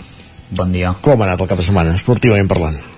Bon 0.51 0.75
dia. 0.75 0.97
Com 1.07 1.23
ha 1.23 1.31
anat 1.31 1.47
el 1.47 1.51
cap 1.55 1.63
de 1.63 1.71
setmana, 1.71 1.95
esportivament 1.95 2.51
parlant? 2.51 2.96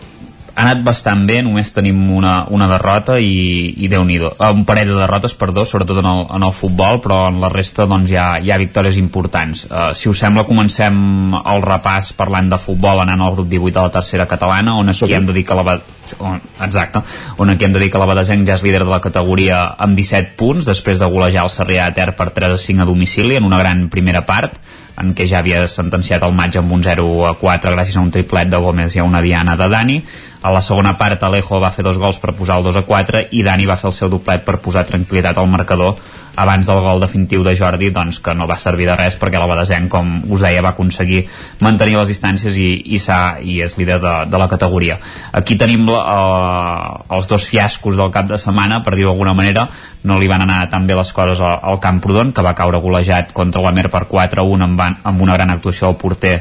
Ha 0.58 0.64
anat 0.66 0.80
bastant 0.82 1.20
bé, 1.22 1.36
només 1.46 1.68
tenim 1.70 1.98
una, 2.10 2.40
una 2.50 2.66
derrota 2.66 3.14
i, 3.22 3.76
i 3.78 3.86
déu 3.90 4.02
nhi 4.02 4.16
un 4.18 4.64
parell 4.66 4.90
de 4.90 4.96
derrotes, 4.98 5.36
perdó, 5.38 5.62
sobretot 5.62 6.00
en 6.02 6.08
el, 6.10 6.24
en 6.34 6.46
el 6.48 6.54
futbol, 6.56 6.98
però 7.04 7.18
en 7.30 7.38
la 7.38 7.50
resta 7.52 7.86
doncs, 7.86 8.10
hi, 8.10 8.16
ha, 8.18 8.26
hi 8.42 8.50
ha 8.50 8.58
victòries 8.58 8.98
importants. 8.98 9.68
Uh, 9.70 9.92
si 9.94 10.10
us 10.10 10.18
sembla, 10.18 10.42
comencem 10.48 11.36
el 11.38 11.62
repàs 11.62 12.10
parlant 12.18 12.50
de 12.50 12.58
futbol 12.58 13.04
anant 13.04 13.22
al 13.22 13.36
grup 13.36 13.46
18 13.52 13.76
de 13.76 13.84
la 13.86 13.94
tercera 14.00 14.26
catalana, 14.26 14.74
on 14.82 14.90
aquí 14.90 15.14
hem 15.14 15.30
de 15.30 15.36
dir 15.36 15.46
que 15.46 15.60
la, 15.60 15.76
on, 16.18 16.42
exacte, 16.66 17.04
on 17.38 17.54
aquí 17.54 17.68
hem 17.68 17.78
de 17.78 17.84
dir 17.84 17.92
que 17.94 18.02
la 18.02 18.10
Badesenc 18.10 18.42
ja 18.48 18.58
és 18.58 18.66
líder 18.66 18.82
de 18.82 18.90
la 18.90 19.02
categoria 19.04 19.62
amb 19.78 19.94
17 19.94 20.34
punts, 20.42 20.66
després 20.66 20.98
de 20.98 21.12
golejar 21.14 21.46
el 21.46 21.54
Sarrià 21.54 21.86
de 21.86 22.00
Ter 22.02 22.10
per 22.18 22.32
3 22.34 22.58
a 22.58 22.60
5 22.66 22.82
a 22.82 22.90
domicili 22.90 23.38
en 23.38 23.46
una 23.46 23.62
gran 23.62 23.86
primera 23.94 24.26
part 24.26 24.58
en 24.98 25.14
què 25.14 25.28
ja 25.30 25.38
havia 25.42 25.62
sentenciat 25.70 26.24
el 26.26 26.34
maig 26.34 26.56
amb 26.58 26.72
un 26.74 26.82
0 26.82 27.06
a 27.28 27.34
4 27.38 27.74
gràcies 27.74 27.96
a 27.96 28.02
un 28.02 28.10
triplet 28.14 28.50
de 28.50 28.58
Gómez 28.62 28.96
i 28.96 29.02
a 29.02 29.06
una 29.06 29.22
diana 29.22 29.54
de 29.56 29.68
Dani 29.70 29.98
a 30.40 30.52
la 30.54 30.62
segona 30.62 30.94
part 30.98 31.22
Alejo 31.26 31.58
va 31.58 31.72
fer 31.74 31.82
dos 31.82 31.98
gols 31.98 32.20
per 32.22 32.34
posar 32.38 32.58
el 32.60 32.68
2 32.68 32.76
a 32.78 32.84
4 32.86 33.22
i 33.34 33.42
Dani 33.42 33.66
va 33.66 33.76
fer 33.76 33.88
el 33.90 33.96
seu 33.96 34.10
doblet 34.12 34.44
per 34.46 34.60
posar 34.62 34.86
tranquil·litat 34.86 35.38
al 35.38 35.50
marcador. 35.50 35.98
Abans 36.38 36.68
del 36.70 36.78
gol 36.78 37.00
definitiu 37.02 37.42
de 37.42 37.56
Jordi 37.58 37.88
doncs 37.90 38.20
que 38.22 38.34
no 38.38 38.46
va 38.46 38.60
servir 38.62 38.86
de 38.86 38.94
res 38.94 39.16
perquè 39.18 39.40
la 39.40 39.48
Badesenc 39.50 39.90
com 39.90 40.12
us 40.30 40.44
deia 40.44 40.62
va 40.62 40.70
aconseguir 40.70 41.24
mantenir 41.66 41.96
les 41.98 42.12
distàncies 42.12 42.54
i, 42.54 42.68
i, 42.86 43.00
i 43.42 43.58
és 43.66 43.74
líder 43.80 43.98
de, 43.98 44.14
de 44.30 44.38
la 44.38 44.46
categoria. 44.46 45.00
Aquí 45.32 45.58
tenim 45.58 45.88
uh, 45.90 47.02
els 47.10 47.26
dos 47.26 47.42
fiascos 47.42 47.98
del 47.98 48.14
cap 48.14 48.30
de 48.30 48.38
setmana 48.38 48.84
per 48.86 48.94
dir-ho 48.94 49.10
d'alguna 49.10 49.34
manera. 49.34 49.66
No 50.06 50.20
li 50.22 50.30
van 50.30 50.46
anar 50.46 50.68
tan 50.70 50.86
bé 50.86 50.94
les 50.94 51.10
coses 51.12 51.42
al, 51.42 51.58
al 51.66 51.82
Camprodon 51.82 52.30
que 52.30 52.46
va 52.46 52.54
caure 52.54 52.78
golejat 52.78 53.34
contra 53.34 53.64
la 53.64 53.74
Mer 53.74 53.88
per 53.90 54.06
4-1 54.06 54.70
amb, 54.70 54.86
amb 55.02 55.26
una 55.26 55.34
gran 55.34 55.50
actuació 55.50 55.90
del 55.90 55.98
porter 55.98 56.36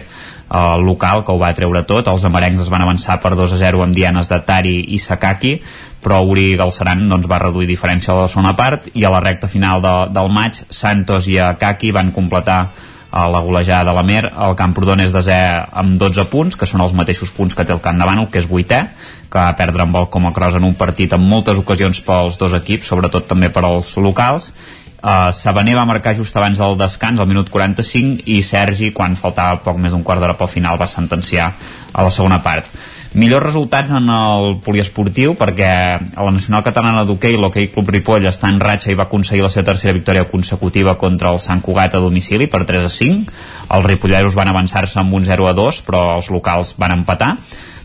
el 0.47 0.85
local 0.85 1.25
que 1.25 1.33
ho 1.33 1.41
va 1.41 1.53
treure 1.55 1.83
tot. 1.83 2.07
Els 2.07 2.23
amarencs 2.23 2.63
es 2.63 2.71
van 2.71 2.85
avançar 2.85 3.19
per 3.23 3.35
2 3.35 3.53
a 3.57 3.59
0 3.59 3.83
amb 3.83 3.95
dianes 3.95 4.31
de 4.31 4.39
Tari 4.47 4.79
i 4.95 4.99
Sakaki 4.99 5.57
però 6.07 6.21
Uri 6.23 6.55
Galceran 6.55 7.07
doncs, 7.09 7.27
va 7.27 7.41
reduir 7.41 7.67
diferència 7.67 8.13
a 8.13 8.21
la 8.21 8.27
segona 8.31 8.53
part 8.55 8.85
i 8.93 9.03
a 9.03 9.11
la 9.11 9.19
recta 9.23 9.49
final 9.51 9.81
de, 9.83 9.95
del 10.13 10.29
maig 10.31 10.61
Santos 10.69 11.27
i 11.27 11.39
Akaki 11.41 11.91
van 11.91 12.13
completar 12.15 12.59
a 13.11 13.25
eh, 13.25 13.31
la 13.33 13.41
golejada 13.43 13.89
de 13.89 13.95
la 13.97 14.05
Mer. 14.07 14.23
El 14.31 14.55
Camprodon 14.55 15.01
és 15.03 15.11
desè 15.11 15.39
amb 15.67 15.97
12 15.99 16.27
punts 16.31 16.55
que 16.55 16.69
són 16.69 16.83
els 16.85 16.95
mateixos 16.95 17.33
punts 17.35 17.55
que 17.55 17.65
té 17.65 17.75
el 17.75 17.83
Camp 17.83 17.99
Bànol 17.99 18.29
que 18.31 18.39
és 18.39 18.49
vuitè 18.49 18.85
que 19.27 19.39
va 19.39 19.55
perdre 19.59 19.83
amb 19.83 19.97
el 19.99 20.07
com 20.13 20.27
a 20.27 20.33
cross 20.35 20.55
en 20.55 20.67
un 20.67 20.75
partit 20.79 21.11
amb 21.13 21.27
moltes 21.27 21.59
ocasions 21.59 21.99
pels 22.05 22.39
dos 22.39 22.55
equips 22.55 22.87
sobretot 22.87 23.27
també 23.27 23.49
per 23.51 23.65
als 23.67 23.95
locals 23.99 24.53
Uh, 24.97 25.29
Sabaner 25.29 25.75
va 25.77 25.85
marcar 25.85 26.15
just 26.17 26.35
abans 26.37 26.57
del 26.57 26.77
descans, 26.77 27.19
al 27.19 27.29
minut 27.29 27.51
45, 27.53 28.23
i 28.33 28.41
Sergi, 28.41 28.91
quan 28.97 29.15
faltava 29.15 29.61
poc 29.61 29.77
més 29.77 29.93
d'un 29.93 30.03
quart 30.03 30.23
d'hora 30.23 30.37
pel 30.37 30.49
final, 30.49 30.79
va 30.81 30.89
sentenciar 30.89 31.51
a 31.93 32.05
la 32.05 32.13
segona 32.13 32.41
part. 32.41 32.65
Millors 33.17 33.45
resultats 33.45 33.93
en 33.95 34.09
el 34.11 34.57
poliesportiu 34.65 35.31
perquè 35.39 35.69
a 35.69 36.25
la 36.25 36.33
Nacional 36.35 36.65
Catalana 36.65 37.05
d'Hockey 37.07 37.37
l'Hockey 37.39 37.69
Club 37.73 37.93
Ripoll 37.93 38.27
està 38.29 38.51
en 38.51 38.59
ratxa 38.61 38.91
i 38.91 38.97
va 38.99 39.07
aconseguir 39.07 39.45
la 39.45 39.49
seva 39.53 39.69
tercera 39.71 39.95
victòria 39.95 40.27
consecutiva 40.29 40.97
contra 41.01 41.31
el 41.31 41.39
Sant 41.41 41.63
Cugat 41.65 41.95
a 41.95 42.03
domicili 42.03 42.49
per 42.51 42.65
3 42.67 42.89
a 42.89 42.91
5. 42.91 43.39
Els 43.77 43.87
ripolleros 43.87 44.37
van 44.37 44.51
avançar-se 44.51 44.99
amb 44.99 45.15
un 45.17 45.25
0 45.25 45.47
a 45.47 45.55
2 45.57 45.81
però 45.87 46.03
els 46.17 46.29
locals 46.33 46.75
van 46.77 46.99
empatar 46.99 47.35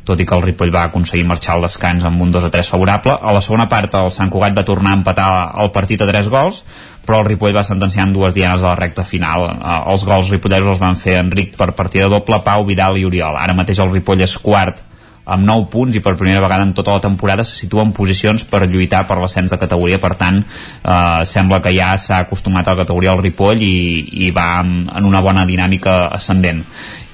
tot 0.04 0.20
i 0.20 0.26
que 0.26 0.34
el 0.34 0.42
Ripoll 0.42 0.72
va 0.74 0.88
aconseguir 0.88 1.24
marxar 1.28 1.54
al 1.54 1.66
descans 1.66 2.04
amb 2.04 2.22
un 2.24 2.32
2 2.34 2.48
a 2.48 2.50
3 2.50 2.70
favorable. 2.74 3.14
A 3.14 3.34
la 3.34 3.42
segona 3.44 3.68
part 3.70 3.94
el 3.94 4.10
Sant 4.10 4.32
Cugat 4.34 4.56
va 4.56 4.66
tornar 4.66 4.92
a 4.92 4.98
empatar 4.98 5.28
el 5.62 5.70
partit 5.74 6.02
a 6.02 6.08
3 6.10 6.30
gols, 6.32 6.64
però 7.06 7.22
el 7.22 7.28
Ripoll 7.32 7.56
va 7.56 7.64
sentenciar 7.66 8.06
en 8.06 8.14
dues 8.14 8.34
dianes 8.34 8.62
a 8.62 8.72
la 8.72 8.78
recta 8.78 9.04
final. 9.04 9.48
Eh, 9.56 9.80
els 9.92 10.06
gols 10.08 10.30
ripollesos 10.32 10.74
els 10.74 10.82
van 10.82 10.96
fer 10.98 11.18
Enric 11.20 11.56
per 11.58 11.72
partida 11.78 12.08
doble, 12.12 12.40
Pau, 12.44 12.64
Vidal 12.68 13.00
i 13.00 13.04
Oriol. 13.08 13.38
Ara 13.38 13.56
mateix 13.58 13.82
el 13.82 13.92
Ripoll 13.92 14.24
és 14.24 14.38
quart 14.38 14.88
amb 15.22 15.46
9 15.46 15.68
punts 15.70 15.94
i 15.94 16.00
per 16.02 16.16
primera 16.18 16.40
vegada 16.42 16.64
en 16.66 16.72
tota 16.74 16.96
la 16.96 17.00
temporada 17.02 17.44
se 17.46 17.54
situa 17.54 17.84
en 17.86 17.92
posicions 17.94 18.42
per 18.42 18.64
lluitar 18.66 19.04
per 19.06 19.20
l'ascens 19.20 19.52
de 19.52 19.58
categoria 19.60 20.00
per 20.02 20.16
tant 20.18 20.40
eh, 20.42 21.22
sembla 21.30 21.60
que 21.62 21.70
ja 21.76 21.92
s'ha 21.94 22.24
acostumat 22.24 22.66
a 22.66 22.74
la 22.74 22.82
categoria 22.82 23.12
al 23.12 23.22
Ripoll 23.22 23.62
i, 23.62 24.26
i 24.26 24.32
va 24.34 24.48
en, 24.64 24.90
una 25.06 25.22
bona 25.22 25.46
dinàmica 25.46 26.08
ascendent 26.10 26.64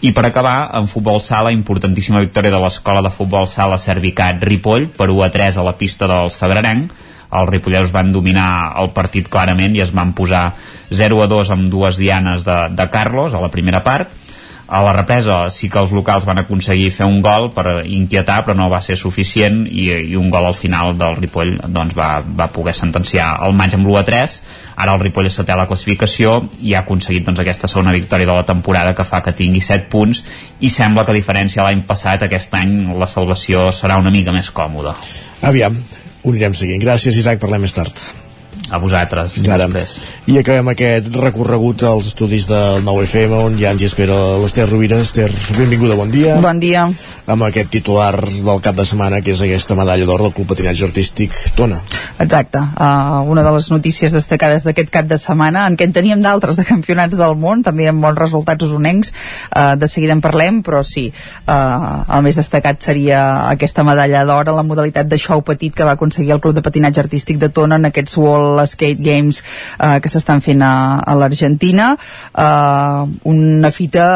i 0.01 0.13
per 0.15 0.23
acabar, 0.29 0.71
en 0.79 0.87
futbol 0.87 1.19
sala, 1.19 1.51
importantíssima 1.51 2.21
victòria 2.23 2.53
de 2.55 2.61
l'escola 2.63 3.03
de 3.03 3.11
futbol 3.11 3.49
sala 3.51 3.81
Servicat 3.83 4.45
Ripoll 4.47 4.87
per 4.95 5.09
1 5.11 5.25
a 5.27 5.29
3 5.35 5.59
a 5.59 5.65
la 5.67 5.75
pista 5.75 6.07
del 6.07 6.31
Sagrarenc. 6.31 6.93
Els 7.29 7.51
ripolleros 7.51 7.93
van 7.93 8.13
dominar 8.13 8.75
el 8.81 8.93
partit 8.97 9.29
clarament 9.29 9.77
i 9.77 9.85
es 9.85 9.93
van 9.93 10.15
posar 10.17 10.55
0 10.91 11.21
a 11.25 11.29
2 11.29 11.53
amb 11.53 11.69
dues 11.73 12.01
dianes 12.01 12.47
de, 12.47 12.57
de 12.73 12.89
Carlos 12.93 13.35
a 13.35 13.43
la 13.43 13.53
primera 13.53 13.83
part. 13.85 14.15
A 14.69 14.83
la 14.85 14.93
represa 14.93 15.47
sí 15.49 15.71
que 15.73 15.79
els 15.81 15.95
locals 15.97 16.27
van 16.29 16.43
aconseguir 16.43 16.91
fer 16.93 17.07
un 17.09 17.23
gol 17.25 17.47
per 17.57 17.87
inquietar 17.89 18.43
però 18.45 18.53
no 18.57 18.67
va 18.69 18.83
ser 18.85 18.99
suficient 19.01 19.63
i, 19.65 19.87
i 20.13 20.17
un 20.21 20.29
gol 20.29 20.45
al 20.45 20.57
final 20.57 20.93
del 20.99 21.17
Ripoll 21.17 21.55
doncs, 21.73 21.95
va, 21.97 22.09
va 22.21 22.51
poder 22.53 22.75
sentenciar 22.77 23.31
el 23.47 23.57
maig 23.57 23.79
amb 23.79 23.89
l'1 23.89 23.97
a 23.97 24.03
3 24.05 24.35
ara 24.85 24.93
el 24.93 25.01
Ripoll 25.01 25.31
és 25.31 25.39
setè 25.41 25.55
a 25.55 25.57
la 25.63 25.65
classificació 25.71 26.35
i 26.61 26.75
ha 26.77 26.83
aconseguit 26.85 27.25
doncs, 27.25 27.41
aquesta 27.41 27.71
segona 27.73 27.97
victòria 27.97 28.29
de 28.29 28.37
la 28.37 28.45
temporada 28.51 28.93
que 28.93 29.09
fa 29.09 29.23
que 29.25 29.33
tingui 29.41 29.63
7 29.65 29.89
punts 29.89 30.21
i 30.61 30.69
sembla 30.69 31.07
que 31.07 31.17
a 31.17 31.17
diferència 31.17 31.65
l'any 31.65 31.81
passat 31.89 32.27
aquest 32.29 32.53
any 32.61 32.77
la 32.93 33.09
salvació 33.09 33.71
serà 33.73 33.97
una 33.97 34.13
mica 34.13 34.37
més 34.37 34.53
còmoda. 34.53 34.93
Aviam, 35.49 35.81
ho 36.29 36.37
anirem 36.37 36.57
seguint. 36.57 36.83
Gràcies 36.85 37.17
Isaac, 37.25 37.41
parlem 37.41 37.65
més 37.65 37.77
tard 37.77 38.28
a 38.71 38.79
vosaltres 38.79 39.39
Ara. 39.47 39.67
després. 39.67 39.97
I 40.29 40.39
acabem 40.41 40.73
aquest 40.75 41.09
recorregut 41.17 41.83
als 41.89 42.11
estudis 42.11 42.49
del 42.49 42.83
9FM 42.85 43.39
on 43.47 43.59
ja 43.61 43.73
ens 43.73 43.83
hi 43.83 43.89
espera 43.89 44.17
l'Ester 44.43 44.69
Rovira. 44.69 45.01
Ester, 45.01 45.31
benvinguda, 45.57 45.97
bon 45.97 46.11
dia. 46.13 46.37
Bon 46.43 46.61
dia. 46.61 46.89
Amb 47.29 47.45
aquest 47.45 47.71
titular 47.73 48.15
del 48.25 48.61
cap 48.65 48.77
de 48.77 48.85
setmana 48.89 49.21
que 49.25 49.35
és 49.35 49.41
aquesta 49.45 49.77
medalla 49.77 50.07
d'or 50.09 50.23
del 50.25 50.35
Club 50.37 50.49
Patinatge 50.53 50.87
Artístic 50.87 51.35
Tona. 51.57 51.81
Exacte. 52.19 52.61
Uh, 52.77 53.25
una 53.29 53.45
de 53.45 53.53
les 53.57 53.71
notícies 53.71 54.13
destacades 54.13 54.65
d'aquest 54.65 54.93
cap 54.93 55.09
de 55.09 55.19
setmana, 55.21 55.67
en 55.69 55.77
què 55.77 55.89
en 55.89 55.93
teníem 55.97 56.23
d'altres 56.25 56.57
de 56.57 56.65
campionats 56.69 57.17
del 57.17 57.37
món, 57.37 57.63
també 57.65 57.89
amb 57.89 58.05
bons 58.05 58.19
resultats 58.19 58.65
usonencs, 58.65 59.13
uh, 59.53 59.77
de 59.77 59.89
seguida 59.89 60.17
en 60.17 60.23
parlem, 60.25 60.63
però 60.65 60.83
sí, 60.85 61.09
uh, 61.47 62.05
el 62.17 62.25
més 62.25 62.41
destacat 62.41 62.81
seria 62.85 63.21
aquesta 63.49 63.85
medalla 63.85 64.25
d'or 64.29 64.49
en 64.49 64.57
la 64.57 64.67
modalitat 64.67 65.09
de 65.09 65.21
show 65.21 65.45
petit 65.45 65.75
que 65.77 65.85
va 65.85 65.97
aconseguir 65.99 66.33
el 66.37 66.41
Club 66.41 66.57
de 66.57 66.65
Patinatge 66.65 67.05
Artístic 67.05 67.39
de 67.39 67.53
Tona 67.53 67.77
en 67.77 67.89
aquests 67.91 68.17
World 68.17 68.58
Skate 68.67 69.03
Games 69.03 69.43
eh, 69.79 69.99
que 70.03 70.11
s'estan 70.11 70.43
fent 70.45 70.63
a, 70.65 71.01
a 71.01 71.15
l'Argentina 71.19 71.93
eh, 71.95 73.03
una 73.31 73.71
fita 73.75 74.07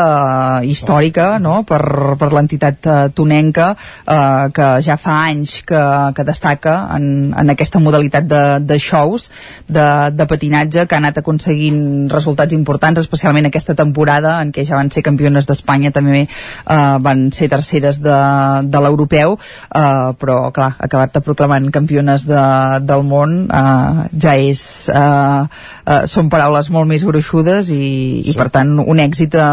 eh, 0.62 0.68
històrica 0.70 1.38
no? 1.42 1.62
per, 1.68 1.82
per 2.18 2.32
l'entitat 2.32 2.86
eh, 2.86 2.98
tonenca 3.14 3.72
eh, 3.74 4.48
que 4.54 4.68
ja 4.84 4.96
fa 5.00 5.18
anys 5.28 5.60
que, 5.68 5.82
que 6.16 6.26
destaca 6.26 6.76
en, 6.96 7.32
en 7.38 7.54
aquesta 7.54 7.82
modalitat 7.82 8.26
de, 8.28 8.42
de 8.66 8.78
shows 8.78 9.28
de, 9.68 9.86
de 10.14 10.26
patinatge 10.28 10.86
que 10.86 10.96
ha 10.96 11.02
anat 11.02 11.22
aconseguint 11.22 12.10
resultats 12.12 12.56
importants 12.56 13.02
especialment 13.02 13.48
aquesta 13.48 13.76
temporada 13.78 14.38
en 14.42 14.52
què 14.54 14.66
ja 14.68 14.78
van 14.78 14.90
ser 14.92 15.04
campiones 15.06 15.48
d'Espanya 15.48 15.92
també 15.94 16.24
eh, 16.24 16.96
van 17.02 17.28
ser 17.34 17.50
terceres 17.52 18.00
de, 18.02 18.18
de 18.66 18.82
l'europeu 18.84 19.36
eh, 19.38 20.10
però 20.18 20.38
clar, 20.54 20.72
acabar-te 20.78 21.22
proclamant 21.24 21.70
campiones 21.74 22.26
de, 22.28 22.42
del 22.86 23.06
món 23.08 23.36
eh, 23.46 24.08
ja 24.22 24.31
és 24.40 24.62
eh, 24.92 25.42
eh, 25.86 26.02
són 26.10 26.30
paraules 26.32 26.70
molt 26.74 26.88
més 26.90 27.04
gruixudes 27.06 27.70
i, 27.70 27.78
sí. 28.22 28.32
i 28.32 28.36
per 28.38 28.48
tant 28.54 28.74
un 28.82 29.02
èxit 29.02 29.36
a, 29.40 29.50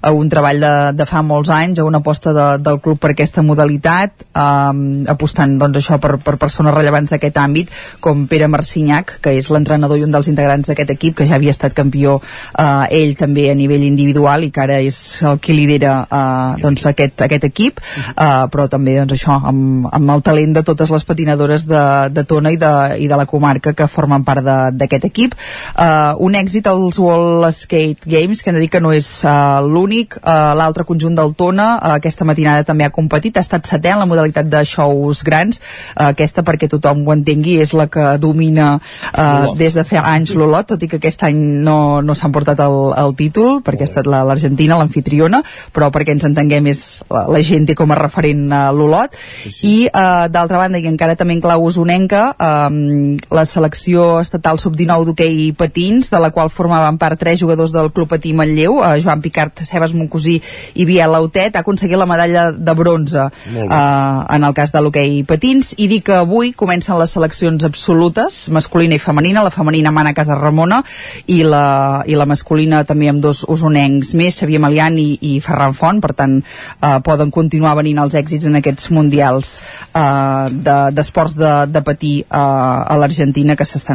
a 0.00 0.12
un 0.14 0.30
treball 0.32 0.62
de, 0.62 0.74
de 0.98 1.08
fa 1.08 1.22
molts 1.26 1.52
anys, 1.54 1.80
a 1.80 1.88
una 1.88 2.02
aposta 2.04 2.34
de, 2.36 2.48
del 2.64 2.80
club 2.84 3.00
per 3.02 3.12
aquesta 3.14 3.42
modalitat 3.42 4.26
eh, 4.30 5.08
apostant 5.14 5.58
doncs 5.60 5.82
això 5.82 6.00
per, 6.02 6.16
per 6.24 6.36
persones 6.40 6.74
rellevants 6.74 7.12
d'aquest 7.14 7.40
àmbit 7.40 7.72
com 8.04 8.26
Pere 8.30 8.48
Marcinyac 8.48 9.18
que 9.24 9.34
és 9.38 9.50
l'entrenador 9.52 9.98
i 9.98 10.06
un 10.06 10.14
dels 10.14 10.30
integrants 10.32 10.70
d'aquest 10.70 10.94
equip 10.96 11.18
que 11.18 11.28
ja 11.28 11.38
havia 11.38 11.54
estat 11.54 11.74
campió 11.76 12.18
eh, 12.20 13.02
ell 13.02 13.14
també 13.18 13.48
a 13.50 13.58
nivell 13.58 13.84
individual 13.86 14.44
i 14.46 14.50
que 14.54 14.62
ara 14.64 14.78
és 14.82 14.98
el 15.26 15.40
qui 15.42 15.56
lidera 15.56 15.94
eh, 16.04 16.62
doncs 16.62 16.86
aquest, 16.90 17.24
aquest 17.26 17.48
equip. 17.48 17.80
Eh, 18.14 18.44
però 18.52 18.68
també 18.70 18.96
doncs 19.00 19.16
això 19.16 19.38
amb, 19.50 19.88
amb 19.92 20.14
el 20.14 20.22
talent 20.26 20.54
de 20.58 20.64
totes 20.66 20.92
les 20.94 21.06
patinadores 21.08 21.66
de, 21.68 21.82
de 22.14 22.24
Tona 22.28 22.52
i 22.54 22.60
de, 22.60 22.72
i 23.04 23.08
de 23.10 23.18
la 23.18 23.26
comarca 23.30 23.74
que 23.74 23.88
formen 23.90 24.13
formen 24.14 24.24
part 24.24 24.44
d'aquest 24.74 25.04
equip. 25.08 25.34
Uh, 25.74 26.14
un 26.22 26.34
èxit 26.34 26.66
als 26.70 26.98
World 26.98 27.50
Skate 27.52 28.06
Games, 28.06 28.42
que 28.42 28.50
hem 28.50 28.56
de 28.56 28.62
dir 28.62 28.70
que 28.70 28.80
no 28.80 28.92
és 28.92 29.06
uh, 29.24 29.60
l'únic. 29.64 30.18
Uh, 30.22 30.54
L'altre 30.54 30.84
conjunt 30.84 31.14
del 31.14 31.34
Tona, 31.34 31.78
uh, 31.78 31.94
aquesta 31.98 32.24
matinada 32.24 32.64
també 32.64 32.84
ha 32.84 32.92
competit, 32.94 33.36
ha 33.36 33.44
estat 33.44 33.66
setè 33.66 33.94
en 33.94 34.02
la 34.02 34.08
modalitat 34.08 34.48
de 34.48 34.64
shows 34.64 35.24
grans. 35.24 35.60
Uh, 35.94 36.12
aquesta, 36.12 36.44
perquè 36.46 36.68
tothom 36.70 37.04
ho 37.06 37.14
entengui, 37.14 37.58
és 37.60 37.74
la 37.74 37.88
que 37.88 38.16
domina 38.18 38.76
uh, 38.78 39.54
des 39.58 39.74
de 39.74 39.84
fa 39.84 40.04
anys 40.14 40.34
l'Olot, 40.34 40.74
tot 40.74 40.82
i 40.82 40.88
que 40.88 41.00
aquest 41.00 41.26
any 41.26 41.40
no, 41.64 42.00
no 42.02 42.14
s'han 42.14 42.32
portat 42.34 42.60
el, 42.64 42.78
el 43.00 43.14
títol, 43.18 43.60
perquè 43.64 43.84
ha 43.84 43.90
estat 43.90 44.08
l'Argentina, 44.10 44.78
l'anfitriona, 44.78 45.42
però 45.74 45.90
perquè 45.94 46.14
ens 46.14 46.26
entenguem 46.28 46.70
és 46.70 46.84
la, 47.10 47.26
la 47.30 47.42
gent 47.44 47.66
té 47.68 47.76
com 47.78 47.90
a 47.90 47.98
referent 47.98 48.46
uh, 48.50 48.70
l'Olot. 48.74 49.18
Sí, 49.34 49.50
sí. 49.50 49.74
I 49.74 49.76
uh, 49.88 50.26
d'altra 50.32 50.60
banda, 50.60 50.78
i 50.78 50.90
encara 50.90 51.18
també 51.18 51.36
en 51.36 51.42
clau 51.44 51.64
usonenca, 51.66 52.26
um, 52.38 53.16
la 53.34 53.44
selecció 53.48 54.03
estatal 54.20 54.58
sub-19 54.62 55.08
d'hoquei 55.08 55.52
patins, 55.56 56.10
de 56.10 56.20
la 56.20 56.30
qual 56.34 56.50
formaven 56.52 56.98
part 56.98 57.18
tres 57.20 57.40
jugadors 57.40 57.72
del 57.74 57.90
Club 57.92 58.10
Patí 58.10 58.32
Manlleu, 58.36 58.80
uh, 58.80 58.94
Joan 59.02 59.22
Picart, 59.24 59.62
Sebas 59.66 59.94
Moncosí 59.94 60.38
i 60.74 60.86
Biel 60.88 61.12
Lautet, 61.12 61.56
ha 61.56 61.62
aconseguit 61.64 61.98
la 61.98 62.08
medalla 62.08 62.50
de 62.52 62.74
bronze 62.74 63.28
uh, 63.28 63.68
en 63.68 64.44
el 64.44 64.54
cas 64.56 64.72
de 64.74 64.82
l'hoquei 64.82 65.22
patins, 65.28 65.74
i 65.78 65.88
dir 65.90 66.00
que 66.06 66.16
avui 66.18 66.52
comencen 66.56 66.98
les 66.98 67.14
seleccions 67.14 67.64
absolutes, 67.64 68.48
masculina 68.54 68.98
i 68.98 69.02
femenina, 69.02 69.44
la 69.44 69.52
femenina 69.54 69.92
mana 69.94 70.10
a 70.10 70.18
Casa 70.18 70.38
Ramona 70.38 70.82
i 71.30 71.42
la, 71.46 72.02
i 72.06 72.18
la 72.18 72.26
masculina 72.26 72.82
també 72.88 73.08
amb 73.12 73.22
dos 73.22 73.44
usonencs 73.48 74.14
més, 74.18 74.40
Xavier 74.40 74.60
Malian 74.62 74.98
i, 74.98 75.08
i 75.22 75.38
Ferran 75.44 75.76
Font, 75.76 76.02
per 76.02 76.12
tant 76.18 76.40
uh, 76.40 76.98
poden 77.04 77.30
continuar 77.34 77.76
venint 77.78 78.02
els 78.02 78.16
èxits 78.18 78.48
en 78.50 78.58
aquests 78.58 78.90
mundials 78.94 79.54
uh, 79.94 80.50
d'esports 80.50 81.36
de, 81.38 81.46
de, 81.46 81.72
de 81.78 81.84
patir 81.86 82.14
uh, 82.24 82.82
a 82.90 82.98
l'Argentina 82.98 83.54
que 83.56 83.66
s'estan 83.68 83.93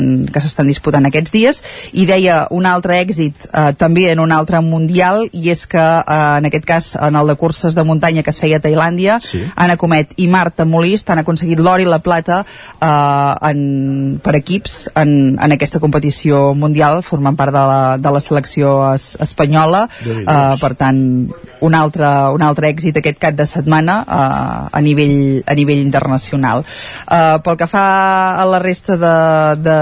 disputant 0.69 1.05
aquests 1.09 1.33
dies 1.33 1.61
i 1.93 2.05
deia 2.09 2.41
un 2.55 2.67
altre 2.69 2.99
èxit 2.99 3.47
uh, 3.49 3.71
també 3.77 4.09
en 4.11 4.19
un 4.23 4.31
altre 4.31 4.61
mundial 4.65 5.25
i 5.31 5.49
és 5.53 5.65
que 5.69 5.79
uh, 5.79 6.37
en 6.37 6.49
aquest 6.49 6.65
cas 6.65 6.91
en 6.99 7.15
el 7.15 7.31
de 7.31 7.35
curses 7.39 7.75
de 7.75 7.83
muntanya 7.83 8.23
que 8.23 8.33
es 8.33 8.39
feia 8.39 8.59
a 8.59 8.63
Tailàndia 8.63 9.19
sí. 9.23 9.41
Anna 9.55 9.77
Comet 9.77 10.13
i 10.17 10.27
Marta 10.27 10.65
Molist 10.65 11.09
han 11.09 11.23
aconseguit 11.23 11.59
l'or 11.59 11.81
i 11.81 11.87
la 11.89 12.01
plata 12.03 12.41
uh, 12.43 13.33
en, 13.49 14.19
per 14.23 14.35
equips 14.39 14.89
en, 14.95 15.37
en 15.39 15.55
aquesta 15.55 15.79
competició 15.79 16.53
mundial 16.53 17.03
formant 17.03 17.37
part 17.39 17.53
de 17.55 17.65
la, 17.71 17.81
de 17.97 18.13
la 18.13 18.23
selecció 18.23 18.93
es, 18.93 19.13
espanyola. 19.21 19.87
Uh, 19.99 20.55
per 20.59 20.73
tant 20.79 20.99
un 21.61 21.75
altre, 21.75 22.07
un 22.35 22.43
altre 22.45 22.69
èxit 22.71 22.97
aquest 22.99 23.19
cap 23.21 23.35
de 23.35 23.45
setmana 23.49 23.99
uh, 24.05 24.67
a, 24.71 24.81
nivell, 24.83 25.41
a 25.45 25.55
nivell 25.57 25.81
internacional. 25.81 26.63
Uh, 27.05 27.39
pel 27.43 27.59
que 27.59 27.67
fa 27.69 27.85
a 28.39 28.45
la 28.49 28.61
resta 28.63 28.97
d'esports 28.99 29.57
de, 29.59 29.79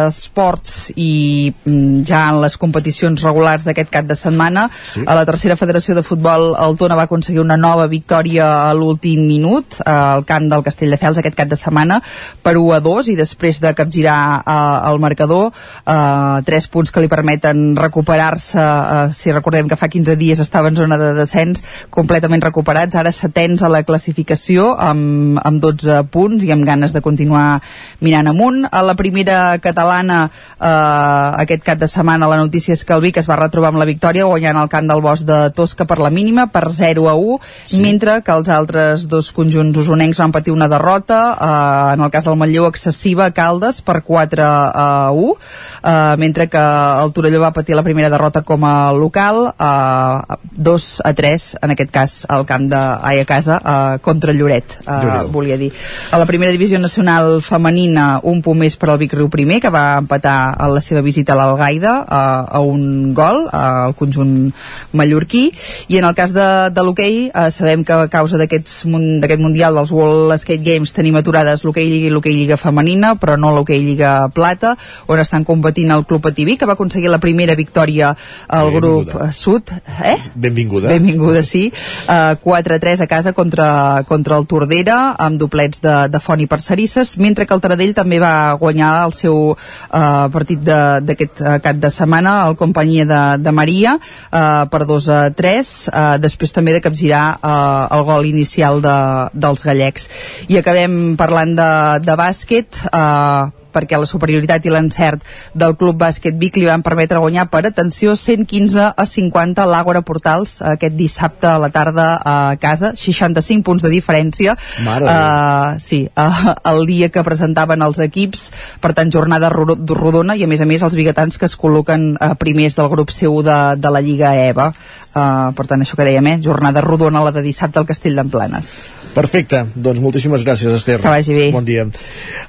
i 0.95 1.51
mm, 1.51 2.03
ja 2.07 2.27
en 2.31 2.41
les 2.43 2.57
competicions 2.57 3.23
regulars 3.23 3.65
d'aquest 3.67 3.91
cap 3.93 4.07
de 4.09 4.15
setmana 4.15 4.67
sí. 4.83 5.03
a 5.05 5.15
la 5.17 5.25
tercera 5.25 5.57
federació 5.59 5.95
de 5.95 6.03
futbol 6.05 6.53
el 6.55 6.77
Tona 6.77 6.97
va 6.99 7.07
aconseguir 7.07 7.41
una 7.41 7.57
nova 7.57 7.87
victòria 7.87 8.69
a 8.69 8.73
l'últim 8.73 9.25
minut 9.27 9.79
al 9.85 10.25
camp 10.25 10.49
del 10.51 10.65
Castelldefels 10.65 11.21
aquest 11.21 11.37
cap 11.37 11.51
de 11.51 11.59
setmana 11.59 12.01
per 12.43 12.57
1 12.57 12.77
a 12.77 12.81
2 12.83 13.11
i 13.13 13.17
després 13.19 13.61
de 13.63 13.73
capgirar 13.77 14.19
uh, 14.41 14.89
el 14.91 14.99
marcador 14.99 15.51
uh, 15.51 16.41
tres 16.45 16.67
punts 16.67 16.91
que 16.91 17.03
li 17.03 17.11
permeten 17.11 17.75
recuperar-se 17.77 18.59
uh, 18.59 19.07
si 19.13 19.31
recordem 19.31 19.67
que 19.67 19.79
fa 19.79 19.89
15 19.91 20.15
dies 20.19 20.39
estava 20.43 20.69
en 20.71 20.77
zona 20.79 20.97
de 20.97 21.13
descens 21.17 21.63
completament 21.89 22.43
recuperats, 22.43 22.95
ara 22.95 23.11
setens 23.11 23.63
a 23.63 23.71
la 23.71 23.83
classificació 23.87 24.73
amb, 24.77 25.39
amb 25.43 25.61
12 25.63 26.03
punts 26.13 26.45
i 26.45 26.51
amb 26.53 26.65
ganes 26.67 26.93
de 26.95 27.01
continuar 27.01 27.61
mirant 28.03 28.29
amunt. 28.31 28.65
A 28.71 28.83
la 28.85 28.95
primera 28.99 29.57
catalana 29.63 29.86
eh, 29.93 31.41
aquest 31.43 31.63
cap 31.63 31.79
de 31.79 31.87
setmana 31.87 32.29
la 32.29 32.39
notícia 32.39 32.73
és 32.73 32.83
que 32.85 32.95
el 32.95 33.03
Vic 33.05 33.19
es 33.21 33.29
va 33.29 33.39
retrobar 33.39 33.71
amb 33.73 33.81
la 33.81 33.87
victòria 33.89 34.27
guanyant 34.29 34.59
el 34.61 34.69
camp 34.71 34.87
del 34.89 35.01
Bosc 35.01 35.25
de 35.27 35.39
Tosca 35.55 35.87
per 35.89 35.99
la 35.99 36.11
mínima 36.13 36.47
per 36.51 36.67
0 36.71 37.07
a 37.09 37.15
1, 37.15 37.39
sí. 37.65 37.81
mentre 37.81 38.21
que 38.23 38.35
els 38.35 38.49
altres 38.49 39.07
dos 39.07 39.31
conjunts 39.31 39.77
usonencs 39.77 40.21
van 40.23 40.35
patir 40.35 40.53
una 40.55 40.69
derrota, 40.71 41.19
eh, 41.33 41.93
en 41.95 42.05
el 42.05 42.11
cas 42.11 42.25
del 42.25 42.39
Manlleu 42.39 42.67
excessiva 42.67 43.27
a 43.27 43.35
Caldes 43.35 43.81
per 43.81 44.01
4 44.03 44.43
a 44.45 45.11
1, 45.11 45.35
eh, 45.83 46.15
mentre 46.17 46.47
que 46.49 46.63
el 47.03 47.13
Torelló 47.13 47.41
va 47.41 47.53
patir 47.53 47.75
la 47.75 47.83
primera 47.83 48.09
derrota 48.09 48.43
com 48.43 48.63
a 48.65 48.91
local, 48.93 49.53
eh, 49.57 50.37
2 50.57 51.01
a 51.05 51.13
3 51.13 51.47
en 51.61 51.71
aquest 51.71 51.91
cas 51.91 52.17
al 52.29 52.45
camp 52.45 52.67
de 52.71 52.77
ai, 52.77 53.19
a 53.21 53.25
casa 53.25 53.57
uh, 53.61 53.99
contra 54.03 54.33
Lloret 54.33 54.77
uh, 54.85 55.27
volia 55.31 55.57
dir. 55.57 55.71
A 56.11 56.19
la 56.19 56.25
primera 56.25 56.51
divisió 56.51 56.79
nacional 56.79 57.41
femenina 57.45 58.19
un 58.23 58.41
punt 58.45 58.59
més 58.59 58.77
per 58.79 58.91
al 58.91 58.99
Vic 59.01 59.13
Riu 59.17 59.29
primer 59.33 59.59
que 59.63 59.71
va 59.73 59.76
empatar 60.01 60.55
a 60.57 60.67
la 60.71 60.81
seva 60.83 61.01
visita 61.05 61.33
a 61.33 61.39
l'Algaida 61.39 61.93
uh, 62.03 62.57
a 62.57 62.61
un 62.61 63.13
gol 63.17 63.45
al 63.51 63.95
conjunt 63.99 64.51
mallorquí 64.97 65.47
i 65.87 65.99
en 65.99 66.07
el 66.07 66.15
cas 66.17 66.33
de, 66.35 66.47
de 66.73 66.85
l'hoquei 66.85 67.27
uh, 67.29 67.47
sabem 67.53 67.83
que 67.87 67.93
a 67.93 68.07
causa 68.11 68.39
d'aquest 68.39 68.85
mundial 68.87 69.77
dels 69.77 69.91
World 69.93 70.35
Skate 70.41 70.63
Games 70.63 70.93
tenim 70.95 71.17
aturades 71.19 71.65
l'hoquei 71.65 71.89
Lliga 71.89 72.09
i 72.09 72.13
l'hoquei 72.13 72.35
Lliga 72.37 72.57
femenina 72.59 73.15
però 73.19 73.37
no 73.39 73.53
l'hoquei 73.55 73.83
Lliga 73.83 74.29
Plata 74.33 74.75
on 75.07 75.21
estan 75.23 75.45
competint 75.47 75.91
el 75.95 76.05
Club 76.05 76.27
Ativí 76.29 76.57
que 76.57 76.67
va 76.69 76.77
aconseguir 76.77 77.11
la 77.11 77.21
primera 77.23 77.55
victòria 77.55 78.13
al 78.47 78.71
grup 78.75 79.13
sud 79.31 79.71
eh? 80.03 80.17
Benvinguda. 80.35 80.89
Benvinguda, 80.89 81.43
sí 81.43 81.67
uh, 81.69 82.33
eh, 82.33 82.37
4-3 82.43 83.03
a 83.03 83.07
casa 83.07 83.33
contra, 83.33 84.03
contra 84.07 84.37
el 84.37 84.47
Tordera 84.47 85.15
amb 85.17 85.39
doblets 85.39 85.81
de, 85.83 85.95
de 86.11 86.21
Font 86.23 86.41
i 86.41 86.47
Parcerisses 86.49 87.17
mentre 87.21 87.45
que 87.45 87.55
el 87.55 87.63
Taradell 87.63 87.95
també 87.97 88.19
va 88.23 88.53
guanyar 88.59 88.91
el 89.05 89.13
seu 89.15 89.55
uh, 89.89 90.27
partit 90.33 90.61
d'aquest 90.63 91.43
uh, 91.43 91.57
cap 91.63 91.79
de 91.81 91.91
setmana 91.93 92.37
el 92.47 92.57
companyia 92.59 93.05
de, 93.07 93.21
de 93.43 93.53
Maria 93.55 93.97
uh, 93.97 94.65
per 94.71 94.83
2 94.89 95.09
a 95.13 95.19
3 95.35 95.73
uh, 95.91 96.15
després 96.23 96.55
també 96.55 96.75
de 96.75 96.83
capgirar 96.83 97.25
uh, 97.37 97.87
el 97.97 98.07
gol 98.07 98.27
inicial 98.29 98.81
de, 98.83 98.97
dels 99.33 99.63
gallecs. 99.67 100.09
I 100.47 100.59
acabem 100.61 101.15
parlant 101.19 101.55
de, 101.57 101.71
de 102.05 102.17
bàsquet 102.19 102.83
uh, 102.91 103.51
perquè 103.77 103.99
la 104.01 104.09
superioritat 104.09 104.65
i 104.65 104.73
l'encert 104.73 105.23
del 105.53 105.77
Club 105.77 106.01
Bàsquet 106.01 106.37
Vic 106.41 106.57
li 106.57 106.67
van 106.69 106.83
permetre 106.85 107.21
guanyar 107.21 107.47
per 107.53 107.63
atenció 107.69 108.15
115 108.17 108.89
a 108.97 109.05
50 109.05 109.63
a 109.63 109.69
l'Àgora 109.69 110.01
Portals 110.05 110.57
aquest 110.65 110.97
dissabte 110.97 111.47
a 111.49 111.57
la 111.61 111.69
tarda 111.73 112.07
a 112.17 112.37
casa. 112.61 112.93
65 112.97 113.65
punts 113.67 113.85
de 113.85 113.91
diferència. 113.93 114.55
Uh, 114.85 115.77
sí, 115.81 116.03
uh, 116.17 116.53
el 116.71 116.85
dia 116.89 117.11
que 117.13 117.25
presentaven 117.25 117.83
els 117.85 118.01
equips. 118.03 118.47
Per 118.81 118.93
tant 118.97 119.11
jornada 119.13 119.51
rodona 119.51 120.37
i 120.37 120.45
a 120.45 120.49
més 120.49 120.61
a 120.63 120.69
més 120.69 120.83
els 120.85 120.97
biguetans 120.97 121.37
que 121.37 121.47
es 121.49 121.57
col·loquen 121.59 122.09
uh, 122.15 122.33
primers 122.39 122.77
del 122.77 122.89
grup 122.93 123.13
seu 123.13 123.41
de, 123.45 123.57
de 123.77 123.93
la 123.93 124.03
Lliga 124.03 124.33
EVA 124.47 124.71
uh, 125.17 125.49
per 125.57 125.67
tant 125.67 125.83
això 125.83 125.97
que 125.97 126.05
dèiem, 126.07 126.31
eh? 126.31 126.37
jornada 126.45 126.85
rodona 126.85 127.25
la 127.25 127.33
de 127.35 127.43
dissabte 127.45 127.81
al 127.81 127.89
Castell 127.89 128.15
d'Emplanes 128.17 128.77
Perfecte, 129.17 129.63
doncs 129.73 129.97
moltíssimes 130.03 130.43
gràcies 130.45 130.73
Esther. 130.77 130.99
Que 131.01 131.09
vagi 131.09 131.33
bé. 131.33 131.47
Bon 131.53 131.65
dia. 131.65 131.87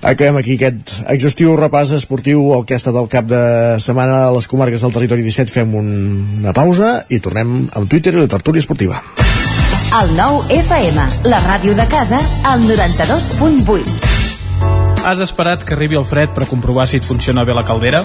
Acabem 0.05 0.37
aquí 0.37 0.59
aquest 0.59 0.99
exhaustiu 1.09 1.55
repàs 1.57 1.95
esportiu 1.97 2.43
el 2.59 2.67
que 2.69 2.77
ha 2.77 2.81
estat 2.83 2.99
el 3.01 3.09
cap 3.09 3.25
de 3.31 3.41
setmana 3.81 4.27
a 4.27 4.35
les 4.35 4.49
comarques 4.53 4.85
del 4.85 4.93
territori 4.93 5.25
17. 5.25 5.55
Fem 5.55 5.73
un, 5.79 5.89
una 6.43 6.53
pausa 6.53 7.07
i 7.09 7.23
tornem 7.25 7.63
amb 7.73 7.89
Twitter 7.89 8.13
i 8.13 8.21
la 8.21 8.29
tertúlia 8.29 8.61
esportiva. 8.61 9.01
El 9.97 10.13
nou 10.19 10.43
FM, 10.53 11.09
la 11.33 11.41
ràdio 11.47 11.73
de 11.79 11.89
casa, 11.89 12.21
al 12.45 12.61
92.8. 12.69 13.97
Has 15.09 15.23
esperat 15.25 15.65
que 15.65 15.73
arribi 15.73 15.97
el 15.97 16.05
fred 16.05 16.37
per 16.37 16.45
comprovar 16.51 16.85
si 16.91 17.01
et 17.01 17.07
funciona 17.09 17.49
bé 17.49 17.57
la 17.57 17.65
caldera? 17.65 18.05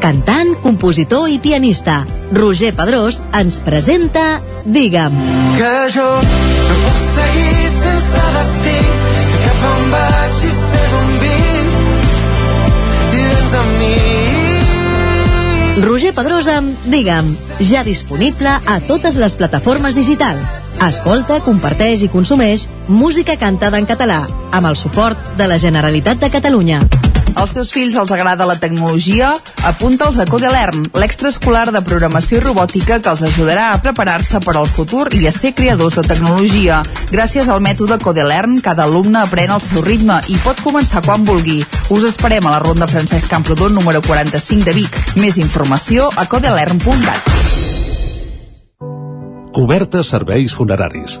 cantant, 0.00 0.54
compositor 0.64 1.28
i 1.30 1.38
pianista. 1.38 2.04
Roger 2.32 2.72
Pedrós 2.74 3.20
ens 3.36 3.60
presenta 3.60 4.40
Digue'm. 4.64 5.14
Que 5.58 5.74
jo 5.94 6.06
no 6.08 6.78
puc 6.84 7.02
seguir 7.10 7.68
sense 7.76 8.24
destí, 8.36 8.78
sé 9.30 9.42
cap 9.44 9.66
on 9.70 9.84
vaig 9.94 10.40
i 10.48 10.52
sé 10.56 10.82
d'on 10.94 11.12
vinc, 11.24 11.76
i 13.12 13.26
vens 13.28 13.54
amb 13.60 13.76
mi. 13.82 13.94
Roger 15.80 16.14
Pedrós 16.16 16.48
amb 16.52 16.88
Digue'm, 16.92 17.30
ja 17.70 17.84
disponible 17.86 18.56
a 18.66 18.80
totes 18.88 19.16
les 19.20 19.36
plataformes 19.36 19.96
digitals. 19.96 20.58
Escolta, 20.88 21.40
comparteix 21.44 22.04
i 22.04 22.10
consumeix 22.12 22.66
música 22.88 23.38
cantada 23.40 23.80
en 23.80 23.88
català, 23.88 24.24
amb 24.50 24.72
el 24.72 24.76
suport 24.76 25.36
de 25.40 25.48
la 25.48 25.60
Generalitat 25.62 26.20
de 26.20 26.32
Catalunya. 26.32 26.82
Als 27.38 27.52
teus 27.54 27.70
fills 27.72 27.94
els 27.98 28.10
agrada 28.10 28.46
la 28.48 28.56
tecnologia? 28.58 29.30
Apunta'ls 29.68 30.18
a 30.20 30.26
Codelern, 30.28 30.88
l'extraescolar 30.98 31.70
de 31.74 31.82
programació 31.86 32.40
i 32.40 32.42
robòtica 32.44 32.98
que 33.00 33.12
els 33.12 33.22
ajudarà 33.26 33.70
a 33.70 33.78
preparar-se 33.82 34.40
per 34.44 34.56
al 34.56 34.68
futur 34.70 35.06
i 35.14 35.26
a 35.28 35.32
ser 35.34 35.52
creadors 35.54 35.98
de 36.00 36.06
tecnologia. 36.08 36.80
Gràcies 37.12 37.48
al 37.48 37.62
mètode 37.64 38.00
Codelern, 38.02 38.58
cada 38.64 38.88
alumne 38.88 39.22
aprèn 39.22 39.54
al 39.54 39.62
seu 39.64 39.84
ritme 39.86 40.20
i 40.28 40.38
pot 40.44 40.60
començar 40.64 41.04
quan 41.06 41.24
vulgui. 41.24 41.60
Us 41.90 42.06
esperem 42.10 42.46
a 42.46 42.54
la 42.56 42.62
Ronda 42.62 42.90
Francesc 42.90 43.30
Camprodon 43.30 43.74
número 43.78 44.02
45 44.02 44.66
de 44.66 44.76
Vic. 44.82 45.00
Més 45.16 45.38
informació 45.38 46.10
a 46.16 46.26
codelern.cat. 46.26 47.36
Cobertes 49.54 50.14
serveis 50.14 50.54
funeraris. 50.54 51.20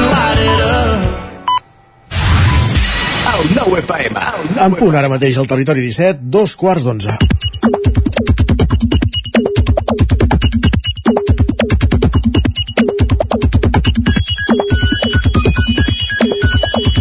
El 3.41 3.55
nou 3.57 3.73
FM. 3.73 4.21
En 4.61 4.73
punt 4.77 4.93
ara 4.93 5.09
mateix 5.09 5.37
al 5.41 5.47
territori 5.49 5.81
17, 5.87 6.27
dos 6.29 6.53
quarts 6.59 6.83
d'onze. 6.85 7.15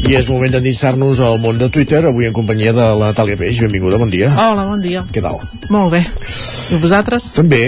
I 0.09 0.17
és 0.17 0.31
moment 0.33 0.57
d'endinsar-nos 0.57 1.21
al 1.23 1.37
món 1.45 1.61
de 1.61 1.69
Twitter, 1.69 2.01
avui 2.09 2.31
en 2.31 2.33
companyia 2.35 2.73
de 2.73 2.89
la 2.89 3.13
Natàlia 3.13 3.37
Peix. 3.37 3.61
Benvinguda, 3.67 4.01
bon 4.01 4.09
dia. 4.11 4.33
Hola, 4.33 4.65
bon 4.73 4.81
dia. 4.81 5.05
Què 5.13 5.21
tal? 5.21 5.37
Molt 5.69 5.93
bé. 5.93 6.07
I 6.73 6.81
vosaltres? 6.81 7.35
També. 7.37 7.67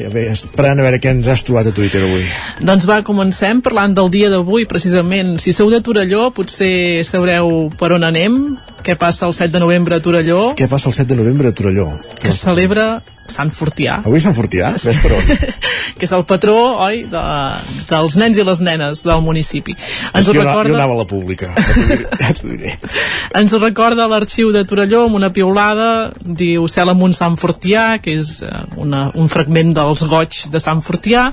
Ja 0.00 0.08
bé, 0.08 0.24
esperant 0.32 0.80
a 0.80 0.84
veure 0.86 1.00
què 1.02 1.12
ens 1.12 1.28
has 1.28 1.42
trobat 1.44 1.68
a 1.68 1.74
Twitter 1.76 2.00
avui. 2.06 2.24
Doncs 2.64 2.86
va, 2.88 3.00
comencem 3.04 3.60
parlant 3.64 3.92
del 3.96 4.08
dia 4.12 4.30
d'avui, 4.32 4.64
precisament. 4.70 5.34
Si 5.42 5.52
sou 5.52 5.68
de 5.72 5.82
Torelló, 5.84 6.30
potser 6.32 7.04
sabreu 7.04 7.68
per 7.76 7.92
on 7.98 8.06
anem, 8.08 8.38
què 8.86 8.96
passa 8.96 9.28
el 9.28 9.36
7 9.36 9.52
de 9.52 9.60
novembre 9.60 9.98
a 9.98 10.04
Torelló. 10.04 10.54
Què 10.56 10.70
passa 10.70 10.88
el 10.88 10.96
7 10.96 11.12
de 11.12 11.20
novembre 11.20 11.52
a 11.52 11.56
Torelló? 11.56 11.90
Que 12.16 12.32
es 12.32 12.40
celebra 12.40 13.02
Sant 13.30 13.50
Fortià. 13.54 14.00
Avui 14.04 14.20
Sant 14.22 14.34
Fortià? 14.34 14.72
Ves 14.80 14.98
per 15.02 15.12
on? 15.14 15.28
que 15.98 16.06
és 16.06 16.12
el 16.16 16.24
patró, 16.28 16.56
oi, 16.86 17.04
de, 17.10 17.22
dels 17.90 18.16
nens 18.20 18.38
i 18.40 18.46
les 18.46 18.62
nenes 18.64 19.02
del 19.06 19.22
municipi. 19.24 19.74
Ens 20.16 20.26
jo, 20.26 20.34
recorda... 20.36 20.70
jo 20.72 20.78
anava 20.78 20.96
a 20.96 21.00
la 21.02 21.06
pública. 21.08 21.50
Ja 22.20 22.32
t'ho 22.36 22.50
diré. 22.50 22.74
Ens 23.40 23.54
recorda 23.60 24.08
l'arxiu 24.10 24.50
de 24.54 24.64
Torelló 24.68 25.04
amb 25.06 25.18
una 25.20 25.30
piulada, 25.34 26.10
diu 26.20 26.66
Cel 26.70 26.92
amunt 26.92 27.14
Sant 27.16 27.38
Fortià, 27.40 28.00
que 28.02 28.16
és 28.18 28.40
eh, 28.46 28.50
una, 28.80 29.06
un 29.14 29.30
fragment 29.30 29.74
dels 29.76 30.04
goig 30.10 30.42
de 30.50 30.62
Sant 30.62 30.82
Fortià. 30.84 31.28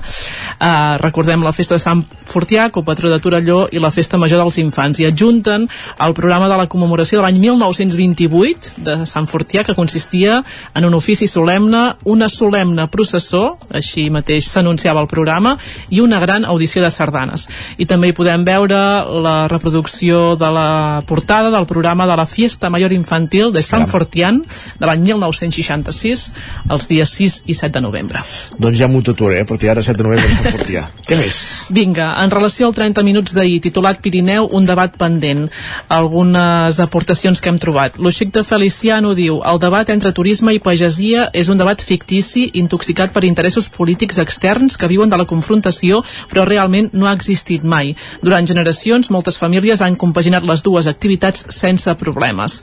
Uh, 0.58 0.96
recordem 1.02 1.42
la 1.44 1.54
festa 1.56 1.78
de 1.78 1.82
Sant 1.82 2.04
Fortià, 2.28 2.68
copatró 2.74 3.10
de 3.12 3.20
Torelló, 3.22 3.64
i 3.72 3.82
la 3.82 3.92
festa 3.94 4.20
major 4.20 4.42
dels 4.44 4.60
infants. 4.62 5.02
I 5.02 5.08
adjunten 5.10 5.66
al 5.98 6.14
programa 6.16 6.50
de 6.50 6.60
la 6.60 6.68
commemoració 6.70 7.18
de 7.18 7.26
l'any 7.26 7.40
1928 7.42 8.84
de 8.86 9.00
Sant 9.08 9.28
Fortià, 9.30 9.64
que 9.66 9.76
consistia 9.78 10.42
en 10.74 10.86
un 10.88 10.96
ofici 10.98 11.28
solemne, 11.30 11.87
una 12.04 12.28
solemne 12.28 12.88
processó, 12.92 13.58
així 13.74 14.08
mateix 14.10 14.48
s'anunciava 14.50 15.02
el 15.04 15.10
programa, 15.10 15.56
i 15.90 16.00
una 16.00 16.20
gran 16.20 16.44
audició 16.44 16.82
de 16.84 16.90
sardanes. 16.90 17.48
I 17.78 17.86
també 17.86 18.10
hi 18.10 18.16
podem 18.16 18.44
veure 18.46 18.78
la 19.24 19.36
reproducció 19.50 20.36
de 20.40 20.50
la 20.54 21.02
portada 21.06 21.50
del 21.54 21.66
programa 21.66 22.06
de 22.06 22.16
la 22.16 22.26
Fiesta 22.26 22.70
Mayor 22.70 22.92
Infantil 22.92 23.52
de 23.52 23.62
Sant 23.62 23.86
Fortián 23.88 24.42
de 24.78 24.86
l'any 24.88 25.04
1966, 25.10 26.24
els 26.70 26.88
dies 26.88 27.14
6 27.20 27.42
i 27.46 27.56
7 27.58 27.74
de 27.78 27.84
novembre. 27.84 28.22
Doncs 28.58 28.78
ja 28.80 28.88
m'ho 28.88 29.02
tatuaré, 29.04 29.42
a 29.42 29.48
partir 29.48 29.68
d'ara 29.68 29.84
7 29.84 29.98
de 29.98 30.08
novembre 30.08 30.30
Sant 30.32 30.54
Fortià. 30.54 30.86
Què 31.08 31.18
més? 31.18 31.38
Vinga, 31.74 32.12
en 32.22 32.32
relació 32.32 32.68
al 32.68 32.76
30 32.76 33.04
minuts 33.06 33.34
d'ahir, 33.36 33.60
titulat 33.64 34.00
Pirineu, 34.04 34.48
un 34.56 34.66
debat 34.68 34.94
pendent. 34.98 35.46
Algunes 35.92 36.80
aportacions 36.80 37.40
que 37.40 37.52
hem 37.52 37.60
trobat. 37.60 37.98
L'Uxic 38.00 38.32
de 38.32 38.44
Feliciano 38.46 39.14
diu 39.18 39.42
el 39.44 39.60
debat 39.60 39.90
entre 39.92 40.14
turisme 40.16 40.54
i 40.56 40.62
pagesia 40.62 41.28
és 41.36 41.50
un 41.52 41.58
debat 41.60 41.67
fictici 41.76 42.48
intoxicat 42.60 43.12
per 43.12 43.24
interessos 43.28 43.68
polítics 43.68 44.18
externs 44.18 44.76
que 44.80 44.88
viuen 44.88 45.10
de 45.12 45.18
la 45.20 45.28
confrontació 45.28 46.02
però 46.30 46.46
realment 46.48 46.90
no 46.92 47.06
ha 47.06 47.14
existit 47.16 47.64
mai. 47.64 47.94
Durant 48.22 48.48
generacions, 48.48 49.10
moltes 49.10 49.38
famílies 49.38 49.82
han 49.84 49.96
compaginat 49.96 50.46
les 50.48 50.64
dues 50.64 50.88
activitats 50.88 51.46
sense 51.54 51.94
problemes. 52.00 52.62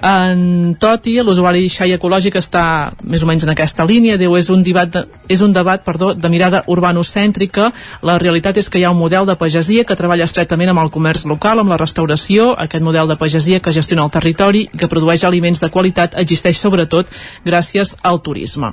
En 0.00 0.74
Toti, 0.80 1.18
l'usuari 1.20 1.66
xai 1.68 1.92
ecològic 1.92 2.38
està 2.40 2.62
més 3.04 3.20
o 3.20 3.26
menys 3.28 3.44
en 3.44 3.52
aquesta 3.52 3.84
línia, 3.84 4.16
diu 4.16 4.32
és 4.38 4.48
un 4.48 4.62
debat, 4.64 4.88
de, 4.88 5.02
és 5.28 5.42
un 5.44 5.52
debat 5.52 5.82
perdó, 5.84 6.14
de 6.16 6.28
mirada 6.32 6.62
urbanocèntrica, 6.72 7.66
la 8.08 8.16
realitat 8.18 8.56
és 8.56 8.70
que 8.72 8.80
hi 8.80 8.86
ha 8.88 8.92
un 8.94 9.00
model 9.00 9.28
de 9.28 9.36
pagesia 9.36 9.84
que 9.84 9.96
treballa 9.98 10.24
estretament 10.24 10.72
amb 10.72 10.80
el 10.80 10.92
comerç 10.94 11.26
local, 11.28 11.60
amb 11.60 11.72
la 11.72 11.76
restauració, 11.80 12.54
aquest 12.56 12.84
model 12.84 13.12
de 13.12 13.18
pagesia 13.20 13.60
que 13.60 13.74
gestiona 13.76 14.06
el 14.06 14.14
territori 14.14 14.62
i 14.70 14.80
que 14.80 14.88
produeix 14.88 15.26
aliments 15.28 15.60
de 15.60 15.68
qualitat 15.68 16.16
existeix 16.22 16.56
sobretot 16.56 17.12
gràcies 17.44 17.92
al 18.02 18.22
turisme. 18.24 18.72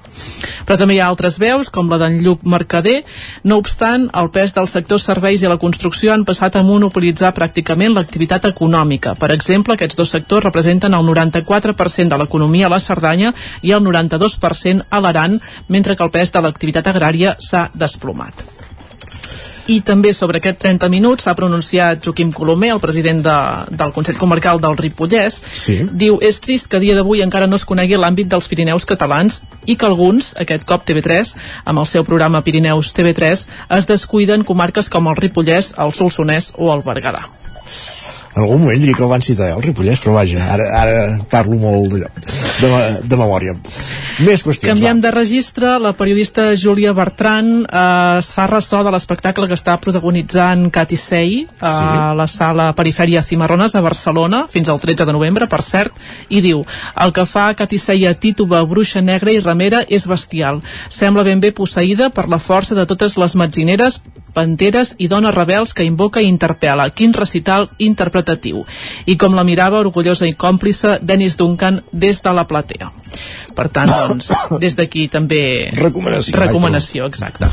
Però 0.63 0.79
també 0.79 0.95
hi 0.95 1.01
ha 1.03 1.09
altres 1.11 1.41
veus, 1.43 1.67
com 1.69 1.91
la 1.91 1.99
d'en 1.99 2.21
Lluc 2.23 2.47
Mercader, 2.47 3.01
no 3.43 3.59
obstant, 3.59 4.07
el 4.15 4.31
pes 4.31 4.55
del 4.55 4.71
sector 4.71 5.03
serveis 5.03 5.43
i 5.43 5.51
la 5.51 5.59
construcció 5.59 6.15
han 6.15 6.23
passat 6.23 6.55
a 6.55 6.63
monopolitzar 6.63 7.33
pràcticament 7.35 7.99
l'activitat 7.99 8.47
econòmica. 8.53 9.17
Per 9.19 9.33
exemple, 9.35 9.75
aquests 9.75 9.99
dos 9.99 10.15
sectors 10.15 10.47
representen 10.47 10.95
el 10.95 11.03
94% 11.17 12.13
de 12.13 12.21
l'economia 12.21 12.67
a 12.67 12.73
la 12.75 12.83
Cerdanya 12.83 13.33
i 13.61 13.73
el 13.73 13.83
92% 13.83 14.87
a 14.89 15.01
l'Aran, 15.01 15.39
mentre 15.67 15.95
que 15.95 16.05
el 16.05 16.13
pes 16.13 16.31
de 16.31 16.43
l'activitat 16.45 16.93
agrària 16.93 17.35
s'ha 17.39 17.67
desplomat. 17.73 18.45
I 19.67 19.81
també 19.83 20.13
sobre 20.15 20.39
aquest 20.39 20.61
30 20.63 20.87
minuts 20.87 21.25
s'ha 21.27 21.33
pronunciat 21.35 21.99
Joaquim 22.03 22.31
Colomer, 22.31 22.69
el 22.71 22.79
president 22.79 23.19
de, 23.25 23.35
del 23.75 23.91
Consell 23.91 24.19
Comarcal 24.19 24.61
del 24.63 24.77
Ripollès. 24.79 25.41
Sí. 25.43 25.81
Diu, 25.91 26.21
és 26.23 26.39
trist 26.39 26.69
que 26.71 26.79
a 26.79 26.83
dia 26.83 26.95
d'avui 26.95 27.23
encara 27.25 27.49
no 27.51 27.59
es 27.59 27.67
conegui 27.67 27.99
l'àmbit 27.99 28.31
dels 28.31 28.47
Pirineus 28.47 28.87
catalans 28.87 29.41
i 29.65 29.75
que 29.75 29.89
alguns, 29.89 30.33
aquest 30.39 30.63
cop 30.69 30.87
TV3, 30.87 31.35
amb 31.67 31.83
el 31.83 31.89
seu 31.91 32.07
programa 32.07 32.43
Pirineus 32.47 32.93
TV3, 32.95 33.43
es 33.77 33.91
descuiden 33.91 34.47
comarques 34.47 34.87
com 34.87 35.11
el 35.11 35.19
Ripollès, 35.19 35.73
el 35.75 35.91
Solsonès 35.91 36.53
o 36.55 36.71
el 36.71 36.87
Berguedà. 36.87 37.25
En 38.37 38.43
algun 38.43 38.61
moment 38.61 38.79
diria 38.79 38.93
que 38.93 39.01
el 39.03 39.09
van 39.09 39.23
citar, 39.25 39.49
eh, 39.49 39.55
el 39.57 39.63
Ripollès, 39.65 39.99
però 40.03 40.13
vaja, 40.19 40.43
ara, 40.53 40.67
ara 40.77 40.97
parlo 41.31 41.57
molt 41.57 41.89
de, 41.95 42.05
de, 42.61 42.69
de 43.09 43.17
memòria. 43.17 43.55
Més 44.21 44.43
qüestions, 44.45 44.69
Canviem 44.75 45.01
de 45.01 45.11
registre, 45.13 45.71
la 45.81 45.91
periodista 45.97 46.51
Júlia 46.57 46.93
Bertran 46.97 47.49
eh, 47.65 48.17
es 48.21 48.29
fa 48.35 48.45
ressò 48.49 48.83
de 48.85 48.93
l'espectacle 48.93 49.47
que 49.49 49.57
està 49.57 49.75
protagonitzant 49.81 50.69
Cati 50.73 50.95
Sey 50.97 51.47
a 51.59 51.73
Sí. 51.77 52.17
la 52.17 52.27
sala 52.27 52.69
Perifèria 52.77 53.23
Cimarrones 53.23 53.75
a 53.75 53.81
Barcelona, 53.81 54.45
fins 54.49 54.69
al 54.69 54.79
13 54.79 55.05
de 55.05 55.13
novembre, 55.13 55.47
per 55.47 55.61
cert, 55.65 55.97
i 56.29 56.41
diu 56.41 56.63
el 56.95 57.13
que 57.13 57.25
fa 57.25 57.49
Cati 57.57 57.77
Sey 57.81 58.05
a 58.07 58.13
Tituba, 58.13 58.63
Bruixa 58.65 59.01
Negra 59.01 59.31
i 59.33 59.39
Ramera 59.39 59.83
és 59.87 60.07
bestial. 60.07 60.61
Sembla 60.89 61.23
ben 61.27 61.39
bé 61.41 61.51
posseïda 61.51 62.09
per 62.13 62.27
la 62.29 62.39
força 62.39 62.75
de 62.77 62.85
totes 62.85 63.17
les 63.17 63.35
metzineres, 63.35 64.01
panteres 64.33 64.95
i 64.97 65.07
dones 65.07 65.35
rebels 65.35 65.73
que 65.73 65.85
invoca 65.87 66.21
i 66.21 66.29
interpel·la. 66.29 66.89
Quin 66.95 67.13
recital 67.13 67.69
interpretatiu. 67.77 68.63
I 69.05 69.17
com 69.17 69.35
la 69.37 69.45
mirava 69.47 69.79
orgullosa 69.79 70.27
i 70.27 70.35
còmplice 70.35 70.97
Dennis 71.01 71.37
Duncan 71.37 71.81
des 71.91 72.21
de 72.23 72.33
la 72.33 72.47
platea. 72.47 72.91
Per 73.57 73.67
tant, 73.73 73.89
doncs, 73.89 74.31
des 74.61 74.75
d'aquí 74.77 75.07
també... 75.09 75.41
Recomanació. 75.77 76.37
Recomanació, 76.37 77.07
exacte. 77.09 77.49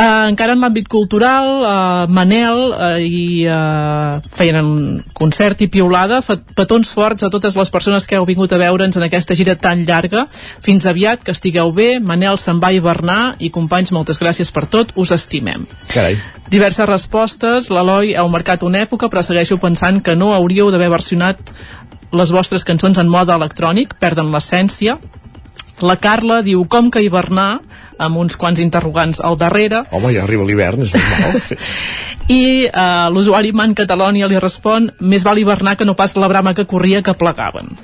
Uh, 0.00 0.30
encara 0.30 0.54
en 0.56 0.62
l'àmbit 0.62 0.86
cultural, 0.88 1.46
uh, 1.60 2.06
Manel 2.08 2.60
uh, 2.72 2.94
i 3.04 3.44
uh, 3.44 4.16
feien 4.32 4.56
un 4.62 5.02
concert 5.12 5.60
i 5.60 5.68
piulada, 5.68 6.22
petons 6.56 6.88
forts 6.96 7.26
a 7.26 7.28
totes 7.28 7.58
les 7.58 7.72
persones 7.74 8.08
que 8.08 8.16
heu 8.16 8.24
vingut 8.24 8.54
a 8.56 8.60
veure'ns 8.62 8.96
en 8.96 9.04
aquesta 9.04 9.36
gira 9.36 9.58
tan 9.60 9.84
llarga. 9.84 10.24
Fins 10.64 10.88
aviat, 10.88 11.20
que 11.26 11.34
estigueu 11.36 11.74
bé, 11.76 11.90
Manel 12.00 12.40
se'n 12.40 12.62
va 12.62 12.72
hivernar 12.72 13.34
i 13.44 13.52
companys, 13.52 13.92
moltes 13.92 14.22
gràcies 14.22 14.48
per 14.56 14.64
tot, 14.72 14.96
us 14.96 15.12
estimem. 15.12 15.68
Carai. 15.92 16.16
Diverses 16.48 16.88
respostes, 16.88 17.68
l'Eloi 17.68 18.16
heu 18.16 18.32
marcat 18.32 18.64
una 18.64 18.80
època, 18.86 19.12
però 19.12 19.20
segueixo 19.20 19.60
pensant 19.60 20.00
que 20.00 20.16
no 20.16 20.32
hauríeu 20.32 20.72
d'haver 20.72 20.88
versionat 20.96 21.52
les 22.16 22.32
vostres 22.32 22.64
cançons 22.64 22.96
en 22.98 23.12
mode 23.12 23.36
electrònic, 23.36 23.98
perden 24.00 24.32
l'essència. 24.32 24.96
La 25.86 25.96
Carla 26.00 26.40
diu, 26.46 26.64
com 26.68 26.90
que 26.92 27.02
hivernar, 27.04 27.60
amb 28.00 28.20
uns 28.20 28.36
quants 28.40 28.60
interrogants 28.60 29.20
al 29.24 29.38
darrere, 29.40 29.84
Home, 29.92 30.12
ja 30.14 30.24
arriba 30.24 30.46
l'hivern, 30.48 30.84
és 30.84 30.94
normal. 30.96 31.40
i 32.40 32.42
uh, 32.68 33.08
l'usuari 33.12 33.52
Man 33.56 33.74
Catalònia 33.78 34.28
li 34.30 34.40
respon, 34.40 34.90
més 35.00 35.24
val 35.26 35.40
hivernar 35.40 35.76
que 35.76 35.88
no 35.88 35.96
pas 35.98 36.16
la 36.16 36.28
brama 36.30 36.54
que 36.54 36.68
corria 36.70 37.02
que 37.02 37.16
plegaven. 37.18 37.74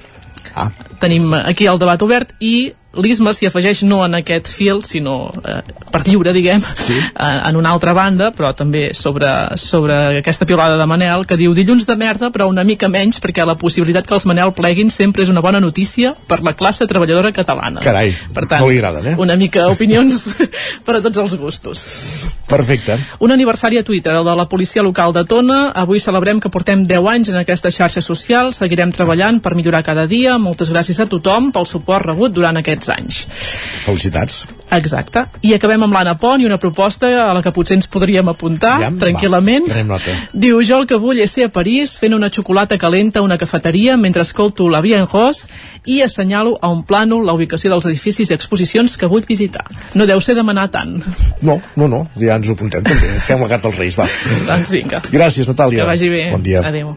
Ah. 0.54 0.70
Tenim 1.00 1.32
aquí 1.42 1.68
el 1.70 1.80
debat 1.82 2.02
obert 2.02 2.34
i 2.40 2.72
l'Isma 3.02 3.32
s'hi 3.36 3.48
afegeix 3.48 3.82
no 3.86 4.00
en 4.04 4.16
aquest 4.18 4.48
fil, 4.50 4.82
sinó 4.86 5.16
eh, 5.44 5.60
per 5.92 6.02
lliure, 6.06 6.32
diguem, 6.36 6.62
sí. 6.78 6.96
eh, 6.96 7.26
en 7.48 7.58
una 7.58 7.72
altra 7.74 7.92
banda, 7.96 8.30
però 8.36 8.52
també 8.56 8.88
sobre, 8.96 9.28
sobre 9.60 9.96
aquesta 10.20 10.48
piolada 10.48 10.78
de 10.80 10.86
Manel, 10.88 11.26
que 11.28 11.38
diu 11.38 11.54
dilluns 11.56 11.86
de 11.88 11.96
merda, 12.00 12.30
però 12.34 12.48
una 12.50 12.64
mica 12.64 12.88
menys, 12.92 13.20
perquè 13.22 13.44
la 13.46 13.58
possibilitat 13.60 14.08
que 14.08 14.16
els 14.16 14.26
Manel 14.28 14.54
pleguin 14.56 14.90
sempre 14.92 15.26
és 15.26 15.32
una 15.32 15.44
bona 15.44 15.60
notícia 15.60 16.14
per 16.28 16.42
la 16.46 16.56
classe 16.56 16.88
treballadora 16.88 17.34
catalana. 17.36 17.84
Carai, 17.84 18.14
per 18.32 18.46
tant, 18.46 18.64
no 18.64 18.72
li 18.72 18.80
agraden, 18.80 19.12
eh? 19.12 19.16
una 19.20 19.36
mica 19.36 19.68
opinions 19.72 20.32
per 20.86 20.98
a 20.98 21.04
tots 21.04 21.24
els 21.24 21.36
gustos. 21.40 21.86
Perfecte. 22.46 22.98
Un 23.18 23.32
aniversari 23.34 23.78
a 23.78 23.84
Twitter, 23.84 24.14
el 24.14 24.24
de 24.24 24.36
la 24.38 24.46
policia 24.48 24.82
local 24.82 25.12
de 25.12 25.24
Tona. 25.26 25.72
Avui 25.74 25.98
celebrem 25.98 26.38
que 26.40 26.50
portem 26.52 26.84
10 26.86 27.08
anys 27.10 27.32
en 27.32 27.40
aquesta 27.40 27.72
xarxa 27.74 28.00
social. 28.00 28.52
Seguirem 28.54 28.92
treballant 28.94 29.40
per 29.42 29.56
millorar 29.58 29.82
cada 29.82 30.06
dia. 30.06 30.36
Moltes 30.38 30.70
gràcies 30.70 30.85
a 31.02 31.06
tothom 31.10 31.50
pel 31.52 31.66
suport 31.66 32.06
rebut 32.06 32.32
durant 32.36 32.56
aquests 32.60 32.88
anys. 32.94 33.24
Felicitats. 33.84 34.44
Exacte. 34.76 35.22
I 35.46 35.52
acabem 35.54 35.82
amb 35.86 35.94
l'Anna 35.94 36.16
Pont 36.18 36.42
i 36.42 36.46
una 36.46 36.58
proposta 36.58 37.06
a 37.22 37.32
la 37.36 37.42
que 37.42 37.52
potser 37.54 37.76
ens 37.78 37.86
podríem 37.86 38.26
apuntar 38.28 38.80
Ja, 38.82 38.88
tranquil·lament. 38.90 39.68
Va. 39.86 39.98
Diu, 40.34 40.58
jo 40.66 40.80
el 40.80 40.86
que 40.90 40.98
vull 40.98 41.20
és 41.22 41.30
ser 41.30 41.44
a 41.46 41.52
París 41.54 41.94
fent 42.02 42.16
una 42.16 42.30
xocolata 42.34 42.78
calenta 42.78 43.20
a 43.20 43.22
una 43.22 43.38
cafeteria 43.38 43.96
mentre 43.96 44.22
escolto 44.26 44.68
la 44.68 44.80
Via 44.82 44.98
en 44.98 45.06
Ros 45.06 45.44
i 45.86 46.00
assenyalo 46.02 46.56
a 46.60 46.68
un 46.74 46.82
plànol 46.82 47.22
la 47.26 47.32
ubicació 47.38 47.70
dels 47.70 47.86
edificis 47.86 48.30
i 48.30 48.34
exposicions 48.34 48.96
que 48.98 49.06
vull 49.06 49.24
visitar. 49.28 49.64
No 49.94 50.06
deu 50.06 50.20
ser 50.20 50.34
demanar 50.34 50.66
tant. 50.74 50.98
No, 51.42 51.60
no, 51.76 51.86
no, 51.86 52.02
ja 52.18 52.34
ens 52.34 52.50
ho 52.50 52.58
apuntem 52.58 52.82
també. 52.82 53.12
Fem 53.26 53.40
la 53.40 53.48
carta 53.54 53.70
als 53.70 53.78
Reis, 53.78 53.94
va. 53.98 54.08
doncs 54.50 54.74
vinga. 54.74 55.00
Gràcies, 55.12 55.46
Natàlia. 55.46 55.84
Que 55.84 55.90
vagi 55.94 56.10
bé. 56.10 56.30
Bon 56.34 56.42
dia. 56.42 56.66
Adéu. 56.66 56.96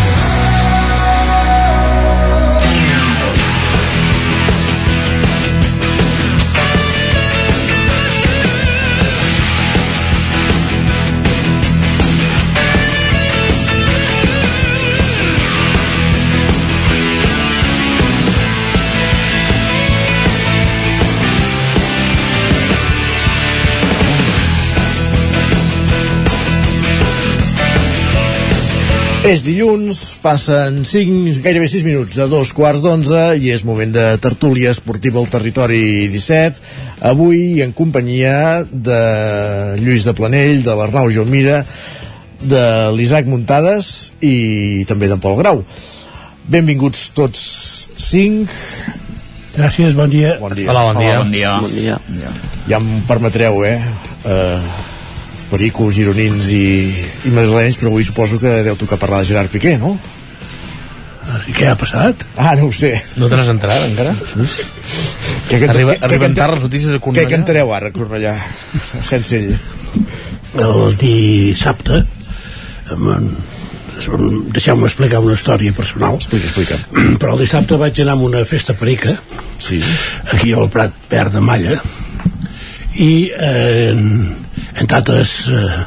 És 29.21 29.43
dilluns, 29.45 29.99
passen 30.17 30.79
5, 30.81 31.43
gairebé 31.45 31.67
6 31.69 31.83
minuts 31.85 32.17
a 32.17 32.25
dos 32.25 32.49
quarts 32.57 32.81
d'onze 32.81 33.19
i 33.37 33.51
és 33.53 33.61
moment 33.67 33.91
de 33.93 34.05
tertúlia 34.17 34.71
esportiva 34.73 35.21
al 35.21 35.29
territori 35.29 36.07
17. 36.09 36.57
Avui 37.05 37.61
en 37.61 37.69
companyia 37.77 38.63
de 38.65 39.01
Lluís 39.77 40.07
de 40.09 40.15
Planell, 40.17 40.63
de 40.65 40.73
l'Arnau 40.73 41.11
Jaumira, 41.13 41.61
de 42.41 42.65
l'Isaac 42.97 43.29
Muntades 43.29 44.09
i 44.25 44.87
també 44.89 45.11
d'en 45.11 45.21
Pol 45.21 45.37
Grau. 45.37 45.61
Benvinguts 46.49 47.11
tots 47.13 47.43
cinc. 48.01 48.49
Gràcies, 49.53 49.93
bon 49.93 50.09
dia. 50.09 50.39
Bon 50.41 50.57
dia. 50.57 50.73
Hola, 50.73 50.87
bon 50.89 51.03
dia. 51.03 51.19
Hola, 51.19 51.27
bon 51.27 51.77
dia. 51.77 51.99
Bon 52.01 52.17
dia. 52.17 52.33
Ja 52.73 52.81
em 52.81 52.89
permetreu, 53.05 53.61
eh? 53.69 53.77
Uh, 54.25 54.90
pericos, 55.51 55.93
gironins 55.97 56.47
i, 56.55 56.63
i 57.27 57.33
madrilenys, 57.35 57.77
però 57.81 57.91
avui 57.91 58.03
suposo 58.07 58.39
que 58.39 58.61
deu 58.65 58.77
tocar 58.79 58.97
parlar 59.01 59.21
de 59.21 59.29
Gerard 59.33 59.51
Piqué, 59.51 59.75
no? 59.81 59.97
I 61.47 61.53
què 61.55 61.67
ha 61.69 61.75
passat? 61.79 62.23
Ah, 62.35 62.55
no 62.59 62.65
ho 62.67 62.71
sé. 62.75 62.93
No 63.19 63.27
te 63.31 63.37
n'has 63.39 63.51
entrat, 63.53 63.83
encara? 63.87 64.11
Què 65.47 65.59
canta- 65.61 65.73
Arriba, 65.75 65.93
què- 65.95 66.03
arriben 66.07 66.33
què 66.33 66.39
tard 66.41 66.55
les 66.57 66.63
notícies 66.65 66.89
de 66.91 66.97
Què 66.97 67.03
Cornellà. 67.05 67.29
cantareu 67.35 67.71
ara, 67.75 67.91
Cornellà? 67.95 68.33
Sense 69.07 69.37
ell. 69.37 69.53
El 70.59 70.97
dissabte, 70.99 72.01
deixeu-me 74.51 74.87
explicar 74.89 75.19
una 75.23 75.35
història 75.37 75.73
personal. 75.77 76.15
Explica, 76.19 76.47
explica. 76.49 76.77
Però 77.21 77.35
el 77.35 77.43
dissabte 77.45 77.77
vaig 77.79 78.01
anar 78.03 78.17
a 78.17 78.23
una 78.27 78.43
festa 78.45 78.73
perica, 78.77 79.17
sí. 79.61 79.79
aquí 80.33 80.53
al 80.53 80.69
Prat 80.73 80.95
Verd 81.11 81.35
de 81.37 81.41
Malla, 81.45 81.77
i 82.99 83.11
eh, 83.31 83.93
entre 84.79 84.97
altres 84.97 85.33
eh, 85.51 85.79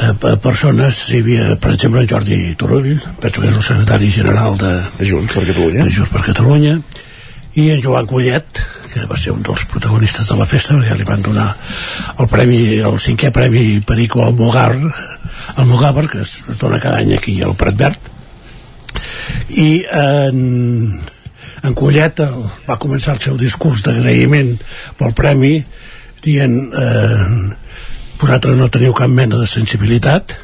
eh, 0.00 0.12
pe- 0.20 0.36
persones 0.42 1.02
hi 1.10 1.20
havia, 1.22 1.56
per 1.60 1.72
exemple, 1.74 2.06
Jordi 2.10 2.54
Turull, 2.58 2.92
penso 3.20 3.40
que 3.42 3.48
és 3.50 3.56
el 3.56 3.62
secretari 3.66 4.10
general 4.14 4.58
de, 4.60 4.74
de 4.98 5.08
Junts 5.08 5.34
per 5.34 5.46
Catalunya, 5.48 5.84
de 5.88 5.94
Junts 5.96 6.12
per 6.14 6.22
Catalunya 6.26 6.76
i 7.58 7.70
en 7.74 7.80
Joan 7.82 8.06
Collet, 8.06 8.60
que 8.92 9.04
va 9.10 9.16
ser 9.18 9.32
un 9.34 9.42
dels 9.46 9.64
protagonistes 9.70 10.28
de 10.30 10.36
la 10.38 10.46
festa, 10.46 10.74
perquè 10.78 10.96
li 10.98 11.06
van 11.06 11.22
donar 11.22 11.48
el 12.18 12.28
premi, 12.30 12.60
el 12.78 12.98
cinquè 13.02 13.30
premi 13.34 13.80
Perico 13.86 14.22
al 14.24 14.34
Mogàver, 14.38 16.06
que 16.10 16.22
es, 16.22 16.36
es 16.50 16.58
dona 16.58 16.78
cada 16.82 16.98
any 17.02 17.14
aquí 17.16 17.36
al 17.42 17.54
Prat 17.58 17.74
Verd, 17.78 18.08
i 19.50 19.82
en, 19.94 21.02
en 21.62 21.74
Collet 21.78 22.22
el, 22.24 22.40
va 22.66 22.78
començar 22.82 23.14
el 23.16 23.22
seu 23.22 23.36
discurs 23.38 23.82
d'agraïment 23.86 24.56
pel 24.98 25.14
premi 25.18 25.52
dient 26.24 26.56
eh, 26.74 27.26
vosaltres 28.20 28.56
no 28.58 28.70
teniu 28.72 28.94
cap 28.96 29.10
mena 29.10 29.38
de 29.40 29.48
sensibilitat 29.48 30.36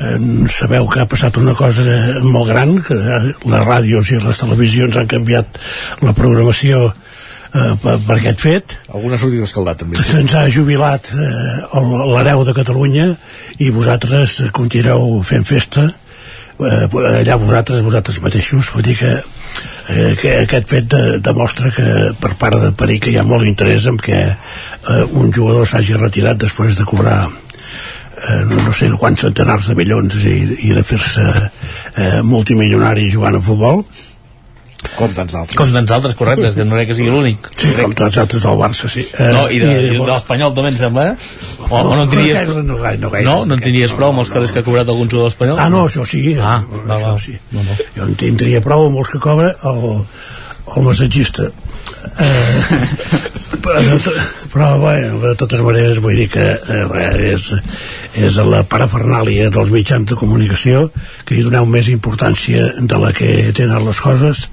eh, 0.00 0.18
sabeu 0.52 0.88
que 0.90 1.02
ha 1.02 1.08
passat 1.10 1.38
una 1.40 1.54
cosa 1.58 1.84
molt 2.24 2.50
gran 2.50 2.76
que 2.86 2.98
les 2.98 3.64
ràdios 3.66 4.12
i 4.12 4.20
les 4.22 4.42
televisions 4.42 4.98
han 4.98 5.10
canviat 5.10 5.58
la 6.02 6.14
programació 6.18 6.84
eh, 6.90 7.72
per, 7.82 7.98
per 8.06 8.18
aquest 8.18 8.44
fet 8.44 8.76
Alguna 8.92 9.18
ha 9.18 9.22
sortit 9.22 9.42
escaldat 9.44 9.82
també. 9.82 9.98
sí. 9.98 10.14
se'ns 10.14 10.36
ha 10.38 10.46
jubilat 10.52 11.12
eh, 11.14 11.82
l'hereu 12.14 12.46
de 12.48 12.56
Catalunya 12.56 13.10
i 13.58 13.72
vosaltres 13.74 14.40
continueu 14.54 15.20
fent 15.26 15.46
festa 15.48 15.88
eh, 15.90 16.86
allà 16.86 17.38
vosaltres, 17.40 17.82
vosaltres 17.84 18.22
mateixos 18.24 18.72
vull 18.74 18.86
dir 18.86 18.98
que, 19.00 19.16
que 20.20 20.34
aquest 20.42 20.68
fet 20.70 20.88
de, 20.92 21.02
demostra 21.24 21.72
que 21.74 21.86
per 22.20 22.34
part 22.40 22.58
de 22.62 22.72
Perica 22.78 23.10
hi 23.10 23.18
ha 23.20 23.26
molt 23.26 23.48
interès 23.48 23.88
en 23.90 23.98
que 24.00 24.20
eh, 24.24 25.02
un 25.12 25.32
jugador 25.32 25.68
s'hagi 25.68 25.98
retirat 25.98 26.40
després 26.40 26.78
de 26.78 26.86
cobrar 26.88 27.18
eh, 27.28 28.40
no, 28.48 28.62
no 28.66 28.72
sé 28.76 28.90
quants 29.00 29.26
centenars 29.26 29.68
de 29.70 29.76
milions 29.78 30.16
i, 30.24 30.38
i 30.68 30.72
de 30.76 30.84
fer-se 30.86 31.26
eh, 31.26 32.22
multimilionari 32.24 33.10
jugant 33.12 33.38
a 33.38 33.44
futbol 33.44 33.84
com 34.96 35.12
tants 35.14 35.34
altres. 35.38 35.56
Com 35.56 35.70
tants 35.72 35.92
altres, 35.94 36.14
correcte, 36.18 36.48
és 36.50 36.56
que 36.58 36.64
no 36.66 36.74
crec 36.76 36.90
que 36.90 36.96
sigui 36.98 37.12
l'únic. 37.14 37.48
Sí, 37.54 37.70
com 37.78 37.94
tants 37.96 38.18
altres 38.22 38.42
del 38.44 38.58
Barça, 38.58 38.90
sí. 38.90 39.04
Eh, 39.14 39.28
no, 39.34 39.44
i 39.46 39.60
de, 39.62 39.70
i 39.70 39.92
de, 39.94 40.00
l'Espanyol 40.08 40.54
també, 40.56 40.72
em 40.74 40.78
sembla, 40.80 41.06
eh? 41.12 41.30
O, 41.62 41.68
no, 41.70 41.80
o 41.80 41.96
no 41.96 42.02
en 42.02 42.12
tindries... 42.12 42.42
No, 42.50 42.64
no, 42.66 42.78
gaire, 42.82 43.00
no, 43.02 43.12
gaire, 43.14 43.26
no, 43.28 43.36
no 43.46 43.58
en 43.58 43.62
tindries 43.62 43.94
prou 43.96 44.10
amb 44.12 44.24
els 44.24 44.32
calés 44.34 44.54
que 44.54 44.62
ha 44.62 44.66
cobrat 44.66 44.90
algun 44.90 45.10
jugador 45.12 45.30
espanyol? 45.30 45.60
Ah, 45.62 45.70
no, 45.72 45.84
això 45.86 46.06
sí. 46.08 46.24
Ah, 46.36 46.60
no, 46.66 46.96
això 46.98 47.14
sí. 47.22 47.36
No, 47.54 47.64
no. 47.68 47.78
Jo 47.96 48.08
en 48.08 48.18
tindria 48.18 48.62
prou 48.64 48.88
amb 48.90 48.98
els 49.04 49.12
que 49.14 49.22
cobra 49.22 49.54
el, 49.70 49.86
el 50.76 50.88
massatgista. 50.88 51.52
Eh, 52.18 53.42
però, 53.62 53.80
però 54.52 54.78
bueno, 54.78 55.18
de 55.22 55.34
totes 55.38 55.60
maneres 55.64 56.00
vull 56.02 56.16
dir 56.18 56.28
que 56.32 56.44
eh, 56.56 57.32
és, 57.32 57.46
és 58.18 58.38
la 58.44 58.62
parafernàlia 58.68 59.48
dels 59.54 59.70
mitjans 59.72 60.08
de 60.10 60.18
comunicació 60.18 60.88
que 61.28 61.36
hi 61.36 61.44
doneu 61.46 61.66
més 61.68 61.88
importància 61.92 62.66
de 62.80 62.98
la 63.00 63.12
que 63.16 63.52
tenen 63.56 63.86
les 63.86 64.00
coses 64.02 64.44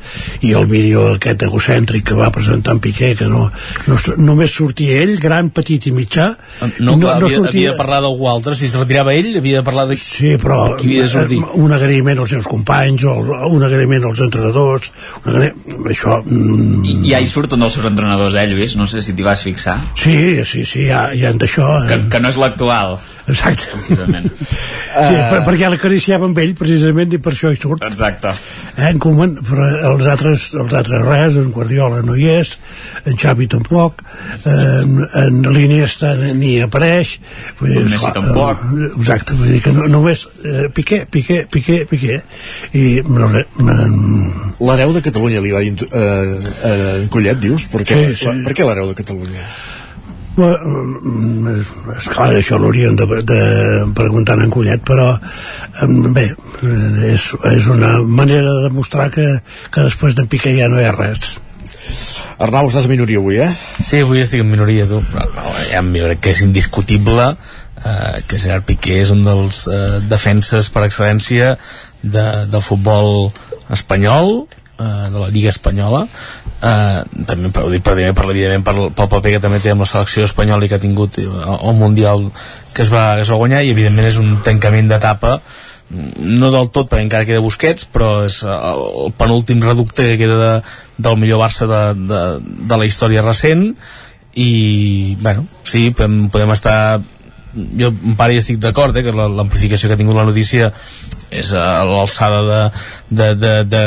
i 0.45 0.53
el 0.57 0.69
vídeo 0.69 1.07
aquest 1.15 1.43
egocèntric 1.49 2.05
que 2.11 2.19
va 2.19 2.31
presentar 2.35 2.77
en 2.77 2.83
Piqué 2.83 3.11
que 3.19 3.27
no, 3.27 3.47
no, 3.89 3.97
només 4.17 4.53
sortia 4.55 5.01
ell, 5.01 5.15
gran, 5.19 5.49
petit 5.55 5.89
i 5.89 5.95
mitjà 5.95 6.29
no, 6.79 6.95
no, 6.95 7.09
havia, 7.09 7.31
sortia... 7.33 7.49
havia 7.49 7.73
de 7.73 7.77
parlar 7.79 8.01
d'algú 8.05 8.29
altre. 8.29 8.55
Si 8.55 8.69
es 8.69 8.77
retirava 8.77 9.15
ell 9.17 9.33
havia 9.41 9.59
de 9.59 9.65
parlar 9.67 9.87
de 9.89 9.97
sí, 9.99 10.35
però 10.41 10.75
qui 10.79 10.93
havia 10.93 11.07
de 11.07 11.13
sortir. 11.15 11.41
un 11.59 11.75
agraïment 11.75 12.21
als 12.21 12.35
seus 12.37 12.47
companys 12.49 13.07
o 13.09 13.17
un 13.49 13.65
agraïment 13.65 14.07
als 14.09 14.23
entrenadors 14.25 14.93
un 15.25 15.33
agraïment, 15.33 15.89
això 15.89 16.21
mm... 16.23 16.85
I, 17.09 17.13
ja 17.19 17.25
hi 17.25 17.29
surten 17.29 17.63
els 17.65 17.75
seus 17.75 17.87
entrenadors 17.89 18.35
eh, 18.39 18.45
Lluís? 18.47 18.75
no 18.79 18.87
sé 18.87 19.03
si 19.03 19.15
t'hi 19.15 19.25
vas 19.27 19.43
fixar. 19.43 19.77
Sí, 19.99 20.39
sí, 20.47 20.63
sí, 20.65 20.87
hi 20.87 21.25
ha 21.25 21.33
d'això 21.35 21.67
que, 21.89 21.99
que 22.11 22.21
no 22.23 22.31
és 22.31 22.39
l'actual 22.39 22.99
exacte 23.33 23.71
precisament 23.75 24.29
sí, 24.29 25.15
per, 25.15 25.41
perquè 25.47 25.71
l'acariciava 25.71 26.29
amb 26.29 26.41
ell 26.43 26.55
precisament 26.59 27.15
i 27.15 27.21
per 27.23 27.33
això 27.35 27.51
hi 27.53 27.59
surt 27.59 27.85
exacte 27.87 28.31
eh, 28.31 28.89
en 28.89 29.01
Koeman, 29.01 29.37
però 29.45 29.67
els 29.93 30.09
altres, 30.11 30.49
els 30.59 30.75
altres 30.81 31.05
res, 31.05 31.39
en 31.41 31.51
Guardiola 31.55 32.01
no 32.05 32.17
hi 32.17 32.29
és 32.33 32.55
en 33.05 33.19
Xavi 33.19 33.49
tampoc 33.51 34.03
en, 34.49 34.99
en 35.23 35.41
l'Iniesta 35.53 36.13
ni 36.19 36.55
apareix 36.65 37.15
vull 37.61 37.73
dir, 37.75 37.85
Messi 37.89 38.13
tampoc 38.15 38.65
exacte, 38.91 39.37
vull 39.39 39.53
dir 39.55 39.63
que 39.65 39.75
no, 39.75 39.87
només 39.91 40.25
eh, 40.43 40.67
Piqué, 40.75 41.03
Piqué, 41.09 41.43
Piqué, 41.51 41.81
Piqué 41.89 42.21
i 42.77 42.85
no 43.07 43.31
sé 43.33 43.45
l'hereu 44.59 44.93
de 44.95 45.03
Catalunya 45.03 45.41
li 45.43 45.51
va 45.55 45.63
dir 45.63 45.87
eh, 45.87 46.37
eh, 46.69 47.07
Collet, 47.11 47.39
dius? 47.41 47.67
Per 47.71 47.83
què, 47.87 47.99
sí, 48.11 48.23
sí. 48.23 48.29
La, 48.29 48.47
per 48.47 48.55
què 48.57 48.67
l'hereu 48.67 48.89
de 48.91 48.97
Catalunya? 48.99 49.45
Bueno, 50.39 51.51
és 51.97 52.07
clar, 52.07 52.29
això 52.37 52.59
l'haurien 52.61 52.95
de, 52.95 53.05
de 53.27 53.41
preguntar 53.97 54.37
en 54.39 54.51
Collet, 54.53 54.81
però 54.87 55.11
bé, 56.15 56.29
és, 57.09 57.25
és 57.51 57.67
una 57.73 57.97
manera 57.99 58.47
de 58.47 58.69
demostrar 58.69 59.09
que, 59.11 59.27
que 59.73 59.85
després 59.89 60.15
d'en 60.15 60.29
Piqué 60.31 60.55
ja 60.55 60.69
no 60.71 60.79
hi 60.79 60.87
ha 60.87 60.95
res. 60.95 61.35
Arnau, 62.39 62.69
estàs 62.69 62.87
a 62.87 62.91
minoria 62.91 63.19
avui, 63.19 63.39
eh? 63.43 63.49
Sí, 63.83 63.99
avui 64.05 64.21
estic 64.23 64.45
en 64.45 64.51
minoria, 64.51 64.87
tu. 64.87 65.01
Però, 65.11 65.27
no, 65.35 65.51
ja 65.67 65.83
jo 65.83 66.07
crec 66.07 66.23
que 66.23 66.33
és 66.35 66.43
indiscutible 66.45 67.25
eh, 67.33 68.21
que 68.27 68.39
Gerard 68.39 68.67
Piqué 68.67 69.01
és 69.03 69.11
un 69.11 69.25
dels 69.25 69.65
eh, 69.67 69.99
defenses 70.07 70.69
per 70.71 70.85
excel·lència 70.87 71.55
de, 72.01 72.25
del 72.47 72.63
futbol 72.63 73.33
espanyol 73.75 74.45
eh, 74.79 75.09
de 75.13 75.19
la 75.19 75.29
Lliga 75.29 75.53
Espanyola. 75.53 76.05
Eh, 76.59 77.23
també 77.29 77.51
per, 77.55 77.65
per, 77.83 77.95
per, 77.95 78.27
evidentment 78.31 78.65
per, 78.67 78.75
pel 78.95 79.11
paper 79.15 79.35
que 79.35 79.43
també 79.43 79.61
té 79.63 79.73
amb 79.75 79.85
la 79.85 79.89
selecció 79.91 80.27
espanyola 80.27 80.65
i 80.65 80.71
que 80.71 80.79
ha 80.79 80.83
tingut 80.83 81.19
el 81.21 81.75
Mundial 81.79 82.29
que 82.73 82.83
es 82.83 82.91
va, 82.91 83.15
que 83.15 83.25
es 83.27 83.31
va 83.31 83.39
guanyar 83.39 83.63
i 83.63 83.73
evidentment 83.73 84.09
és 84.09 84.19
un 84.19 84.37
tancament 84.45 84.91
d'etapa 84.91 85.39
no 85.89 86.51
del 86.53 86.69
tot 86.69 86.89
perquè 86.89 87.05
encara 87.05 87.25
queda 87.25 87.41
Busquets 87.41 87.87
però 87.89 88.25
és 88.27 88.41
el 88.45 89.13
penúltim 89.17 89.61
reducte 89.65 90.05
que 90.11 90.19
queda 90.21 90.37
de, 90.37 90.51
del 91.01 91.17
millor 91.17 91.41
Barça 91.41 91.65
de, 91.69 91.81
de, 92.11 92.21
de 92.69 92.77
la 92.77 92.85
història 92.85 93.25
recent. 93.25 93.71
I 94.39 95.17
bueno, 95.19 95.47
sí, 95.65 95.89
podem, 95.89 96.27
podem 96.29 96.53
estar 96.53 96.75
jo 97.53 97.91
en 97.91 98.17
part 98.19 98.35
estic 98.35 98.59
d'acord 98.61 98.95
eh, 98.97 99.03
que 99.05 99.13
l'amplificació 99.13 99.89
que 99.89 99.97
ha 99.97 100.01
tingut 100.01 100.17
la 100.17 100.27
notícia 100.27 100.71
és 101.29 101.53
a 101.53 101.83
l'alçada 101.85 102.41
de, 102.45 102.61
de, 103.09 103.29
de, 103.35 103.53
de, 103.69 103.83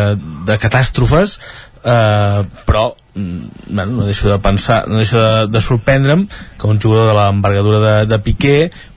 de 0.49 0.59
catàstrofes 0.63 1.39
eh, 1.85 2.43
però 2.67 2.85
mm, 3.15 3.67
bueno, 3.69 3.91
no 3.99 4.07
deixo 4.07 4.31
de 4.31 4.39
pensar 4.43 4.85
no 4.89 5.03
deixo 5.03 5.21
de, 5.21 5.47
de 5.53 5.61
sorprendre'm 5.61 6.27
que 6.59 6.67
un 6.71 6.81
jugador 6.81 7.13
de 7.13 7.19
l'envergadura 7.19 7.83
de, 7.83 7.95
de 8.11 8.19
Piqué 8.23 8.57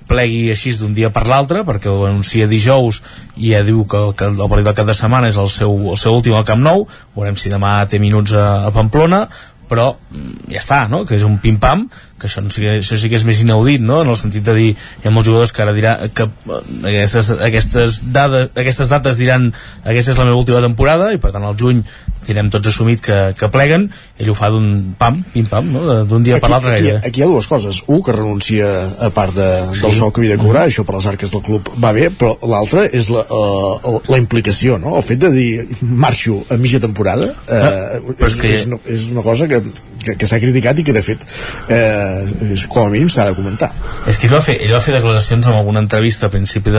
plegui 0.09 0.51
així 0.53 0.73
d'un 0.77 0.93
dia 0.93 1.09
per 1.13 1.25
l'altre 1.29 1.63
perquè 1.65 1.89
ho 1.89 2.05
anuncia 2.05 2.49
dijous 2.49 3.01
i 3.37 3.53
ja 3.53 3.63
diu 3.65 3.85
que, 3.89 4.01
que 4.17 4.29
el 4.29 4.37
partit 4.37 4.69
del 4.69 4.77
cap 4.77 4.89
de 4.89 4.97
setmana 4.97 5.29
és 5.33 5.37
el 5.41 5.49
seu, 5.49 5.73
el 5.93 5.99
seu 6.01 6.13
últim 6.13 6.37
al 6.37 6.45
Camp 6.45 6.61
Nou 6.61 6.85
veurem 7.15 7.37
si 7.37 7.53
demà 7.53 7.79
té 7.89 8.01
minuts 8.01 8.33
a, 8.37 8.67
a 8.69 8.73
Pamplona 8.73 9.25
però 9.69 9.95
mm, 9.95 10.49
ja 10.53 10.61
està, 10.61 10.83
no? 10.91 11.03
que 11.09 11.17
és 11.17 11.25
un 11.25 11.39
pim-pam 11.41 11.87
que 12.19 12.29
això, 12.29 12.41
no 12.41 12.51
sí, 12.53 12.63
això 12.69 12.95
sí 12.99 13.09
que 13.11 13.17
és 13.19 13.25
més 13.27 13.41
inaudit 13.43 13.83
no? 13.83 13.99
en 14.05 14.11
el 14.13 14.17
sentit 14.19 14.45
de 14.47 14.55
dir, 14.55 14.69
hi 14.75 15.07
ha 15.07 15.11
molts 15.11 15.27
jugadors 15.27 15.51
que 15.51 15.63
ara 15.65 15.73
dirà 15.75 15.95
que 16.15 16.27
eh, 16.29 16.59
aquestes, 16.91 17.31
aquestes, 17.43 17.97
dades, 18.15 18.51
aquestes 18.55 18.91
dates 18.91 19.19
diran 19.19 19.49
aquesta 19.83 20.13
és 20.13 20.19
la 20.21 20.27
meva 20.29 20.39
última 20.39 20.61
temporada 20.63 21.11
i 21.11 21.19
per 21.19 21.33
tant 21.35 21.43
al 21.43 21.57
juny 21.59 21.81
tindrem 22.25 22.47
tots 22.53 22.71
assumit 22.71 23.03
que, 23.03 23.17
que 23.35 23.49
pleguen 23.51 23.89
ell 24.15 24.31
ho 24.31 24.35
fa 24.37 24.47
d'un 24.53 24.95
pam, 24.99 25.19
pim-pam 25.33 25.67
no? 25.73 25.83
d'un 26.07 26.23
dia 26.23 26.37
aquí, 26.37 26.45
per 26.45 26.53
l'altre 26.53 26.77
aquí, 26.77 26.93
aquí 26.95 27.21
hi 27.21 27.25
ha 27.25 27.29
dues 27.33 27.49
coses, 27.51 27.81
un 27.91 27.99
que 28.05 28.15
renuncia 28.15 28.71
a 28.95 29.11
part 29.15 29.35
de, 29.35 29.49
sí. 29.73 29.83
del 29.83 29.97
sou 29.99 30.13
que 30.15 30.23
havia 30.23 30.37
de 30.37 30.43
cobrar 30.45 30.63
mm. 30.63 30.71
això 30.71 30.87
per 30.87 30.95
les 30.97 31.09
arques 31.11 31.35
del 31.35 31.43
club 31.43 31.73
va 31.83 31.91
bé 31.97 32.07
però 32.15 32.31
l'altra 32.47 32.85
és 32.87 33.11
la, 33.11 33.25
uh, 33.27 33.99
la 34.07 34.21
implicació 34.21 34.79
no? 34.79 34.95
el 34.95 35.03
fet 35.03 35.19
de 35.27 35.33
dir 35.35 35.49
marxo 35.83 36.45
a 36.47 36.55
mitja 36.61 36.79
temporada 36.79 37.33
eh, 37.51 37.59
ah, 37.59 37.99
és, 38.15 38.39
que... 38.39 38.55
és, 38.55 38.65
una, 38.71 38.79
és 38.87 39.11
una 39.11 39.25
cosa 39.25 39.49
que, 39.51 39.59
que, 40.05 40.15
que 40.19 40.29
s'ha 40.29 40.39
criticat 40.41 40.79
i 40.79 40.85
que 40.87 40.95
de 40.95 41.03
fet 41.05 41.25
eh, 41.73 42.65
com 42.69 42.85
a 42.85 42.91
mínim 42.93 43.09
s'ha 43.11 43.29
de 43.29 43.37
comentar. 43.37 43.71
És 44.07 44.19
que 44.19 44.29
ell 44.29 44.35
va 44.37 44.43
fer, 44.45 44.59
ell 44.61 44.75
va 44.75 44.83
fer 44.83 44.95
declaracions 44.97 45.47
en 45.49 45.57
alguna 45.57 45.83
entrevista 45.83 46.29
a 46.29 46.33
principi 46.33 46.73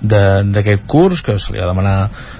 d'aquest 0.00 0.86
curs 0.90 1.24
que 1.24 1.38
se 1.38 1.54
li 1.54 1.62
va 1.62 1.70
demanar 1.70 1.96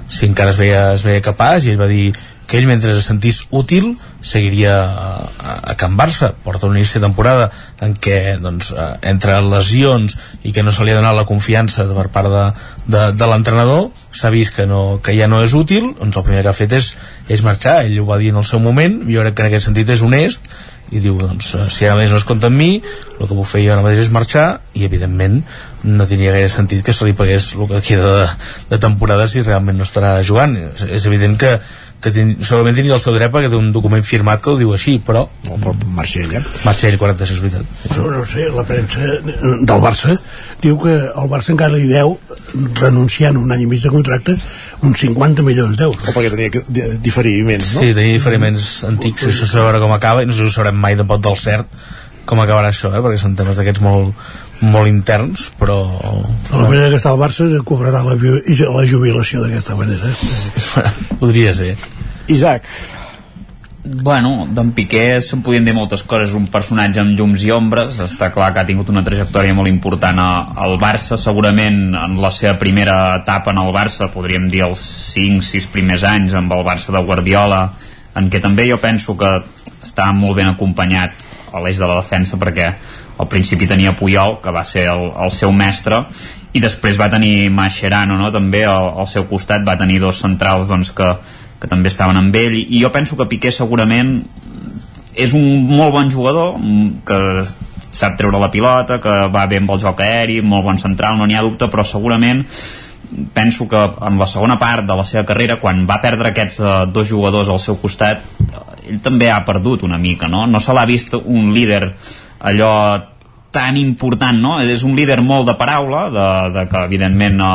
si 0.09 0.27
encara 0.29 0.53
es 0.55 0.61
veia, 0.61 0.91
es 0.95 1.05
veia 1.07 1.25
capaç 1.25 1.67
i 1.67 1.75
ell 1.75 1.81
va 1.81 1.89
dir 1.91 2.11
que 2.51 2.59
ell 2.59 2.67
mentre 2.67 2.91
es 2.91 3.07
sentís 3.07 3.45
útil 3.55 3.93
seguiria 4.27 4.75
a, 4.83 5.09
a, 5.39 5.53
a 5.71 5.77
Can 5.79 5.95
Barça 5.97 6.33
porta 6.35 6.67
un 6.67 6.75
inici 6.77 6.99
de 6.99 7.07
temporada 7.07 7.47
en 7.81 7.95
què 7.95 8.37
doncs, 8.43 8.73
eh, 8.75 8.91
entre 9.13 9.39
lesions 9.47 10.17
i 10.43 10.53
que 10.53 10.65
no 10.67 10.75
se 10.75 10.85
li 10.85 10.91
ha 10.91 10.99
donat 10.99 11.15
la 11.15 11.29
confiança 11.29 11.87
per 11.95 12.09
part 12.11 12.33
de, 12.33 12.45
de, 12.91 13.05
de 13.15 13.31
l'entrenador 13.31 13.89
s'ha 14.11 14.33
vist 14.35 14.57
que, 14.57 14.67
no, 14.67 14.99
que 15.03 15.15
ja 15.17 15.29
no 15.31 15.45
és 15.45 15.55
útil. 15.55 15.93
Doncs 15.99 16.19
el 16.19 16.27
primer 16.27 16.43
que 16.43 16.51
ha 16.51 16.57
fet 16.57 16.75
és, 16.77 16.91
és 17.31 17.45
marxar. 17.47 17.81
Ell 17.87 18.01
ho 18.03 18.09
va 18.09 18.19
dir 18.21 18.33
en 18.35 18.41
el 18.43 18.47
seu 18.49 18.61
moment, 18.63 19.01
jo 19.07 19.23
crec 19.23 19.37
que 19.37 19.47
en 19.47 19.51
aquest 19.51 19.71
sentit 19.71 19.95
és 19.95 20.03
honest. 20.03 20.51
I 20.91 20.99
diu, 20.99 21.21
doncs, 21.23 21.53
eh, 21.55 21.69
si 21.71 21.87
ara 21.87 21.95
mateix 21.95 22.11
no 22.11 22.19
es 22.19 22.27
compta 22.27 22.49
amb 22.51 22.59
mi 22.59 22.71
el 22.81 23.29
que 23.29 23.37
puc 23.37 23.47
fer 23.47 23.63
jo 23.63 23.75
ara 23.77 23.85
mateix 23.85 24.03
és 24.09 24.11
marxar. 24.15 24.49
I 24.75 24.89
evidentment 24.89 25.39
no 25.87 26.07
tenia 26.11 26.35
gaire 26.35 26.51
sentit 26.53 26.83
que 26.85 26.93
se 26.97 27.07
li 27.07 27.15
pagués 27.17 27.53
el 27.55 27.71
que 27.71 27.85
queda 27.93 28.11
de, 28.17 28.27
de 28.73 28.81
temporada 28.83 29.29
si 29.31 29.45
realment 29.47 29.79
no 29.79 29.87
estarà 29.87 30.17
jugant. 30.27 30.59
És, 30.59 30.89
és 30.99 31.07
evident 31.07 31.39
que 31.39 31.55
que 32.01 32.13
ten, 32.15 32.33
segurament 32.41 32.77
tenia 32.79 32.95
el 32.97 33.03
seu 33.03 33.15
dret 33.17 33.33
perquè 33.33 33.51
té 33.53 33.59
un 33.59 33.71
document 33.75 34.05
firmat 34.07 34.41
que 34.43 34.53
ho 34.53 34.59
diu 34.59 34.73
així, 34.73 34.97
però... 35.05 35.27
No, 35.49 35.59
però 35.61 35.75
marxa 35.97 36.23
ell, 36.23 36.33
eh? 36.39 36.43
Marxa 36.65 36.89
ell, 36.89 36.97
46, 37.01 37.43
veritat. 37.45 37.79
No, 37.97 38.07
no 38.15 38.25
sé, 38.29 38.47
la 38.55 38.65
premsa 38.69 39.11
del 39.21 39.83
Barça 39.85 40.17
diu 40.63 40.79
que 40.81 40.97
el 40.97 41.31
Barça 41.33 41.53
encara 41.55 41.77
li 41.77 41.91
deu, 41.91 42.17
renunciant 42.81 43.37
un 43.41 43.53
any 43.53 43.67
i 43.67 43.71
mig 43.71 43.85
de 43.85 43.93
contracte, 43.93 44.37
uns 44.87 45.05
50 45.05 45.45
milions 45.47 45.77
d'euros. 45.81 46.09
O 46.09 46.17
perquè 46.17 46.33
tenia 46.33 46.55
que 46.57 46.65
diferiments, 47.05 47.75
no? 47.75 47.85
Sí, 47.85 47.93
tenia 47.93 48.17
diferiments 48.17 48.71
antics, 48.89 49.29
això 49.29 49.51
sabrà 49.53 49.83
com 49.83 49.93
acaba, 49.97 50.25
i 50.25 50.31
no 50.31 50.37
sé 50.37 50.45
si 50.45 50.49
ho 50.49 50.57
sabrem 50.57 50.81
mai 50.81 50.97
de 50.97 51.07
pot 51.09 51.23
del 51.25 51.37
cert, 51.41 51.69
com 52.29 52.41
acabarà 52.43 52.71
això, 52.71 52.93
eh? 52.95 53.03
perquè 53.03 53.19
són 53.21 53.35
temes 53.39 53.59
d'aquests 53.59 53.83
molt, 53.85 54.15
molt 54.63 54.91
interns, 54.91 55.49
però... 55.59 55.81
La 56.53 56.69
manera 56.69 56.91
que 56.93 57.01
està 57.01 57.15
el 57.15 57.21
Barça 57.21 57.49
cobrarà 57.67 58.05
la, 58.07 58.17
la 58.17 58.87
jubilació 58.87 59.45
d'aquesta 59.45 59.77
manera. 59.79 60.15
Podria 61.23 61.55
ser. 61.57 61.75
Isaac. 62.31 62.67
Bueno, 63.83 64.45
d'en 64.53 64.75
Piqué 64.77 65.23
se'n 65.25 65.41
podien 65.41 65.65
dir 65.65 65.73
moltes 65.73 66.03
coses, 66.05 66.35
un 66.37 66.51
personatge 66.53 67.01
amb 67.01 67.17
llums 67.17 67.41
i 67.47 67.49
ombres, 67.55 67.97
està 68.05 68.29
clar 68.31 68.51
que 68.53 68.61
ha 68.61 68.69
tingut 68.69 68.91
una 68.93 69.03
trajectòria 69.07 69.57
molt 69.57 69.71
important 69.73 70.21
a, 70.21 70.29
al 70.63 70.77
Barça, 70.79 71.17
segurament 71.19 71.97
en 71.97 72.19
la 72.21 72.31
seva 72.31 72.59
primera 72.61 72.99
etapa 73.17 73.55
en 73.55 73.63
el 73.63 73.73
Barça, 73.73 74.11
podríem 74.13 74.51
dir 74.53 74.67
els 74.69 74.85
5-6 75.17 75.71
primers 75.73 76.05
anys 76.05 76.37
amb 76.37 76.53
el 76.53 76.67
Barça 76.69 76.93
de 76.93 77.03
Guardiola, 77.09 77.63
en 78.21 78.29
què 78.29 78.43
també 78.45 78.69
jo 78.69 78.77
penso 78.83 79.17
que 79.17 79.33
està 79.81 80.11
molt 80.13 80.37
ben 80.37 80.53
acompanyat 80.53 81.30
a 81.53 81.63
l'eix 81.63 81.79
de 81.79 81.89
la 81.89 82.01
defensa 82.01 82.39
perquè 82.41 82.69
al 83.21 83.29
principi 83.29 83.69
tenia 83.69 83.97
Puyol, 83.97 84.39
que 84.43 84.53
va 84.55 84.65
ser 84.65 84.87
el, 84.93 85.11
el 85.25 85.33
seu 85.35 85.53
mestre, 85.53 86.05
i 86.53 86.63
després 86.63 86.99
va 86.99 87.11
tenir 87.13 87.51
Mascherano, 87.55 88.17
no? 88.19 88.31
també 88.35 88.65
al, 88.67 88.91
al 89.03 89.09
seu 89.11 89.27
costat 89.31 89.67
va 89.67 89.79
tenir 89.79 90.01
dos 90.03 90.23
centrals 90.25 90.71
doncs, 90.71 90.93
que, 90.97 91.13
que 91.61 91.71
també 91.71 91.93
estaven 91.93 92.19
amb 92.19 92.37
ell, 92.37 92.57
i 92.61 92.83
jo 92.83 92.91
penso 92.95 93.19
que 93.19 93.29
Piqué 93.31 93.53
segurament 93.55 94.19
és 95.15 95.35
un 95.37 95.67
molt 95.69 95.93
bon 95.95 96.11
jugador, 96.11 96.57
que 97.07 97.21
sap 97.91 98.17
treure 98.19 98.39
la 98.41 98.51
pilota, 98.51 99.01
que 99.03 99.17
va 99.35 99.47
bé 99.51 99.59
amb 99.61 99.73
el 99.75 99.81
joc 99.83 100.01
aeri, 100.05 100.41
molt 100.41 100.65
bon 100.65 100.79
central, 100.79 101.19
no 101.19 101.27
n'hi 101.27 101.37
ha 101.37 101.45
dubte, 101.45 101.69
però 101.71 101.85
segurament 101.85 102.45
penso 103.35 103.69
que 103.69 103.77
en 104.07 104.19
la 104.19 104.27
segona 104.27 104.59
part 104.59 104.87
de 104.87 104.97
la 104.97 105.05
seva 105.05 105.25
carrera, 105.27 105.59
quan 105.63 105.85
va 105.89 106.01
perdre 106.03 106.31
aquests 106.31 106.61
eh, 106.61 106.75
dos 106.95 107.09
jugadors 107.09 107.51
al 107.51 107.61
seu 107.63 107.79
costat, 107.83 108.25
ell 108.87 109.01
també 109.03 109.31
ha 109.31 109.43
perdut 109.47 109.85
una 109.87 109.99
mica, 109.99 110.29
no? 110.29 110.47
No 110.47 110.61
se 110.61 110.75
l'ha 110.77 110.87
vist 110.89 111.17
un 111.21 111.53
líder 111.55 111.83
allò 112.41 112.73
tan 113.51 113.77
important, 113.77 114.39
no? 114.39 114.59
És 114.63 114.85
un 114.87 114.95
líder 114.99 115.21
molt 115.27 115.49
de 115.51 115.57
paraula, 115.59 116.07
de, 116.15 116.29
de 116.55 116.67
que 116.71 116.85
evidentment 116.87 117.43
eh, 117.43 117.53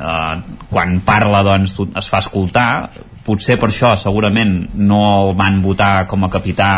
eh, 0.00 0.34
quan 0.70 1.00
parla 1.04 1.42
doncs 1.46 1.76
es 1.96 2.12
fa 2.12 2.20
escoltar, 2.24 2.70
potser 3.26 3.56
per 3.58 3.72
això 3.72 3.96
segurament 3.98 4.58
no 4.78 5.00
el 5.16 5.34
van 5.38 5.58
votar 5.64 6.06
com 6.06 6.24
a 6.24 6.30
capità 6.30 6.70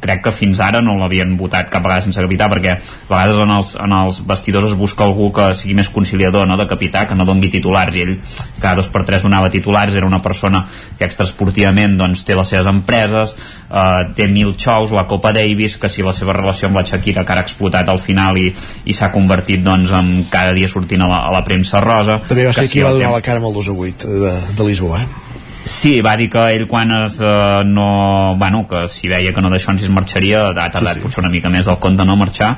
crec 0.00 0.22
que 0.26 0.32
fins 0.34 0.60
ara 0.62 0.80
no 0.84 0.96
l'havien 1.00 1.34
votat 1.38 1.70
cap 1.72 1.84
vegada 1.84 2.04
sense 2.04 2.22
capità 2.22 2.48
perquè 2.52 2.76
a 2.76 2.78
vegades 3.10 3.40
en 3.42 3.52
els, 3.56 3.72
en 3.82 3.94
els 3.96 4.20
vestidors 4.28 4.70
es 4.70 4.76
busca 4.78 5.04
algú 5.06 5.30
que 5.34 5.50
sigui 5.58 5.76
més 5.78 5.90
conciliador 5.92 6.46
no, 6.48 6.56
de 6.58 6.66
capità, 6.70 7.06
que 7.08 7.16
no 7.18 7.26
dongui 7.28 7.50
titulars 7.52 7.96
i 7.96 8.04
ell 8.06 8.14
cada 8.60 8.76
dos 8.80 8.90
per 8.92 9.04
tres 9.08 9.26
donava 9.26 9.50
titulars 9.52 9.96
era 9.96 10.08
una 10.08 10.22
persona 10.22 10.64
que 10.98 11.06
extraesportivament 11.08 11.98
doncs, 11.98 12.24
té 12.26 12.38
les 12.38 12.54
seves 12.54 12.70
empreses 12.70 13.36
eh, 13.36 14.06
té 14.16 14.28
mil 14.30 14.54
xous, 14.56 14.94
la 14.94 15.06
Copa 15.10 15.34
Davis 15.36 15.76
que 15.82 15.90
si 15.92 16.06
la 16.06 16.14
seva 16.16 16.36
relació 16.36 16.70
amb 16.70 16.80
la 16.80 16.86
Shakira 16.86 17.24
que 17.24 17.34
ara 17.34 17.44
ha 17.44 17.48
explotat 17.48 17.90
al 17.90 18.02
final 18.02 18.38
i, 18.40 18.48
i 18.86 18.96
s'ha 18.96 19.12
convertit 19.14 19.64
doncs, 19.66 19.92
en 19.92 20.26
cada 20.32 20.54
dia 20.56 20.70
sortint 20.70 21.04
a 21.04 21.10
la, 21.10 21.22
a 21.28 21.34
la 21.34 21.44
premsa 21.46 21.82
rosa 21.84 22.20
també 22.26 22.48
va 22.48 22.56
ser 22.56 22.66
que 22.66 22.74
qui 22.76 22.82
si 22.82 22.88
va 22.88 22.96
donar 22.96 23.14
la 23.18 23.22
cara 23.24 23.42
amb 23.42 23.50
el 23.50 23.60
2 23.60 23.72
a 23.72 23.78
8 23.90 24.18
de, 24.26 24.34
de 24.56 24.68
Lisboa 24.70 25.04
eh? 25.04 25.25
Sí, 25.66 25.98
va 26.00 26.12
dir 26.16 26.28
que 26.30 26.42
ell 26.54 26.68
quan 26.70 26.92
es, 26.94 27.16
eh, 27.18 27.62
no, 27.66 28.36
bueno, 28.38 28.62
que 28.70 28.84
si 28.88 29.08
veia 29.10 29.32
que 29.34 29.42
no 29.42 29.50
d'això 29.50 29.72
ens 29.74 29.82
es 29.82 29.90
marxaria, 29.90 30.44
ha 30.52 30.68
tardat 30.70 30.94
sí, 30.94 31.00
sí. 31.00 31.02
potser 31.02 31.24
una 31.24 31.30
mica 31.32 31.50
més 31.50 31.66
del 31.66 31.80
compte 31.82 32.06
no 32.06 32.14
marxar, 32.16 32.52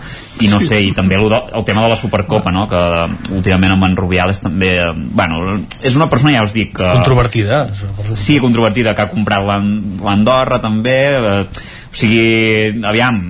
i 0.45 0.51
no 0.53 0.61
sé, 0.61 0.83
i 0.85 0.93
també 0.93 1.17
el, 1.17 1.33
el 1.33 1.65
tema 1.65 1.87
de 1.87 1.89
la 1.89 1.97
Supercopa, 1.97 2.53
no?, 2.53 2.67
que 2.69 2.77
eh, 2.77 3.33
últimament 3.39 3.73
amb 3.79 3.89
en 3.89 3.97
Rubiales 3.97 4.43
també, 4.45 4.75
eh, 4.85 4.93
bueno, 4.93 5.57
és 5.81 5.97
una 5.97 6.11
persona, 6.13 6.37
ja 6.37 6.45
us 6.45 6.53
dic, 6.53 6.75
que... 6.77 6.93
Controvertida. 7.01 7.65
Sí, 8.13 8.39
controvertida, 8.45 8.95
que 8.95 9.07
ha 9.07 9.11
comprat 9.11 9.47
l'An- 9.49 9.99
l'Andorra 10.05 10.61
també, 10.61 10.99
eh, 11.17 11.67
o 11.89 11.97
sigui, 11.97 12.85
aviam, 12.85 13.23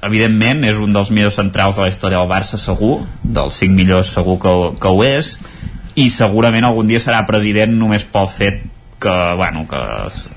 evidentment 0.00 0.64
és 0.64 0.80
un 0.80 0.92
dels 0.96 1.10
millors 1.12 1.36
centrals 1.36 1.76
de 1.76 1.84
la 1.84 1.92
història 1.92 2.22
del 2.22 2.30
Barça 2.30 2.56
segur, 2.56 3.02
dels 3.22 3.60
cinc 3.60 3.76
millors 3.76 4.12
segur 4.16 4.38
que, 4.40 4.52
que 4.80 4.88
ho 4.88 5.04
és 5.04 5.36
i 6.00 6.08
segurament 6.08 6.64
algun 6.64 6.88
dia 6.88 7.02
serà 7.02 7.20
president 7.28 7.74
només 7.76 8.06
pel 8.08 8.30
fet 8.32 8.62
que, 9.02 9.16
bueno, 9.36 9.66
que 9.68 9.82
es, 10.06 10.28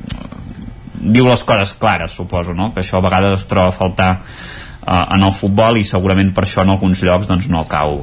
diu 1.05 1.29
les 1.29 1.43
coses 1.45 1.75
clares, 1.77 2.17
suposo, 2.17 2.53
no? 2.57 2.71
que 2.73 2.81
això 2.81 2.99
a 2.99 3.05
vegades 3.05 3.39
es 3.41 3.47
troba 3.51 3.69
a 3.69 3.75
faltar 3.75 4.11
uh, 4.17 5.05
en 5.15 5.23
el 5.23 5.33
futbol 5.37 5.77
i 5.77 5.85
segurament 5.85 6.33
per 6.33 6.47
això 6.47 6.65
en 6.65 6.73
alguns 6.73 7.03
llocs 7.05 7.29
doncs, 7.29 7.49
no 7.53 7.65
cau 7.69 8.01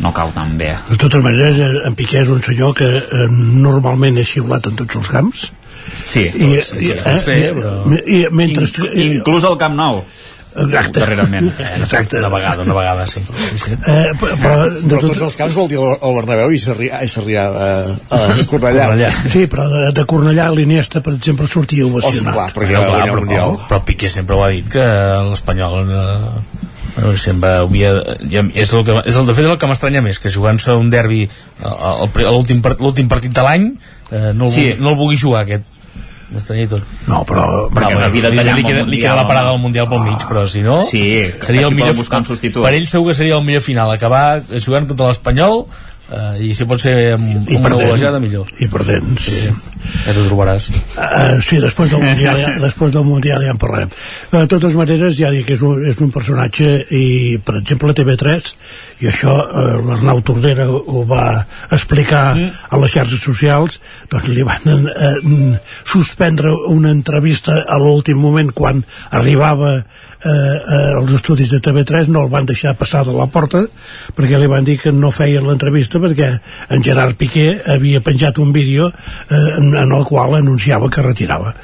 no 0.00 0.14
cau 0.16 0.30
tan 0.32 0.56
bé. 0.56 0.70
De 0.88 0.96
totes 0.96 1.20
maneres, 1.20 1.58
eh, 1.60 1.86
en 1.86 1.94
Piqué 1.94 2.22
és 2.22 2.30
un 2.32 2.40
senyor 2.40 2.72
que 2.78 2.86
eh, 2.88 3.26
normalment 3.30 4.16
és 4.22 4.30
xiulat 4.32 4.70
en 4.70 4.78
tots 4.78 4.96
els 4.96 5.10
camps. 5.12 5.42
Sí, 6.08 6.22
I, 6.24 6.48
tots, 6.56 6.70
i, 6.80 6.88
tots 6.88 7.06
els 7.10 7.26
fer, 7.28 7.40
però... 7.58 7.74
i, 8.00 8.22
mentre... 8.32 8.64
Inclús 9.04 9.44
al 9.44 9.58
Camp 9.60 9.76
Nou. 9.76 10.00
Exacte. 10.50 10.98
Darrerament. 11.00 11.52
Exacte. 11.82 12.18
Una 12.18 12.28
vegada, 12.28 12.62
una 12.64 12.74
vegada, 12.74 13.06
sí. 13.06 13.20
sí, 13.50 13.58
sí. 13.64 13.70
Eh, 13.86 14.10
però, 14.18 14.34
però, 14.42 14.56
de 14.70 14.80
però 14.88 15.00
tot- 15.00 15.10
tots 15.12 15.20
els 15.28 15.36
camps 15.38 15.54
vol 15.54 15.68
dir 15.70 15.78
el 15.78 16.14
Bernabéu 16.16 16.50
i 16.50 16.58
Sarrià, 16.58 17.02
i 17.06 17.08
Sarrià 17.12 17.44
eh, 17.50 17.92
a 18.10 18.22
Cornellà. 18.50 19.10
Sí, 19.30 19.44
però 19.46 19.68
de, 19.70 19.84
de 19.94 20.04
Cornellà 20.10 20.48
l'Iniesta, 20.54 21.00
per 21.06 21.14
exemple, 21.20 21.46
sortia 21.46 21.86
ovacionat. 21.86 22.34
clar, 22.34 22.48
perquè 22.56 22.74
clar, 22.74 22.88
el 23.04 23.12
però, 23.12 23.20
Mundial. 23.22 23.56
però 23.68 23.82
Piqué 23.86 24.10
sempre 24.10 24.36
ho 24.36 24.42
ha 24.42 24.50
dit 24.50 24.66
que 24.72 24.82
l'Espanyol 25.30 25.86
eh, 25.86 26.58
bueno, 26.96 27.16
sempre 27.16 27.52
havia, 27.62 27.92
ja, 28.32 28.42
és, 28.52 28.72
el 28.74 28.82
que, 28.84 28.96
és 29.06 29.16
el 29.16 29.26
de 29.30 29.34
fet 29.38 29.46
el 29.46 29.56
que 29.62 29.68
m'estranya 29.70 30.02
més 30.02 30.18
que 30.18 30.32
jugant-se 30.34 30.74
un 30.74 30.90
derbi 30.90 31.22
eh, 31.30 32.24
l'últim 32.26 32.58
part- 32.64 32.82
l'últim 32.82 33.06
partit 33.08 33.30
de 33.36 33.44
l'any 33.46 33.68
eh, 34.10 34.32
no, 34.34 34.48
el 34.48 34.50
Sí. 34.50 34.64
vulgui, 34.66 34.80
no 34.82 34.90
el 34.90 34.98
vulgui 34.98 35.16
jugar 35.22 35.44
aquest 35.46 35.78
tot 36.30 36.82
no 37.08 37.24
però 37.26 37.68
Perquè 37.74 37.94
no, 37.94 38.04
havia 38.06 38.22
de 38.30 38.36
tallar 38.36 38.54
li, 38.56 38.62
queda, 38.64 38.84
li 38.86 39.00
queda 39.00 39.16
la 39.18 39.26
parada 39.26 39.50
del 39.52 39.60
Mundial 39.60 39.88
pel 39.90 40.00
mig 40.06 40.22
però 40.28 40.46
si 40.46 40.62
no 40.62 40.80
Sí, 40.86 41.02
seria 41.40 41.66
el 41.66 41.74
millor 41.74 41.94
buscar 41.96 42.20
un 42.22 42.24
substitut. 42.24 42.62
per 42.62 42.74
ell 42.74 42.86
segur 42.86 43.08
que 43.10 43.14
seria 43.14 43.36
el 43.36 43.44
millor 43.44 43.62
final. 43.62 43.90
Acabar 43.90 44.42
jugant 44.62 44.86
contra 44.88 45.08
l'Espanyol 45.10 45.66
eh, 46.10 46.48
i 46.50 46.54
si 46.56 46.66
pot 46.68 46.82
ser 46.82 46.94
amb, 47.14 47.26
I 47.48 47.58
amb 47.58 47.70
una 47.70 47.78
golejada 47.78 48.20
millor 48.22 48.50
I 48.58 48.68
perdent, 48.72 49.14
sí. 49.22 49.48
ja 50.04 50.14
t'ho 50.14 50.26
trobaràs 50.28 50.70
Uh, 51.00 51.40
sí, 51.42 51.56
després 51.62 51.90
del 51.90 52.02
Mundial 52.02 52.36
ja, 52.38 52.50
després 52.60 52.92
del 52.92 53.04
Mundial 53.06 53.42
ja 53.44 53.54
en 53.54 53.58
parlarem. 53.60 53.90
De 54.30 54.42
totes 54.50 54.74
maneres, 54.76 55.14
ja 55.16 55.30
dic 55.32 55.46
que 55.48 55.56
és 55.56 55.62
un, 55.66 55.80
és 55.88 55.98
un 56.04 56.10
personatge 56.12 56.68
i, 56.96 57.38
per 57.44 57.56
exemple, 57.60 57.92
a 57.92 57.96
TV3, 57.96 58.50
i 59.04 59.08
això 59.10 59.36
uh, 59.40 59.78
l'Arnau 59.86 60.20
Tordera 60.26 60.66
ho 60.70 61.04
va 61.08 61.24
explicar 61.72 62.24
mm. 62.34 62.60
a 62.70 62.80
les 62.82 62.94
xarxes 62.96 63.24
socials, 63.24 63.80
doncs 64.12 64.28
li 64.30 64.44
van 64.46 64.84
uh, 64.92 65.56
suspendre 65.88 66.52
una 66.70 66.92
entrevista 66.92 67.62
a 67.66 67.80
l'últim 67.80 68.20
moment 68.20 68.52
quan 68.56 68.84
arribava 69.16 69.78
eh, 70.24 70.30
uh, 70.30 70.98
als 71.00 71.12
estudis 71.16 71.50
de 71.50 71.60
TV3 71.64 72.10
no 72.12 72.24
el 72.24 72.30
van 72.32 72.46
deixar 72.48 72.74
passar 72.76 73.04
de 73.06 73.14
la 73.16 73.26
porta 73.32 73.62
perquè 74.16 74.38
li 74.38 74.48
van 74.50 74.66
dir 74.66 74.76
que 74.80 74.92
no 74.92 75.12
feien 75.14 75.46
l'entrevista 75.46 76.00
perquè 76.02 76.30
en 76.68 76.84
Gerard 76.84 77.16
Piqué 77.20 77.60
havia 77.74 78.02
penjat 78.04 78.38
un 78.38 78.52
vídeo 78.52 78.90
eh, 78.90 79.40
en, 79.56 79.74
en 79.76 79.92
el 79.92 80.04
qual 80.04 80.36
anunciava 80.36 80.90
que 80.90 81.02
retirava. 81.02 81.54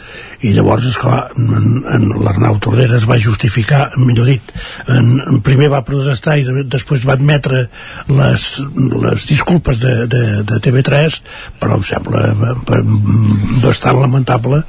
I 0.47 0.53
llavors, 0.57 0.87
esclar, 0.89 1.31
en, 1.37 2.09
l'Arnau 2.25 2.59
Tordera 2.63 2.97
es 2.99 3.07
va 3.09 3.19
justificar 3.21 3.91
millor 3.97 4.29
dit, 4.29 4.53
en, 4.93 5.17
en 5.21 5.41
primer 5.45 5.71
va 5.73 5.85
protestar 5.87 6.39
i 6.41 6.47
de, 6.47 6.65
després 6.71 7.07
va 7.09 7.17
admetre 7.17 7.67
les, 8.09 8.47
les 9.07 9.29
disculpes 9.29 9.81
de, 9.83 9.95
de, 10.11 10.23
de 10.47 10.61
TV3 10.65 11.21
però 11.61 11.79
em 11.79 11.87
sembla 11.87 12.25
eh, 12.33 12.81
bastant 13.65 14.01
lamentable 14.01 14.63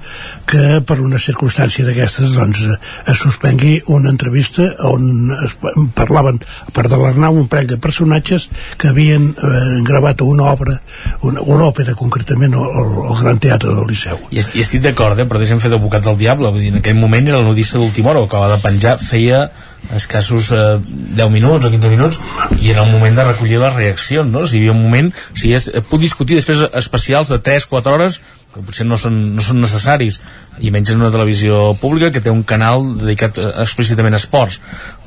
que 0.50 0.80
per 0.88 1.00
una 1.04 1.20
circumstància 1.22 1.88
d'aquestes 1.88 2.36
doncs, 2.38 2.64
es 3.08 3.24
suspengui 3.24 3.77
una 3.86 4.10
entrevista 4.10 4.70
on 4.88 5.32
es 5.44 5.56
parlaven, 5.96 6.40
part 6.74 6.92
de 6.92 7.00
l'Arnau, 7.00 7.38
un 7.38 7.48
parell 7.52 7.70
de 7.74 7.78
personatges 7.82 8.50
que 8.78 8.92
havien 8.92 9.30
eh, 9.32 9.64
gravat 9.88 10.22
una 10.26 10.50
obra, 10.52 10.80
una, 11.22 11.42
una 11.42 11.70
òpera 11.70 11.96
concretament 11.98 12.58
al, 12.58 12.68
al 13.08 13.22
Gran 13.22 13.42
Teatre 13.44 13.76
del 13.76 13.88
Liceu. 13.90 14.20
I, 14.32 14.42
i 14.42 14.66
estic 14.66 14.84
d'acord, 14.86 15.20
eh, 15.20 15.28
però 15.30 15.42
deixem 15.42 15.62
fer 15.64 15.72
d'advocat 15.74 16.06
del 16.08 16.20
diable 16.20 16.52
vull 16.52 16.64
dir, 16.64 16.74
en 16.74 16.82
aquell 16.82 17.00
moment 17.00 17.28
era 17.28 17.42
la 17.42 17.50
notícia 17.50 17.80
d'última 17.80 18.14
hora 18.14 18.28
que 18.28 18.44
va 18.44 18.52
de 18.56 18.62
penjar 18.64 18.98
feia 19.02 19.48
escassos 19.96 20.52
eh, 20.52 20.80
10 21.16 21.30
minuts 21.32 21.66
o 21.66 21.72
15 21.72 21.92
minuts 21.92 22.20
i 22.60 22.72
era 22.74 22.84
el 22.84 22.92
moment 22.92 23.16
de 23.16 23.28
recollir 23.28 23.62
les 23.62 23.76
reaccions 23.76 24.32
no? 24.32 24.46
si 24.46 24.58
hi 24.58 24.66
havia 24.66 24.76
un 24.76 24.84
moment, 24.84 25.14
sigui, 25.34 25.56
es, 25.60 25.70
puc 25.90 26.04
discutir 26.04 26.40
després 26.40 26.66
especials 26.82 27.32
de 27.32 27.40
3-4 27.44 27.94
hores 27.94 28.20
que 28.58 28.66
potser 28.68 28.88
no 28.88 28.98
són, 29.00 29.20
no 29.38 29.44
són 29.46 29.62
necessaris 29.64 30.20
i 30.60 30.72
menys 30.74 30.92
en 30.94 31.02
una 31.04 31.14
televisió 31.14 31.76
pública 31.82 32.12
que 32.12 32.24
té 32.24 32.34
un 32.34 32.44
canal 32.48 32.84
dedicat 33.00 33.38
eh, 33.42 33.52
explícitament 33.64 34.18
a 34.18 34.22
esports 34.22 34.60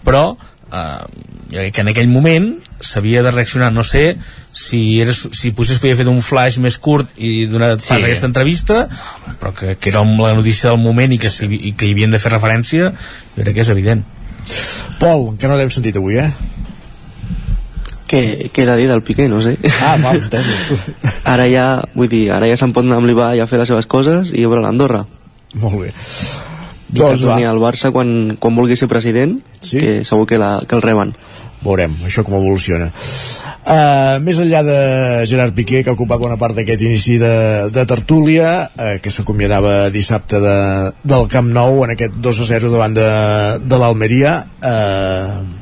però 0.07 0.25
eh, 0.35 1.01
jo 1.51 1.59
crec 1.59 1.75
que 1.75 1.85
en 1.85 1.91
aquell 1.93 2.11
moment 2.11 2.53
s'havia 2.81 3.21
de 3.27 3.33
reaccionar, 3.35 3.73
no 3.75 3.83
sé 3.85 4.15
si, 4.57 5.01
era, 5.03 5.13
si 5.13 5.51
potser 5.53 5.75
es 5.77 5.83
podia 5.83 5.99
fer 5.99 6.07
un 6.09 6.23
flash 6.25 6.57
més 6.63 6.79
curt 6.81 7.11
i 7.19 7.45
donar 7.51 7.75
pas 7.77 7.85
Sí. 7.85 7.93
a 7.99 8.01
aquesta 8.07 8.31
entrevista 8.31 8.87
però 9.43 9.53
que, 9.57 9.75
que 9.77 9.91
era 9.93 10.05
la 10.05 10.33
notícia 10.39 10.71
del 10.71 10.81
moment 10.81 11.13
i 11.13 11.19
que, 11.21 11.29
si, 11.29 11.51
i 11.51 11.75
que 11.77 11.91
hi 11.91 11.93
havien 11.97 12.15
de 12.15 12.23
fer 12.23 12.33
referència 12.33 12.93
jo 12.95 13.43
crec 13.43 13.55
que 13.59 13.67
és 13.67 13.75
evident 13.75 14.07
Pol, 15.01 15.35
que 15.39 15.49
no 15.49 15.57
l'hem 15.59 15.71
sentit 15.71 15.99
avui, 16.01 16.17
eh? 16.17 16.31
Què, 18.11 18.51
què 18.51 18.65
era 18.65 18.75
dir 18.75 18.89
del 18.91 19.05
Piqué, 19.07 19.29
no 19.31 19.39
sé. 19.45 19.55
Ah, 19.87 19.95
val, 20.03 20.19
entesos. 20.19 20.83
ara 21.33 21.47
ja, 21.47 21.67
vull 21.95 22.11
dir, 22.11 22.25
ara 22.35 22.49
ja 22.51 22.59
se'n 22.59 22.75
pot 22.75 22.83
anar 22.87 22.99
amb 22.99 23.07
l'Ibar 23.07 23.33
i 23.39 23.43
a 23.43 23.47
fer 23.47 23.61
les 23.61 23.71
seves 23.71 23.87
coses 23.91 24.33
i 24.35 24.47
obre 24.49 24.63
l'Andorra. 24.65 25.05
Molt 25.63 25.79
bé. 25.85 25.93
I 26.91 26.97
que 26.97 27.05
Doncs 27.05 27.23
va. 27.23 27.37
torni 27.37 27.47
al 27.47 27.61
Barça 27.63 27.93
quan, 27.95 28.35
quan 28.43 28.57
vulgui 28.59 28.75
ser 28.75 28.89
president, 28.91 29.39
Sí? 29.61 29.79
que 29.79 29.93
segur 30.09 30.27
que, 30.27 30.39
la, 30.41 30.57
que 30.67 30.75
el 30.75 30.83
reben. 30.83 31.13
Veurem, 31.63 31.93
això 32.09 32.25
com 32.25 32.35
evoluciona. 32.39 32.89
Uh, 33.61 34.17
més 34.25 34.39
enllà 34.41 34.63
de 34.65 34.77
Gerard 35.29 35.55
Piqué, 35.55 35.83
que 35.85 35.93
ha 35.93 35.95
ocupat 35.95 36.19
bona 36.19 36.39
part 36.41 36.57
d'aquest 36.57 36.83
inici 36.89 37.19
de, 37.21 37.69
de 37.71 37.85
tertúlia, 37.87 38.49
uh, 38.73 38.95
que 39.05 39.13
s'acomiadava 39.13 39.91
dissabte 39.93 40.41
de, 40.41 40.57
del 41.05 41.29
Camp 41.31 41.53
Nou 41.53 41.85
en 41.85 41.93
aquest 41.95 42.17
2 42.25 42.41
a 42.43 42.49
0 42.55 42.73
davant 42.73 42.97
de, 42.97 43.09
de 43.69 43.81
l'Almeria, 43.85 44.39
uh, 44.65 45.60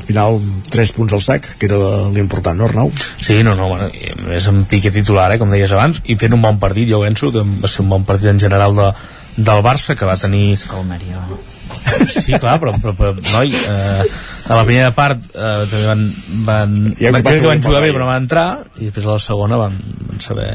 al 0.00 0.06
final 0.06 0.40
3 0.72 0.92
punts 0.96 1.14
al 1.14 1.22
sac, 1.24 1.46
que 1.60 1.68
era 1.68 2.08
l'important, 2.14 2.56
no 2.58 2.66
Arnau? 2.66 2.90
Sí, 3.20 3.42
no, 3.46 3.54
no, 3.58 3.68
bueno, 3.74 3.90
més 4.26 4.48
amb 4.50 4.66
Piqué 4.70 4.92
titular, 4.94 5.28
eh, 5.34 5.38
com 5.40 5.52
deies 5.52 5.72
abans, 5.76 6.00
i 6.08 6.16
fent 6.20 6.34
un 6.36 6.42
bon 6.42 6.58
partit, 6.62 6.88
jo 6.90 7.02
penso 7.04 7.30
que 7.34 7.44
va 7.44 7.70
ser 7.70 7.84
un 7.84 7.92
bon 7.92 8.08
partit 8.08 8.32
en 8.32 8.40
general 8.40 8.76
de, 8.78 8.90
del 9.36 9.64
Barça, 9.66 9.96
que 9.96 10.08
va 10.08 10.18
tenir... 10.20 10.50
És 10.58 10.66
Almeria... 10.74 11.22
Sí, 12.10 12.34
clar, 12.34 12.56
però, 12.58 12.72
però, 12.82 12.92
però 12.98 13.12
noi, 13.30 13.52
eh, 13.54 14.06
a 14.50 14.56
la 14.58 14.64
primera 14.66 14.90
part 14.94 15.20
eh, 15.30 15.66
també 15.70 15.84
van, 15.86 16.04
van, 16.46 16.72
que 16.98 17.12
van, 17.14 17.22
que 17.22 17.46
van 17.46 17.62
jugar 17.62 17.82
bé 17.84 17.92
però 17.94 18.08
van 18.08 18.24
entrar 18.24 18.46
i 18.80 18.88
després 18.88 19.06
a 19.06 19.14
la 19.14 19.22
segona 19.22 19.58
van, 19.60 19.76
van 20.08 20.22
saber 20.22 20.48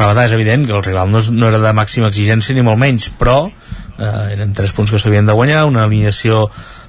rematar, 0.00 0.26
és 0.26 0.34
evident 0.34 0.66
que 0.66 0.74
el 0.74 0.82
rival 0.82 1.12
no, 1.12 1.22
és, 1.22 1.30
no 1.30 1.46
era 1.50 1.60
de 1.62 1.72
màxima 1.76 2.10
exigència 2.10 2.56
ni 2.56 2.64
molt 2.66 2.80
menys 2.82 3.06
però 3.20 3.38
eh, 3.46 4.34
eren 4.34 4.54
tres 4.58 4.74
punts 4.74 4.90
que 4.90 4.98
s'havien 4.98 5.28
de 5.28 5.36
guanyar 5.36 5.62
una 5.68 5.84
alineació 5.86 6.48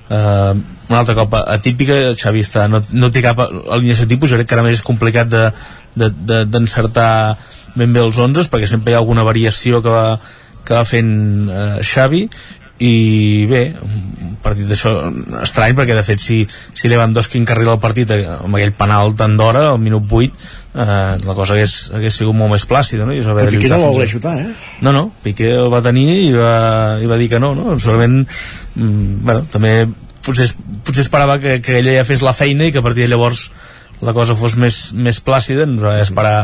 eh, 0.09 0.53
una 0.91 1.01
altra 1.01 1.15
copa 1.17 1.45
atípica 1.55 1.97
Xavi 2.19 2.43
està, 2.45 2.67
no, 2.71 2.83
no 2.91 3.11
té 3.11 3.23
cap 3.23 3.39
alineació 3.41 4.07
tipus, 4.11 4.31
jo 4.31 4.39
crec 4.39 4.51
que 4.51 4.57
ara 4.57 4.65
més 4.67 4.77
és 4.77 4.85
complicat 4.85 5.31
d'encertar 5.31 7.09
de, 7.31 7.33
de, 7.33 7.39
de 7.39 7.51
ben 7.75 7.93
bé 7.93 8.03
els 8.03 8.17
11 8.19 8.49
perquè 8.51 8.69
sempre 8.69 8.91
hi 8.91 8.97
ha 8.97 9.01
alguna 9.01 9.25
variació 9.27 9.81
que 9.83 9.91
va, 9.93 10.07
que 10.65 10.75
va 10.75 10.87
fent 10.87 11.13
eh, 11.47 11.77
Xavi 11.85 12.25
i 12.81 13.45
bé, 13.45 13.61
un 13.77 14.37
partit 14.41 14.65
d'això 14.65 14.91
estrany 15.43 15.75
perquè 15.77 15.93
de 15.93 16.03
fet 16.05 16.21
si, 16.21 16.39
si 16.49 16.89
Lewandowski 16.89 17.37
encarrila 17.37 17.75
el 17.75 17.83
partit 17.83 18.09
eh, 18.15 18.23
amb 18.33 18.57
aquell 18.57 18.73
penal 18.77 19.13
tant 19.17 19.35
d'hora 19.37 19.67
al 19.75 19.79
minut 19.81 20.09
8 20.09 20.25
eh, 20.25 20.85
la 21.27 21.35
cosa 21.37 21.53
hagués, 21.53 21.75
hagués 21.93 22.17
sigut 22.23 22.37
molt 22.37 22.55
més 22.55 22.65
plàcida 22.65 23.05
no? 23.05 23.13
I 23.13 23.21
Però 23.21 23.53
Piqué 23.53 23.69
no 23.69 23.83
va 23.83 23.93
voler 23.93 24.09
xutar, 24.09 24.33
eh? 24.41 24.49
no, 24.81 24.95
no, 24.97 25.07
Piqué 25.23 25.53
el 25.59 25.69
va 25.73 25.83
tenir 25.85 26.07
i 26.25 26.31
va, 26.33 26.55
i 27.03 27.11
va 27.11 27.21
dir 27.21 27.29
que 27.31 27.41
no, 27.43 27.53
no? 27.57 27.77
segurament 27.77 28.23
mm, 28.23 29.21
bueno, 29.29 29.45
també 29.53 29.75
potser, 30.25 30.51
potser 30.85 31.05
esperava 31.05 31.39
que, 31.41 31.59
que 31.63 31.79
ella 31.79 31.99
ja 31.99 32.07
fes 32.07 32.23
la 32.25 32.35
feina 32.37 32.67
i 32.67 32.73
que 32.73 32.81
a 32.81 32.85
partir 32.85 33.05
de 33.05 33.11
llavors 33.13 33.49
la 34.01 34.13
cosa 34.17 34.35
fos 34.37 34.55
més, 34.57 34.91
més 34.97 35.21
plàcida 35.21 35.67
ens 35.67 35.81
va 35.83 35.99
esperar 36.01 36.35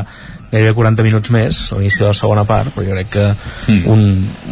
gairebé 0.52 0.74
40 0.78 1.04
minuts 1.04 1.32
més 1.34 1.62
a 1.72 1.80
l'inici 1.80 2.04
de 2.04 2.10
la 2.10 2.18
segona 2.18 2.46
part 2.48 2.74
però 2.76 2.86
jo 2.86 2.98
crec 2.98 3.14
que 3.16 3.28
mm. 3.74 3.86
un, 3.92 4.04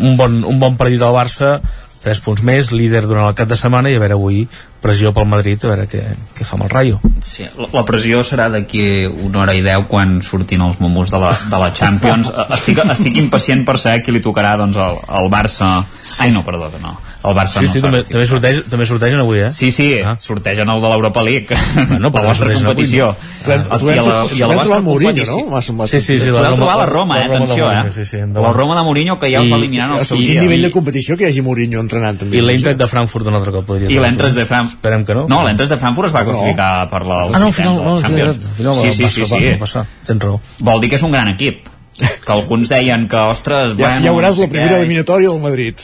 un, 0.02 0.15
bon, 0.19 0.39
un 0.49 0.61
bon 0.61 0.77
partit 0.80 0.99
del 1.02 1.15
Barça 1.15 1.60
3 2.06 2.22
punts 2.22 2.43
més, 2.45 2.72
líder 2.73 3.06
durant 3.07 3.26
el 3.26 3.38
cap 3.38 3.49
de 3.49 3.57
setmana 3.57 3.89
i 3.89 3.97
a 3.97 4.02
veure 4.02 4.18
avui 4.18 4.43
pressió 4.85 5.11
pel 5.15 5.27
Madrid 5.29 5.63
a 5.65 5.71
veure 5.71 5.87
què, 5.89 6.03
què 6.37 6.45
fa 6.45 6.57
amb 6.59 6.67
el 6.67 6.71
Rayo. 6.73 6.99
Sí, 7.25 7.47
la, 7.57 7.69
la 7.73 7.83
pressió 7.87 8.21
serà 8.27 8.47
d'aquí 8.53 8.85
una 9.09 9.43
hora 9.43 9.55
i 9.57 9.63
deu 9.65 9.87
quan 9.89 10.19
surtin 10.25 10.61
els 10.65 10.77
momos 10.83 11.13
de 11.13 11.21
la, 11.21 11.33
de 11.33 11.63
la 11.63 11.71
Champions. 11.73 12.29
Estic, 12.55 12.83
estic 12.93 13.19
impacient 13.23 13.65
per 13.67 13.79
saber 13.81 14.03
qui 14.05 14.13
li 14.15 14.23
tocarà 14.23 14.55
doncs, 14.61 14.77
el, 14.77 15.01
el 15.21 15.33
Barça. 15.33 15.73
Ai 16.21 16.31
no, 16.35 16.45
perdó, 16.45 16.69
que 16.73 16.81
no. 16.83 16.95
El 17.25 17.33
Barça 17.33 17.61
sí, 17.61 17.65
no 17.65 17.73
sí, 17.73 17.81
també, 17.81 18.01
també, 18.05 18.25
sorteix, 18.29 18.61
també 18.69 18.85
sortegen 18.85 19.21
avui, 19.23 19.39
eh? 19.47 19.51
Sí, 19.55 19.71
sí, 19.73 19.87
ah. 20.05 20.13
sortegen 20.21 20.69
el 20.69 20.83
de 20.83 20.91
l'Europa 20.93 21.25
League. 21.25 21.61
No, 21.95 22.11
per 22.11 22.21
la 22.25 22.31
vostra 22.33 22.51
competició 22.53 23.13
Avui, 23.45 23.95
no? 23.95 23.95
I 23.95 23.99
a 23.99 24.03
la, 24.03 24.15
i 24.35 24.41
a 24.43 24.47
la 24.49 24.55
vostra 24.57 24.79
competició. 24.83 25.37
no? 25.37 25.53
Mas, 25.53 25.69
mas, 25.71 25.91
sí, 25.91 26.01
sí, 26.01 26.17
sí, 26.19 26.31
la 26.33 26.51
trobar 26.55 26.77
la 26.77 26.85
Roma, 26.89 27.19
eh? 27.21 27.25
atenció, 27.29 27.69
eh? 27.71 27.91
Sí, 27.93 28.05
sí, 28.05 28.17
la 28.17 28.51
Roma 28.53 28.77
de 28.77 28.83
Mourinho 28.83 29.17
que 29.19 29.29
ja 29.31 29.41
el 29.41 29.51
va 29.51 29.57
eliminar 29.57 29.89
en 29.89 29.99
el 29.99 30.05
seu 30.05 30.17
dia. 30.17 30.35
quin 30.35 30.49
nivell 30.49 30.65
de 30.67 30.71
competició 30.73 31.17
que 31.17 31.25
hi 31.25 31.29
hagi 31.31 31.43
Mourinho 31.45 31.81
entrenant 31.81 32.19
també 32.21 32.37
i 32.37 32.43
l'Eintracht 32.43 32.81
de 32.81 32.87
Frankfurt 32.89 33.29
un 33.31 33.39
altre 33.39 33.53
cop 33.55 33.67
podria 33.69 33.89
i 33.89 33.99
l'Eintracht 34.01 34.37
de 34.37 34.45
Frankfurt 34.49 34.74
esperem 34.76 35.06
que 35.07 35.15
no. 35.18 35.26
No, 35.31 35.41
l'Eintracht 35.47 35.73
de 35.73 35.80
Frankfurt 35.81 36.11
es 36.11 36.15
va 36.15 36.26
classificar 36.27 36.72
per 36.91 37.02
la 37.07 37.22
ah 37.26 37.39
no, 37.39 37.47
al 37.47 37.56
final, 37.56 37.80
no, 37.80 37.95
no, 37.95 38.76
sí, 38.81 38.91
sí, 38.93 39.10
sí, 39.10 39.26
sí. 39.30 39.56
Passar. 39.61 39.85
tens 40.07 40.22
raó. 40.23 40.41
Vol 40.60 40.84
dir 40.84 40.91
que 40.91 40.99
és 40.99 41.07
un 41.07 41.15
gran 41.15 41.31
equip. 41.34 41.72
Que 41.95 42.31
alguns 42.34 42.68
deien 42.68 43.07
que, 43.07 43.19
ostres, 43.31 43.72
ja, 43.72 43.80
bueno, 43.80 44.03
ja 44.03 44.11
veuràs 44.11 44.39
la 44.43 44.49
primera 44.52 44.80
eliminatòria 44.81 45.31
del 45.31 45.39
Madrid. 45.39 45.80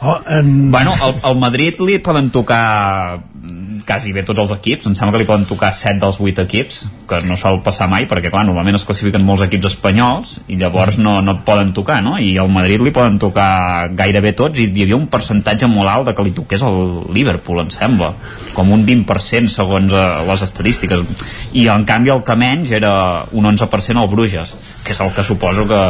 Oh, 0.00 0.18
en... 0.28 0.70
Bueno, 0.72 0.94
al, 1.02 1.14
al 1.22 1.36
Madrid 1.40 1.80
li 1.84 1.98
poden 2.04 2.30
tocar 2.32 3.20
quasi 3.86 4.12
bé 4.12 4.24
tots 4.26 4.42
els 4.42 4.52
equips, 4.56 4.88
em 4.88 4.94
sembla 4.98 5.14
que 5.14 5.22
li 5.22 5.28
poden 5.28 5.46
tocar 5.46 5.70
7 5.74 6.00
dels 6.02 6.18
8 6.20 6.42
equips, 6.42 6.80
que 7.06 7.20
no 7.28 7.36
sol 7.38 7.60
passar 7.64 7.86
mai 7.90 8.08
perquè 8.10 8.32
clar, 8.32 8.42
normalment 8.48 8.78
es 8.78 8.84
classifiquen 8.88 9.22
molts 9.24 9.44
equips 9.46 9.68
espanyols 9.70 10.32
i 10.50 10.58
llavors 10.58 10.98
no, 10.98 11.20
no 11.22 11.36
poden 11.46 11.70
tocar 11.76 12.00
no? 12.02 12.16
i 12.18 12.32
al 12.42 12.50
Madrid 12.52 12.82
li 12.82 12.92
poden 12.94 13.20
tocar 13.22 13.92
gairebé 13.96 14.34
tots 14.38 14.58
i 14.58 14.66
hi 14.66 14.86
havia 14.86 14.98
un 14.98 15.06
percentatge 15.12 15.70
molt 15.70 15.92
alt 15.92 16.10
de 16.10 16.16
que 16.18 16.26
li 16.26 16.34
toqués 16.34 16.64
el 16.66 16.80
Liverpool, 17.14 17.62
em 17.62 17.70
sembla 17.70 18.12
com 18.56 18.72
un 18.74 18.82
20% 18.88 19.52
segons 19.54 19.94
eh, 19.94 20.06
les 20.26 20.46
estadístiques 20.48 21.28
i 21.54 21.68
en 21.70 21.86
canvi 21.86 22.10
el 22.14 22.24
que 22.26 22.36
menys 22.38 22.74
era 22.74 22.92
un 23.32 23.46
11% 23.54 24.02
al 24.02 24.10
Bruges 24.10 24.56
que 24.82 24.94
és 24.96 25.02
el 25.02 25.14
que 25.14 25.26
suposo 25.26 25.66
que, 25.70 25.82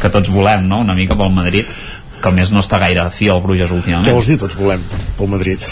que 0.00 0.12
tots 0.12 0.32
volem 0.32 0.64
no? 0.70 0.80
una 0.84 0.96
mica 0.96 1.18
pel 1.18 1.32
Madrid 1.34 1.68
que 2.24 2.30
a 2.32 2.34
més 2.34 2.52
no 2.54 2.62
està 2.64 2.80
gaire 2.80 3.04
fi 3.12 3.28
al 3.28 3.42
Bruges 3.44 3.72
últimament. 3.74 4.08
Què 4.08 4.14
vols 4.16 4.30
dir, 4.30 4.38
tots 4.40 4.56
volem 4.56 4.84
pel 5.18 5.28
Madrid? 5.28 5.64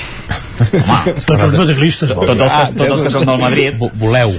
Home, 0.83 0.99
tots 1.29 1.47
els 1.49 1.55
madridistes. 1.57 2.13
Tots 2.13 2.35
els, 2.35 2.43
ah, 2.49 2.67
tots 2.77 2.99
els 2.99 3.07
que 3.07 3.13
són 3.15 3.25
del 3.31 3.41
Madrid. 3.41 3.81
Voleu. 4.01 4.35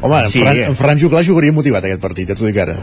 Home, 0.00 0.24
en, 0.24 0.32
sí. 0.32 0.40
Ferran, 0.40 0.64
en 0.72 0.80
Ferran 0.80 1.04
Juclar 1.04 1.22
jugaria 1.26 1.54
motivat 1.54 1.86
aquest 1.86 2.02
partit, 2.02 2.32
ja 2.32 2.38
t'ho 2.38 2.48
dic 2.48 2.58
ara. 2.64 2.80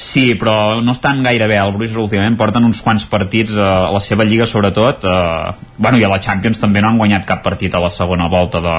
Sí, 0.00 0.30
però 0.40 0.78
no 0.80 0.94
estan 0.94 1.24
gaire 1.26 1.48
bé. 1.50 1.58
El 1.60 1.74
Bruges 1.74 1.98
últimament 2.00 2.38
porten 2.40 2.64
uns 2.64 2.80
quants 2.84 3.04
partits 3.10 3.52
eh, 3.58 3.60
a 3.60 3.90
la 3.92 4.00
seva 4.00 4.24
lliga, 4.24 4.46
sobretot. 4.48 5.04
Eh, 5.04 5.74
bueno, 5.76 5.98
i 6.00 6.06
a 6.06 6.12
la 6.12 6.20
Champions 6.22 6.62
també 6.62 6.80
no 6.80 6.92
han 6.92 7.00
guanyat 7.00 7.26
cap 7.28 7.42
partit 7.44 7.74
a 7.74 7.82
la 7.82 7.90
segona 7.92 8.30
volta 8.32 8.62
de, 8.64 8.78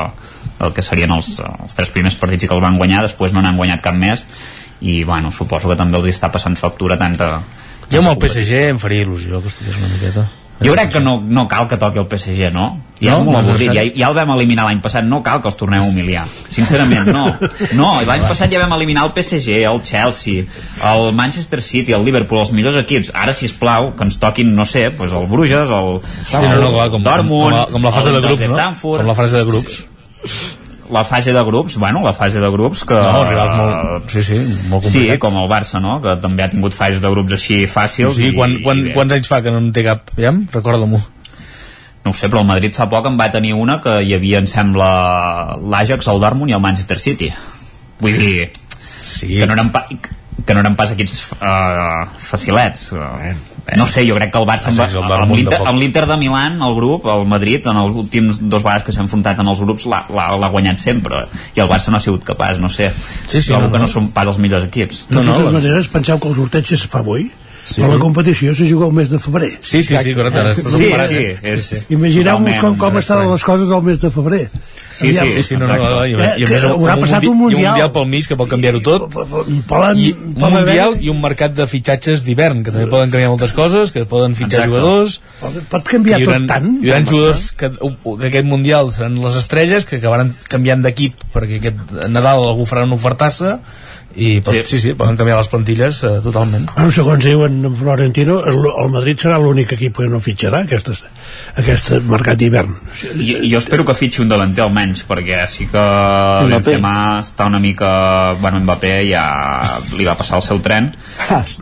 del 0.63 0.73
que 0.73 0.85
serien 0.85 1.13
els, 1.13 1.35
els 1.43 1.77
tres 1.77 1.91
primers 1.93 2.17
partits 2.17 2.47
que 2.47 2.55
els 2.55 2.63
van 2.63 2.79
guanyar, 2.79 3.03
després 3.05 3.35
no 3.35 3.43
n'han 3.43 3.59
guanyat 3.59 3.83
cap 3.85 3.99
més 3.99 4.25
i 4.81 5.03
bueno, 5.05 5.29
suposo 5.31 5.69
que 5.69 5.77
també 5.77 5.99
els 5.99 6.09
està 6.09 6.31
passant 6.33 6.57
factura 6.57 6.97
tanta, 6.97 7.35
jo 7.91 8.03
amb 8.03 8.13
el 8.13 8.21
PSG 8.21 8.69
em 8.71 8.79
faria 8.81 9.07
il·lusió 9.07 9.41
que 9.41 9.51
estigués 9.51 9.81
una 9.81 9.91
miqueta. 9.91 10.29
Jo 10.61 10.75
crec 10.75 10.91
que 10.93 10.99
no, 11.01 11.15
no 11.25 11.47
cal 11.49 11.65
que 11.67 11.77
toqui 11.81 11.97
el 11.97 12.05
PSG, 12.05 12.51
no? 12.53 12.65
Ja 13.01 13.15
no, 13.15 13.17
és 13.17 13.25
molt 13.25 13.39
avorrit, 13.39 13.71
ja, 13.73 13.81
ja 13.97 14.09
el 14.11 14.13
vam 14.13 14.29
eliminar 14.35 14.67
l'any 14.67 14.77
passat, 14.83 15.07
no 15.09 15.23
cal 15.25 15.41
que 15.41 15.49
els 15.49 15.57
tornem 15.57 15.81
a 15.81 15.87
humiliar. 15.89 16.27
Sincerament, 16.53 17.09
no. 17.09 17.23
No, 17.79 17.87
l'any 18.05 18.27
passat 18.29 18.53
ja 18.53 18.61
vam 18.61 18.75
eliminar 18.77 19.07
el 19.07 19.13
PSG, 19.15 19.57
el 19.65 19.81
Chelsea, 19.87 20.45
el 20.91 21.09
Manchester 21.17 21.63
City, 21.65 21.95
el 21.97 22.05
Liverpool, 22.05 22.43
els 22.43 22.53
millors 22.53 22.77
equips. 22.83 23.09
Ara, 23.17 23.33
si 23.33 23.49
plau 23.57 23.95
que 23.97 24.05
ens 24.05 24.21
toquin, 24.21 24.53
no 24.53 24.67
sé, 24.69 24.91
pues 24.93 25.17
el 25.17 25.25
Bruges, 25.31 25.73
el, 25.81 25.99
sí, 26.21 26.37
no, 26.37 26.55
no, 26.61 26.71
clar, 26.77 26.89
com, 26.93 27.09
Dortmund, 27.09 27.49
com, 27.49 27.57
la, 27.57 27.67
com 27.73 27.89
la 27.89 27.97
fase 27.97 28.13
de 28.13 28.25
grups, 28.27 28.49
no? 28.53 28.73
Com 28.85 29.13
la 29.15 29.17
fase 29.17 29.41
de 29.41 29.47
grups 29.49 29.85
la 30.91 31.03
fase 31.07 31.31
de 31.33 31.43
grups, 31.47 31.77
bueno, 31.77 32.01
la 32.03 32.13
fase 32.13 32.39
de 32.43 32.49
grups 32.51 32.83
que... 32.85 32.97
No, 32.99 33.23
rivals 33.29 33.55
molt... 33.57 34.11
Sí, 34.11 34.23
sí, 34.27 34.39
molt 34.67 34.83
complicat. 34.83 35.15
Sí, 35.15 35.21
com 35.23 35.39
el 35.39 35.49
Barça, 35.51 35.79
no?, 35.83 35.97
que 36.03 36.17
també 36.21 36.43
ha 36.43 36.49
tingut 36.51 36.75
fases 36.75 37.01
de 37.03 37.11
grups 37.13 37.37
així 37.37 37.63
fàcils. 37.71 38.17
Sí, 38.19 38.29
i, 38.29 38.35
quan, 38.35 38.57
quan, 38.65 38.83
i 38.83 38.93
quants 38.95 39.15
anys 39.15 39.31
fa 39.31 39.39
que 39.45 39.53
no 39.53 39.61
en 39.63 39.71
té 39.75 39.85
cap, 39.87 40.11
ja? 40.19 40.33
Recorda-m'ho. 40.53 40.99
No 42.03 42.13
sé, 42.17 42.27
però 42.27 42.41
el 42.41 42.49
Madrid 42.49 42.75
fa 42.75 42.89
poc 42.91 43.07
en 43.07 43.19
va 43.19 43.29
tenir 43.33 43.53
una 43.55 43.77
que 43.81 43.99
hi 44.03 44.15
havia, 44.17 44.41
em 44.41 44.49
sembla, 44.49 44.89
l'Ajax, 45.61 46.09
el 46.11 46.21
Dortmund 46.23 46.51
i 46.51 46.57
el 46.57 46.63
Manchester 46.63 46.97
City. 46.99 47.29
Vull 48.01 48.17
dir, 48.17 48.49
sí. 48.99 49.35
que 49.37 49.47
no 49.47 49.53
eren, 49.53 49.69
pa, 49.71 49.85
que 49.87 50.55
no 50.57 50.63
eren 50.63 50.75
pas 50.75 50.91
equips 50.95 51.19
uh, 51.37 52.09
facilets. 52.17 52.89
Uh, 52.97 53.35
no 53.77 53.85
sé, 53.87 54.03
jo 54.07 54.15
crec 54.17 54.31
que 54.33 54.39
el 54.41 54.47
Barça 54.47 54.71
amb, 54.71 54.81
amb 54.81 55.33
amb 55.61 55.79
l'Inter 55.79 56.05
de 56.09 56.17
Milan, 56.19 56.57
el 56.65 56.75
grup, 56.75 57.05
el 57.11 57.27
Madrid 57.29 57.67
en 57.69 57.77
els 57.81 57.95
últims 57.97 58.41
dos 58.41 58.65
vegades 58.65 58.85
que 58.87 58.95
s'ha 58.95 59.05
enfrontat 59.05 59.39
en 59.43 59.51
els 59.51 59.61
grups 59.63 59.87
l'ha 59.89 60.49
guanyat 60.51 60.81
sempre 60.83 61.25
i 61.55 61.63
el 61.63 61.69
Barça 61.71 61.93
no 61.93 62.01
ha 62.01 62.03
sigut 62.03 62.25
capaç, 62.27 62.59
no 62.59 62.69
sé. 62.69 62.91
Sí, 63.27 63.39
sí, 63.39 63.47
trobo 63.51 63.67
no, 63.67 63.71
que 63.71 63.81
no. 63.81 63.87
no. 63.87 63.91
són 63.91 64.11
pas 64.15 64.27
els 64.27 64.41
millors 64.41 64.67
equips. 64.67 65.05
De 65.09 65.21
totes 65.21 65.47
no, 65.47 65.55
maneres, 65.59 65.91
penseu 65.93 66.19
que 66.19 66.31
el 66.31 66.37
sorteig 66.37 66.73
es 66.77 66.87
fa 66.89 67.01
avui 67.05 67.29
Sí. 67.63 67.81
però 67.81 67.93
la 67.93 68.01
competició 68.01 68.55
se 68.57 68.67
juga 68.69 68.87
al 68.89 68.93
mes 68.97 69.11
de 69.11 69.19
febrer 69.21 69.51
sí, 69.59 69.83
sí, 69.83 69.97
sí, 69.97 70.13
correcte 70.17 70.55
sí, 70.55 70.63
sí, 70.65 70.93
sí, 71.09 71.25
és, 71.53 71.67
imagineu-vos 71.93 72.61
com, 72.63 72.77
com 72.77 73.01
estaven 73.01 73.29
les 73.31 73.43
coses 73.45 73.69
al 73.71 73.83
mes 73.85 74.01
de 74.01 74.09
febrer 74.13 74.47
Sí, 75.01 75.13
sí, 75.15 75.29
sí, 75.31 75.41
sí, 75.41 75.57
no, 75.57 75.67
no, 75.67 75.77
no, 75.77 76.05
i, 76.05 76.13
eh, 76.13 76.33
i 76.41 76.45
a 76.45 76.49
més 76.49 76.65
haurà 76.67 76.95
passat 77.01 77.25
un 77.25 77.37
mundial. 77.39 77.61
I 77.61 77.65
un 77.65 77.71
mundial 77.71 77.91
pel 77.95 78.07
mig 78.11 78.27
que 78.29 78.37
pot 78.37 78.49
canviar-ho 78.51 78.81
tot. 78.85 79.07
Poden, 79.09 79.97
I 79.97 80.11
un 80.13 80.53
mundial 80.53 80.97
i 81.01 81.09
un 81.09 81.21
mercat 81.23 81.55
de 81.57 81.65
fitxatges 81.69 82.25
d'hivern, 82.27 82.61
que 82.65 82.73
també 82.73 82.87
poden 82.91 83.13
canviar 83.13 83.31
moltes 83.33 83.55
coses, 83.57 83.93
que 83.95 84.05
poden 84.09 84.35
fitxar 84.37 84.61
Exacte. 84.61 84.69
jugadors. 84.69 85.17
Pot, 85.41 85.57
pot 85.73 85.93
canviar 85.95 86.21
hi 86.21 86.29
tot 86.29 86.47
tant. 86.51 86.69
Hi 86.83 86.91
haurà 86.91 87.05
jugadors 87.07 87.47
que, 87.57 87.71
que 87.73 88.29
aquest 88.29 88.49
mundial 88.49 88.91
seran 88.93 89.17
les 89.23 89.39
estrelles, 89.41 89.87
que 89.89 90.01
acabaran 90.01 90.35
canviant 90.51 90.85
d'equip 90.85 91.25
perquè 91.33 91.61
aquest 91.61 91.97
Nadal 92.11 92.45
algú 92.45 92.67
farà 92.69 92.85
una 92.85 92.99
ofertassa 92.99 93.57
i 94.15 94.41
pot, 94.43 94.55
sí. 94.55 94.63
sí, 94.75 94.79
sí, 94.83 94.93
poden 94.97 95.17
canviar 95.19 95.37
les 95.39 95.49
plantilles 95.51 96.01
eh, 96.03 96.13
totalment. 96.23 96.67
Bueno, 96.75 96.91
segons 96.95 97.23
diuen 97.23 97.59
en 97.65 97.75
Florentino, 97.77 98.41
el, 98.47 98.59
el 98.69 98.91
Madrid 98.93 99.21
serà 99.23 99.37
l'únic 99.41 99.73
equip 99.77 99.97
que 100.01 100.09
no 100.11 100.19
fitxarà 100.23 100.63
aquest, 100.65 100.91
aquest 101.61 101.93
mercat 102.09 102.39
d'hivern. 102.39 102.75
Jo, 103.15 103.39
jo 103.45 103.61
espero 103.61 103.85
que 103.87 103.95
fitxi 103.97 104.23
un 104.23 104.31
delanter 104.31 104.65
almenys, 104.65 105.05
perquè 105.07 105.43
sí 105.51 105.67
que 105.71 105.85
Benzema 106.51 106.95
està 107.21 107.47
una 107.49 107.61
mica... 107.63 107.91
Bueno, 108.41 108.61
Mbappé 108.61 108.93
ja 109.09 109.23
li 109.97 110.05
va 110.07 110.15
passar 110.19 110.39
el 110.39 110.45
seu 110.45 110.61
tren 110.63 110.91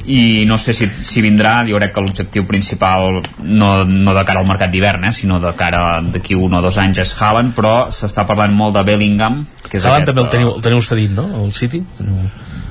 i 0.09 0.45
no 0.49 0.57
sé 0.61 0.73
si, 0.77 0.87
si 1.05 1.23
vindrà, 1.25 1.59
jo 1.67 1.77
crec 1.79 1.93
que 1.95 2.03
l'objectiu 2.03 2.45
principal 2.49 3.21
no, 3.43 3.71
no 3.85 4.15
de 4.15 4.25
cara 4.27 4.43
al 4.43 4.49
mercat 4.49 4.73
d'hivern, 4.73 5.05
eh, 5.09 5.13
sinó 5.15 5.39
de 5.43 5.53
cara 5.59 6.01
d'aquí 6.01 6.37
un 6.37 6.57
o 6.57 6.63
dos 6.65 6.77
anys 6.81 7.03
és 7.05 7.15
Haaland, 7.19 7.55
però 7.57 7.75
s'està 7.93 8.25
parlant 8.29 8.55
molt 8.55 8.77
de 8.77 8.85
Bellingham, 8.87 9.43
que 9.69 9.79
és 9.79 9.85
Haaland 9.85 10.03
aquest, 10.03 10.11
també 10.11 10.25
el 10.25 10.31
teniu, 10.35 10.53
el 10.57 10.65
teniu 10.65 10.85
cedit, 10.85 11.15
no? 11.15 11.27
El 11.43 11.53
City? 11.57 11.83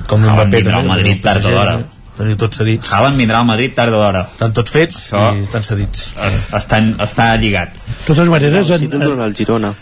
Com 0.09 0.25
Haaland 0.25 0.49
Mbappé 0.49 0.63
vindrà 0.65 0.81
al 0.81 0.89
Madrid 0.89 1.23
tard 1.25 1.45
o 1.45 1.53
d'hora. 1.55 1.77
Teniu 2.19 2.39
tots 2.41 2.59
cedits. 2.59 2.93
Haaland 2.95 3.21
vindrà 3.21 3.43
al 3.43 3.47
Madrid 3.47 3.75
tard 3.77 3.95
o 3.95 4.01
d'hora. 4.01 4.25
Estan 4.33 4.55
tots 4.57 4.73
fets 4.75 4.97
Això 5.13 5.27
i 5.37 5.45
estan 5.45 5.67
cedits. 5.67 6.09
Es, 6.29 6.41
estan, 6.59 6.95
està 7.05 7.29
lligat. 7.43 7.77
De 7.77 7.99
totes 8.09 8.33
maneres, 8.33 8.73
en, 8.79 8.89
en, 8.97 9.23
el 9.29 9.37
Girona 9.39 9.75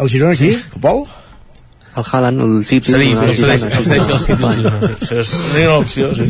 El 0.00 0.10
Girona 0.12 0.34
aquí? 0.36 0.50
Sí. 0.56 0.80
Pol? 0.82 1.06
El 2.00 2.06
Haaland, 2.10 2.44
el 2.46 2.64
City 2.64 2.92
Cedits, 2.94 3.22
el 3.22 3.30
el 3.30 3.36
cedeix 3.38 3.64
Girona. 3.64 3.78
el 3.78 3.84
cedeix 3.84 4.08
el 4.10 4.20
City. 4.26 4.42
el 4.44 4.52
Girona, 4.58 4.80
sí. 4.86 4.94
Això 5.00 5.20
és 5.22 5.32
una 5.62 5.76
opció, 5.78 6.12
sí. 6.18 6.28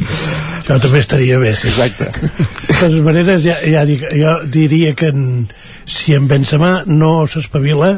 això 0.60 0.78
també 0.82 1.00
estaria 1.02 1.38
bé 1.42 1.54
sí. 1.56 1.68
exacte 1.72 2.10
de 2.10 2.74
totes 2.80 3.00
maneres 3.04 3.42
ja, 3.44 3.56
ja 3.64 3.84
dic, 3.88 4.04
jo 4.16 4.36
diria 4.52 4.94
que 4.96 5.10
en, 5.12 5.48
si 5.90 6.14
en 6.16 6.28
Benzema 6.30 6.82
no 6.86 7.26
s'espavila 7.28 7.94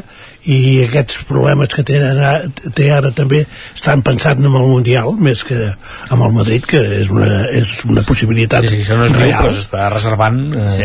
i 0.51 0.83
aquests 0.83 1.21
problemes 1.29 1.71
que 1.71 1.85
té 1.87 2.01
ara, 2.03 2.33
té 2.75 2.89
ara 2.91 3.13
també 3.15 3.45
estan 3.75 4.01
pensant 4.03 4.41
en 4.43 4.49
el 4.51 4.65
Mundial 4.67 5.13
més 5.23 5.43
que 5.47 5.55
amb 6.11 6.25
el 6.25 6.33
Madrid 6.35 6.65
que 6.67 6.81
és 6.99 7.11
una, 7.13 7.45
és 7.47 7.77
una 7.87 8.03
possibilitat 8.03 8.65
Sí, 8.67 8.75
sí, 8.75 8.81
això 8.83 8.97
no 8.99 9.05
es 9.07 9.13
diu, 9.15 9.21
real. 9.23 9.45
però 9.45 9.53
s'està 9.55 9.87
reservant 9.93 10.41
eh, 10.51 10.65
Sí, 10.73 10.83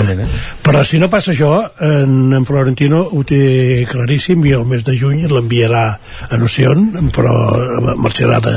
eh? 0.00 0.26
però 0.64 0.82
si 0.86 0.98
no 0.98 1.10
passa 1.12 1.30
això 1.34 1.52
en, 1.86 2.32
en 2.34 2.48
Florentino 2.48 3.04
ho 3.14 3.22
té 3.26 3.86
claríssim 3.90 4.42
i 4.50 4.56
el 4.58 4.66
mes 4.66 4.82
de 4.86 4.96
juny 4.98 5.22
l'enviarà 5.30 5.84
a 6.28 6.38
no 6.40 6.50
sé 6.50 6.68
on 6.70 7.10
però 7.14 7.32
marxarà 8.00 8.40
de, 8.44 8.56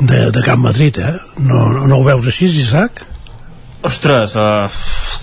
de, 0.00 0.20
de 0.34 0.42
Camp 0.46 0.62
Madrid 0.64 1.00
eh? 1.02 1.14
no, 1.38 1.66
no 1.86 2.00
ho 2.00 2.04
veus 2.06 2.28
així 2.30 2.50
Isaac? 2.50 3.06
Ostres, 3.80 4.34
uh, 4.36 4.68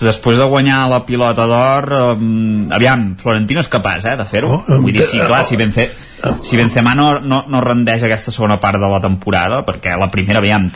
després 0.02 0.38
de 0.40 0.46
guanyar 0.50 0.80
la 0.90 1.04
pilota 1.06 1.44
d'or, 1.46 1.86
um, 2.18 2.66
aviam, 2.74 3.12
Florentino 3.20 3.62
és 3.62 3.70
capaç, 3.70 4.08
eh, 4.10 4.16
de 4.18 4.26
fer-ho. 4.26 4.50
Oh, 4.58 4.78
Vull 4.82 4.96
dir, 4.96 5.04
sí, 5.06 5.20
clar, 5.20 5.44
oh. 5.44 5.46
si 5.46 5.58
Benzema, 5.60 6.32
si 6.42 6.58
Benzema 6.58 6.96
no, 6.98 7.06
no, 7.22 7.44
no 7.46 7.60
rendeix 7.62 8.02
aquesta 8.02 8.34
segona 8.34 8.58
part 8.58 8.82
de 8.82 8.90
la 8.90 8.98
temporada, 9.04 9.60
perquè 9.66 9.94
la 9.94 10.10
primera, 10.10 10.42
aviam, 10.42 10.66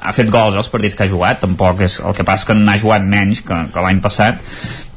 ha 0.00 0.16
fet 0.16 0.32
gols 0.32 0.56
els 0.56 0.72
partits 0.72 0.96
que 0.96 1.04
ha 1.04 1.12
jugat, 1.12 1.42
tampoc 1.44 1.84
és... 1.84 1.98
El 2.00 2.16
que 2.16 2.24
passa 2.24 2.48
que 2.48 2.56
n'ha 2.56 2.78
jugat 2.80 3.04
menys 3.04 3.44
que, 3.44 3.60
que 3.74 3.84
l'any 3.84 4.00
passat, 4.00 4.40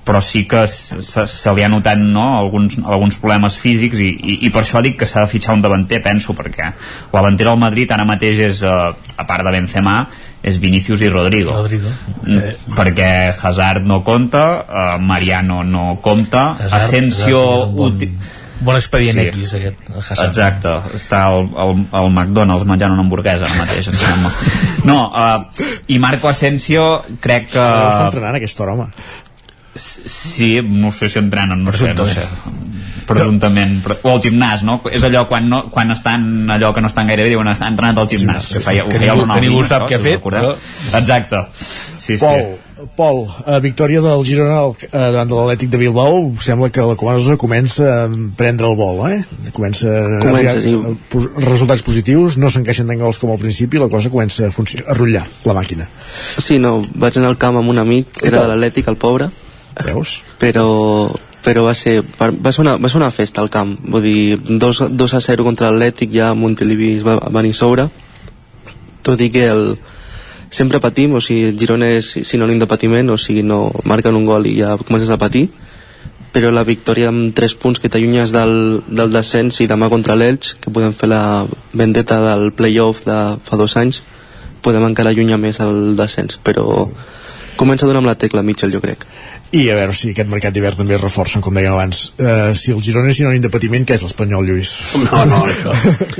però 0.05 0.21
sí 0.25 0.45
que 0.49 0.63
se, 0.67 1.25
se 1.27 1.51
li 1.53 1.61
ha 1.61 1.69
notat 1.69 1.99
no, 2.01 2.23
alguns, 2.39 2.79
alguns 2.81 3.17
problemes 3.21 3.57
físics 3.61 3.99
i, 4.01 4.09
i, 4.09 4.37
i 4.47 4.49
per 4.49 4.63
això 4.63 4.81
dic 4.81 4.97
que 4.97 5.05
s'ha 5.09 5.25
de 5.25 5.29
fitxar 5.31 5.53
un 5.57 5.61
davanter, 5.61 5.99
penso, 6.01 6.33
perquè 6.33 6.71
la 6.71 7.19
davantera 7.19 7.51
del 7.53 7.61
Madrid 7.61 7.91
ara 7.93 8.05
mateix 8.09 8.39
és, 8.47 8.63
eh, 8.63 9.13
a 9.19 9.25
part 9.29 9.45
de 9.45 9.51
Benzema, 9.53 9.99
és 10.41 10.57
Vinicius 10.57 11.01
i 11.03 11.09
Rodrigo. 11.11 11.51
Rodrigo. 11.51 11.89
Mm, 12.23 12.73
perquè 12.77 13.35
Hazard 13.35 13.83
no 13.83 13.99
compta, 14.07 14.43
uh, 14.63 14.99
Mariano 15.03 15.63
no 15.67 15.97
compta, 16.01 16.53
Hazard- 16.55 16.87
Asensio... 16.87 17.41
Hazard 17.43 17.59
és 17.59 17.67
un 17.67 17.75
bon- 17.75 18.37
bon 18.61 18.75
expedient 18.75 19.19
X, 19.27 19.53
aquest, 19.55 19.89
Hazard. 19.97 20.25
Exacte, 20.29 20.73
està 20.95 21.21
al, 21.27 21.45
al, 21.55 21.75
al 21.91 22.09
McDonald's 22.11 22.65
menjant 22.67 22.95
una 22.95 23.03
hamburguesa 23.03 23.45
ara 23.47 23.55
mateix. 23.59 23.91
No, 24.87 24.97
uh, 25.11 25.67
i 25.91 25.99
Marco 25.99 26.27
Asensio 26.31 27.01
crec 27.19 27.51
que... 27.53 27.59
Està 27.91 28.07
entrenant 28.09 28.33
a 28.35 28.39
aquesta 28.41 28.63
hora, 28.63 28.73
home. 28.79 28.89
Sí, 29.75 30.59
no 30.65 30.91
sé 30.91 31.09
si 31.09 31.19
entrenen, 31.19 31.63
no 31.63 31.71
sé, 31.71 31.93
no 31.93 32.05
sé. 32.05 32.25
Presumptament. 33.09 33.79
Però, 33.81 33.95
o 34.05 34.11
al 34.13 34.21
gimnàs, 34.21 34.61
no? 34.65 34.79
És 34.93 35.03
allò 35.07 35.23
quan, 35.29 35.47
no, 35.49 35.63
quan 35.73 35.89
estan 35.91 36.49
allò 36.53 36.69
que 36.75 36.81
no 36.83 36.89
estan 36.91 37.07
gaire 37.09 37.23
bé, 37.25 37.31
diuen 37.33 37.47
estan 37.49 37.73
entrenat 37.73 37.97
al 37.97 38.09
gimnàs, 38.11 38.51
que 38.53 38.61
feia, 38.61 38.83
Que 38.85 38.99
feia 39.01 39.13
el 39.15 39.23
ningú- 39.23 39.33
que 39.33 39.41
ningú 39.47 39.63
sap 39.65 39.87
què 39.89 39.95
ha 39.97 39.99
fet, 40.03 40.19
recordeu. 40.19 40.55
Exacte. 40.93 41.45
Sí, 41.99 42.17
sí. 42.17 42.25
Pol, 42.25 42.87
Pol 42.95 43.17
eh, 43.45 43.59
victòria 43.61 43.99
del 44.01 44.23
Girona 44.25 44.61
eh, 44.69 44.87
davant 44.91 45.27
de 45.29 45.35
l'Atlètic 45.35 45.69
de 45.69 45.77
Bilbao 45.81 46.31
sembla 46.41 46.69
que 46.73 46.81
la 46.81 46.95
cosa 46.95 47.35
comença 47.37 48.05
a 48.05 48.07
prendre 48.37 48.69
el 48.69 48.75
vol 48.79 49.01
eh? 49.11 49.17
comença, 49.53 49.89
Comença, 50.23 50.55
a, 50.57 50.61
sí. 50.63 50.73
resultats 51.43 51.83
positius 51.85 52.37
no 52.39 52.49
s'encaixen 52.49 52.87
tant 52.87 52.97
gols 53.03 53.19
com 53.19 53.33
al 53.35 53.37
principi 53.37 53.77
la 53.77 53.89
cosa 53.91 54.09
comença 54.09 54.47
a, 54.47 54.51
funcionar, 54.55 54.87
a 54.89 54.95
rotllar 54.97 55.25
la 55.45 55.53
màquina 55.53 55.85
Sí, 56.39 56.57
no, 56.57 56.79
vaig 56.95 57.19
anar 57.19 57.33
al 57.33 57.37
camp 57.37 57.59
amb 57.59 57.69
un 57.69 57.77
amic, 57.83 58.15
que 58.15 58.27
era 58.31 58.45
de 58.47 58.53
l'Atlètic, 58.55 58.87
el 58.87 58.95
pobre. 58.97 59.29
Veus? 59.85 60.19
Però, 60.41 60.67
però 61.45 61.63
va 61.67 61.75
ser, 61.77 62.01
va 62.19 62.51
ser, 62.51 62.61
una, 62.63 62.75
va 62.77 62.89
ser 62.91 62.99
una 62.99 63.11
festa 63.15 63.41
al 63.41 63.51
camp. 63.53 63.77
Vull 63.93 64.03
dir, 64.03 64.39
2, 64.39 64.83
2 64.99 65.15
a 65.15 65.21
0 65.23 65.47
contra 65.47 65.71
l'Atlètic, 65.71 66.11
ja 66.13 66.33
Montilivi 66.33 66.95
es 66.97 67.05
va 67.07 67.19
venir 67.31 67.55
sobre. 67.57 67.87
Tot 69.05 69.21
i 69.23 69.29
que 69.33 69.47
el, 69.47 69.63
sempre 70.51 70.81
patim, 70.83 71.15
o 71.15 71.23
sigui, 71.23 71.55
Girona 71.57 71.93
és 71.95 72.11
sinònim 72.27 72.59
de 72.59 72.67
patiment, 72.69 73.09
o 73.13 73.17
sigui, 73.17 73.45
no 73.45 73.69
marquen 73.87 74.19
un 74.19 74.27
gol 74.27 74.49
i 74.49 74.59
ja 74.59 74.75
comences 74.83 75.09
a 75.09 75.21
patir 75.21 75.47
però 76.31 76.51
la 76.53 76.63
victòria 76.63 77.09
amb 77.09 77.33
3 77.35 77.55
punts 77.61 77.79
que 77.81 77.89
t'allunyes 77.89 78.31
del, 78.33 78.83
del 78.85 79.13
descens 79.13 79.59
i 79.63 79.67
demà 79.69 79.89
contra 79.89 80.17
l'Elx, 80.17 80.55
que 80.61 80.73
podem 80.73 80.93
fer 80.93 81.09
la 81.09 81.23
vendetta 81.73 82.19
del 82.21 82.51
playoff 82.53 83.01
de 83.07 83.17
fa 83.45 83.57
dos 83.57 83.75
anys, 83.81 84.01
podem 84.61 84.85
encara 84.85 85.13
allunyar 85.13 85.39
més 85.41 85.59
el 85.63 85.95
descens, 85.97 86.37
però 86.43 86.85
comença 87.59 87.85
a 87.85 87.89
donar 87.89 88.01
amb 88.03 88.09
la 88.09 88.15
tecla 88.19 88.43
Mitchell, 88.45 88.71
jo 88.73 88.79
crec. 88.83 89.03
i 89.51 89.63
a 89.73 89.75
veure 89.77 89.93
si 89.97 90.11
aquest 90.13 90.29
mercat 90.31 90.53
d'hivern 90.55 90.77
també 90.79 90.95
es 90.95 91.01
reforça 91.01 91.41
com 91.43 91.55
dèiem 91.57 91.73
abans 91.73 92.01
uh, 92.21 92.51
si 92.55 92.71
el 92.75 92.81
Girona 92.85 93.09
és 93.11 93.17
sinònim 93.19 93.41
de 93.45 93.49
patiment 93.53 93.85
què 93.87 93.97
és 93.97 94.03
l'Espanyol, 94.05 94.45
Lluís? 94.45 94.73
No, 95.09 95.23
no, 95.25 95.39
això 95.49 95.73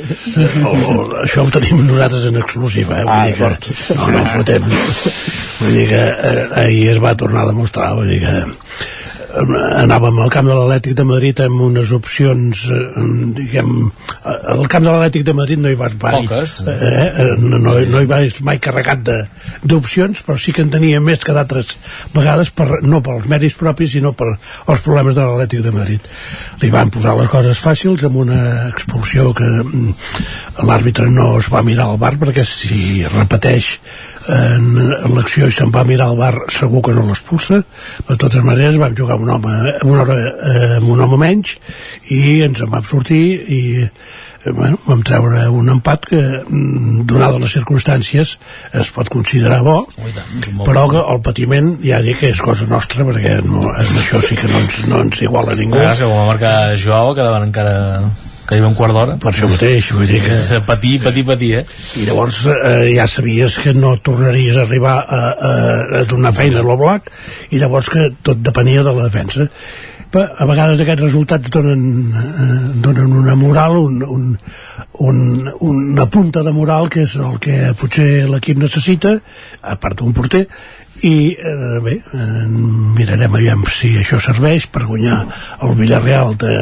o, 0.70 0.74
o, 0.74 0.96
això 1.24 1.46
ho 1.46 1.52
tenim 1.54 1.84
nosaltres 1.88 2.26
en 2.32 2.42
exclusiva 2.42 3.00
eh? 3.02 3.06
vull 3.06 3.14
Ah, 3.14 3.28
dir 3.30 3.36
que, 3.38 3.96
no, 4.00 4.10
no 4.16 4.26
fotem 4.34 4.66
vull 4.70 5.76
dir 5.78 5.88
que 5.94 6.02
eh, 6.02 6.48
ahir 6.66 6.88
es 6.96 7.04
va 7.04 7.16
tornar 7.22 7.46
a 7.46 7.52
demostrar 7.54 7.94
vull 8.00 8.10
dir 8.10 8.20
que 8.26 8.36
anàvem 9.30 10.20
al 10.24 10.32
camp 10.34 10.48
de 10.50 10.56
l'Atlètic 10.56 10.96
de 10.98 11.06
Madrid 11.06 11.40
amb 11.44 11.62
unes 11.68 11.92
opcions 11.94 12.64
eh, 12.74 13.04
diguem 13.38 13.72
eh, 13.86 14.36
al 14.56 14.66
camp 14.72 14.86
de 14.86 14.90
l'Atlètic 14.90 15.26
de 15.28 15.36
Madrid 15.38 15.62
no 15.62 15.70
hi 15.70 15.78
vas 15.80 15.94
mai 16.02 16.18
Poques. 16.24 16.56
eh, 16.66 16.78
eh, 17.08 17.28
no, 17.38 17.60
no, 17.62 17.76
no 17.78 18.02
hi 18.02 18.10
vas 18.10 18.40
mai 18.46 18.60
carregat 18.64 19.06
d'opcions 19.64 20.24
però 20.26 20.38
sí 20.38 20.54
que 20.56 20.66
en 20.66 20.74
tenia 20.74 21.02
més 21.04 21.22
que 21.24 21.36
d'altres 21.36 21.76
vegades 22.16 22.50
per, 22.50 22.82
no 22.82 23.04
pels 23.06 23.30
mèrits 23.30 23.58
propis 23.60 23.94
sinó 23.94 24.14
per 24.18 24.32
els 24.34 24.84
problemes 24.86 25.18
de 25.18 25.26
l'Atlètic 25.26 25.64
de 25.66 25.74
Madrid. 25.76 26.10
Li 26.62 26.72
van 26.74 26.90
posar 26.94 27.16
les 27.20 27.30
coses 27.32 27.62
fàcils 27.62 28.06
amb 28.08 28.22
una 28.26 28.42
expulsió 28.70 29.30
que 29.38 29.48
mm, 29.64 29.94
l'àrbitre 30.68 31.10
no 31.14 31.32
es 31.40 31.50
va 31.54 31.64
mirar 31.66 31.90
al 31.90 32.02
bar 32.02 32.16
perquè 32.20 32.46
si 32.48 33.06
repeteix 33.10 33.76
en 34.28 35.14
l'acció 35.16 35.48
i 35.48 35.56
se'n 35.56 35.72
va 35.74 35.86
mirar 35.88 36.10
al 36.10 36.18
bar 36.20 36.34
segur 36.54 36.82
que 36.86 36.94
no 36.96 37.06
l'expulsa. 37.08 37.62
De 38.08 38.18
totes 38.20 38.44
maneres 38.46 38.80
vam 38.82 38.96
jugar 38.98 39.18
amb 39.18 39.28
un 39.28 39.34
home, 39.38 39.56
amb 39.72 39.92
una 39.92 40.04
hora, 40.04 40.18
eh, 40.20 40.78
amb 40.78 40.90
un 40.92 41.04
home 41.06 41.20
menys 41.22 41.56
i 42.12 42.42
ens 42.46 42.62
en 42.66 42.72
vam 42.74 42.86
sortir 42.86 43.24
i 43.48 43.62
eh, 43.86 44.52
bueno, 44.52 44.80
vam 44.86 45.04
treure 45.08 45.48
un 45.50 45.72
empat 45.76 46.10
que 46.12 46.22
mm, 46.22 47.06
donades 47.10 47.44
les 47.46 47.58
circumstàncies 47.60 48.36
es 48.82 48.92
pot 48.96 49.10
considerar 49.12 49.62
bo 49.66 49.82
però 50.66 50.88
que 50.92 51.02
el 51.02 51.22
patiment 51.26 51.76
ja 51.84 52.02
dic 52.06 52.22
que 52.24 52.34
és 52.34 52.42
cosa 52.44 52.68
nostra 52.70 53.08
perquè 53.08 53.40
no, 53.46 53.70
en 53.72 54.02
això 54.04 54.22
sí 54.24 54.38
que 54.40 54.50
no 54.52 54.64
ens, 54.64 54.82
no 54.90 55.04
ens 55.06 55.22
iguala 55.24 55.56
ningú. 55.58 55.80
Que 55.80 55.94
com 56.04 56.18
va 56.18 56.32
marcar 56.34 56.56
Joao 56.80 57.16
quedaven 57.16 57.50
encara 57.50 57.78
que 58.50 58.58
hi 58.58 58.64
un 58.66 58.74
quart 58.78 58.96
d'hora. 58.98 59.18
Per 59.22 59.30
això 59.30 59.48
mateix 59.52 59.92
vull 59.94 60.10
dir 60.10 60.24
que 60.26 60.62
patir, 60.66 60.96
patir, 61.04 61.26
patir 61.28 61.52
eh? 61.60 61.66
i 62.02 62.08
llavors 62.08 62.42
eh, 62.50 62.90
ja 62.96 63.06
sabies 63.06 63.60
que 63.62 63.76
no 63.78 63.94
tornaries 64.02 64.58
a 64.58 64.66
arribar 64.66 64.96
a, 65.04 65.20
a, 65.22 65.54
a 66.00 66.02
donar 66.10 66.34
feina 66.34 66.64
a 66.64 66.66
l'Oblak 66.66 67.12
i 67.54 67.62
llavors 67.62 67.92
que 67.94 68.10
tot 68.26 68.42
depenia 68.42 68.82
de 68.82 68.96
la 68.96 69.06
defensa. 69.06 69.46
Però 70.10 70.26
a 70.42 70.50
vegades 70.50 70.82
aquests 70.82 71.04
resultats 71.06 71.54
donen, 71.54 71.86
eh, 72.10 72.58
donen 72.82 73.14
una 73.22 73.38
moral 73.38 73.78
un, 73.78 74.02
un, 74.02 74.34
un, 75.06 75.22
una 75.70 76.10
punta 76.10 76.42
de 76.42 76.54
moral 76.56 76.90
que 76.90 77.06
és 77.06 77.16
el 77.22 77.38
que 77.44 77.62
potser 77.78 78.26
l'equip 78.32 78.58
necessita 78.58 79.20
a 79.62 79.78
part 79.78 80.02
d'un 80.02 80.18
porter 80.18 80.48
i 81.06 81.16
eh, 81.38 81.80
bé, 81.86 82.00
eh, 82.02 82.46
mirarem 82.98 83.38
aviam 83.38 83.62
si 83.70 83.94
això 84.02 84.18
serveix 84.18 84.66
per 84.74 84.88
guanyar 84.90 85.22
el 85.62 85.78
Villarreal 85.78 86.34
de 86.42 86.56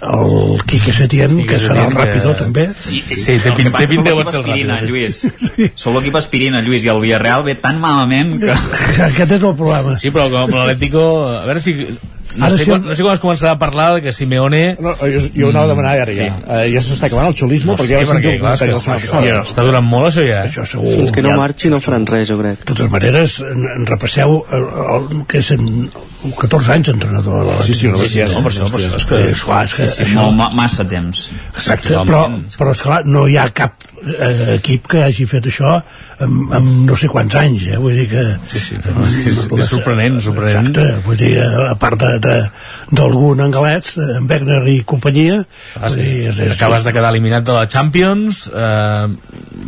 el 0.00 0.62
Quique 0.66 0.92
Setién, 0.92 1.32
que 1.46 1.56
serà 1.58 1.86
el 1.88 1.94
ràpido 1.96 2.34
que- 2.34 2.44
també 2.44 2.66
Sí, 2.84 3.02
Sí, 3.06 3.38
té 3.42 3.50
pin- 3.56 3.72
té 3.72 3.86
pinta 3.90 4.10
de 4.10 4.16
l'equip 4.16 4.30
ser 4.30 4.40
aspirina, 4.40 4.74
ràpid, 4.76 4.86
sí. 4.86 4.92
Lluís. 4.92 5.72
Sou 5.74 5.92
l'equip 5.96 6.14
aspirina, 6.20 6.60
Lluís, 6.62 6.84
i 6.84 6.88
el 6.92 7.00
Villarreal 7.00 7.42
ve 7.44 7.54
tan 7.56 7.80
malament 7.80 8.38
que... 8.40 8.52
aquest 9.10 9.32
és 9.38 9.42
el 9.42 9.56
problema 9.58 9.96
Sí, 9.98 10.10
però 10.14 10.28
com 10.30 10.54
l'Atlético... 10.54 11.02
A 11.40 11.44
veure 11.46 11.60
si... 11.60 11.74
No 12.36 12.44
Ara 12.44 12.56
sé, 12.58 12.64
sí- 12.64 12.70
quan, 12.70 12.82
no 12.84 12.94
sé 12.94 13.02
quan 13.02 13.14
es 13.16 13.20
començarà 13.22 13.54
a 13.54 13.58
parlar 13.58 13.94
de 13.94 14.02
que 14.04 14.12
Simeone... 14.12 14.76
No, 14.84 14.92
jo, 15.00 15.20
jo 15.34 15.46
ho 15.46 15.50
anava 15.50 15.64
a 15.64 15.68
demanar 15.72 15.92
ara 16.02 16.12
ja. 16.12 16.26
Sí. 16.28 16.42
Uh, 16.44 16.58
ja 16.74 16.82
s'està 16.84 17.08
acabant 17.08 17.30
el 17.30 17.36
xolismo 17.38 17.72
No 17.72 17.78
perquè 17.80 17.96
ja 17.96 18.02
perquè, 18.10 18.34
el 18.34 18.42
clar, 18.42 18.52
que 18.58 18.66
la 18.68 18.80
setmana 18.82 19.00
això 19.00 19.14
passada. 19.16 19.38
Està 19.48 19.64
durant 19.64 19.86
molt, 19.88 20.10
això 20.10 20.26
ja. 20.28 20.42
això 20.44 20.66
segur 20.68 20.92
Fins 20.98 21.14
que 21.16 21.24
no 21.24 21.32
Ja- 21.32 21.38
marxi 21.40 21.70
no 21.72 21.80
faran 21.80 22.04
res, 22.10 22.28
jo 22.28 22.36
crec. 22.42 22.60
de 22.60 22.68
totes 22.74 22.90
maneres 22.92 23.38
en, 23.40 23.64
en 23.78 23.86
repasseu 23.88 24.42
el, 24.52 24.68
el, 24.98 25.08
que 25.30 25.40
és 25.40 25.50
en 25.56 25.64
14 26.38 26.72
anys 26.76 26.92
entrenador 26.92 27.46
de 27.46 27.52
la 27.56 27.62
Sí, 27.64 27.74
sí, 27.74 27.86
una 27.88 27.98
bestiesa. 28.04 28.34
No, 28.36 28.44
per 28.44 28.52
això, 28.52 28.68
per 28.70 28.80
això, 28.84 28.96
és 29.00 29.08
que... 29.08 29.22
és 29.32 29.44
clar, 29.48 29.64
és 29.64 29.74
que 29.80 29.88
Sí, 29.88 30.02
això, 30.04 30.26
molt, 30.28 30.36
ma- 30.42 30.50
massa 30.60 30.84
temps. 30.84 31.28
exacte, 31.56 31.96
però, 32.04 32.26
però 32.58 32.76
esclar, 32.76 33.04
no 33.08 33.24
hi 33.26 33.36
ha 33.40 33.48
cap 33.56 33.87
eh, 34.02 34.54
equip 34.56 34.86
que 34.92 35.02
hagi 35.04 35.26
fet 35.30 35.48
això 35.50 35.74
amb, 36.24 36.52
amb 36.54 36.68
no 36.88 36.96
sé 36.98 37.08
quants 37.10 37.34
anys 37.40 37.66
eh? 37.72 37.78
vull 37.80 37.96
dir 37.98 38.06
que 38.10 38.24
Sí, 38.48 38.60
sí, 38.62 38.78
és, 38.78 39.40
és 39.50 39.68
sorprenent, 39.70 40.20
sorprenent. 40.24 40.70
Exacte, 40.70 41.02
vull 41.06 41.18
dir, 41.20 41.32
a 41.42 41.74
part 41.80 42.00
d'algun 42.00 43.40
anglès, 43.44 43.96
eh, 43.98 44.16
en 44.18 44.28
Wegner 44.30 44.60
i 44.72 44.78
companyia, 44.88 45.42
Ah, 45.80 45.90
sí. 45.90 46.00
dir, 46.02 46.28
és, 46.30 46.38
és, 46.46 46.54
Acabes 46.56 46.86
de 46.86 46.92
quedar 46.96 47.10
eliminat 47.12 47.44
de 47.46 47.56
la 47.56 47.66
Champions, 47.68 48.46
eh, 48.52 49.06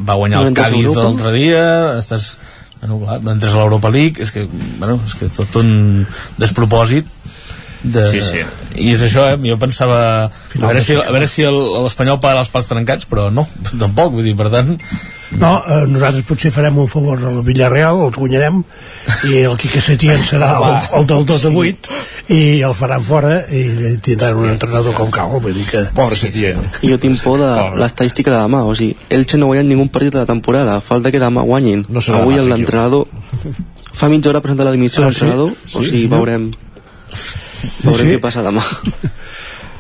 va 0.09 0.17
guanyar 0.21 0.47
el 0.47 0.55
Cádiz 0.57 0.87
Europa? 0.87 1.05
l'altre 1.09 1.35
dia, 1.37 1.65
estàs... 1.99 2.33
Bueno, 2.81 2.97
clar, 3.03 3.19
no 3.21 3.35
entres 3.35 3.53
a 3.53 3.59
l'Europa 3.61 3.91
League, 3.93 4.23
és 4.25 4.31
que, 4.33 4.47
bueno, 4.81 4.95
és 5.05 5.13
que 5.19 5.27
és 5.29 5.35
tot 5.37 5.59
un 5.61 6.07
despropòsit. 6.41 7.05
De, 7.83 8.07
Sí, 8.11 8.21
sí. 8.21 8.43
i 8.77 8.91
és 8.93 9.01
això, 9.07 9.29
eh? 9.33 9.39
jo 9.49 9.57
pensava 9.59 10.01
a 10.27 10.31
veure 10.67 10.81
si, 10.85 10.95
a 10.95 11.11
veure 11.11 11.27
si 11.29 11.43
el- 11.49 11.63
l'Espanyol 11.85 12.19
pagarà 12.21 12.41
els 12.45 12.51
pals 12.53 12.67
trencats 12.69 13.07
però 13.09 13.31
no, 13.33 13.47
tampoc, 13.81 14.13
vull 14.19 14.25
dir, 14.25 14.37
per 14.37 14.51
tant 14.53 14.77
No, 15.31 15.63
eh, 15.63 15.85
nosaltres 15.87 16.25
potser 16.27 16.51
farem 16.51 16.75
un 16.83 16.89
favor 16.91 17.21
al 17.23 17.37
Villarreal, 17.47 18.01
els 18.09 18.17
guanyarem, 18.19 18.65
i 19.31 19.37
el 19.47 19.53
Quique 19.63 19.79
Setién 19.81 20.19
serà 20.27 20.49
el, 20.59 20.73
el 20.99 21.07
del 21.07 21.23
2 21.29 21.45
a 21.47 21.53
8, 21.55 21.99
i 22.35 22.41
el 22.67 22.75
faran 22.75 23.05
fora, 23.07 23.37
i 23.47 23.93
tindran 24.03 24.41
un 24.43 24.49
entrenador 24.51 24.93
com 24.99 25.07
cal, 25.15 25.37
vull 25.39 25.55
dir 25.55 25.63
que... 25.69 25.85
Pobre 25.95 26.19
Setién. 26.19 26.59
I 26.83 26.91
jo 26.91 26.99
tinc 26.99 27.23
por 27.23 27.39
de 27.39 27.53
l'estadística 27.79 28.33
de 28.35 28.41
demà, 28.43 28.65
o 28.67 28.75
sigui, 28.75 28.97
Elche 29.09 29.39
no 29.39 29.47
guanya 29.53 29.63
ningú 29.71 29.87
partit 29.95 30.11
de 30.19 30.25
la 30.25 30.27
temporada, 30.27 30.81
falta 30.83 31.13
que 31.15 31.23
demà 31.23 31.47
guanyin. 31.47 31.87
No 31.89 32.03
Avui 32.19 32.35
l'entrenador 32.43 33.07
fa 33.95 34.09
mitja 34.11 34.31
hora 34.35 34.43
presenta 34.43 34.65
la 34.67 34.73
dimissió 34.75 35.05
Ah, 35.05 35.07
de 35.07 35.11
l'entrenador, 35.13 35.55
sí? 35.65 35.79
o 35.79 35.85
sigui, 35.85 36.03
Sí? 36.03 36.07
veurem, 36.11 36.51
veurem 37.85 38.07
Sí? 38.07 38.13
què 38.17 38.21
passa 38.21 38.43
demà. 38.43 38.65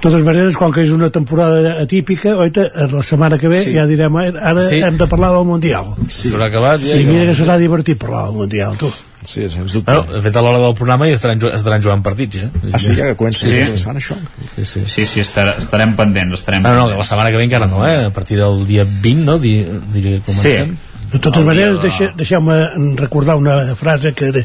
De 0.01 0.09
totes 0.09 0.23
maneres, 0.25 0.57
com 0.57 0.71
que 0.73 0.81
és 0.81 0.91
una 0.95 1.11
temporada 1.13 1.75
atípica, 1.83 2.31
oita, 2.41 2.71
la 2.89 3.03
setmana 3.05 3.37
que 3.37 3.49
ve 3.53 3.65
Sí. 3.67 3.75
ja 3.75 3.85
direm, 3.87 4.15
eh, 4.23 4.33
ara 4.41 4.61
Sí. 4.65 4.79
hem 4.81 4.97
de 4.97 5.07
parlar 5.07 5.33
del 5.35 5.45
Mundial. 5.45 5.91
sí. 6.09 6.31
s'haurà 6.31 6.47
acabat 6.47 6.81
Sí, 6.81 7.05
mira 7.05 7.27
que 7.27 7.35
serà 7.37 7.59
divertit 7.59 7.99
parlar 7.99 8.25
del 8.31 8.37
Mundial, 8.37 8.77
tu. 8.79 8.89
Sí, 9.23 9.51
sens 9.51 9.75
dubte. 9.75 9.93
bueno, 9.93 10.11
de 10.15 10.23
fet 10.23 10.37
a 10.37 10.41
l'hora 10.41 10.59
del 10.59 10.73
programa 10.75 11.05
ja 11.07 11.13
estaran, 11.13 11.39
estaran 11.53 11.83
jugant 11.83 12.03
partits 12.03 12.37
eh? 12.37 12.51
Ah, 12.73 12.79
sí, 12.79 12.95
ja 12.97 13.05
que 13.11 13.17
comença 13.17 13.45
Sí. 13.47 13.53
sí. 13.67 13.77
setmana, 13.77 14.01
això. 14.01 14.17
sí, 14.57 14.65
sí. 14.65 14.81
Sí, 14.87 15.05
sí, 15.05 15.21
estar, 15.21 15.57
estarem 15.59 15.95
pendents, 15.95 16.33
estarem 16.41 16.63
No, 16.63 16.71
no, 16.71 16.75
pendents. 16.87 16.99
la 16.99 17.05
setmana 17.05 17.31
que 17.31 17.37
ve 17.37 17.45
encara 17.45 17.67
no, 17.67 17.87
eh? 17.87 18.07
A 18.07 18.11
partir 18.11 18.39
del 18.39 18.67
dia 18.67 18.87
20, 18.89 19.27
no? 19.27 19.39
Di, 19.39 19.67
diria 19.93 20.17
que 20.17 20.33
comencem. 20.33 20.79
De 21.11 21.19
totes 21.19 21.45
maneres, 21.45 21.77
de- 21.81 21.83
deixe, 21.89 22.11
deixeu-me 22.17 22.57
recordar 23.01 23.35
una 23.37 23.75
frase 23.75 24.13
que 24.15 24.31
de, 24.33 24.45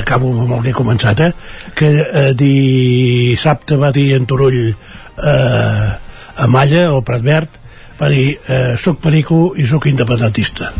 acabo 0.00 0.30
amb 0.42 0.52
el 0.58 0.62
que 0.62 0.70
he 0.70 0.76
començat, 0.76 1.20
eh? 1.26 1.32
que 1.74 1.88
eh, 2.06 2.32
dissabte 2.38 3.76
va 3.80 3.90
dir 3.92 4.12
en 4.16 4.26
Turull 4.26 4.58
eh, 4.70 5.88
a 6.36 6.46
Malla, 6.46 6.86
al 6.92 7.02
Prat 7.02 7.22
Verd, 7.26 7.58
va 8.00 8.08
dir, 8.12 8.38
eh, 8.46 8.76
soc 8.78 9.00
perico 9.02 9.54
i 9.56 9.66
soc 9.66 9.86
independentista. 9.90 10.70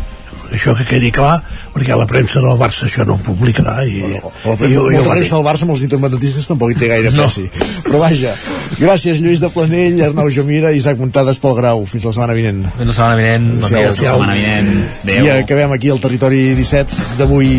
Això 0.53 0.73
que 0.77 0.85
quedi 0.87 1.09
clar, 1.11 1.41
perquè 1.73 1.95
la 1.97 2.05
premsa 2.07 2.39
del 2.43 2.57
Barça 2.59 2.85
això 2.87 3.03
no 3.05 3.17
ho 3.17 3.21
publicarà 3.23 3.81
i, 3.85 3.99
La, 4.01 4.07
i, 4.07 4.21
la, 4.21 4.53
i, 4.55 4.71
jo- 4.73 4.85
jo 4.91 5.01
la 5.03 5.13
premsa 5.13 5.35
del 5.35 5.45
Barça 5.45 5.65
amb 5.67 5.73
els 5.75 5.83
independentistes 5.87 6.47
tampoc 6.47 6.71
hi 6.71 6.77
té 6.79 6.87
gaire 6.91 7.11
pressi. 7.11 7.47
Però 7.87 7.99
vaja, 8.01 8.31
gràcies 8.79 9.19
Lluís 9.23 9.41
de 9.43 9.49
Planell, 9.53 9.99
Arnau 10.07 10.29
Jamira 10.31 10.71
i 10.71 10.77
Isaac 10.81 10.97
Muntades 11.01 11.39
pel 11.43 11.55
Grau. 11.59 11.83
Fins 11.89 12.05
la 12.07 12.13
setmana 12.15 12.33
vinent. 12.37 12.63
Fins 12.77 12.87
la 12.93 12.93
setmana 12.93 13.19
vinent. 13.19 13.49
Bon 13.61 13.69
dia. 13.69 13.91
Fins 13.91 14.01
la 14.05 14.15
setmana 14.15 14.37
vinent. 14.39 14.73
Adéu. 15.03 15.25
I 15.25 15.29
acabem 15.41 15.75
aquí 15.75 15.91
el 15.93 15.99
territori 16.03 16.41
17 16.55 17.17
d'avui 17.19 17.51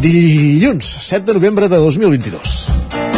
dilluns, 0.00 0.96
7 1.10 1.26
de 1.26 1.34
novembre 1.40 1.68
de 1.68 1.76
2022. 1.76 3.09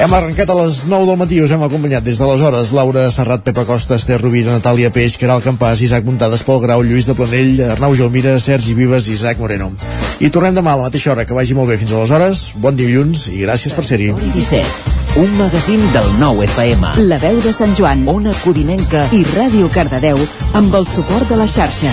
Hem 0.00 0.14
arrencat 0.16 0.48
a 0.48 0.54
les 0.56 0.86
9 0.88 1.04
del 1.04 1.18
matí, 1.20 1.38
us 1.44 1.50
hem 1.52 1.60
acompanyat 1.60 2.00
des 2.00 2.16
d'aleshores 2.16 2.70
Laura 2.72 3.02
Serrat, 3.12 3.42
Pepa 3.44 3.66
Costa, 3.68 3.98
Esther 4.00 4.16
Rovira, 4.22 4.54
Natàlia 4.54 4.88
Peix, 4.88 5.18
Caral 5.20 5.42
Campàs, 5.44 5.82
Isaac 5.84 6.06
Muntades, 6.08 6.40
Pol 6.46 6.62
Grau, 6.62 6.80
Lluís 6.80 7.04
de 7.04 7.12
Planell, 7.18 7.60
Arnau 7.74 7.92
Gelmira, 7.98 8.38
Sergi 8.40 8.72
Vives 8.78 9.10
i 9.10 9.18
Isaac 9.18 9.42
Moreno. 9.44 9.68
I 10.16 10.32
tornem 10.32 10.56
demà 10.56 10.72
a 10.72 10.80
la 10.80 10.88
mateixa 10.88 11.12
hora, 11.12 11.26
que 11.28 11.36
vagi 11.36 11.52
molt 11.58 11.68
bé 11.68 11.76
fins 11.76 11.92
aleshores, 11.92 12.46
bon 12.56 12.80
dilluns 12.80 13.26
i 13.28 13.44
gràcies 13.44 13.76
per 13.76 13.84
ser-hi. 13.84 14.08
17. 14.38 14.96
Un 15.20 15.36
magazín 15.36 15.84
del 15.92 16.08
nou 16.16 16.40
FM. 16.48 16.96
La 17.04 17.20
veu 17.20 17.44
de 17.44 17.52
Sant 17.52 17.76
Joan 17.76 18.08
Ona 18.08 18.32
Codinenca 18.40 19.04
i 19.12 19.20
Ràdio 19.34 19.68
Cardedeu 19.68 20.16
amb 20.56 20.80
el 20.80 20.88
suport 20.88 21.28
de 21.28 21.44
la 21.44 21.50
xarxa. 21.50 21.92